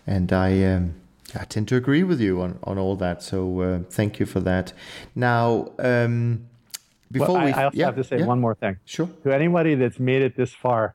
and 0.07 0.33
I 0.33 0.63
um, 0.65 0.95
I 1.35 1.45
tend 1.45 1.69
to 1.69 1.77
agree 1.77 2.03
with 2.03 2.21
you 2.21 2.41
on, 2.41 2.59
on 2.65 2.79
all 2.79 2.97
that. 2.97 3.23
So 3.23 3.61
uh, 3.61 3.79
thank 3.91 4.21
you 4.21 4.27
for 4.27 4.41
that. 4.41 4.73
Now, 5.15 5.71
um, 5.79 6.47
before 7.11 7.37
well, 7.37 7.45
we, 7.45 7.53
I, 7.53 7.65
also 7.65 7.79
yeah, 7.79 7.87
have 7.87 7.97
to 7.97 8.05
say 8.05 8.19
yeah. 8.19 8.27
one 8.27 8.41
more 8.41 8.55
thing. 8.55 8.79
Sure. 8.85 9.09
To 9.25 9.33
anybody 9.33 9.75
that's 9.75 10.01
made 10.01 10.23
it 10.23 10.37
this 10.37 10.53
far, 10.53 10.95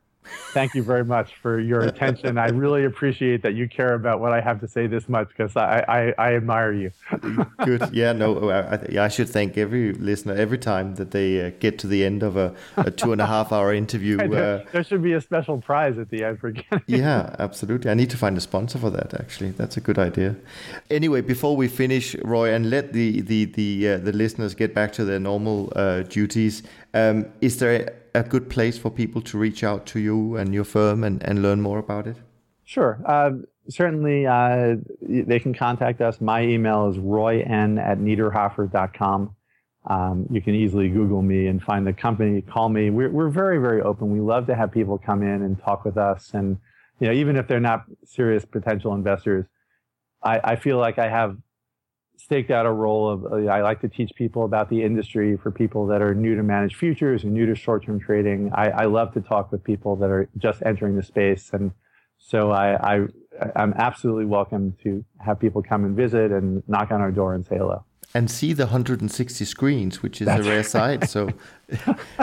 thank 0.52 0.74
you 0.74 0.82
very 0.82 1.04
much 1.04 1.34
for 1.36 1.58
your 1.58 1.80
attention. 1.80 2.38
I 2.38 2.48
really 2.48 2.84
appreciate 2.84 3.42
that 3.42 3.54
you 3.54 3.68
care 3.68 3.94
about 3.94 4.20
what 4.20 4.32
I 4.32 4.40
have 4.40 4.60
to 4.60 4.68
say 4.68 4.86
this 4.86 5.08
much 5.08 5.28
because 5.28 5.56
I, 5.56 5.84
I, 5.88 6.14
I, 6.18 6.34
admire 6.34 6.72
you. 6.72 6.90
Good. 7.64 7.90
Yeah, 7.92 8.12
no, 8.12 8.50
I, 8.50 9.04
I, 9.04 9.08
should 9.08 9.28
thank 9.28 9.58
every 9.58 9.92
listener 9.94 10.34
every 10.34 10.58
time 10.58 10.94
that 10.96 11.10
they 11.10 11.46
uh, 11.46 11.50
get 11.60 11.78
to 11.80 11.86
the 11.86 12.04
end 12.04 12.22
of 12.22 12.36
a, 12.36 12.54
a, 12.76 12.90
two 12.90 13.12
and 13.12 13.20
a 13.20 13.26
half 13.26 13.52
hour 13.52 13.72
interview. 13.72 14.18
Uh, 14.32 14.64
there 14.72 14.82
should 14.82 15.02
be 15.02 15.12
a 15.12 15.20
special 15.20 15.60
prize 15.60 15.98
at 15.98 16.08
the 16.08 16.24
end 16.24 16.38
for 16.40 16.50
getting 16.50 16.80
Yeah, 16.86 17.36
absolutely. 17.38 17.90
I 17.90 17.94
need 17.94 18.08
to 18.10 18.16
find 18.16 18.36
a 18.36 18.40
sponsor 18.40 18.78
for 18.78 18.88
that, 18.90 19.12
actually. 19.14 19.50
That's 19.50 19.76
a 19.76 19.80
good 19.80 19.98
idea. 19.98 20.36
Anyway, 20.90 21.20
before 21.20 21.54
we 21.54 21.68
finish, 21.68 22.16
Roy, 22.24 22.54
and 22.54 22.70
let 22.70 22.94
the, 22.94 23.20
the, 23.20 23.44
the, 23.44 23.88
uh, 23.88 23.98
the 23.98 24.12
listeners 24.12 24.54
get 24.54 24.74
back 24.74 24.92
to 24.94 25.04
their 25.04 25.18
normal 25.18 25.70
uh, 25.76 26.02
duties, 26.02 26.62
um, 26.94 27.26
is 27.40 27.58
there 27.58 27.94
a 28.14 28.22
good 28.22 28.50
place 28.50 28.78
for 28.78 28.90
people 28.90 29.22
to 29.22 29.38
reach 29.38 29.64
out 29.64 29.86
to 29.86 30.00
you 30.00 30.36
and 30.36 30.54
your 30.54 30.64
firm 30.64 31.04
and, 31.04 31.22
and 31.22 31.42
learn 31.42 31.60
more 31.60 31.78
about 31.78 32.06
it? 32.06 32.16
Sure. 32.64 33.00
Uh, 33.04 33.32
certainly, 33.68 34.26
uh, 34.26 34.76
they 35.00 35.38
can 35.38 35.54
contact 35.54 36.00
us. 36.00 36.20
My 36.20 36.42
email 36.42 36.88
is 36.88 36.98
royn 36.98 37.78
at 37.78 37.98
niederhoffer.com. 37.98 39.34
Um, 39.84 40.26
you 40.30 40.40
can 40.40 40.54
easily 40.54 40.88
Google 40.88 41.22
me 41.22 41.48
and 41.48 41.60
find 41.60 41.86
the 41.86 41.92
company, 41.92 42.40
call 42.40 42.68
me. 42.68 42.90
We're, 42.90 43.10
we're 43.10 43.30
very, 43.30 43.58
very 43.58 43.82
open. 43.82 44.12
We 44.12 44.20
love 44.20 44.46
to 44.46 44.54
have 44.54 44.70
people 44.70 44.96
come 44.96 45.22
in 45.22 45.42
and 45.42 45.60
talk 45.60 45.84
with 45.84 45.96
us. 45.96 46.30
And, 46.34 46.58
you 47.00 47.08
know, 47.08 47.12
even 47.12 47.36
if 47.36 47.48
they're 47.48 47.60
not 47.60 47.84
serious 48.04 48.44
potential 48.44 48.94
investors, 48.94 49.46
I, 50.22 50.40
I 50.44 50.56
feel 50.56 50.78
like 50.78 50.98
I 50.98 51.08
have 51.08 51.36
staked 52.24 52.50
out 52.50 52.66
a 52.66 52.70
role 52.70 53.08
of 53.08 53.24
uh, 53.24 53.50
I 53.50 53.62
like 53.62 53.80
to 53.80 53.88
teach 53.88 54.10
people 54.14 54.44
about 54.44 54.70
the 54.70 54.82
industry 54.82 55.36
for 55.36 55.50
people 55.50 55.86
that 55.86 56.00
are 56.00 56.14
new 56.14 56.36
to 56.36 56.42
managed 56.42 56.76
futures 56.76 57.24
and 57.24 57.32
new 57.32 57.46
to 57.46 57.54
short-term 57.54 58.00
trading. 58.00 58.50
I, 58.54 58.70
I 58.70 58.84
love 58.84 59.12
to 59.14 59.20
talk 59.20 59.50
with 59.50 59.64
people 59.64 59.96
that 59.96 60.10
are 60.10 60.28
just 60.38 60.62
entering 60.64 60.96
the 60.96 61.02
space, 61.02 61.50
and 61.52 61.72
so 62.18 62.52
I, 62.52 62.94
I 62.94 63.06
I'm 63.56 63.74
absolutely 63.74 64.26
welcome 64.26 64.76
to 64.84 65.04
have 65.18 65.40
people 65.40 65.62
come 65.62 65.84
and 65.84 65.96
visit 65.96 66.30
and 66.30 66.62
knock 66.68 66.92
on 66.92 67.00
our 67.00 67.10
door 67.10 67.34
and 67.34 67.44
say 67.44 67.56
hello. 67.56 67.84
And 68.14 68.30
see 68.30 68.52
the 68.52 68.64
160 68.64 69.44
screens, 69.44 70.02
which 70.02 70.20
is 70.20 70.26
That's 70.26 70.46
a 70.46 70.48
rare 70.48 70.62
sight. 70.62 71.08
So. 71.08 71.30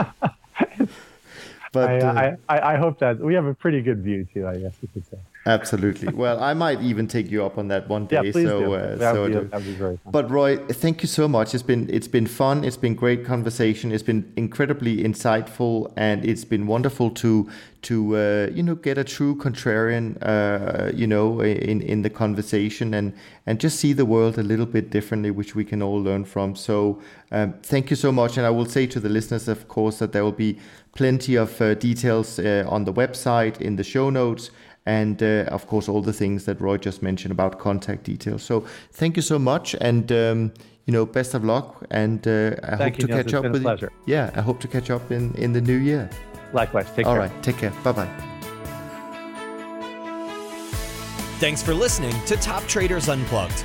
but 1.72 1.90
I, 1.90 1.98
uh, 1.98 2.36
I, 2.48 2.74
I 2.74 2.76
hope 2.76 3.00
that 3.00 3.18
we 3.18 3.34
have 3.34 3.44
a 3.44 3.54
pretty 3.54 3.82
good 3.82 4.02
view 4.02 4.26
too. 4.32 4.46
I 4.46 4.56
guess 4.58 4.74
you 4.80 4.88
could 4.94 5.04
say. 5.06 5.18
Absolutely. 5.46 6.12
Well, 6.12 6.42
I 6.42 6.52
might 6.52 6.82
even 6.82 7.06
take 7.06 7.30
you 7.30 7.44
up 7.44 7.56
on 7.56 7.68
that 7.68 7.88
one 7.88 8.06
day. 8.06 8.16
Yeah, 8.16 8.32
please 8.32 8.46
so, 8.46 8.60
do. 8.60 8.74
Uh, 8.74 8.96
that 8.96 9.14
so 9.14 9.22
would 9.22 9.50
be, 9.50 9.58
be 9.58 9.72
very 9.72 9.96
fun. 9.96 10.12
But 10.12 10.30
Roy, 10.30 10.58
thank 10.58 11.02
you 11.02 11.08
so 11.08 11.26
much. 11.26 11.54
It's 11.54 11.62
been 11.62 11.88
it's 11.88 12.08
been 12.08 12.26
fun. 12.26 12.62
It's 12.62 12.76
been 12.76 12.94
great 12.94 13.24
conversation. 13.24 13.90
It's 13.90 14.02
been 14.02 14.30
incredibly 14.36 14.98
insightful, 14.98 15.92
and 15.96 16.26
it's 16.26 16.44
been 16.44 16.66
wonderful 16.66 17.10
to 17.12 17.48
to 17.82 18.16
uh, 18.16 18.50
you 18.52 18.62
know 18.62 18.74
get 18.74 18.98
a 18.98 19.04
true 19.04 19.34
contrarian 19.34 20.18
uh, 20.20 20.92
you 20.94 21.06
know 21.06 21.40
in 21.40 21.80
in 21.80 22.02
the 22.02 22.10
conversation 22.10 22.92
and 22.92 23.14
and 23.46 23.58
just 23.58 23.80
see 23.80 23.94
the 23.94 24.04
world 24.04 24.36
a 24.38 24.42
little 24.42 24.66
bit 24.66 24.90
differently, 24.90 25.30
which 25.30 25.54
we 25.54 25.64
can 25.64 25.82
all 25.82 26.02
learn 26.02 26.26
from. 26.26 26.54
So 26.54 27.00
um, 27.32 27.54
thank 27.62 27.88
you 27.88 27.96
so 27.96 28.12
much, 28.12 28.36
and 28.36 28.46
I 28.46 28.50
will 28.50 28.66
say 28.66 28.86
to 28.88 29.00
the 29.00 29.08
listeners, 29.08 29.48
of 29.48 29.68
course, 29.68 30.00
that 30.00 30.12
there 30.12 30.22
will 30.22 30.32
be 30.32 30.58
plenty 30.94 31.36
of 31.36 31.60
uh, 31.62 31.74
details 31.74 32.38
uh, 32.38 32.64
on 32.68 32.84
the 32.84 32.92
website 32.92 33.58
in 33.60 33.76
the 33.76 33.84
show 33.84 34.10
notes 34.10 34.50
and 34.98 35.22
uh, 35.22 35.56
of 35.56 35.66
course 35.66 35.88
all 35.88 36.02
the 36.02 36.12
things 36.12 36.44
that 36.46 36.60
Roy 36.60 36.76
just 36.76 37.02
mentioned 37.02 37.32
about 37.32 37.58
contact 37.58 38.02
details. 38.04 38.42
So 38.42 38.64
thank 38.92 39.16
you 39.16 39.22
so 39.22 39.38
much, 39.38 39.76
and 39.80 40.10
um, 40.10 40.52
you 40.86 40.92
know, 40.92 41.06
best 41.06 41.34
of 41.34 41.44
luck, 41.44 41.86
and 41.90 42.26
uh, 42.26 42.56
I 42.64 42.76
thank 42.76 42.96
hope 42.96 43.02
you, 43.02 43.06
to 43.06 43.14
Niels. 43.14 43.24
catch 43.24 43.34
up 43.34 43.52
with 43.52 43.82
you. 43.82 43.88
Yeah, 44.06 44.30
I 44.34 44.40
hope 44.40 44.58
to 44.60 44.68
catch 44.68 44.90
up 44.90 45.12
in 45.12 45.34
in 45.34 45.52
the 45.52 45.60
new 45.60 45.78
year. 45.90 46.10
Likewise. 46.52 46.88
Take 46.96 47.06
all 47.06 47.14
care. 47.14 47.22
All 47.22 47.28
right. 47.28 47.42
Take 47.42 47.58
care. 47.58 47.72
Bye 47.84 47.92
bye. 47.92 48.10
Thanks 51.38 51.62
for 51.62 51.72
listening 51.72 52.16
to 52.26 52.36
Top 52.36 52.62
Traders 52.66 53.08
Unplugged. 53.08 53.64